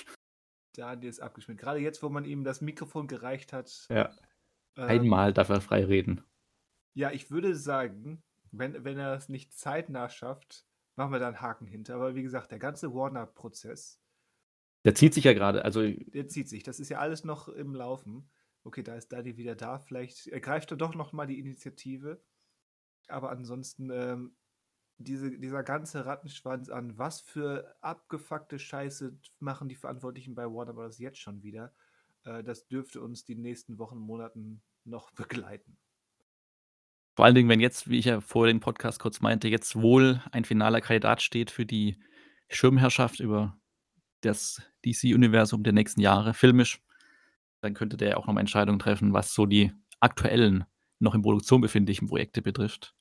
Daniel 0.74 1.08
ist 1.08 1.20
abgeschmiert. 1.20 1.60
Gerade 1.60 1.80
jetzt, 1.80 2.02
wo 2.02 2.08
man 2.08 2.24
ihm 2.24 2.44
das 2.44 2.60
Mikrofon 2.60 3.06
gereicht 3.06 3.52
hat. 3.52 3.86
Ja. 3.90 4.14
Ähm, 4.76 4.88
Einmal 4.88 5.32
darf 5.32 5.50
er 5.50 5.60
frei 5.60 5.84
reden. 5.84 6.24
Ja, 6.94 7.10
ich 7.10 7.30
würde 7.30 7.54
sagen, 7.54 8.22
wenn, 8.52 8.84
wenn 8.84 8.98
er 8.98 9.14
es 9.14 9.28
nicht 9.28 9.52
zeitnah 9.52 10.08
schafft, 10.08 10.64
machen 10.96 11.12
wir 11.12 11.18
da 11.18 11.28
einen 11.28 11.40
Haken 11.40 11.66
hinter. 11.66 11.96
Aber 11.96 12.14
wie 12.14 12.22
gesagt, 12.22 12.52
der 12.52 12.58
ganze 12.58 12.94
Warner-Prozess. 12.94 14.00
Der 14.84 14.94
zieht 14.94 15.14
sich 15.14 15.24
ja 15.24 15.32
gerade. 15.32 15.64
Also 15.64 15.82
der 15.88 16.28
zieht 16.28 16.48
sich. 16.48 16.62
Das 16.62 16.78
ist 16.78 16.88
ja 16.88 16.98
alles 16.98 17.24
noch 17.24 17.48
im 17.48 17.74
Laufen. 17.74 18.30
Okay, 18.62 18.82
da 18.82 18.94
ist 18.94 19.12
Daddy 19.12 19.36
wieder 19.36 19.54
da. 19.54 19.78
Vielleicht 19.78 20.28
ergreift 20.28 20.70
er 20.70 20.76
doch 20.76 20.94
noch 20.94 21.12
mal 21.12 21.26
die 21.26 21.38
Initiative. 21.38 22.22
Aber 23.08 23.30
ansonsten, 23.30 23.90
ähm, 23.90 24.36
diese, 24.98 25.36
dieser 25.38 25.62
ganze 25.62 26.06
Rattenschwanz 26.06 26.68
an, 26.68 26.96
was 26.96 27.20
für 27.20 27.74
abgefuckte 27.80 28.58
Scheiße 28.58 29.18
machen 29.40 29.68
die 29.68 29.74
Verantwortlichen 29.74 30.34
bei 30.34 30.44
Warner 30.44 30.72
Bros. 30.72 30.98
jetzt 30.98 31.18
schon 31.18 31.42
wieder, 31.42 31.74
äh, 32.24 32.44
das 32.44 32.68
dürfte 32.68 33.02
uns 33.02 33.24
die 33.24 33.34
nächsten 33.34 33.78
Wochen, 33.78 33.98
Monaten 33.98 34.62
noch 34.84 35.10
begleiten. 35.12 35.76
Vor 37.14 37.24
allen 37.24 37.34
Dingen, 37.34 37.48
wenn 37.48 37.60
jetzt, 37.60 37.88
wie 37.88 37.98
ich 37.98 38.06
ja 38.06 38.20
vor 38.20 38.46
dem 38.46 38.60
Podcast 38.60 38.98
kurz 38.98 39.20
meinte, 39.20 39.48
jetzt 39.48 39.76
wohl 39.76 40.20
ein 40.32 40.44
finaler 40.44 40.80
Kandidat 40.80 41.22
steht 41.22 41.50
für 41.50 41.64
die 41.64 41.98
Schirmherrschaft 42.48 43.20
über 43.20 43.56
das 44.20 44.60
DC-Universum 44.84 45.62
der 45.62 45.72
nächsten 45.72 46.00
Jahre, 46.00 46.34
filmisch, 46.34 46.82
dann 47.60 47.74
könnte 47.74 47.96
der 47.96 48.18
auch 48.18 48.26
nochmal 48.26 48.42
Entscheidungen 48.42 48.80
treffen, 48.80 49.12
was 49.12 49.32
so 49.32 49.46
die 49.46 49.72
aktuellen, 50.00 50.64
noch 50.98 51.14
in 51.14 51.22
Produktion 51.22 51.60
befindlichen 51.60 52.08
Projekte 52.08 52.42
betrifft. 52.42 52.94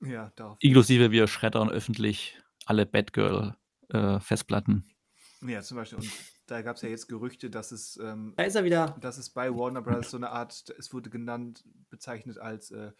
Ja, 0.00 0.32
darf. 0.36 0.56
Inklusive 0.60 1.12
wir 1.12 1.28
schreddern 1.28 1.70
öffentlich 1.70 2.38
alle 2.66 2.86
Batgirl-Festplatten. 2.86 4.88
Äh, 5.42 5.52
ja, 5.52 5.62
zum 5.62 5.76
Beispiel. 5.76 5.98
Und 5.98 6.10
da 6.46 6.62
gab 6.62 6.76
es 6.76 6.82
ja 6.82 6.88
jetzt 6.88 7.08
Gerüchte, 7.08 7.50
dass 7.50 7.72
es, 7.72 7.98
ähm, 8.02 8.34
da 8.36 8.44
ist 8.44 8.56
er 8.56 8.64
wieder. 8.64 8.96
dass 9.00 9.18
es 9.18 9.30
bei 9.30 9.54
Warner 9.54 9.82
Bros. 9.82 10.10
so 10.10 10.16
eine 10.16 10.30
Art, 10.30 10.64
es 10.78 10.92
wurde 10.92 11.10
genannt, 11.10 11.64
bezeichnet 11.88 12.38
als 12.38 12.72
äh, 12.72 12.90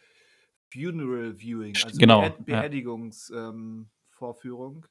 Funeral 0.72 1.38
Viewing, 1.38 1.76
also 1.84 1.98
genau, 1.98 2.30
Beerdigungsvorführung 2.30 4.86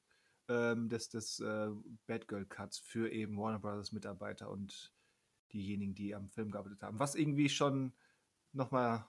ja. 0.48 0.74
ähm, 0.74 0.90
des, 0.90 1.10
des 1.10 1.40
äh, 1.40 1.70
Batgirl 2.06 2.46
Cuts 2.46 2.78
für 2.80 3.12
eben 3.12 3.36
Warner 3.38 3.58
Brothers 3.60 3.92
Mitarbeiter 3.92 4.52
und 4.52 4.94
diejenigen, 5.52 5.96
die 5.96 6.14
am 6.14 6.30
Film 6.30 6.52
gearbeitet 6.52 6.84
haben. 6.84 7.00
Was 7.00 7.16
irgendwie 7.16 7.50
schon 7.50 7.94
nochmal, 8.54 9.08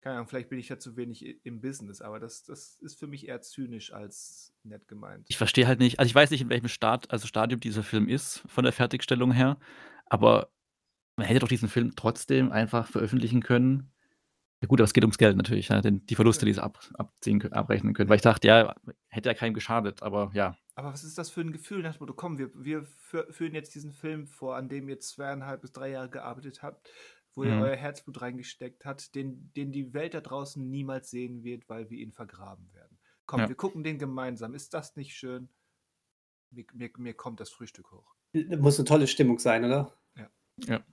keine 0.00 0.16
Ahnung, 0.16 0.28
vielleicht 0.28 0.50
bin 0.50 0.58
ich 0.58 0.68
ja 0.68 0.78
zu 0.78 0.96
wenig 0.96 1.40
im 1.44 1.62
Business, 1.62 2.02
aber 2.02 2.20
das, 2.20 2.44
das 2.44 2.78
ist 2.80 2.98
für 2.98 3.06
mich 3.06 3.26
eher 3.26 3.40
zynisch 3.40 3.90
als 3.92 4.52
nett 4.64 4.86
gemeint. 4.86 5.24
Ich 5.28 5.38
verstehe 5.38 5.66
halt 5.66 5.78
nicht, 5.78 5.98
also 5.98 6.08
ich 6.08 6.14
weiß 6.14 6.30
nicht, 6.30 6.42
in 6.42 6.50
welchem 6.50 6.68
Start, 6.68 7.10
also 7.10 7.26
Stadium 7.26 7.60
dieser 7.60 7.82
Film 7.82 8.06
ist, 8.08 8.44
von 8.46 8.64
der 8.64 8.74
Fertigstellung 8.74 9.32
her, 9.32 9.58
aber 10.06 10.50
man 11.16 11.26
hätte 11.26 11.40
doch 11.40 11.48
diesen 11.48 11.70
Film 11.70 11.96
trotzdem 11.96 12.52
einfach 12.52 12.86
veröffentlichen 12.86 13.42
können 13.42 13.93
ja 14.60 14.68
gut, 14.68 14.80
aber 14.80 14.84
es 14.84 14.94
geht 14.94 15.04
ums 15.04 15.18
Geld 15.18 15.36
natürlich, 15.36 15.68
ja, 15.68 15.80
denn 15.80 16.06
die 16.06 16.14
Verluste, 16.14 16.46
die 16.46 16.54
sie 16.54 16.62
ab, 16.62 16.78
abziehen, 16.94 17.52
abrechnen 17.52 17.92
können. 17.92 18.08
Weil 18.08 18.16
ich 18.16 18.22
dachte, 18.22 18.48
ja, 18.48 18.74
hätte 19.08 19.28
ja 19.28 19.34
keinem 19.34 19.54
geschadet, 19.54 20.02
aber 20.02 20.30
ja. 20.32 20.56
Aber 20.74 20.92
was 20.92 21.04
ist 21.04 21.18
das 21.18 21.30
für 21.30 21.42
ein 21.42 21.52
Gefühl 21.52 21.82
nach 21.82 21.96
dem 21.96 22.00
Motto, 22.00 22.14
komm, 22.14 22.38
wir, 22.38 22.50
wir 22.54 22.84
führen 22.84 23.54
jetzt 23.54 23.74
diesen 23.74 23.92
Film 23.92 24.26
vor, 24.26 24.56
an 24.56 24.68
dem 24.68 24.88
ihr 24.88 24.98
zweieinhalb 25.00 25.60
bis 25.60 25.72
drei 25.72 25.90
Jahre 25.90 26.08
gearbeitet 26.08 26.62
habt, 26.62 26.88
wo 27.34 27.42
mhm. 27.42 27.50
ihr 27.50 27.60
euer 27.60 27.76
Herzblut 27.76 28.22
reingesteckt 28.22 28.84
habt, 28.84 29.14
den, 29.14 29.52
den 29.54 29.72
die 29.72 29.92
Welt 29.92 30.14
da 30.14 30.20
draußen 30.20 30.68
niemals 30.68 31.10
sehen 31.10 31.44
wird, 31.44 31.68
weil 31.68 31.90
wir 31.90 31.98
ihn 31.98 32.12
vergraben 32.12 32.72
werden. 32.72 32.98
Komm, 33.26 33.40
ja. 33.40 33.48
wir 33.48 33.56
gucken 33.56 33.84
den 33.84 33.98
gemeinsam. 33.98 34.54
Ist 34.54 34.74
das 34.74 34.96
nicht 34.96 35.14
schön? 35.14 35.48
Mir, 36.50 36.64
mir, 36.72 36.90
mir 36.98 37.14
kommt 37.14 37.40
das 37.40 37.50
Frühstück 37.50 37.90
hoch. 37.92 38.14
Muss 38.32 38.78
eine 38.78 38.86
tolle 38.86 39.06
Stimmung 39.06 39.38
sein, 39.38 39.64
oder? 39.64 39.96
Ja. 40.16 40.30
Ja. 40.66 40.84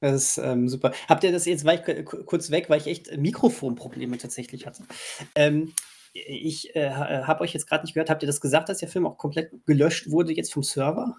Das 0.00 0.14
ist 0.14 0.38
ähm, 0.38 0.68
super. 0.68 0.92
Habt 1.08 1.24
ihr 1.24 1.32
das 1.32 1.46
jetzt, 1.46 1.64
war 1.64 1.74
ich 1.74 2.04
kurz 2.04 2.50
weg, 2.50 2.68
weil 2.68 2.80
ich 2.80 2.86
echt 2.86 3.16
Mikrofonprobleme 3.16 4.18
tatsächlich 4.18 4.66
hatte. 4.66 4.84
Ähm, 5.34 5.72
ich 6.12 6.74
äh, 6.74 6.90
habe 6.90 7.42
euch 7.42 7.52
jetzt 7.52 7.66
gerade 7.66 7.84
nicht 7.84 7.94
gehört, 7.94 8.10
habt 8.10 8.22
ihr 8.22 8.26
das 8.26 8.40
gesagt, 8.40 8.68
dass 8.68 8.78
der 8.78 8.88
Film 8.88 9.06
auch 9.06 9.18
komplett 9.18 9.52
gelöscht 9.66 10.10
wurde 10.10 10.32
jetzt 10.32 10.52
vom 10.52 10.62
Server? 10.62 11.16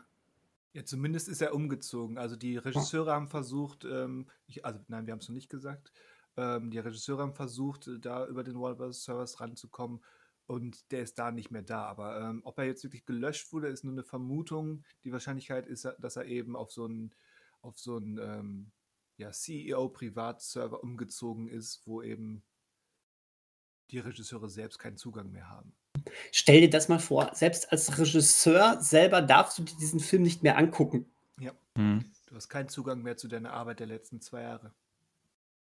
Ja, 0.73 0.85
zumindest 0.85 1.27
ist 1.27 1.41
er 1.41 1.55
umgezogen. 1.55 2.17
Also 2.17 2.35
die 2.35 2.57
Regisseure 2.57 3.11
haben 3.11 3.29
versucht, 3.29 3.85
ähm, 3.85 4.27
ich, 4.45 4.63
also 4.65 4.79
nein, 4.87 5.07
wir 5.07 5.11
haben 5.11 5.19
es 5.19 5.27
noch 5.27 5.35
nicht 5.35 5.49
gesagt, 5.49 5.91
ähm, 6.35 6.69
die 6.69 6.79
Regisseure 6.79 7.23
haben 7.23 7.33
versucht, 7.33 7.89
da 8.01 8.27
über 8.27 8.43
den 8.43 8.59
Warner 8.59 8.93
Servers 8.93 9.39
ranzukommen 9.39 10.01
und 10.45 10.91
der 10.91 11.01
ist 11.01 11.17
da 11.17 11.31
nicht 11.31 11.51
mehr 11.51 11.63
da. 11.63 11.85
Aber 11.85 12.21
ähm, 12.21 12.41
ob 12.43 12.57
er 12.59 12.65
jetzt 12.65 12.83
wirklich 12.83 13.05
gelöscht 13.05 13.51
wurde, 13.51 13.67
ist 13.67 13.83
nur 13.83 13.93
eine 13.93 14.03
Vermutung. 14.03 14.83
Die 15.03 15.11
Wahrscheinlichkeit 15.11 15.67
ist, 15.67 15.87
dass 15.99 16.15
er 16.15 16.25
eben 16.25 16.55
auf 16.55 16.71
so 16.71 16.85
einen 16.85 17.11
auf 17.67 17.77
so 17.77 17.97
einen 17.97 18.17
ähm, 18.17 18.71
ja, 19.17 19.31
CEO-Privatserver 19.31 20.81
umgezogen 20.81 21.47
ist, 21.47 21.81
wo 21.85 22.01
eben 22.01 22.43
die 23.91 23.99
Regisseure 23.99 24.49
selbst 24.49 24.79
keinen 24.79 24.97
Zugang 24.97 25.31
mehr 25.31 25.49
haben. 25.49 25.73
Stell 26.31 26.61
dir 26.61 26.69
das 26.69 26.89
mal 26.89 26.99
vor, 26.99 27.31
selbst 27.33 27.71
als 27.71 27.97
Regisseur 27.97 28.81
selber 28.81 29.21
darfst 29.21 29.57
du 29.57 29.63
dir 29.63 29.75
diesen 29.77 29.99
Film 29.99 30.23
nicht 30.23 30.43
mehr 30.43 30.57
angucken. 30.57 31.05
Ja. 31.39 31.53
Mhm. 31.75 32.05
Du 32.27 32.35
hast 32.35 32.49
keinen 32.49 32.69
Zugang 32.69 33.01
mehr 33.01 33.17
zu 33.17 33.27
deiner 33.27 33.53
Arbeit 33.53 33.79
der 33.79 33.87
letzten 33.87 34.21
zwei 34.21 34.41
Jahre. 34.41 34.73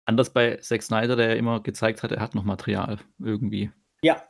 Anders 0.05 0.31
bei 0.31 0.57
Zack 0.57 0.83
Snyder, 0.83 1.15
der 1.15 1.29
ja 1.29 1.35
immer 1.35 1.61
gezeigt 1.61 2.03
hat, 2.03 2.11
er 2.11 2.21
hat 2.21 2.35
noch 2.35 2.43
Material 2.43 2.99
irgendwie. 3.19 3.71
Ja. 4.01 4.23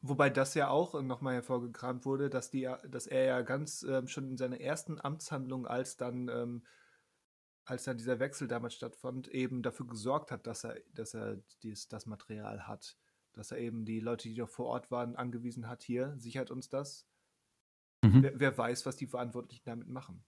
Wobei 0.00 0.28
das 0.28 0.54
ja 0.54 0.68
auch 0.68 1.00
nochmal 1.00 1.34
hervorgekramt 1.34 2.04
wurde, 2.04 2.28
dass, 2.28 2.50
die, 2.50 2.68
dass 2.86 3.06
er 3.06 3.24
ja 3.24 3.40
ganz 3.40 3.82
ähm, 3.82 4.06
schon 4.06 4.28
in 4.28 4.36
seiner 4.36 4.60
ersten 4.60 5.00
Amtshandlung 5.00 5.66
als 5.66 5.96
dann 5.96 6.28
ähm, 6.28 6.62
als 7.64 7.84
dann 7.84 7.96
dieser 7.96 8.18
Wechsel 8.18 8.48
damals 8.48 8.74
stattfand, 8.74 9.28
eben 9.28 9.62
dafür 9.62 9.86
gesorgt 9.86 10.30
hat, 10.30 10.46
dass 10.46 10.64
er, 10.64 10.76
dass 10.92 11.14
er 11.14 11.38
dies, 11.62 11.88
das 11.88 12.06
Material 12.06 12.66
hat. 12.66 12.96
Dass 13.32 13.50
er 13.50 13.58
eben 13.58 13.84
die 13.84 14.00
Leute, 14.00 14.28
die 14.28 14.40
noch 14.40 14.48
vor 14.48 14.66
Ort 14.66 14.90
waren, 14.90 15.16
angewiesen 15.16 15.68
hat, 15.68 15.82
hier, 15.82 16.14
sichert 16.18 16.50
uns 16.50 16.68
das. 16.68 17.06
Mhm. 18.02 18.22
Wer, 18.22 18.40
wer, 18.40 18.58
weiß, 18.58 18.86
was 18.86 18.96
die 18.96 19.06
Verantwortlichen 19.06 19.64
damit 19.64 19.88
machen. 19.88 20.24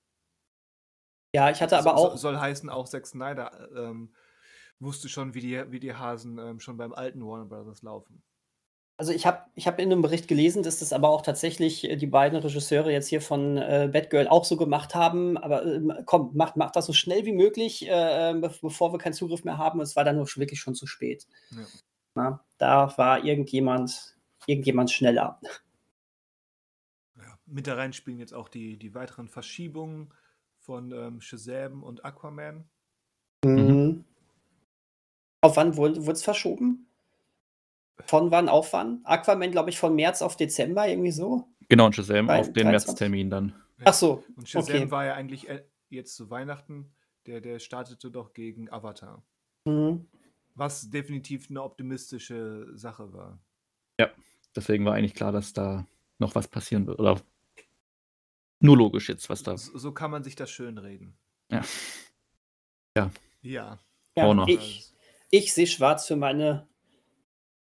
Ja, 1.34 1.50
ich 1.50 1.60
hatte 1.60 1.76
aber 1.76 1.90
so, 1.90 2.10
auch. 2.10 2.16
Soll 2.16 2.38
heißen, 2.38 2.70
auch 2.70 2.88
Zack 2.88 3.06
Snyder 3.06 3.68
ähm, 3.76 4.14
wusste 4.78 5.08
schon, 5.08 5.34
wie 5.34 5.40
die, 5.40 5.70
wie 5.70 5.80
die 5.80 5.94
Hasen 5.94 6.38
ähm, 6.38 6.60
schon 6.60 6.78
beim 6.78 6.94
alten 6.94 7.24
Warner 7.24 7.44
Brothers 7.44 7.82
laufen. 7.82 8.22
Also 8.98 9.12
ich 9.12 9.26
habe 9.26 9.44
ich 9.54 9.66
hab 9.66 9.78
in 9.78 9.92
einem 9.92 10.00
Bericht 10.00 10.26
gelesen, 10.26 10.62
dass 10.62 10.78
das 10.78 10.94
aber 10.94 11.10
auch 11.10 11.20
tatsächlich 11.20 11.84
äh, 11.84 11.96
die 11.96 12.06
beiden 12.06 12.38
Regisseure 12.38 12.90
jetzt 12.90 13.08
hier 13.08 13.20
von 13.20 13.58
äh, 13.58 13.90
Batgirl 13.92 14.26
auch 14.26 14.44
so 14.44 14.56
gemacht 14.56 14.94
haben. 14.94 15.36
Aber 15.36 15.66
äh, 15.66 16.02
komm, 16.06 16.30
macht 16.34 16.56
mach 16.56 16.70
das 16.70 16.86
so 16.86 16.94
schnell 16.94 17.26
wie 17.26 17.32
möglich, 17.32 17.86
äh, 17.86 18.30
ähm, 18.30 18.40
bevor 18.40 18.92
wir 18.92 18.98
keinen 18.98 19.12
Zugriff 19.12 19.44
mehr 19.44 19.58
haben. 19.58 19.80
Es 19.80 19.96
war 19.96 20.04
dann 20.04 20.16
nur 20.16 20.26
wirklich 20.36 20.60
schon 20.60 20.74
zu 20.74 20.86
spät. 20.86 21.26
Ja. 21.50 21.66
Na, 22.14 22.44
da 22.56 22.96
war 22.96 23.22
irgendjemand, 23.22 24.16
irgendjemand 24.46 24.90
schneller. 24.90 25.38
Ja, 27.18 27.38
mit 27.44 27.66
da 27.66 27.74
rein 27.74 27.92
spielen 27.92 28.18
jetzt 28.18 28.32
auch 28.32 28.48
die, 28.48 28.78
die 28.78 28.94
weiteren 28.94 29.28
Verschiebungen 29.28 30.14
von 30.58 30.90
ähm, 30.92 31.20
Shazam 31.20 31.82
und 31.82 32.06
Aquaman. 32.06 32.64
Mhm. 33.44 34.04
Auf 35.42 35.56
wann 35.56 35.76
wurde 35.76 36.00
es 36.00 36.24
verschoben? 36.24 36.85
Von 38.04 38.30
wann 38.30 38.48
auf 38.48 38.72
wann? 38.72 39.00
Aquaman, 39.04 39.50
glaube 39.50 39.70
ich, 39.70 39.78
von 39.78 39.94
März 39.94 40.22
auf 40.22 40.36
Dezember, 40.36 40.86
irgendwie 40.86 41.12
so. 41.12 41.48
Genau, 41.68 41.86
und 41.86 41.94
Shazam 41.94 42.28
auf 42.28 42.52
den 42.52 42.68
Märztermin 42.68 43.30
dann. 43.30 43.54
Ach 43.84 43.94
so. 43.94 44.24
Und 44.36 44.48
Shazam 44.48 44.76
okay. 44.76 44.90
war 44.90 45.04
ja 45.06 45.14
eigentlich 45.14 45.48
äh, 45.48 45.64
jetzt 45.88 46.14
zu 46.14 46.30
Weihnachten, 46.30 46.94
der, 47.26 47.40
der 47.40 47.58
startete 47.58 48.10
doch 48.10 48.34
gegen 48.34 48.70
Avatar. 48.70 49.22
Mhm. 49.64 50.06
Was 50.54 50.90
definitiv 50.90 51.50
eine 51.50 51.62
optimistische 51.62 52.68
Sache 52.74 53.12
war. 53.12 53.38
Ja, 53.98 54.10
deswegen 54.54 54.84
war 54.84 54.94
eigentlich 54.94 55.14
klar, 55.14 55.32
dass 55.32 55.52
da 55.52 55.86
noch 56.18 56.34
was 56.34 56.48
passieren 56.48 56.86
wird. 56.86 56.98
Oder 56.98 57.20
nur 58.60 58.76
logisch 58.76 59.08
jetzt, 59.08 59.28
was 59.28 59.42
da. 59.42 59.56
So, 59.56 59.76
so 59.76 59.92
kann 59.92 60.10
man 60.10 60.22
sich 60.22 60.36
das 60.36 60.50
schön 60.50 60.78
reden. 60.78 61.16
Ja. 61.50 61.62
Ja. 62.96 63.10
Ja. 63.42 63.78
ja 64.16 64.46
ich, 64.46 64.92
ich 65.30 65.52
sehe 65.52 65.66
schwarz 65.66 66.06
für 66.06 66.16
meine 66.16 66.66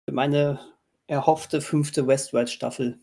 meine 0.10 0.60
erhoffte 1.08 1.62
fünfte 1.62 2.08
Westworld-Staffel. 2.08 3.00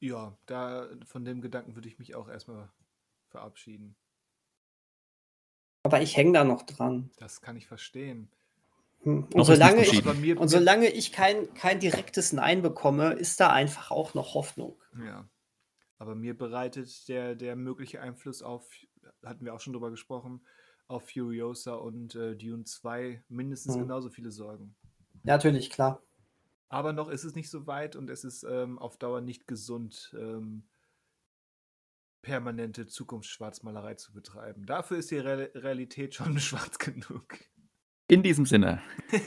Ja, 0.00 0.36
da 0.46 0.88
von 1.04 1.24
dem 1.24 1.40
Gedanken 1.40 1.74
würde 1.74 1.88
ich 1.88 1.98
mich 1.98 2.14
auch 2.14 2.28
erstmal 2.28 2.70
verabschieden. 3.28 3.94
Aber 5.82 6.02
ich 6.02 6.16
hänge 6.16 6.32
da 6.32 6.44
noch 6.44 6.62
dran. 6.62 7.10
Das 7.16 7.40
kann 7.40 7.56
ich 7.56 7.66
verstehen. 7.66 8.30
Hm. 9.02 9.26
Und, 9.32 9.44
solange 9.44 9.82
ich, 9.82 10.04
und 10.04 10.48
solange 10.48 10.88
ich 10.88 11.12
kein, 11.12 11.52
kein 11.54 11.80
direktes 11.80 12.32
Nein 12.32 12.60
bekomme, 12.60 13.12
ist 13.12 13.40
da 13.40 13.50
einfach 13.50 13.90
auch 13.90 14.14
noch 14.14 14.34
Hoffnung. 14.34 14.76
Ja. 15.06 15.28
Aber 15.98 16.14
mir 16.14 16.36
bereitet 16.36 17.08
der, 17.08 17.34
der 17.34 17.56
mögliche 17.56 18.00
Einfluss 18.00 18.42
auf, 18.42 18.70
hatten 19.24 19.44
wir 19.44 19.54
auch 19.54 19.60
schon 19.60 19.72
drüber 19.72 19.90
gesprochen, 19.90 20.42
auf 20.86 21.08
Furiosa 21.08 21.74
und 21.74 22.14
äh, 22.14 22.36
Dune 22.36 22.64
2 22.64 23.22
mindestens 23.28 23.74
Hm. 23.74 23.82
genauso 23.82 24.10
viele 24.10 24.30
Sorgen. 24.30 24.74
Natürlich, 25.22 25.70
klar. 25.70 26.02
Aber 26.68 26.92
noch 26.92 27.08
ist 27.08 27.24
es 27.24 27.34
nicht 27.34 27.50
so 27.50 27.66
weit 27.66 27.96
und 27.96 28.08
es 28.10 28.24
ist 28.24 28.44
ähm, 28.44 28.78
auf 28.78 28.96
Dauer 28.96 29.20
nicht 29.20 29.46
gesund, 29.46 30.14
ähm, 30.18 30.68
permanente 32.22 32.86
Zukunftsschwarzmalerei 32.86 33.94
zu 33.94 34.12
betreiben. 34.12 34.66
Dafür 34.66 34.98
ist 34.98 35.10
die 35.10 35.18
Re 35.18 35.50
Realität 35.54 36.14
schon 36.14 36.38
schwarz 36.40 36.78
genug. 36.78 37.38
In 38.08 38.22
diesem 38.22 38.46
Sinne. 38.46 38.82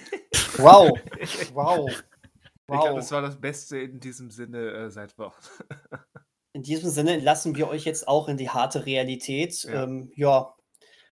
Wow. 0.57 0.91
Wow. 0.91 0.99
Ich 1.19 1.51
glaube, 1.51 2.03
Wow. 2.67 2.95
das 2.95 3.11
war 3.11 3.23
das 3.23 3.41
Beste 3.41 3.79
in 3.79 3.99
diesem 3.99 4.29
Sinne 4.29 4.69
äh, 4.71 4.91
seit 4.91 5.17
Wochen. 5.17 5.41
In 6.55 6.61
diesem 6.61 6.91
Sinne 6.91 7.13
entlassen 7.13 7.55
wir 7.55 7.67
euch 7.67 7.83
jetzt 7.83 8.07
auch 8.07 8.29
in 8.29 8.37
die 8.37 8.51
harte 8.51 8.85
Realität. 8.85 9.63
Ja. 9.63 9.85
Ähm, 9.85 10.11
ja, 10.15 10.53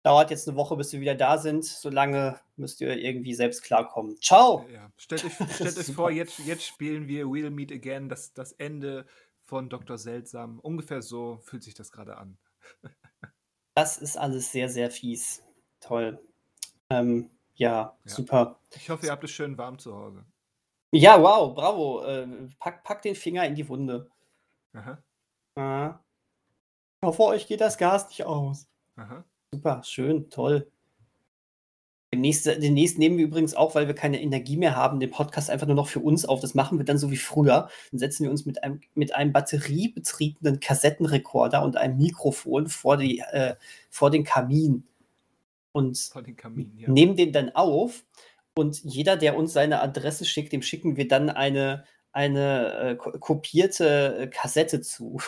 dauert 0.03 0.31
jetzt 0.31 0.47
eine 0.47 0.57
Woche, 0.57 0.75
bis 0.77 0.91
wir 0.93 1.01
wieder 1.01 1.15
da 1.15 1.37
sind. 1.37 1.65
Solange 1.65 2.39
müsst 2.55 2.81
ihr 2.81 2.95
irgendwie 2.97 3.33
selbst 3.33 3.61
klarkommen. 3.63 4.17
Ciao! 4.21 4.65
Ja. 4.71 4.91
Stellt 4.97 5.25
euch, 5.25 5.33
stellt 5.55 5.77
euch 5.77 5.93
vor, 5.93 6.11
jetzt, 6.11 6.39
jetzt 6.39 6.65
spielen 6.65 7.07
wir 7.07 7.25
We'll 7.25 7.49
Meet 7.49 7.71
Again, 7.71 8.09
das, 8.09 8.33
das 8.33 8.51
Ende 8.53 9.05
von 9.45 9.69
Dr. 9.69 9.97
Seltsam. 9.97 10.59
Ungefähr 10.59 11.01
so 11.01 11.37
fühlt 11.43 11.63
sich 11.63 11.73
das 11.73 11.91
gerade 11.91 12.17
an. 12.17 12.37
Das 13.75 13.97
ist 13.97 14.17
alles 14.17 14.51
sehr, 14.51 14.67
sehr 14.67 14.91
fies. 14.91 15.41
Toll. 15.79 16.19
Ähm, 16.89 17.29
ja, 17.55 17.97
Ja. 18.03 18.11
super. 18.11 18.59
Ich 18.75 18.89
hoffe, 18.89 19.05
ihr 19.05 19.11
habt 19.13 19.23
es 19.23 19.31
schön 19.31 19.57
warm 19.57 19.79
zu 19.79 19.95
Hause. 19.95 20.25
Ja, 20.91 21.21
wow, 21.21 21.55
bravo. 21.55 22.03
Äh, 22.03 22.27
pack, 22.59 22.83
pack 22.83 23.01
den 23.03 23.15
Finger 23.15 23.45
in 23.45 23.55
die 23.55 23.69
Wunde. 23.69 24.09
Aha, 24.73 25.01
Ah. 25.55 25.99
Ich 27.01 27.07
hoffe, 27.07 27.23
euch 27.23 27.47
geht 27.47 27.61
das 27.61 27.77
Gas 27.77 28.09
nicht 28.09 28.25
aus. 28.25 28.67
aha. 28.97 29.23
Super, 29.53 29.81
schön, 29.83 30.29
toll. 30.29 30.71
Demnächst, 32.11 32.47
demnächst 32.47 32.97
nehmen 32.97 33.17
wir 33.19 33.25
übrigens 33.25 33.53
auch, 33.53 33.75
weil 33.75 33.85
wir 33.85 33.93
keine 33.93 34.19
Energie 34.19 34.57
mehr 34.57 34.75
haben, 34.75 34.99
den 34.99 35.11
Podcast 35.11 35.49
einfach 35.51 35.67
nur 35.67 35.75
noch 35.75 35.87
für 35.87 35.99
uns 35.99 36.25
auf. 36.25 36.39
Das 36.39 36.55
machen 36.55 36.79
wir 36.79 36.85
dann 36.85 36.97
so 36.97 37.11
wie 37.11 37.17
früher. 37.17 37.69
Dann 37.91 37.99
setzen 37.99 38.23
wir 38.23 38.31
uns 38.31 38.47
mit 38.47 38.63
einem, 38.63 38.81
mit 38.95 39.13
einem 39.13 39.31
batteriebetriebenen 39.31 40.59
Kassettenrekorder 40.59 41.63
und 41.63 41.77
einem 41.77 41.97
Mikrofon 41.97 42.67
vor, 42.67 42.97
die, 42.97 43.19
äh, 43.19 43.55
vor 43.91 44.09
den 44.09 44.23
Kamin 44.23 44.87
und 45.71 46.11
den 46.25 46.35
Kaminen, 46.35 46.77
ja. 46.79 46.89
nehmen 46.89 47.15
den 47.15 47.31
dann 47.31 47.51
auf. 47.51 48.05
Und 48.55 48.83
jeder, 48.83 49.15
der 49.15 49.37
uns 49.37 49.53
seine 49.53 49.79
Adresse 49.81 50.25
schickt, 50.25 50.51
dem 50.51 50.63
schicken 50.63 50.97
wir 50.97 51.07
dann 51.07 51.29
eine, 51.29 51.85
eine 52.11 52.73
äh, 52.73 52.95
ko- 52.95 53.11
kopierte 53.19 54.17
äh, 54.17 54.27
Kassette 54.27 54.81
zu. 54.81 55.19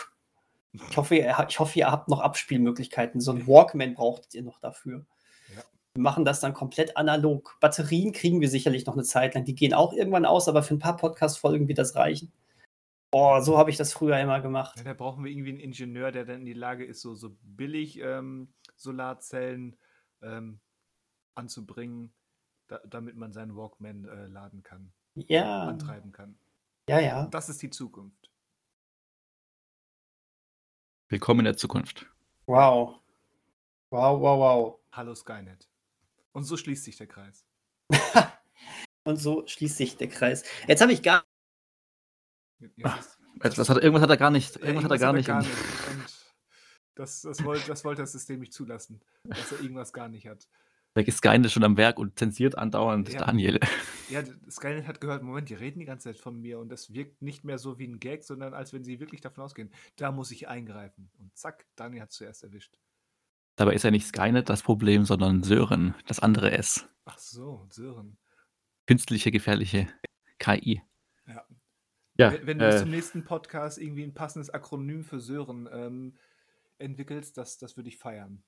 Ich 0.72 0.96
hoffe, 0.96 1.16
ihr, 1.16 1.46
ich 1.48 1.58
hoffe, 1.60 1.78
ihr 1.78 1.90
habt 1.90 2.08
noch 2.08 2.20
Abspielmöglichkeiten. 2.20 3.20
So 3.20 3.32
ein 3.32 3.46
Walkman 3.46 3.94
braucht 3.94 4.34
ihr 4.34 4.42
noch 4.42 4.58
dafür. 4.58 5.04
Ja. 5.54 5.62
Wir 5.94 6.02
machen 6.02 6.24
das 6.24 6.40
dann 6.40 6.54
komplett 6.54 6.96
analog. 6.96 7.56
Batterien 7.60 8.12
kriegen 8.12 8.40
wir 8.40 8.48
sicherlich 8.48 8.86
noch 8.86 8.94
eine 8.94 9.04
Zeit 9.04 9.34
lang. 9.34 9.44
Die 9.44 9.54
gehen 9.54 9.74
auch 9.74 9.92
irgendwann 9.92 10.24
aus, 10.24 10.48
aber 10.48 10.62
für 10.62 10.74
ein 10.74 10.78
paar 10.78 10.96
Podcast-Folgen 10.96 11.68
wird 11.68 11.78
das 11.78 11.94
reichen. 11.94 12.32
Oh, 13.14 13.38
so 13.40 13.58
habe 13.58 13.68
ich 13.68 13.76
das 13.76 13.92
früher 13.92 14.18
immer 14.18 14.40
gemacht. 14.40 14.78
Ja, 14.78 14.84
da 14.84 14.94
brauchen 14.94 15.22
wir 15.22 15.30
irgendwie 15.30 15.50
einen 15.50 15.60
Ingenieur, 15.60 16.10
der 16.12 16.24
dann 16.24 16.40
in 16.40 16.46
die 16.46 16.54
Lage 16.54 16.86
ist, 16.86 17.02
so, 17.02 17.14
so 17.14 17.36
billig 17.42 18.00
ähm, 18.00 18.54
Solarzellen 18.74 19.76
ähm, 20.22 20.60
anzubringen, 21.34 22.14
da, 22.68 22.80
damit 22.88 23.16
man 23.16 23.34
seinen 23.34 23.54
Walkman 23.54 24.06
äh, 24.06 24.26
laden 24.28 24.62
kann, 24.62 24.94
Ja, 25.14 25.64
antreiben 25.64 26.12
kann. 26.12 26.38
ja, 26.88 27.00
ja. 27.00 27.26
Das 27.26 27.50
ist 27.50 27.60
die 27.60 27.68
Zukunft. 27.68 28.30
Willkommen 31.12 31.40
in 31.40 31.44
der 31.44 31.58
Zukunft. 31.58 32.06
Wow. 32.46 32.98
Wow, 33.90 34.18
wow, 34.18 34.38
wow. 34.38 34.80
Hallo 34.92 35.14
Skynet. 35.14 35.68
Und 36.32 36.44
so 36.44 36.56
schließt 36.56 36.84
sich 36.84 36.96
der 36.96 37.06
Kreis. 37.06 37.44
Und 39.04 39.18
so 39.18 39.46
schließt 39.46 39.76
sich 39.76 39.98
der 39.98 40.08
Kreis. 40.08 40.42
Jetzt 40.66 40.80
habe 40.80 40.94
ich 40.94 41.02
gar 41.02 41.22
Jetzt 42.60 42.82
Ah, 42.82 42.98
Das, 43.40 43.56
das 43.56 43.68
hat, 43.68 43.82
irgendwas 43.82 44.02
hat 44.02 44.08
er 44.08 44.16
gar 44.16 44.30
nicht. 44.30 44.56
Irgendwas 44.56 44.84
hat 44.84 44.90
er 44.92 44.98
gar 44.98 45.12
nicht. 45.12 45.28
Und 45.28 45.46
das, 46.94 47.20
das, 47.20 47.44
wollte, 47.44 47.66
das 47.66 47.84
wollte 47.84 48.00
das 48.00 48.12
System 48.12 48.40
nicht 48.40 48.54
zulassen, 48.54 49.02
dass 49.24 49.52
er 49.52 49.60
irgendwas 49.60 49.92
gar 49.92 50.08
nicht 50.08 50.26
hat. 50.26 50.48
Weg 50.94 51.08
ist 51.08 51.18
Skynet 51.18 51.50
schon 51.50 51.64
am 51.64 51.76
Werk 51.76 51.98
und 51.98 52.18
zensiert 52.18 52.58
andauernd 52.58 53.08
Ja. 53.10 53.24
Daniel. 53.24 53.60
Ja, 54.10 54.22
Skynet 54.50 54.86
hat 54.86 55.00
gehört, 55.00 55.22
Moment, 55.22 55.48
die 55.48 55.54
reden 55.54 55.78
die 55.78 55.86
ganze 55.86 56.10
Zeit 56.10 56.18
von 56.18 56.38
mir 56.38 56.58
und 56.58 56.68
das 56.68 56.92
wirkt 56.92 57.22
nicht 57.22 57.44
mehr 57.44 57.58
so 57.58 57.78
wie 57.78 57.86
ein 57.86 57.98
Gag, 57.98 58.24
sondern 58.24 58.52
als 58.52 58.72
wenn 58.74 58.84
sie 58.84 59.00
wirklich 59.00 59.22
davon 59.22 59.44
ausgehen, 59.44 59.70
da 59.96 60.12
muss 60.12 60.30
ich 60.30 60.48
eingreifen. 60.48 61.10
Und 61.18 61.34
zack, 61.36 61.66
Daniel 61.76 62.02
hat 62.02 62.12
zuerst 62.12 62.44
erwischt. 62.44 62.78
Dabei 63.56 63.74
ist 63.74 63.84
ja 63.84 63.90
nicht 63.90 64.06
Skynet 64.06 64.48
das 64.48 64.62
Problem, 64.62 65.04
sondern 65.04 65.42
Sören, 65.42 65.94
das 66.06 66.20
andere 66.20 66.52
S. 66.52 66.88
Ach 67.04 67.18
so, 67.18 67.66
Sören. 67.70 68.18
Künstliche, 68.86 69.30
gefährliche 69.30 69.88
KI. 70.38 70.82
Ja. 71.26 71.46
Ja, 72.18 72.32
wenn 72.32 72.46
wenn 72.46 72.58
du 72.58 72.68
äh, 72.68 72.78
zum 72.78 72.90
nächsten 72.90 73.24
Podcast 73.24 73.78
irgendwie 73.78 74.02
ein 74.04 74.12
passendes 74.12 74.50
Akronym 74.50 75.04
für 75.04 75.20
Sören 75.20 75.68
ähm, 75.72 76.18
entwickelst, 76.78 77.38
das, 77.38 77.56
das 77.56 77.76
würde 77.76 77.88
ich 77.88 77.96
feiern. 77.96 78.42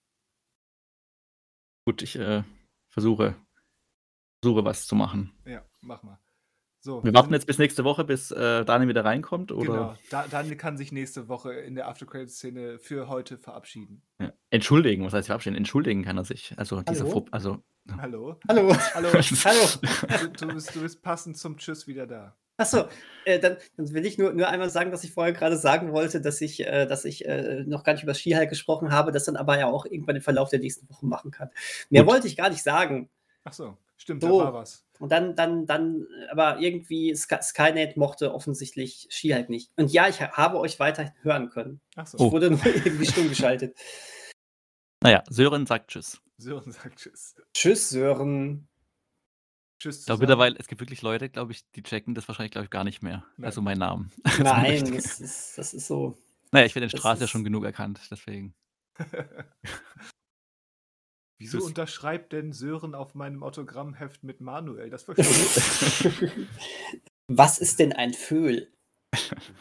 Gut, 1.84 2.02
ich 2.02 2.16
äh, 2.16 2.42
versuche, 2.88 3.34
versuche 4.42 4.64
was 4.64 4.86
zu 4.86 4.94
machen. 4.94 5.32
Ja, 5.44 5.62
mach 5.80 6.02
mal. 6.02 6.18
So, 6.80 7.02
Wir 7.02 7.14
warten 7.14 7.32
jetzt 7.32 7.46
bis 7.46 7.56
nächste 7.56 7.82
Woche, 7.84 8.04
bis 8.04 8.30
äh, 8.30 8.62
Daniel 8.66 8.90
wieder 8.90 9.06
reinkommt, 9.06 9.52
oder? 9.52 9.64
Genau, 9.64 9.96
da, 10.10 10.26
Daniel 10.28 10.56
kann 10.56 10.76
sich 10.76 10.92
nächste 10.92 11.28
Woche 11.28 11.54
in 11.54 11.74
der 11.76 11.88
After-Credit-Szene 11.88 12.78
für 12.78 13.08
heute 13.08 13.38
verabschieden. 13.38 14.02
Ja. 14.20 14.34
Entschuldigen, 14.50 15.02
was 15.02 15.14
heißt 15.14 15.28
verabschieden? 15.28 15.56
Entschuldigen 15.56 16.02
kann 16.04 16.18
er 16.18 16.24
sich. 16.24 16.52
Also 16.58 16.82
dieser 16.82 17.04
Hallo? 17.06 17.14
Fub- 17.20 17.28
also 17.30 17.64
Hallo? 17.96 18.38
Hallo. 18.48 18.76
Hallo? 18.94 19.08
Hallo. 19.14 20.28
Du, 20.36 20.46
du, 20.46 20.54
bist, 20.54 20.74
du 20.74 20.80
bist 20.82 21.00
passend 21.02 21.38
zum 21.38 21.56
Tschüss 21.56 21.86
wieder 21.86 22.06
da. 22.06 22.36
Achso, 22.56 22.84
äh, 23.24 23.40
dann, 23.40 23.56
dann 23.76 23.92
will 23.92 24.06
ich 24.06 24.16
nur, 24.16 24.32
nur 24.32 24.48
einmal 24.48 24.70
sagen, 24.70 24.90
dass 24.92 25.02
ich 25.02 25.12
vorher 25.12 25.32
gerade 25.32 25.56
sagen 25.56 25.92
wollte, 25.92 26.20
dass 26.20 26.40
ich, 26.40 26.60
äh, 26.64 26.86
dass 26.86 27.04
ich 27.04 27.24
äh, 27.26 27.64
noch 27.66 27.82
gar 27.82 27.94
nicht 27.94 28.02
über 28.04 28.14
Skihike 28.14 28.46
gesprochen 28.48 28.92
habe, 28.92 29.10
das 29.10 29.24
dann 29.24 29.36
aber 29.36 29.58
ja 29.58 29.66
auch 29.66 29.86
irgendwann 29.86 30.16
im 30.16 30.22
Verlauf 30.22 30.50
der 30.50 30.60
nächsten 30.60 30.88
Wochen 30.88 31.08
machen 31.08 31.30
kann. 31.32 31.50
Mehr 31.90 32.04
Gut. 32.04 32.12
wollte 32.12 32.28
ich 32.28 32.36
gar 32.36 32.50
nicht 32.50 32.62
sagen. 32.62 33.10
Ach 33.42 33.52
so, 33.52 33.76
stimmt, 33.96 34.22
So. 34.22 34.38
da 34.38 34.44
war 34.46 34.54
was. 34.54 34.84
Und 35.00 35.10
dann, 35.10 35.34
dann, 35.34 35.66
dann, 35.66 36.06
aber 36.30 36.60
irgendwie 36.60 37.12
Sky, 37.16 37.38
Skynet 37.42 37.96
mochte 37.96 38.32
offensichtlich 38.32 39.08
Skihike 39.10 39.50
nicht. 39.50 39.72
Und 39.76 39.92
ja, 39.92 40.06
ich 40.08 40.20
ha- 40.22 40.30
habe 40.32 40.60
euch 40.60 40.78
weiterhin 40.78 41.10
hören 41.22 41.50
können. 41.50 41.80
Ach 41.96 42.06
so, 42.06 42.18
Oh. 42.18 42.26
Ich 42.28 42.32
wurde 42.32 42.50
nur 42.52 42.60
irgendwie 42.64 43.06
stumm 43.06 43.28
geschaltet. 43.28 43.76
naja, 45.02 45.24
Sören 45.28 45.66
sagt 45.66 45.90
Tschüss. 45.90 46.20
Sören 46.38 46.70
sagt 46.70 47.00
Tschüss. 47.00 47.34
Tschüss, 47.52 47.90
Sören. 47.90 48.68
Tschüss. 49.84 50.00
Ich 50.00 50.06
glaube 50.06 50.20
mittlerweile, 50.20 50.56
es 50.58 50.66
gibt 50.66 50.80
wirklich 50.80 51.02
Leute, 51.02 51.28
glaube 51.28 51.52
ich, 51.52 51.70
die 51.72 51.82
checken 51.82 52.14
das 52.14 52.26
wahrscheinlich, 52.26 52.52
glaube 52.52 52.64
ich, 52.64 52.70
gar 52.70 52.84
nicht 52.84 53.02
mehr. 53.02 53.22
Nein. 53.36 53.44
Also 53.44 53.60
mein 53.60 53.76
Namen. 53.78 54.10
Also 54.24 54.42
Nein, 54.42 54.94
das 54.94 55.20
ist, 55.20 55.58
das 55.58 55.74
ist 55.74 55.86
so. 55.86 56.16
Naja, 56.52 56.64
ich 56.64 56.74
werde 56.74 56.86
in 56.86 56.90
das 56.90 56.98
Straße 56.98 57.20
ja 57.20 57.24
ist- 57.24 57.30
schon 57.30 57.44
genug 57.44 57.64
erkannt, 57.64 58.00
deswegen. 58.10 58.54
Wieso 61.38 61.58
Tschüss. 61.58 61.66
unterschreibt 61.66 62.32
denn 62.32 62.52
Sören 62.52 62.94
auf 62.94 63.14
meinem 63.14 63.42
Autogrammheft 63.42 64.22
mit 64.24 64.40
Manuel? 64.40 64.88
Das 64.88 65.02
verstehe 65.02 65.26
ich. 65.26 66.20
nicht. 66.22 66.48
Was 67.28 67.58
ist 67.58 67.78
denn 67.78 67.92
ein 67.92 68.14
Föhl? 68.14 68.72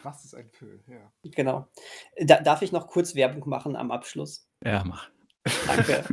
Was 0.02 0.24
ist 0.24 0.34
ein 0.34 0.48
Föhl? 0.50 0.82
Ja. 0.88 1.12
Genau. 1.22 1.68
Da, 2.18 2.40
darf 2.40 2.62
ich 2.62 2.72
noch 2.72 2.86
kurz 2.86 3.14
Werbung 3.14 3.46
machen 3.48 3.76
am 3.76 3.90
Abschluss? 3.90 4.48
Ja, 4.64 4.84
mach. 4.84 5.10
Danke, 5.66 6.04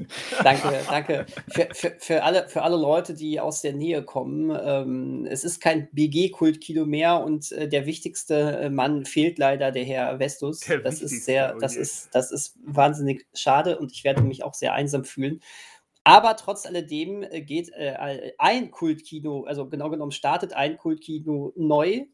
danke, 0.43 0.79
danke. 0.89 1.25
Für, 1.49 1.69
für, 1.71 1.95
für, 1.99 2.23
alle, 2.23 2.49
für 2.49 2.63
alle 2.63 2.75
Leute, 2.75 3.13
die 3.13 3.39
aus 3.39 3.61
der 3.61 3.71
Nähe 3.73 4.03
kommen, 4.03 4.51
ähm, 4.61 5.25
es 5.29 5.45
ist 5.45 5.61
kein 5.61 5.87
BG-Kultkino 5.93 6.85
mehr 6.85 7.23
und 7.23 7.51
äh, 7.53 7.69
der 7.69 7.85
wichtigste 7.85 8.59
äh, 8.59 8.69
Mann 8.69 9.05
fehlt 9.05 9.39
leider, 9.39 9.71
der 9.71 9.85
Herr 9.85 10.19
Vestus. 10.19 10.59
Der 10.61 10.79
das 10.79 11.01
ist 11.01 11.23
sehr, 11.23 11.53
oh 11.55 11.59
das 11.59 11.77
ist, 11.77 12.09
das 12.13 12.31
ist 12.31 12.57
wahnsinnig 12.65 13.25
schade 13.33 13.79
und 13.79 13.93
ich 13.93 14.03
werde 14.03 14.21
mich 14.21 14.43
auch 14.43 14.53
sehr 14.53 14.73
einsam 14.73 15.05
fühlen. 15.05 15.41
Aber 16.03 16.35
trotz 16.35 16.65
alledem 16.65 17.23
äh, 17.23 17.41
geht 17.41 17.69
äh, 17.73 18.33
ein 18.37 18.71
Kultkino, 18.71 19.45
also 19.45 19.69
genau 19.69 19.89
genommen 19.89 20.11
startet 20.11 20.51
ein 20.51 20.77
Kultkino 20.77 21.53
neu 21.55 22.05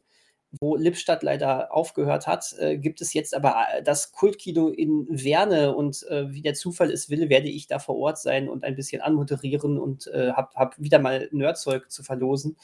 wo 0.60 0.76
Lippstadt 0.76 1.24
leider 1.24 1.74
aufgehört 1.74 2.28
hat, 2.28 2.56
äh, 2.60 2.78
gibt 2.78 3.02
es 3.02 3.14
jetzt 3.14 3.34
aber 3.34 3.66
äh, 3.74 3.84
das 3.84 4.12
Kultkino 4.12 4.70
in 4.70 5.08
Werne 5.10 5.76
und 5.76 6.04
äh, 6.10 6.32
wie 6.32 6.42
der 6.42 6.54
Zufall 6.54 6.92
es 6.92 7.10
will, 7.10 7.30
werde 7.30 7.50
ich 7.50 7.68
da 7.68 7.80
vor 7.80 7.98
Ort 7.98 8.18
sein 8.18 8.48
und 8.50 8.64
ein 8.64 8.76
bisschen 8.76 9.02
anmoderieren 9.02 9.78
und 9.78 10.08
äh, 10.08 10.32
habe 10.32 10.50
hab 10.56 10.80
wieder 10.80 11.00
mal 11.00 11.28
Nerdzeug 11.32 11.92
zu 11.92 12.04
verlosen. 12.04 12.58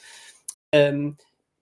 Ähm, 0.72 1.16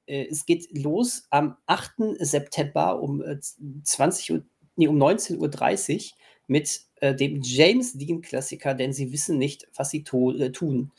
äh, 0.07 0.27
es 0.31 0.47
geht 0.47 0.69
los 0.77 1.25
am 1.31 1.57
8. 1.67 2.17
September 2.19 3.03
um 3.03 3.23
äh, 3.23 3.39
20 3.83 4.33
Uhr, 4.33 4.43
nee, 4.77 4.89
um 4.89 4.97
19.30 4.97 5.97
Uhr 5.97 6.19
mit 6.47 6.81
äh, 7.01 7.15
dem 7.15 7.41
James 7.43 7.95
Dean-Klassiker, 7.95 8.75
denn 8.75 8.93
sie 8.93 9.13
wissen 9.13 9.39
nicht, 9.39 9.69
was 9.75 9.91
sie 9.91 10.05
äh, 10.05 10.51
tun. 10.51 10.93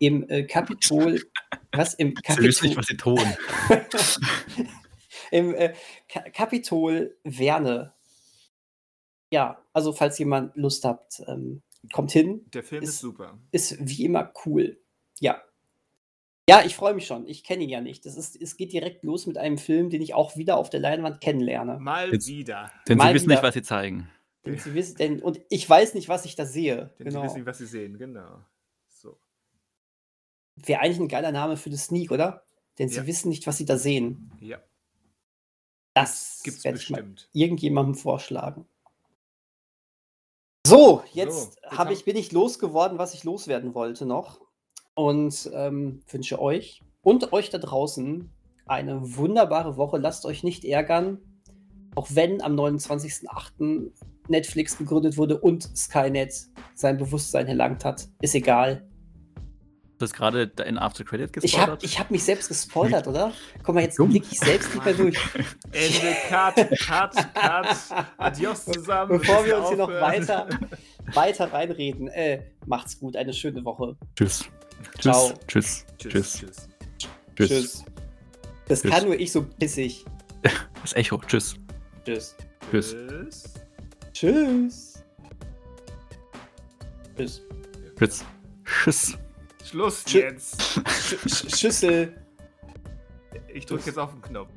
Im 0.00 0.26
äh, 0.30 0.44
Kapitol. 0.44 1.22
was? 1.72 1.94
Im 1.94 2.14
Kapitol. 2.14 2.36
Sie 2.42 2.48
wissen 2.48 2.66
nicht, 2.68 2.76
was 2.78 2.86
sie 2.86 2.96
tun. 2.96 3.20
Im 5.30 5.54
äh, 5.54 5.74
Ka 6.08 6.20
Kapitol 6.30 7.16
Werne. 7.22 7.92
Ja, 9.30 9.62
also 9.74 9.92
falls 9.92 10.18
jemand 10.18 10.56
Lust 10.56 10.84
habt, 10.86 11.22
ähm, 11.28 11.62
kommt 11.92 12.12
hin. 12.12 12.46
Der 12.52 12.64
Film 12.64 12.82
ist, 12.82 12.88
ist 12.88 12.98
super. 12.98 13.38
Ist 13.52 13.76
wie 13.78 14.04
immer 14.04 14.32
cool. 14.46 14.80
Ja. 15.20 15.42
Ja, 16.48 16.64
ich 16.64 16.74
freue 16.74 16.94
mich 16.94 17.06
schon. 17.06 17.28
Ich 17.28 17.44
kenne 17.44 17.62
ihn 17.62 17.68
ja 17.68 17.82
nicht. 17.82 18.06
Das 18.06 18.16
ist, 18.16 18.40
es 18.40 18.56
geht 18.56 18.72
direkt 18.72 19.04
los 19.04 19.26
mit 19.26 19.36
einem 19.36 19.58
Film, 19.58 19.90
den 19.90 20.00
ich 20.00 20.14
auch 20.14 20.36
wieder 20.38 20.56
auf 20.56 20.70
der 20.70 20.80
Leinwand 20.80 21.20
kennenlerne. 21.20 21.78
Mal 21.78 22.10
wieder. 22.10 22.72
Denn 22.88 22.96
Mal 22.96 23.08
sie 23.08 23.14
wissen 23.14 23.26
wieder. 23.26 23.34
nicht, 23.34 23.42
was 23.44 23.54
sie 23.54 23.62
zeigen. 23.62 24.10
Denn 24.46 24.58
sie 24.58 24.74
wissen, 24.74 24.96
denn, 24.96 25.22
und 25.22 25.40
ich 25.50 25.68
weiß 25.68 25.92
nicht, 25.92 26.08
was 26.08 26.24
ich 26.24 26.34
da 26.34 26.46
sehe. 26.46 26.94
Denn 26.98 27.08
genau. 27.08 27.20
sie 27.20 27.26
wissen 27.26 27.36
nicht, 27.36 27.46
was 27.46 27.58
sie 27.58 27.66
sehen, 27.66 27.98
genau. 27.98 28.42
Wäre 30.64 30.80
eigentlich 30.80 31.00
ein 31.00 31.08
geiler 31.08 31.32
Name 31.32 31.56
für 31.56 31.70
das 31.70 31.84
Sneak, 31.86 32.10
oder? 32.10 32.44
Denn 32.78 32.88
ja. 32.88 33.00
sie 33.02 33.06
wissen 33.06 33.28
nicht, 33.28 33.46
was 33.46 33.56
sie 33.56 33.64
da 33.64 33.76
sehen. 33.76 34.32
Ja. 34.40 34.58
Das 35.94 36.40
gibt 36.44 36.58
es 36.58 36.62
bestimmt. 36.62 37.28
irgendjemandem 37.32 37.94
vorschlagen. 37.94 38.66
So, 40.66 41.02
jetzt, 41.12 41.54
so, 41.54 41.84
jetzt 41.84 41.90
ich, 41.90 42.04
bin 42.04 42.16
ich 42.16 42.32
losgeworden, 42.32 42.98
was 42.98 43.14
ich 43.14 43.24
loswerden 43.24 43.74
wollte 43.74 44.06
noch. 44.06 44.40
Und 44.94 45.50
ähm, 45.52 46.02
wünsche 46.08 46.40
euch 46.40 46.82
und 47.02 47.32
euch 47.32 47.50
da 47.50 47.58
draußen 47.58 48.30
eine 48.66 49.16
wunderbare 49.16 49.76
Woche. 49.76 49.98
Lasst 49.98 50.24
euch 50.26 50.44
nicht 50.44 50.64
ärgern. 50.64 51.18
Auch 51.96 52.08
wenn 52.10 52.40
am 52.40 52.54
29.08. 52.54 53.90
Netflix 54.28 54.78
gegründet 54.78 55.16
wurde 55.16 55.40
und 55.40 55.76
Skynet 55.76 56.32
sein 56.74 56.98
Bewusstsein 56.98 57.48
erlangt 57.48 57.84
hat. 57.84 58.08
Ist 58.20 58.34
egal. 58.34 58.88
Du 60.00 60.04
hast 60.04 60.14
gerade 60.14 60.50
in 60.66 60.78
After 60.78 61.04
Credit 61.04 61.30
gespoilert? 61.30 61.84
Ich 61.84 61.98
habe 61.98 62.04
hab 62.06 62.10
mich 62.10 62.24
selbst 62.24 62.48
gespoilert, 62.48 63.06
oder? 63.06 63.34
Guck 63.62 63.74
mal, 63.74 63.82
jetzt 63.82 63.98
blicke 63.98 64.28
ich 64.30 64.38
selbst 64.38 64.74
nicht 64.74 64.82
mehr 64.82 64.94
durch. 64.94 65.14
Ende, 65.72 66.16
Cut, 66.26 66.54
Cut, 66.86 67.34
Cut. 67.34 67.76
Adios 68.16 68.64
zusammen. 68.64 69.18
Bevor 69.18 69.44
wir 69.44 69.58
uns 69.58 69.68
hier 69.68 69.76
noch 69.76 69.90
weiter, 69.90 70.48
weiter 71.12 71.52
reinreden, 71.52 72.08
äh, 72.08 72.40
macht's 72.64 72.98
gut, 72.98 73.14
eine 73.14 73.34
schöne 73.34 73.62
Woche. 73.62 73.94
Tschüss. 74.16 74.46
Ciao. 75.00 75.34
Tschüss. 75.46 75.84
Tschüss. 75.98 76.38
Tschüss. 76.38 76.68
Tschüss. 77.36 77.48
Tschüss. 77.50 77.84
Das 78.68 78.80
Tschüss. 78.80 78.90
kann 78.90 79.04
nur 79.04 79.20
ich 79.20 79.30
so 79.30 79.42
bissig. 79.42 80.06
Das 80.80 80.94
Echo. 80.94 81.18
Tschüss. 81.26 81.56
Tschüss. 82.06 82.34
Tschüss. 82.70 82.96
Tschüss. 84.14 85.04
Tschüss. 87.14 87.42
Tschüss. 87.98 88.24
Tschüss. 88.64 89.18
Schluss 89.70 90.02
Sch 90.04 90.14
jetzt. 90.14 90.82
Sch 90.88 91.56
Schüssel. 91.56 92.12
Ich 93.54 93.66
drücke 93.66 93.86
jetzt 93.86 93.98
auf 94.00 94.10
den 94.10 94.20
Knopf. 94.20 94.50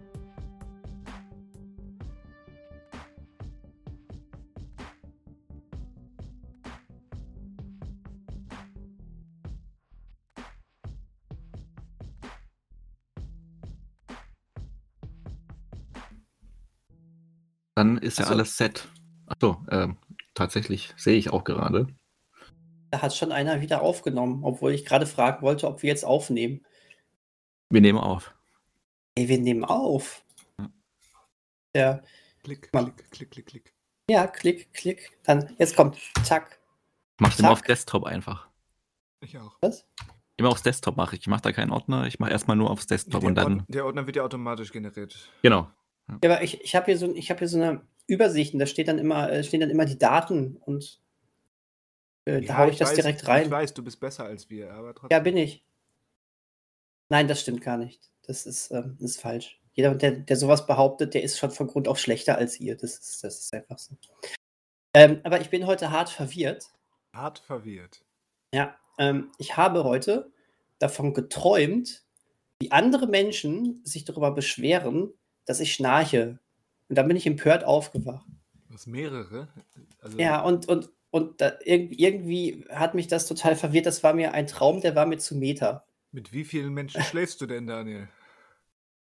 Dann 17.76 18.00
ist 18.00 18.18
ja 18.18 18.26
alles 18.26 18.58
set. 18.58 18.90
Achso, 19.28 19.64
äh, 19.68 19.90
tatsächlich 20.34 20.92
sehe 20.98 21.18
ich 21.18 21.30
auch 21.30 21.44
gerade. 21.44 21.86
Da 22.94 23.02
hat 23.02 23.16
schon 23.16 23.32
einer 23.32 23.60
wieder 23.60 23.82
aufgenommen, 23.82 24.44
obwohl 24.44 24.72
ich 24.72 24.86
gerade 24.86 25.08
fragen 25.08 25.42
wollte, 25.42 25.68
ob 25.68 25.82
wir 25.82 25.90
jetzt 25.90 26.06
aufnehmen. 26.06 26.64
Wir 27.72 27.82
nehmen 27.82 27.98
auf. 27.98 28.36
Ey, 29.16 29.28
wir 29.28 29.40
nehmen 29.40 29.66
auf. 29.66 30.24
Ja. 31.76 32.04
Klick, 32.44 32.72
klick, 32.72 33.10
klick, 33.10 33.32
klick, 33.32 33.46
klick. 33.48 33.74
Ja, 34.12 34.28
klick, 34.28 34.72
klick. 34.76 35.18
Dann, 35.24 35.56
jetzt 35.58 35.76
kommt, 35.76 35.98
zack. 36.24 36.60
Mach 37.18 37.36
den 37.36 37.48
auf 37.48 37.64
Desktop 37.64 38.04
einfach. 38.04 38.48
Ich 39.22 39.40
auch. 39.40 39.58
Was? 39.62 39.88
Immer 40.38 40.50
aufs 40.50 40.62
Desktop 40.62 40.96
mache 40.96 41.16
ich. 41.16 41.22
Ich 41.22 41.28
mache 41.28 41.42
da 41.42 41.52
keinen 41.52 41.72
Ordner, 41.72 42.06
ich 42.06 42.20
mache 42.20 42.30
erstmal 42.30 42.58
nur 42.58 42.70
aufs 42.70 42.86
Desktop 42.86 43.24
ja, 43.24 43.28
und 43.28 43.34
dann. 43.34 43.46
Ordner, 43.46 43.66
der 43.70 43.86
Ordner 43.88 44.06
wird 44.06 44.18
ja 44.18 44.24
automatisch 44.24 44.72
generiert. 44.72 45.32
Genau. 45.42 45.68
Ja, 46.10 46.30
aber 46.30 46.44
ich, 46.44 46.62
ich 46.62 46.76
habe 46.76 46.86
hier, 46.86 47.00
so, 47.00 47.08
hab 47.08 47.40
hier 47.40 47.48
so 47.48 47.58
eine 47.58 47.82
Übersicht 48.06 48.54
und 48.54 48.60
da 48.60 48.68
steht 48.68 48.88
dann 48.88 49.00
immer, 49.00 49.32
äh, 49.32 49.44
stehen 49.44 49.62
dann 49.62 49.72
immer 49.72 49.86
die 49.86 49.98
Daten 49.98 50.58
und 50.58 51.02
äh, 52.26 52.42
da 52.42 52.58
haue 52.58 52.68
ich, 52.68 52.74
ich 52.74 52.80
das 52.80 52.90
weiß, 52.90 52.96
direkt 52.96 53.28
rein. 53.28 53.46
Ich 53.46 53.52
weiß, 53.52 53.74
du 53.74 53.84
bist 53.84 54.00
besser 54.00 54.26
als 54.26 54.50
wir, 54.50 54.72
aber 54.74 54.94
trotzdem. 54.94 55.16
Ja, 55.16 55.20
bin 55.20 55.38
ich. 55.38 55.66
Nein, 57.10 57.28
das 57.28 57.42
stimmt 57.42 57.62
gar 57.62 57.78
nicht. 57.78 58.12
Das 58.26 58.46
ist, 58.46 58.72
ähm, 58.72 58.98
das 59.00 59.12
ist 59.12 59.22
falsch. 59.22 59.60
Jeder, 59.74 59.96
der, 59.96 60.12
der 60.12 60.36
sowas 60.36 60.66
behauptet, 60.66 61.14
der 61.14 61.24
ist 61.24 61.38
schon 61.38 61.52
von 61.52 61.68
Grund 61.68 61.88
auf 61.88 62.00
schlechter 62.00 62.38
als 62.38 62.60
ihr. 62.60 62.78
Das 62.78 62.98
ist, 62.98 63.24
das 63.24 63.40
ist 63.40 63.54
einfach 63.54 63.78
so. 63.78 63.98
Ähm, 64.96 65.20
aber 65.24 65.42
ich 65.42 65.50
bin 65.50 65.66
heute 65.66 65.92
hart 65.92 66.10
verwirrt. 66.10 66.68
Hart 67.14 67.40
verwirrt. 67.40 68.04
Ja, 68.54 68.78
ähm, 69.00 69.32
ich 69.40 69.58
habe 69.58 69.84
heute 69.84 70.32
davon 70.80 71.14
geträumt, 71.14 72.04
wie 72.60 72.72
andere 72.72 73.08
Menschen 73.08 73.82
sich 73.84 74.06
darüber 74.06 74.32
beschweren, 74.32 75.12
dass 75.46 75.60
ich 75.60 75.74
schnarche. 75.74 76.40
Und 76.88 76.98
dann 76.98 77.08
bin 77.08 77.18
ich 77.18 77.26
empört 77.26 77.64
aufgewacht. 77.64 78.26
Was 78.70 78.86
mehrere? 78.86 79.48
Also 80.00 80.18
ja, 80.18 80.42
und, 80.42 80.68
und, 80.68 80.92
und 81.14 81.42
da, 81.42 81.60
irgendwie 81.64 82.66
hat 82.70 82.96
mich 82.96 83.06
das 83.06 83.28
total 83.28 83.56
verwirrt. 83.56 83.86
Das 83.86 84.02
war 84.02 84.16
mir 84.16 84.34
ein 84.34 84.48
Traum, 84.48 84.82
der 84.82 84.96
war 84.96 85.06
mir 85.06 85.20
zu 85.20 85.36
Meter. 85.36 85.86
Mit 86.12 86.34
wie 86.34 86.44
vielen 86.44 86.74
Menschen 86.74 87.02
schläfst 87.04 87.40
du 87.40 87.46
denn, 87.46 87.68
Daniel? 87.68 88.10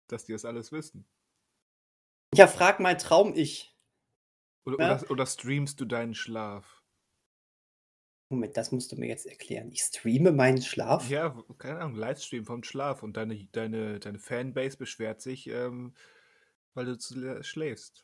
Dass 0.07 0.25
die 0.25 0.31
das 0.31 0.43
alles 0.43 0.71
wissen. 0.71 1.05
Ja, 2.33 2.47
frag 2.47 2.79
mein 2.79 2.97
Traum 2.97 3.35
ich. 3.35 3.77
Oder, 4.65 4.79
ja? 4.79 4.95
oder, 4.97 5.11
oder, 5.11 5.25
streamst 5.27 5.79
du 5.81 5.85
deinen 5.85 6.15
Schlaf? 6.15 6.81
Moment, 8.29 8.57
das 8.57 8.71
musst 8.71 8.91
du 8.91 8.95
mir 8.95 9.07
jetzt 9.07 9.27
erklären. 9.27 9.69
Ich 9.71 9.81
streame 9.81 10.31
meinen 10.31 10.63
Schlaf? 10.63 11.07
Ja, 11.11 11.39
keine 11.59 11.79
Ahnung, 11.79 11.95
Livestream 11.95 12.43
vom 12.43 12.63
Schlaf 12.63 13.03
und 13.03 13.17
deine, 13.17 13.45
deine, 13.51 13.99
deine 13.99 14.17
Fanbase 14.17 14.77
beschwert 14.77 15.21
sich, 15.21 15.45
ähm, 15.45 15.93
weil 16.73 16.85
du 16.85 16.97
zu 16.97 17.43
schläfst. 17.43 18.03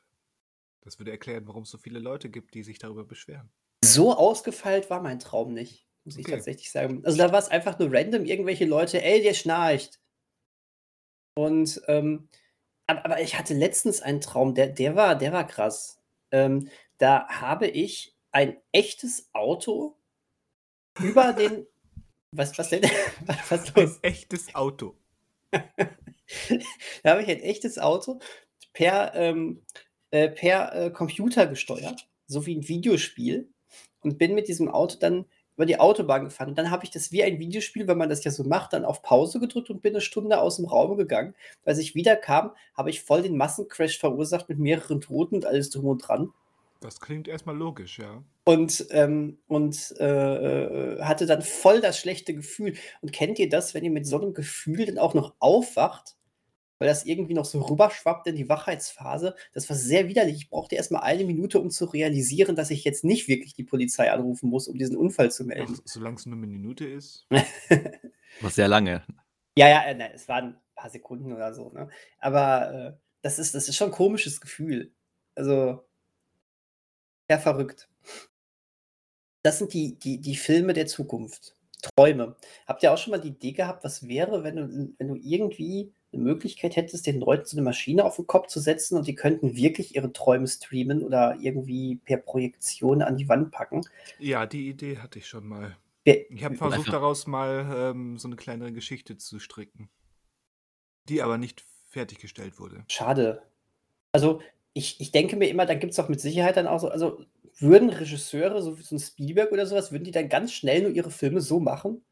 Das 0.82 1.00
würde 1.00 1.10
erklären, 1.10 1.48
warum 1.48 1.64
es 1.64 1.72
so 1.72 1.80
viele 1.80 1.98
Leute 1.98 2.30
gibt, 2.30 2.54
die 2.54 2.62
sich 2.62 2.78
darüber 2.78 3.04
beschweren. 3.04 3.52
So 3.86 4.16
ausgefeilt 4.16 4.90
war 4.90 5.02
mein 5.02 5.20
Traum 5.20 5.54
nicht, 5.54 5.86
muss 6.04 6.18
ich 6.18 6.26
tatsächlich 6.26 6.72
sagen. 6.72 7.04
Also 7.06 7.18
da 7.18 7.32
war 7.32 7.40
es 7.40 7.50
einfach 7.50 7.78
nur 7.78 7.94
random, 7.94 8.26
irgendwelche 8.26 8.66
Leute, 8.66 9.04
ey, 9.04 9.22
der 9.22 9.34
schnarcht. 9.34 10.00
Und 11.36 11.82
ähm, 11.88 12.30
aber, 12.88 13.06
aber, 13.06 13.22
ich 13.22 13.38
hatte 13.38 13.54
letztens 13.54 14.02
einen 14.02 14.22
Traum, 14.22 14.54
der, 14.56 14.68
der 14.68 14.96
war, 14.96 15.16
der 15.16 15.32
war 15.32 15.46
krass. 15.46 16.02
Ähm, 16.32 16.70
da 16.98 17.28
habe 17.28 17.68
ich 17.68 18.16
ein 18.32 18.58
echtes 18.72 19.30
Auto 19.34 19.98
über 21.00 21.34
den. 21.34 21.68
Was, 22.32 22.58
was 22.58 22.68
denn? 22.68 22.82
Was 23.50 23.74
los? 23.76 24.00
Ein 24.04 24.12
echtes 24.12 24.54
Auto. 24.56 24.98
da 25.52 27.12
habe 27.12 27.22
ich 27.22 27.30
ein 27.30 27.40
echtes 27.40 27.80
Auto 27.80 28.20
per, 28.74 29.16
ähm, 29.16 29.64
äh, 30.12 30.28
per 30.28 30.76
äh, 30.76 30.92
Computer 30.92 31.48
gesteuert, 31.48 32.10
so 32.28 32.46
wie 32.46 32.58
ein 32.58 32.68
Videospiel 32.68 33.54
und 34.06 34.18
bin 34.18 34.36
mit 34.36 34.48
diesem 34.48 34.70
Auto 34.70 34.98
dann 35.00 35.26
über 35.56 35.66
die 35.66 35.80
Autobahn 35.80 36.26
gefahren. 36.26 36.50
Und 36.50 36.58
dann 36.58 36.70
habe 36.70 36.84
ich 36.84 36.92
das 36.92 37.12
wie 37.12 37.24
ein 37.24 37.40
Videospiel, 37.40 37.88
wenn 37.88 37.98
man 37.98 38.10
das 38.10 38.24
ja 38.24 38.32
so 38.32 38.44
macht, 38.44 38.74
dann 38.74 38.86
auf 38.86 39.02
Pause 39.02 39.40
gedrückt 39.40 39.70
und 39.70 39.82
bin 39.82 39.94
eine 39.94 40.02
Stunde 40.02 40.40
aus 40.40 40.58
dem 40.58 40.66
Raum 40.66 40.98
gegangen. 40.98 41.34
Als 41.64 41.78
ich 41.78 41.96
wiederkam, 41.96 42.52
habe 42.76 42.90
ich 42.90 43.02
voll 43.02 43.22
den 43.22 43.38
Massencrash 43.38 43.98
verursacht 43.98 44.50
mit 44.50 44.60
mehreren 44.60 45.02
Toten 45.02 45.36
und 45.36 45.46
alles 45.46 45.70
drum 45.70 45.86
und 45.86 46.00
dran. 46.00 46.32
Das 46.82 47.00
klingt 47.00 47.28
erstmal 47.28 47.56
logisch, 47.56 48.00
ja. 48.00 48.22
Und, 48.44 48.86
ähm, 48.92 49.38
und 49.48 49.96
äh, 50.00 50.96
äh 50.96 51.02
hatte 51.02 51.26
dann 51.26 51.42
voll 51.42 51.82
das 51.82 51.98
schlechte 51.98 52.36
Gefühl. 52.36 52.76
Und 53.02 53.12
kennt 53.14 53.40
ihr 53.40 53.50
das, 53.50 53.74
wenn 53.74 53.84
ihr 53.84 53.92
mit 53.92 54.06
so 54.06 54.22
einem 54.22 54.34
Gefühl 54.34 54.86
dann 54.86 55.00
auch 55.00 55.14
noch 55.14 55.34
aufwacht 55.40 56.16
weil 56.80 56.88
das 56.88 57.06
irgendwie 57.06 57.34
noch 57.34 57.46
so 57.46 57.62
rüberschwappt 57.62 58.28
in 58.28 58.36
die 58.36 58.50
Wachheitsphase. 58.50 59.36
Das 59.54 59.70
war 59.70 59.76
sehr 59.76 60.08
widerlich. 60.08 60.36
Ich 60.36 60.50
brauchte 60.50 60.76
erstmal 60.76 61.04
eine 61.04 61.24
Minute, 61.24 61.60
um 61.60 61.70
zu 61.70 61.86
realisieren, 61.86 62.56
dass 62.56 62.72
ich 62.72 62.84
jetzt 62.84 63.04
nicht 63.04 63.28
wirklich 63.28 63.54
die 63.54 63.64
Polizei 63.64 64.12
anrufen 64.12 64.50
muss, 64.50 64.68
um 64.68 64.78
diesen 64.78 64.98
Unfall 64.98 65.32
zu 65.32 65.46
melden. 65.46 65.80
solange 65.86 66.18
es 66.18 66.26
nur 66.26 66.38
eine 66.38 66.48
Minute 66.48 66.86
ist. 66.86 67.28
Was 68.42 68.56
sehr 68.56 68.68
lange. 68.68 69.04
Ja, 69.58 69.70
ja, 69.70 69.84
äh, 69.86 69.96
ne, 69.96 70.14
es 70.14 70.28
waren 70.28 70.56
ein 70.56 70.62
paar 70.76 70.90
Sekunden 70.90 71.32
oder 71.32 71.54
so. 71.54 71.72
Ne? 71.72 71.90
Aber 72.20 72.74
äh, 72.74 72.94
das, 73.22 73.40
ist, 73.40 73.56
das 73.56 73.70
ist 73.70 73.76
schon 73.78 73.90
ein 73.90 73.94
komisches 73.94 74.42
Gefühl. 74.42 74.94
Also, 75.36 75.86
ja, 77.30 77.38
verrückt. 77.38 77.90
Das 79.44 79.60
sind 79.60 79.74
die, 79.74 79.98
die, 79.98 80.20
die 80.20 80.36
Filme 80.36 80.74
der 80.74 80.88
Zukunft. 80.88 81.56
Träume. 81.82 82.36
Habt 82.66 82.84
ihr 82.84 82.92
auch 82.92 82.98
schon 82.98 83.12
mal 83.12 83.20
die 83.20 83.30
Idee 83.30 83.52
gehabt, 83.52 83.84
was 83.84 84.08
wäre, 84.08 84.44
wenn 84.44 84.56
du, 84.56 84.94
wenn 84.98 85.08
du 85.08 85.16
irgendwie 85.16 85.94
eine 86.16 86.24
Möglichkeit 86.24 86.76
hättest, 86.76 87.06
den 87.06 87.20
Leuten 87.20 87.46
so 87.46 87.58
eine 87.58 87.64
Maschine 87.64 88.04
auf 88.06 88.16
den 88.16 88.28
Kopf 88.28 88.48
zu 88.48 88.60
setzen 88.60 88.98
und 88.98 89.08
die 89.08 89.16
könnten 89.16 89.56
wirklich 89.56 89.96
ihre 89.96 90.12
Träume 90.12 90.48
streamen 90.48 91.04
oder 91.04 91.38
irgendwie 91.40 91.98
per 92.04 92.18
Projektion 92.18 93.02
an 93.02 93.18
die 93.18 93.30
Wand 93.30 93.52
packen. 93.52 93.82
Ja, 94.20 94.46
die 94.46 94.70
Idee 94.70 94.98
hatte 94.98 95.20
ich 95.20 95.28
schon 95.28 95.48
mal. 95.48 95.78
Ich 96.04 96.44
habe 96.44 96.56
versucht, 96.56 96.94
daraus 96.94 97.26
mal 97.26 97.66
ähm, 97.76 98.18
so 98.18 98.28
eine 98.28 98.36
kleinere 98.36 98.72
Geschichte 98.72 99.18
zu 99.18 99.40
stricken, 99.40 99.90
die 101.10 101.22
aber 101.24 101.40
nicht 101.40 101.66
fertiggestellt 101.88 102.60
wurde. 102.60 102.86
Schade. 102.88 103.42
Also, 104.12 104.42
ich, 104.74 105.02
ich 105.02 105.12
denke 105.12 105.36
mir 105.36 105.50
immer, 105.50 105.66
da 105.66 105.74
gibt 105.74 105.92
es 105.92 105.98
doch 105.98 106.10
mit 106.10 106.22
Sicherheit 106.22 106.58
dann 106.58 106.68
auch 106.68 106.80
so, 106.80 106.90
also 106.90 107.26
würden 107.58 107.90
Regisseure, 107.90 108.62
so 108.62 108.78
wie 108.78 108.84
so 108.84 108.96
ein 108.96 109.00
Spielberg 109.00 109.52
oder 109.52 109.66
sowas, 109.66 109.92
würden 109.92 110.04
die 110.04 110.12
dann 110.12 110.30
ganz 110.30 110.52
schnell 110.52 110.84
nur 110.84 110.92
ihre 110.92 111.10
Filme 111.12 111.42
so 111.42 111.60
machen? 111.60 112.04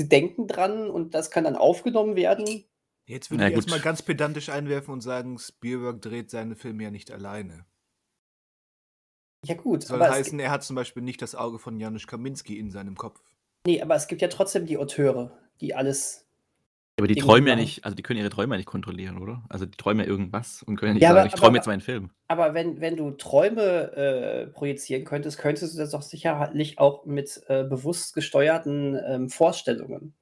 Sie 0.00 0.08
denken 0.08 0.46
dran 0.46 0.90
und 0.90 1.14
das 1.14 1.30
kann 1.30 1.44
dann 1.44 1.56
aufgenommen 1.56 2.16
werden. 2.16 2.64
Jetzt 3.06 3.30
würde 3.30 3.42
Na 3.44 3.48
ich 3.48 3.54
gut. 3.54 3.64
erstmal 3.64 3.80
ganz 3.80 4.02
pedantisch 4.02 4.48
einwerfen 4.48 4.92
und 4.92 5.00
sagen, 5.00 5.38
Spielberg 5.38 6.02
dreht 6.02 6.30
seine 6.30 6.56
Filme 6.56 6.82
ja 6.84 6.90
nicht 6.90 7.10
alleine. 7.12 7.64
Ja, 9.44 9.54
gut, 9.54 9.84
Soll 9.84 10.02
aber 10.02 10.12
heißen, 10.12 10.38
er 10.40 10.50
hat 10.50 10.64
zum 10.64 10.74
Beispiel 10.74 11.02
nicht 11.04 11.22
das 11.22 11.36
Auge 11.36 11.58
von 11.60 11.78
Janusz 11.78 12.06
Kaminski 12.08 12.58
in 12.58 12.70
seinem 12.70 12.96
Kopf. 12.96 13.20
nee, 13.66 13.80
aber 13.80 13.94
es 13.94 14.08
gibt 14.08 14.22
ja 14.22 14.28
trotzdem 14.28 14.66
die 14.66 14.76
Auteure, 14.76 15.36
die 15.60 15.74
alles. 15.74 16.24
Aber 16.98 17.06
die 17.06 17.14
träumen 17.14 17.46
ja 17.46 17.54
nicht, 17.56 17.84
also 17.84 17.94
die 17.94 18.02
können 18.02 18.18
ihre 18.18 18.30
Träume 18.30 18.54
ja 18.54 18.56
nicht 18.56 18.66
kontrollieren, 18.66 19.18
oder? 19.18 19.44
Also 19.50 19.66
die 19.66 19.76
träumen 19.76 20.00
ja 20.04 20.10
irgendwas 20.10 20.62
und 20.64 20.76
können 20.76 20.90
ja 20.90 20.94
nicht 20.94 21.02
Ja, 21.02 21.10
aber- 21.10 21.18
sagen, 21.20 21.28
ich 21.28 21.34
träume 21.34 21.48
aber- 21.48 21.56
jetzt 21.58 21.66
meinen 21.66 21.80
Film. 21.82 22.10
Aber 22.26 22.54
wenn, 22.54 22.80
wenn 22.80 22.96
du 22.96 23.10
Träume 23.12 23.92
äh, 23.92 24.46
projizieren 24.48 25.04
könntest, 25.04 25.38
könntest 25.38 25.74
du 25.74 25.78
das 25.78 25.90
doch 25.90 26.02
sicherlich 26.02 26.78
auch 26.78 27.04
mit 27.04 27.42
äh, 27.48 27.62
bewusst 27.64 28.14
gesteuerten 28.14 28.98
ähm, 29.06 29.28
Vorstellungen. 29.28 30.14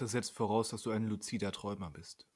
Das 0.00 0.12
setzt 0.12 0.34
voraus, 0.34 0.70
dass 0.70 0.80
du 0.80 0.92
ein 0.92 1.06
luzider 1.06 1.52
Träumer 1.52 1.90
bist. 1.90 2.26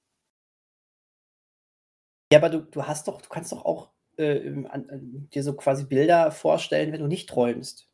Ja, 2.31 2.39
aber 2.39 2.51
du, 2.51 2.61
du 2.61 2.87
hast 2.87 3.09
doch, 3.09 3.23
du 3.23 3.29
kannst 3.31 3.53
doch 3.53 3.65
auch 3.65 3.91
äh, 4.19 4.49
an, 4.67 4.91
an, 4.91 5.29
dir 5.33 5.43
so 5.43 5.55
quasi 5.55 5.85
Bilder 5.85 6.31
vorstellen, 6.31 6.93
wenn 6.93 7.01
du 7.01 7.07
nicht 7.07 7.27
träumst. 7.27 7.89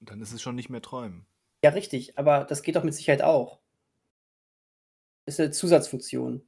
Und 0.00 0.10
dann 0.10 0.20
ist 0.20 0.32
es 0.32 0.42
schon 0.42 0.56
nicht 0.56 0.70
mehr 0.70 0.82
Träumen. 0.82 1.24
Ja, 1.62 1.70
richtig, 1.70 2.18
aber 2.18 2.42
das 2.44 2.62
geht 2.62 2.74
doch 2.74 2.82
mit 2.82 2.94
Sicherheit 2.94 3.22
auch. 3.22 3.60
Ist 5.26 5.38
eine 5.38 5.52
Zusatzfunktion. 5.52 6.42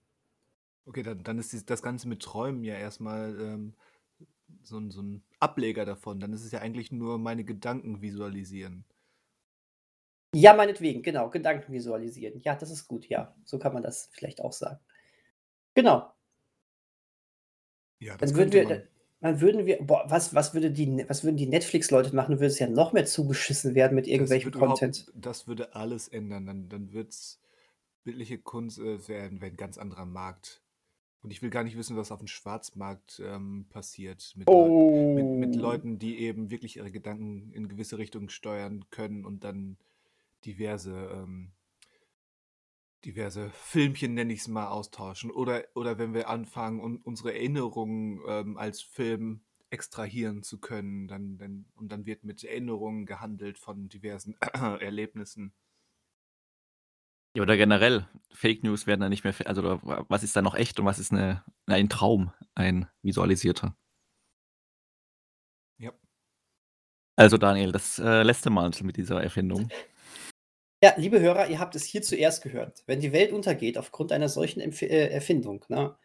Okay, 0.85 1.05
dann, 1.05 1.23
dann 1.23 1.39
ist 1.39 1.71
das 1.71 1.83
Ganze 1.83 2.09
mit 2.09 2.23
Träumen 2.23 2.65
ja 2.65 2.75
erstmal 2.75 3.41
ähm, 3.41 3.75
so, 4.65 4.79
ein- 4.79 4.91
so 4.91 5.01
ein 5.01 5.23
Ableger 5.39 5.85
davon. 5.85 6.19
Dann 6.19 6.33
ist 6.33 6.45
es 6.45 6.51
ja 6.51 6.59
eigentlich 6.59 6.91
nur 6.91 7.19
meine 7.19 7.45
Gedanken 7.45 8.03
visualisieren. 8.03 8.85
Ja, 10.39 10.53
meinetwegen, 10.53 11.03
genau, 11.03 11.31
Gedanken 11.31 11.73
visualisieren. 11.73 12.39
Ja, 12.41 12.55
das 12.55 12.71
ist 12.71 12.87
gut, 12.87 13.09
ja. 13.09 13.35
So 13.47 13.59
kann 13.59 13.73
man 13.73 13.83
das 13.83 14.11
vielleicht 14.13 14.43
auch 14.43 14.53
sagen. 14.53 14.79
Genau. 15.75 16.13
Ja, 17.99 18.19
Dann 18.19 18.37
würden 18.37 18.53
wir, 18.53 18.67
dann, 18.67 18.83
dann 19.23 19.41
würden 19.41 19.65
wir, 19.65 19.79
boah, 19.81 20.05
was, 20.09 20.35
was, 20.35 20.53
würde 20.53 20.71
die, 20.71 21.07
was 21.09 21.25
würden 21.25 21.39
die 21.39 21.47
Netflix-Leute 21.47 22.15
machen? 22.15 22.35
Würde 22.35 22.49
es 22.49 22.59
ja 22.59 22.69
noch 22.69 22.93
mehr 22.93 23.07
zugeschissen 23.07 23.75
werden 23.75 23.95
mit 23.95 24.07
irgendwelchem 24.07 24.51
das, 24.53 24.61
Content. 24.61 25.13
das 25.15 25.49
würde 25.49 25.75
alles 25.75 26.07
ändern. 26.09 26.45
Dann, 26.45 26.69
dann 26.69 26.93
wird 26.93 27.13
es 27.13 27.41
bildliche 28.05 28.37
Kunst 28.37 28.79
äh, 28.79 29.09
werden, 29.09 29.41
wäre 29.41 29.53
ein 29.53 29.57
ganz 29.57 29.79
anderer 29.79 30.05
Markt. 30.05 30.61
Und 31.23 31.31
ich 31.31 31.41
will 31.41 31.49
gar 31.49 31.65
nicht 31.65 31.79
wissen, 31.79 31.97
was 31.97 32.13
auf 32.13 32.19
dem 32.19 32.29
Schwarzmarkt 32.29 33.23
ähm, 33.25 33.65
passiert. 33.71 34.35
Mit, 34.37 34.49
Oh. 34.51 35.15
mit, 35.15 35.49
mit 35.49 35.57
Leuten, 35.57 35.99
die 35.99 36.19
eben 36.19 36.51
wirklich 36.51 36.77
ihre 36.77 36.91
Gedanken 36.91 37.53
in 37.55 37.69
gewisse 37.69 37.97
Richtungen 37.97 38.29
steuern 38.29 38.85
können 38.91 39.25
und 39.25 39.43
dann 39.43 39.79
diverse, 40.47 41.11
ähm, 41.13 41.53
diverse 43.05 43.51
Filmchen, 43.51 44.15
nenne 44.15 44.33
ich 44.33 44.41
es 44.41 44.49
mal, 44.49 44.69
austauschen. 44.69 45.31
Oder, 45.31 45.65
oder 45.75 45.99
wenn 45.99 46.15
wir 46.15 46.29
anfangen, 46.29 46.81
un 46.81 46.99
unsere 46.99 47.35
Erinnerungen 47.35 48.21
ähm, 48.29 48.57
als 48.57 48.81
Film 48.81 49.43
extrahieren 49.71 50.43
zu 50.43 50.59
können, 50.61 51.09
dann, 51.09 51.39
dann, 51.39 51.67
und 51.75 51.91
dann 51.91 52.07
wird 52.07 52.25
mit 52.25 52.45
Erinnerungen 52.45 53.05
gehandelt 53.05 53.59
von 53.59 53.89
diversen 53.89 54.37
Erlebnissen. 54.81 55.53
Ja, 57.35 57.43
oder 57.43 57.57
generell, 57.57 58.09
Fake 58.33 58.65
News 58.65 58.87
werden 58.87 59.01
dann 59.03 59.11
nicht 59.11 59.25
mehr, 59.25 59.35
also 59.45 59.61
oder 59.61 60.07
was 60.09 60.23
ist 60.23 60.35
da 60.37 60.41
noch 60.41 60.55
echt 60.55 60.81
und 60.81 60.87
was 60.87 60.99
ist 60.99 61.13
eine, 61.13 61.45
ein 61.67 61.91
Traum, 61.91 62.33
ein 62.55 62.89
visualisierter. 63.03 63.77
Ja. 65.79 65.93
Also 67.17 67.37
Daniel, 67.37 67.73
das 67.73 67.99
äh, 67.99 68.23
letzte 68.23 68.49
Mal 68.49 68.71
mit 68.83 68.97
dieser 68.97 69.23
Erfindung. 69.23 69.69
Ja, 70.83 70.93
liebe 70.97 71.21
Hörer, 71.21 71.49
ihr 71.49 71.59
habt 71.59 71.75
es 71.75 71.85
hier 71.85 72.03
zuerst 72.03 72.43
gehört. 72.43 72.83
Wenn 72.87 73.01
die 73.01 73.13
Welt 73.13 73.33
untergeht 73.33 73.79
aufgrund 73.79 74.13
einer 74.13 74.29
solchen 74.29 74.61
Empf 74.61 74.83
äh, 74.83 75.09
Erfindung, 75.09 75.65
ne? 75.69 75.97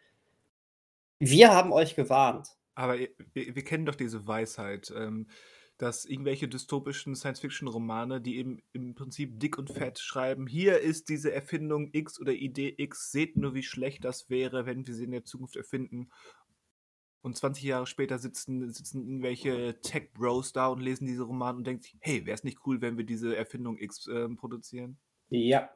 wir 1.18 1.50
haben 1.52 1.72
euch 1.72 1.94
gewarnt. 1.94 2.48
Aber 2.74 2.98
wir, 2.98 3.08
wir 3.34 3.64
kennen 3.64 3.84
doch 3.84 3.94
diese 3.94 4.26
Weisheit, 4.26 4.92
ähm, 4.96 5.28
dass 5.76 6.04
irgendwelche 6.04 6.48
dystopischen 6.48 7.14
Science-Fiction-Romane, 7.14 8.20
die 8.20 8.38
eben 8.38 8.62
im 8.72 8.94
Prinzip 8.94 9.38
dick 9.40 9.58
und 9.58 9.70
fett 9.70 9.98
schreiben, 9.98 10.46
hier 10.46 10.78
ist 10.78 11.08
diese 11.08 11.32
Erfindung 11.32 11.90
X 11.92 12.18
oder 12.18 12.32
Idee 12.32 12.74
X, 12.78 13.10
seht 13.10 13.36
nur, 13.36 13.54
wie 13.54 13.62
schlecht 13.62 14.04
das 14.04 14.30
wäre, 14.30 14.64
wenn 14.64 14.86
wir 14.86 14.94
sie 14.94 15.04
in 15.04 15.10
der 15.10 15.24
Zukunft 15.24 15.56
erfinden. 15.56 16.10
Und 17.24 17.36
20 17.36 17.62
Jahre 17.62 17.86
später 17.86 18.18
sitzen, 18.18 18.72
sitzen 18.72 19.06
irgendwelche 19.06 19.80
Tech-Bros 19.80 20.52
da 20.52 20.66
und 20.66 20.80
lesen 20.80 21.06
diese 21.06 21.22
Romane 21.22 21.58
und 21.58 21.66
denken 21.66 21.82
sich, 21.82 21.96
hey, 22.00 22.26
wäre 22.26 22.34
es 22.34 22.42
nicht 22.42 22.66
cool, 22.66 22.80
wenn 22.80 22.96
wir 22.96 23.04
diese 23.04 23.36
Erfindung 23.36 23.78
X 23.78 24.08
ähm, 24.08 24.36
produzieren? 24.36 24.98
Ja. 25.30 25.70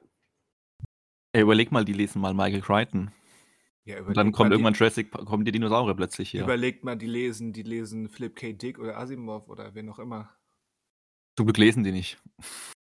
Ey, 1.32 1.43
überleg 1.43 1.70
mal, 1.70 1.85
die 1.85 1.93
lesen 1.93 2.20
mal 2.20 2.35
Michael 2.35 2.62
Crichton. 2.62 3.12
Ja, 3.85 4.02
Und 4.02 4.16
dann 4.16 4.32
kommt 4.32 4.51
irgendwann 4.51 4.74
Jurassic, 4.74 5.12
kommen 5.12 5.44
die 5.44 5.52
Dinosaurier 5.52 5.94
plötzlich 5.94 6.32
die, 6.32 6.39
hier. 6.39 6.44
überlegt 6.44 6.82
mal, 6.82 6.97
die 6.97 7.06
lesen, 7.06 7.52
die 7.52 7.62
lesen 7.62 8.09
Philip 8.09 8.35
K. 8.35 8.52
Dick 8.52 8.81
oder 8.81 8.98
Asimov 8.98 9.48
oder 9.48 9.74
wen 9.74 9.89
auch 9.89 10.01
immer. 10.01 10.36
Zum 11.39 11.47
Glück 11.47 11.59
lesen 11.59 11.85
die 11.85 11.93
nicht. 11.93 12.20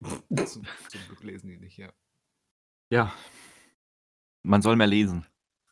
zum, 0.02 0.64
zum 0.88 1.00
Glück 1.08 1.22
lesen 1.22 1.48
die 1.50 1.58
nicht, 1.58 1.76
ja. 1.76 1.92
Ja. 2.90 3.12
Man 4.42 4.62
soll 4.62 4.76
mehr 4.76 4.86
lesen. 4.86 5.26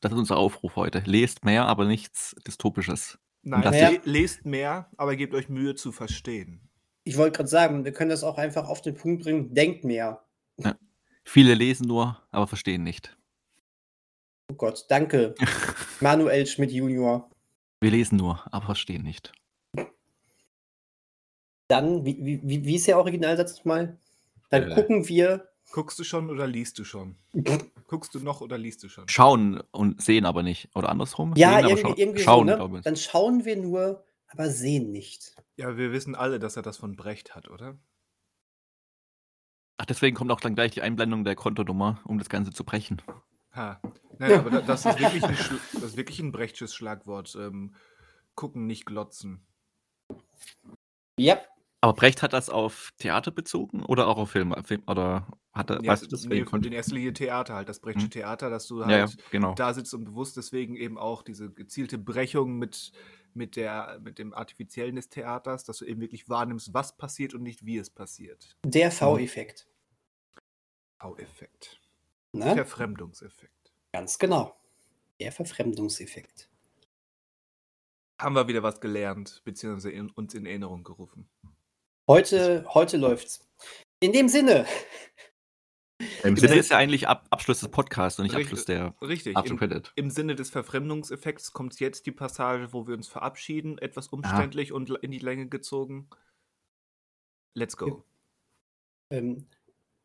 Das 0.06 0.12
ist 0.12 0.20
unser 0.20 0.36
Aufruf 0.36 0.76
heute. 0.76 1.02
Lest 1.04 1.44
mehr, 1.44 1.66
aber 1.66 1.84
nichts 1.84 2.36
Dystopisches. 2.46 3.18
Nein, 3.42 3.62
le 3.62 4.00
lest 4.04 4.46
mehr, 4.46 4.88
aber 4.96 5.16
gebt 5.16 5.34
euch 5.34 5.48
Mühe 5.48 5.74
zu 5.74 5.90
verstehen. 5.90 6.60
Ich 7.02 7.16
wollte 7.16 7.38
gerade 7.38 7.48
sagen, 7.48 7.84
wir 7.84 7.92
können 7.92 8.10
das 8.10 8.22
auch 8.22 8.38
einfach 8.38 8.68
auf 8.68 8.82
den 8.82 8.94
Punkt 8.94 9.24
bringen, 9.24 9.52
denkt 9.52 9.82
mehr. 9.82 10.24
Viele 11.24 11.54
lesen 11.54 11.88
nur, 11.88 12.22
aber 12.30 12.46
verstehen 12.46 12.84
nicht. 12.84 13.16
Oh 14.48 14.54
Gott, 14.54 14.84
danke. 14.90 15.34
Manuel 16.00 16.46
Schmidt 16.46 16.70
Junior. 16.70 17.28
Wir 17.80 17.90
lesen 17.90 18.16
nur, 18.16 18.44
aber 18.52 18.66
verstehen 18.66 19.02
nicht. 19.02 19.32
Dann, 21.66 22.04
wie, 22.04 22.40
wie, 22.44 22.64
wie 22.64 22.76
ist 22.76 22.86
der 22.86 22.98
Originalsatz 22.98 23.56
nochmal? 23.56 23.98
Dann 24.50 24.70
Äh. 24.70 24.74
gucken 24.76 25.08
wir. 25.08 25.48
Guckst 25.72 25.98
du 25.98 26.05
schon 26.05 26.30
oder 26.30 26.47
liest 26.47 26.78
du 26.78 26.84
schon? 26.84 27.16
Guckst 27.88 28.14
du 28.14 28.20
noch 28.20 28.40
oder 28.40 28.56
liest 28.56 28.82
du 28.82 28.88
schon? 28.88 29.09
Schauen 29.09 29.60
und 29.72 30.01
sehen 30.02 30.24
aber 30.24 30.43
nicht. 30.43 30.70
Oder 30.74 30.88
andersrum? 30.88 31.34
Ja, 31.36 31.59
sehen, 31.60 31.68
irgendwie, 31.68 31.82
schau- 31.82 31.94
irgendwie 31.97 32.22
schauen, 32.22 32.47
so, 32.47 32.51
ne? 32.52 32.56
glaube 32.56 32.78
ich. 32.78 32.84
Dann 32.84 32.97
schauen 32.97 33.44
wir 33.44 33.56
nur, 33.56 34.05
aber 34.28 34.51
sehen 34.51 34.93
nicht. 34.93 35.34
Ja, 35.56 35.76
wir 35.76 35.93
wissen 35.93 36.14
alle, 36.14 36.38
dass 36.38 36.56
er 36.56 36.62
das 36.62 36.76
von 36.78 36.97
Brecht 36.97 37.34
hat, 37.34 37.48
oder? 37.51 37.78
Ach, 39.78 39.84
deswegen 39.86 40.16
kommt 40.16 40.30
auch 40.30 40.40
dann 40.40 40.55
gleich 40.55 40.72
die 40.72 40.82
Einblendung 40.82 41.24
der 41.24 41.34
Kontonummer, 41.36 42.01
um 42.05 42.18
das 42.18 42.28
Ganze 42.28 42.52
zu 42.52 42.64
brechen. 42.64 43.02
Ha. 43.55 43.80
Naja, 44.18 44.38
aber 44.38 44.51
da, 44.51 44.60
das, 44.62 44.86
ist 44.86 44.98
wirklich 44.98 45.24
ein, 45.24 45.34
Schl- 45.36 45.60
das 45.74 45.82
ist 45.82 45.97
wirklich 45.97 46.18
ein 46.20 46.32
Brechtsches 46.32 46.74
Schlagwort. 46.74 47.36
Ähm, 47.38 47.74
gucken, 48.34 48.66
nicht 48.66 48.86
glotzen. 48.86 49.47
Ja, 51.18 51.38
Aber 51.80 51.92
Brecht 51.92 52.22
hat 52.22 52.32
das 52.32 52.48
auf 52.50 52.92
Theater 52.98 53.30
bezogen 53.30 53.84
oder 53.84 54.08
auch 54.08 54.16
auf 54.16 54.30
Film? 54.30 54.54
Film 54.64 54.82
oder 54.86 55.26
hat 55.52 55.70
er, 55.70 55.82
Ja, 55.82 55.92
weißt 55.92 56.04
du 56.04 56.06
das? 56.08 56.24
nee, 56.24 56.42
den 56.44 56.72
erster 56.72 56.94
Linie 56.94 57.12
Theater 57.12 57.54
halt, 57.54 57.68
das 57.68 57.80
Brechtsche 57.80 58.04
Hm. 58.04 58.10
Theater, 58.10 58.50
dass 58.50 58.66
du 58.66 58.80
ja, 58.80 58.90
ja, 58.90 58.98
halt 59.00 59.30
genau. 59.30 59.54
da 59.54 59.72
sitzt 59.74 59.94
und 59.94 60.04
bewusst 60.04 60.36
deswegen 60.36 60.76
eben 60.76 60.98
auch 60.98 61.22
diese 61.22 61.50
gezielte 61.50 61.98
Brechung 61.98 62.58
mit, 62.58 62.92
mit, 63.34 63.56
der, 63.56 64.00
mit 64.02 64.18
dem 64.18 64.32
Artifiziellen 64.34 64.96
des 64.96 65.10
Theaters, 65.10 65.64
dass 65.64 65.78
du 65.78 65.84
eben 65.84 66.00
wirklich 66.00 66.28
wahrnimmst, 66.28 66.72
was 66.74 66.96
passiert 66.96 67.34
und 67.34 67.42
nicht 67.42 67.64
wie 67.64 67.76
es 67.78 67.90
passiert. 67.90 68.56
der 68.64 68.90
V-Effekt. 68.90 69.66
V-Effekt. 70.98 71.80
Ne? 72.32 72.54
Verfremdungseffekt. 72.54 73.72
Ganz 73.92 74.18
genau. 74.18 74.58
Der 75.20 75.32
Verfremdungseffekt. 75.32 76.48
Haben 78.18 78.34
wir 78.34 78.48
wieder 78.48 78.62
was 78.62 78.80
gelernt, 78.80 79.42
beziehungsweise 79.44 79.90
in, 79.90 80.10
uns 80.10 80.34
in 80.34 80.46
Erinnerung 80.46 80.84
gerufen. 80.84 81.28
Heute, 82.08 82.64
heute 82.72 82.98
läuft's. 82.98 83.44
In 84.00 84.12
dem 84.12 84.28
Sinne, 84.28 84.66
Im 86.22 86.36
Sinne 86.36 86.54
ist 86.56 86.70
ja 86.70 86.76
eigentlich 86.76 87.08
Ab 87.08 87.26
Abschluss 87.30 87.60
des 87.60 87.70
Podcasts 87.70 88.18
und 88.18 88.24
nicht 88.24 88.36
Richtig- 88.36 88.52
Abschluss 88.52 88.64
der 88.66 88.94
Richtig. 89.00 89.36
After 89.36 89.56
Im. 89.56 89.92
Im 89.96 90.10
Sinne 90.10 90.36
des 90.36 90.50
Verfremdungseffekts 90.50 91.52
kommt 91.52 91.80
jetzt 91.80 92.06
die 92.06 92.12
Passage, 92.12 92.72
wo 92.72 92.86
wir 92.86 92.94
uns 92.94 93.08
verabschieden, 93.08 93.78
etwas 93.78 94.08
umständlich 94.08 94.72
und 94.72 94.90
in 95.02 95.10
die 95.10 95.18
Länge 95.18 95.48
gezogen. 95.48 96.08
Let's 97.54 97.76
go. 97.76 98.04
ähm, 99.10 99.46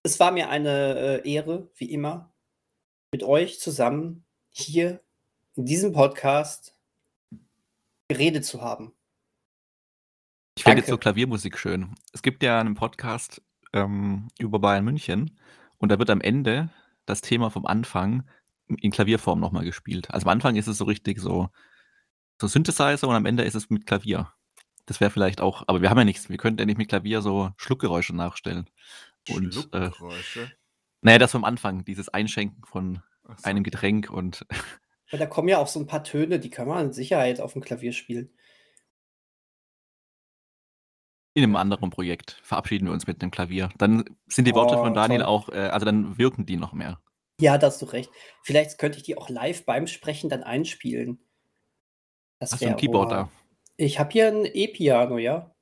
es 0.04 0.20
war 0.20 0.32
mir 0.32 0.50
eine 0.50 1.22
äh, 1.24 1.32
Ehre, 1.32 1.70
wie 1.76 1.92
immer. 1.92 2.34
mit 3.14 3.24
euch 3.24 3.60
zusammen 3.60 4.24
hier 4.50 5.04
in 5.56 5.66
diesem 5.66 5.92
Podcast 5.92 6.76
geredet 8.08 8.46
zu 8.46 8.62
haben. 8.62 8.94
Ich 10.62 10.66
finde 10.66 10.82
jetzt 10.82 10.92
so 10.92 10.98
Klaviermusik 11.00 11.58
schön. 11.58 11.96
Es 12.14 12.22
gibt 12.22 12.44
ja 12.44 12.60
einen 12.60 12.76
Podcast 12.76 13.42
ähm, 13.74 14.28
über 14.38 14.60
Bayern 14.60 14.86
München 14.86 15.40
und 15.80 15.90
da 15.92 15.98
wird 15.98 16.12
am 16.12 16.22
Ende 16.22 16.70
das 17.08 17.22
Thema 17.22 17.50
vom 17.50 17.66
Anfang 17.66 18.30
in 18.68 18.92
Klavierform 18.92 19.40
nochmal 19.40 19.66
gespielt. 19.66 20.12
Also 20.12 20.28
am 20.28 20.34
Anfang 20.34 20.58
ist 20.58 20.68
es 20.68 20.78
so 20.78 20.86
richtig 20.86 21.18
so, 21.18 21.50
so 22.40 22.46
Synthesizer 22.46 23.08
und 23.08 23.16
am 23.16 23.26
Ende 23.26 23.42
ist 23.42 23.56
es 23.56 23.72
mit 23.72 23.88
Klavier. 23.88 24.32
Das 24.86 25.02
wäre 25.02 25.10
vielleicht 25.10 25.42
auch, 25.42 25.64
aber 25.66 25.82
wir 25.82 25.90
haben 25.90 25.98
ja 25.98 26.06
nichts. 26.06 26.30
Wir 26.30 26.38
könnten 26.38 26.60
ja 26.60 26.68
nicht 26.68 26.78
mit 26.78 26.90
Klavier 26.90 27.24
so 27.24 27.50
Schluckgeräusche 27.58 28.16
nachstellen. 28.16 28.70
Und 29.30 29.48
äh, 29.74 29.90
Schluckgeräusche. 29.90 30.52
naja, 31.02 31.18
das 31.18 31.32
vom 31.32 31.44
Anfang, 31.44 31.86
dieses 31.86 32.10
Einschenken 32.10 32.64
von 32.66 33.02
so. 33.24 33.46
einem 33.46 33.64
Getränk 33.64 34.12
und 34.12 34.46
Weil 35.10 35.20
da 35.20 35.26
kommen 35.26 35.48
ja 35.48 35.58
auch 35.58 35.68
so 35.68 35.80
ein 35.80 35.88
paar 35.88 36.04
Töne, 36.04 36.40
die 36.40 36.52
kann 36.52 36.68
man 36.68 36.86
in 36.86 36.94
Sicherheit 36.94 37.42
auf 37.42 37.54
dem 37.54 37.64
Klavier 37.64 37.94
spielen. 37.94 38.30
In 41.34 41.44
einem 41.44 41.56
anderen 41.56 41.90
Projekt 41.90 42.40
verabschieden 42.44 42.88
wir 42.88 42.94
uns 42.94 43.08
mit 43.08 43.22
einem 43.22 43.32
Klavier. 43.32 43.70
Dann 43.78 44.04
sind 44.28 44.46
die 44.46 44.54
Worte 44.54 44.76
Oh, 44.78 44.84
von 44.84 44.94
Daniel 44.94 45.20
toll. 45.22 45.28
auch, 45.30 45.50
äh, 45.50 45.70
also 45.70 45.86
dann 45.86 46.18
wirken 46.18 46.46
die 46.46 46.58
noch 46.58 46.74
mehr. 46.74 47.00
Ja, 47.40 47.58
da 47.58 47.68
hast 47.68 47.82
du 47.82 47.86
recht. 47.86 48.12
Vielleicht 48.44 48.78
könnte 48.78 48.98
ich 48.98 49.04
die 49.04 49.18
auch 49.18 49.30
live 49.30 49.66
beim 49.66 49.88
Sprechen 49.88 50.30
dann 50.30 50.44
einspielen. 50.44 51.20
Das 52.40 52.52
Hast 52.54 52.62
du 52.62 52.68
ein 52.68 52.76
Keyboard 52.76 53.08
oha. 53.12 53.16
da? 53.24 53.30
Ich 53.78 54.00
habe 54.00 54.12
hier 54.12 54.28
ein 54.28 54.46
E-Piano, 54.46 55.18
ja. 55.18 55.54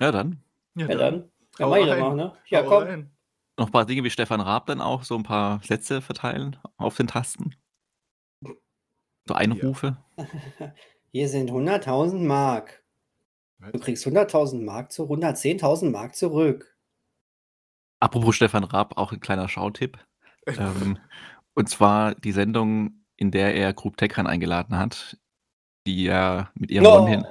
Ja, 0.00 0.10
dann. 0.12 0.42
Ja, 0.74 0.86
dann. 0.88 1.30
Ja, 1.58 1.66
mach 1.68 1.76
ich 1.76 1.84
doch 1.84 1.92
rein. 1.92 2.00
mal, 2.00 2.14
ne? 2.16 2.36
Ja, 2.48 2.62
Hau 2.64 2.68
komm. 2.68 2.82
rein. 2.84 3.16
Noch 3.58 3.66
ein 3.66 3.72
paar 3.72 3.86
Dinge 3.86 4.04
wie 4.04 4.10
Stefan 4.10 4.40
Raab 4.40 4.66
dann 4.66 4.80
auch, 4.80 5.04
so 5.04 5.14
ein 5.16 5.22
paar 5.22 5.62
Sätze 5.62 6.02
verteilen 6.02 6.56
auf 6.76 6.96
den 6.96 7.06
Tasten. 7.06 7.54
So 9.26 9.34
Einrufe. 9.34 9.96
Hier 11.12 11.28
sind 11.28 11.50
100.000 11.50 12.18
Mark. 12.26 12.84
Du 13.72 13.78
kriegst 13.78 14.06
100.000 14.06 14.62
Mark 14.64 14.92
zu 14.92 15.04
110.000 15.04 15.90
Mark 15.90 16.14
zurück. 16.14 16.76
Apropos 18.00 18.36
Stefan 18.36 18.64
Raab, 18.64 18.96
auch 18.98 19.12
ein 19.12 19.20
kleiner 19.20 19.48
Schautipp. 19.48 19.98
ähm, 20.46 20.98
und 21.54 21.68
zwar 21.68 22.14
die 22.14 22.32
Sendung, 22.32 23.04
in 23.16 23.30
der 23.30 23.54
er 23.54 23.72
Grub 23.72 23.96
Tekran 23.96 24.26
eingeladen 24.26 24.76
hat, 24.78 25.16
die 25.86 26.04
ja 26.04 26.50
mit 26.54 26.70
ihrem 26.70 26.86
Oh. 26.86 26.98
One-Hin. 27.00 27.24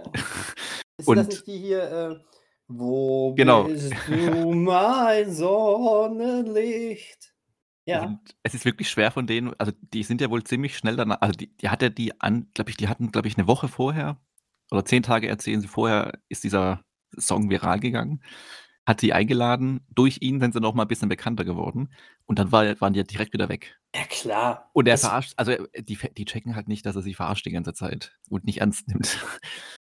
Ist 0.97 1.07
Und- 1.07 1.17
das 1.17 1.27
nicht 1.27 1.47
die 1.47 1.59
hier, 1.59 1.91
äh, 1.91 2.19
wo 2.67 3.35
Genau. 3.35 3.65
bist 3.65 3.93
du, 4.07 4.51
mein 4.53 5.31
Sonnenlicht? 5.31 7.33
Ja. 7.87 8.05
Und 8.05 8.19
es 8.41 8.55
ist 8.55 8.65
wirklich 8.65 8.89
schwer 8.89 9.11
von 9.11 9.27
denen, 9.27 9.53
also 9.59 9.71
die 9.93 10.01
sind 10.01 10.19
ja 10.19 10.31
wohl 10.31 10.43
ziemlich 10.43 10.75
schnell 10.75 10.95
danach, 10.95 11.21
also 11.21 11.37
die, 11.37 11.55
die 11.57 11.69
hat 11.69 11.83
ja 11.83 11.89
die 11.89 12.19
an, 12.19 12.49
glaube 12.55 12.71
ich, 12.71 12.77
die 12.77 12.87
hatten, 12.87 13.11
glaube 13.11 13.27
ich, 13.27 13.37
eine 13.37 13.47
Woche 13.47 13.67
vorher 13.67 14.17
oder 14.71 14.85
zehn 14.85 15.03
Tage 15.03 15.27
erzählen 15.27 15.61
sie 15.61 15.67
vorher, 15.67 16.13
ist 16.29 16.43
dieser 16.43 16.81
Song 17.17 17.49
viral 17.49 17.79
gegangen. 17.79 18.21
Hat 18.87 19.01
sie 19.01 19.13
eingeladen, 19.13 19.83
durch 19.89 20.17
ihn 20.21 20.39
sind 20.39 20.53
sie 20.53 20.59
noch 20.61 20.75
mal 20.75 20.83
ein 20.83 20.87
bisschen 20.87 21.09
bekannter 21.09 21.43
geworden 21.43 21.91
und 22.25 22.37
dann 22.37 22.51
war, 22.51 22.79
waren 22.81 22.93
die 22.93 22.99
ja 22.99 23.03
direkt 23.03 23.33
wieder 23.33 23.49
weg. 23.49 23.79
Ja, 23.95 24.03
klar. 24.05 24.69
Und 24.73 24.87
er 24.87 24.93
Das- 24.93 25.01
verarscht, 25.01 25.33
also 25.37 25.53
äh, 25.53 25.81
die, 25.81 25.97
die 26.15 26.25
checken 26.25 26.55
halt 26.55 26.67
nicht, 26.67 26.85
dass 26.85 26.95
er 26.95 27.01
sie 27.01 27.15
verarscht 27.15 27.45
die 27.47 27.51
ganze 27.51 27.73
Zeit 27.73 28.15
und 28.29 28.43
nicht 28.45 28.59
ernst 28.61 28.87
nimmt. 28.87 29.19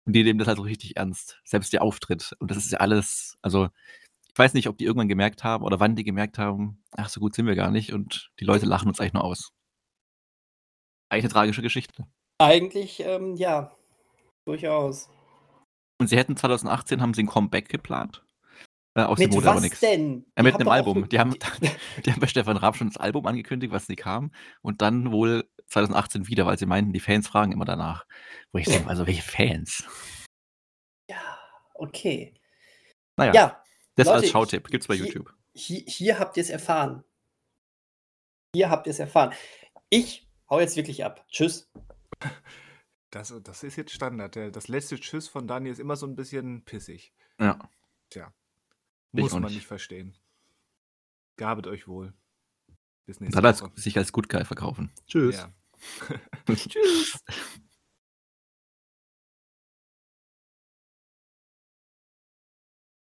Und 0.06 0.12
die 0.14 0.22
nehmen 0.22 0.38
das 0.38 0.46
halt 0.46 0.58
so 0.58 0.62
richtig 0.62 0.96
ernst. 0.96 1.40
Selbst 1.44 1.72
der 1.72 1.82
Auftritt. 1.82 2.34
Und 2.38 2.50
das 2.52 2.58
ist 2.58 2.70
ja 2.70 2.78
alles, 2.78 3.36
also 3.42 3.68
ich 4.30 4.38
weiß 4.38 4.54
nicht, 4.54 4.68
ob 4.68 4.78
die 4.78 4.84
irgendwann 4.84 5.08
gemerkt 5.08 5.42
haben 5.42 5.64
oder 5.64 5.80
wann 5.80 5.96
die 5.96 6.04
gemerkt 6.04 6.38
haben, 6.38 6.82
ach, 6.92 7.08
so 7.08 7.18
gut 7.20 7.34
sind 7.34 7.46
wir 7.46 7.54
gar 7.56 7.70
nicht 7.72 7.92
und 7.92 8.30
die 8.38 8.44
Leute 8.44 8.66
lachen 8.66 8.86
uns 8.88 9.00
eigentlich 9.00 9.14
nur 9.14 9.24
aus. 9.24 9.50
Eigentlich 11.08 11.24
eine 11.24 11.32
tragische 11.32 11.62
Geschichte. 11.62 12.04
Eigentlich, 12.38 13.00
ähm, 13.00 13.34
ja, 13.36 13.72
durchaus. 14.46 15.08
Und 16.00 16.08
sie 16.08 16.16
hätten 16.16 16.36
2018 16.36 17.00
haben 17.00 17.14
sie 17.14 17.22
ein 17.22 17.26
Comeback 17.28 17.68
geplant. 17.68 18.24
Äh, 18.96 19.02
aus 19.02 19.18
dem 19.18 19.28
Mit 19.28 19.36
wurde 19.36 19.46
aber 19.48 19.56
was 19.56 19.62
nichts. 19.62 19.80
denn? 19.80 20.24
Die 20.38 20.42
mit 20.42 20.54
einem 20.54 20.68
Album. 20.68 21.08
Die 21.08 21.18
haben, 21.18 21.34
die 22.04 22.12
haben 22.12 22.20
bei 22.20 22.26
Stefan 22.26 22.56
Raab 22.56 22.76
schon 22.76 22.88
das 22.88 22.96
Album 22.96 23.26
angekündigt, 23.26 23.72
was 23.72 23.88
nie 23.88 23.96
kam. 23.96 24.32
Und 24.62 24.82
dann 24.82 25.10
wohl 25.12 25.48
2018 25.68 26.28
wieder, 26.28 26.46
weil 26.46 26.58
sie 26.58 26.66
meinten, 26.66 26.92
die 26.92 27.00
Fans 27.00 27.26
fragen 27.26 27.52
immer 27.52 27.64
danach. 27.64 28.06
Wo 28.52 28.58
ich 28.58 28.66
denke, 28.66 28.88
also 28.88 29.06
welche 29.06 29.22
Fans? 29.22 29.84
Ja, 31.10 31.38
okay. 31.74 32.34
Naja, 33.16 33.32
Ja, 33.34 33.64
das 33.96 34.06
Leute, 34.06 34.18
als 34.18 34.30
Schautipp. 34.30 34.68
Gibt's 34.68 34.86
bei 34.88 34.94
hier- 34.96 35.06
YouTube. 35.06 35.34
hier, 35.54 35.82
hier 35.86 36.18
habt 36.18 36.36
ihr 36.36 36.42
es 36.42 36.50
erfahren. 36.50 37.04
Hier 38.54 38.70
habt 38.70 38.86
ihr 38.86 38.90
es 38.90 38.98
erfahren. 39.00 39.32
Ich 39.90 40.28
hau 40.48 40.60
jetzt 40.60 40.76
wirklich 40.76 41.04
ab. 41.04 41.24
Tschüss. 41.28 41.68
Das, 43.14 43.32
das 43.44 43.62
ist 43.62 43.76
jetzt 43.76 43.92
Standard. 43.92 44.34
Das 44.34 44.66
letzte 44.66 44.98
Tschüss 44.98 45.28
von 45.28 45.46
Dani 45.46 45.70
ist 45.70 45.78
immer 45.78 45.94
so 45.94 46.04
ein 46.04 46.16
bisschen 46.16 46.64
pissig. 46.64 47.12
Ja. 47.38 47.60
Tja. 48.10 48.34
Muss 49.12 49.32
man 49.32 49.44
nicht. 49.44 49.54
nicht 49.54 49.66
verstehen. 49.68 50.16
Gabet 51.36 51.68
euch 51.68 51.86
wohl. 51.86 52.12
Bis 53.06 53.20
nächste 53.20 53.40
Woche. 53.40 53.70
sich 53.76 53.96
als 53.96 54.10
Good 54.10 54.28
Guy 54.28 54.44
verkaufen. 54.44 54.90
Tschüss. 55.06 55.36
Ja. 55.36 55.52
Tschüss. 56.54 57.20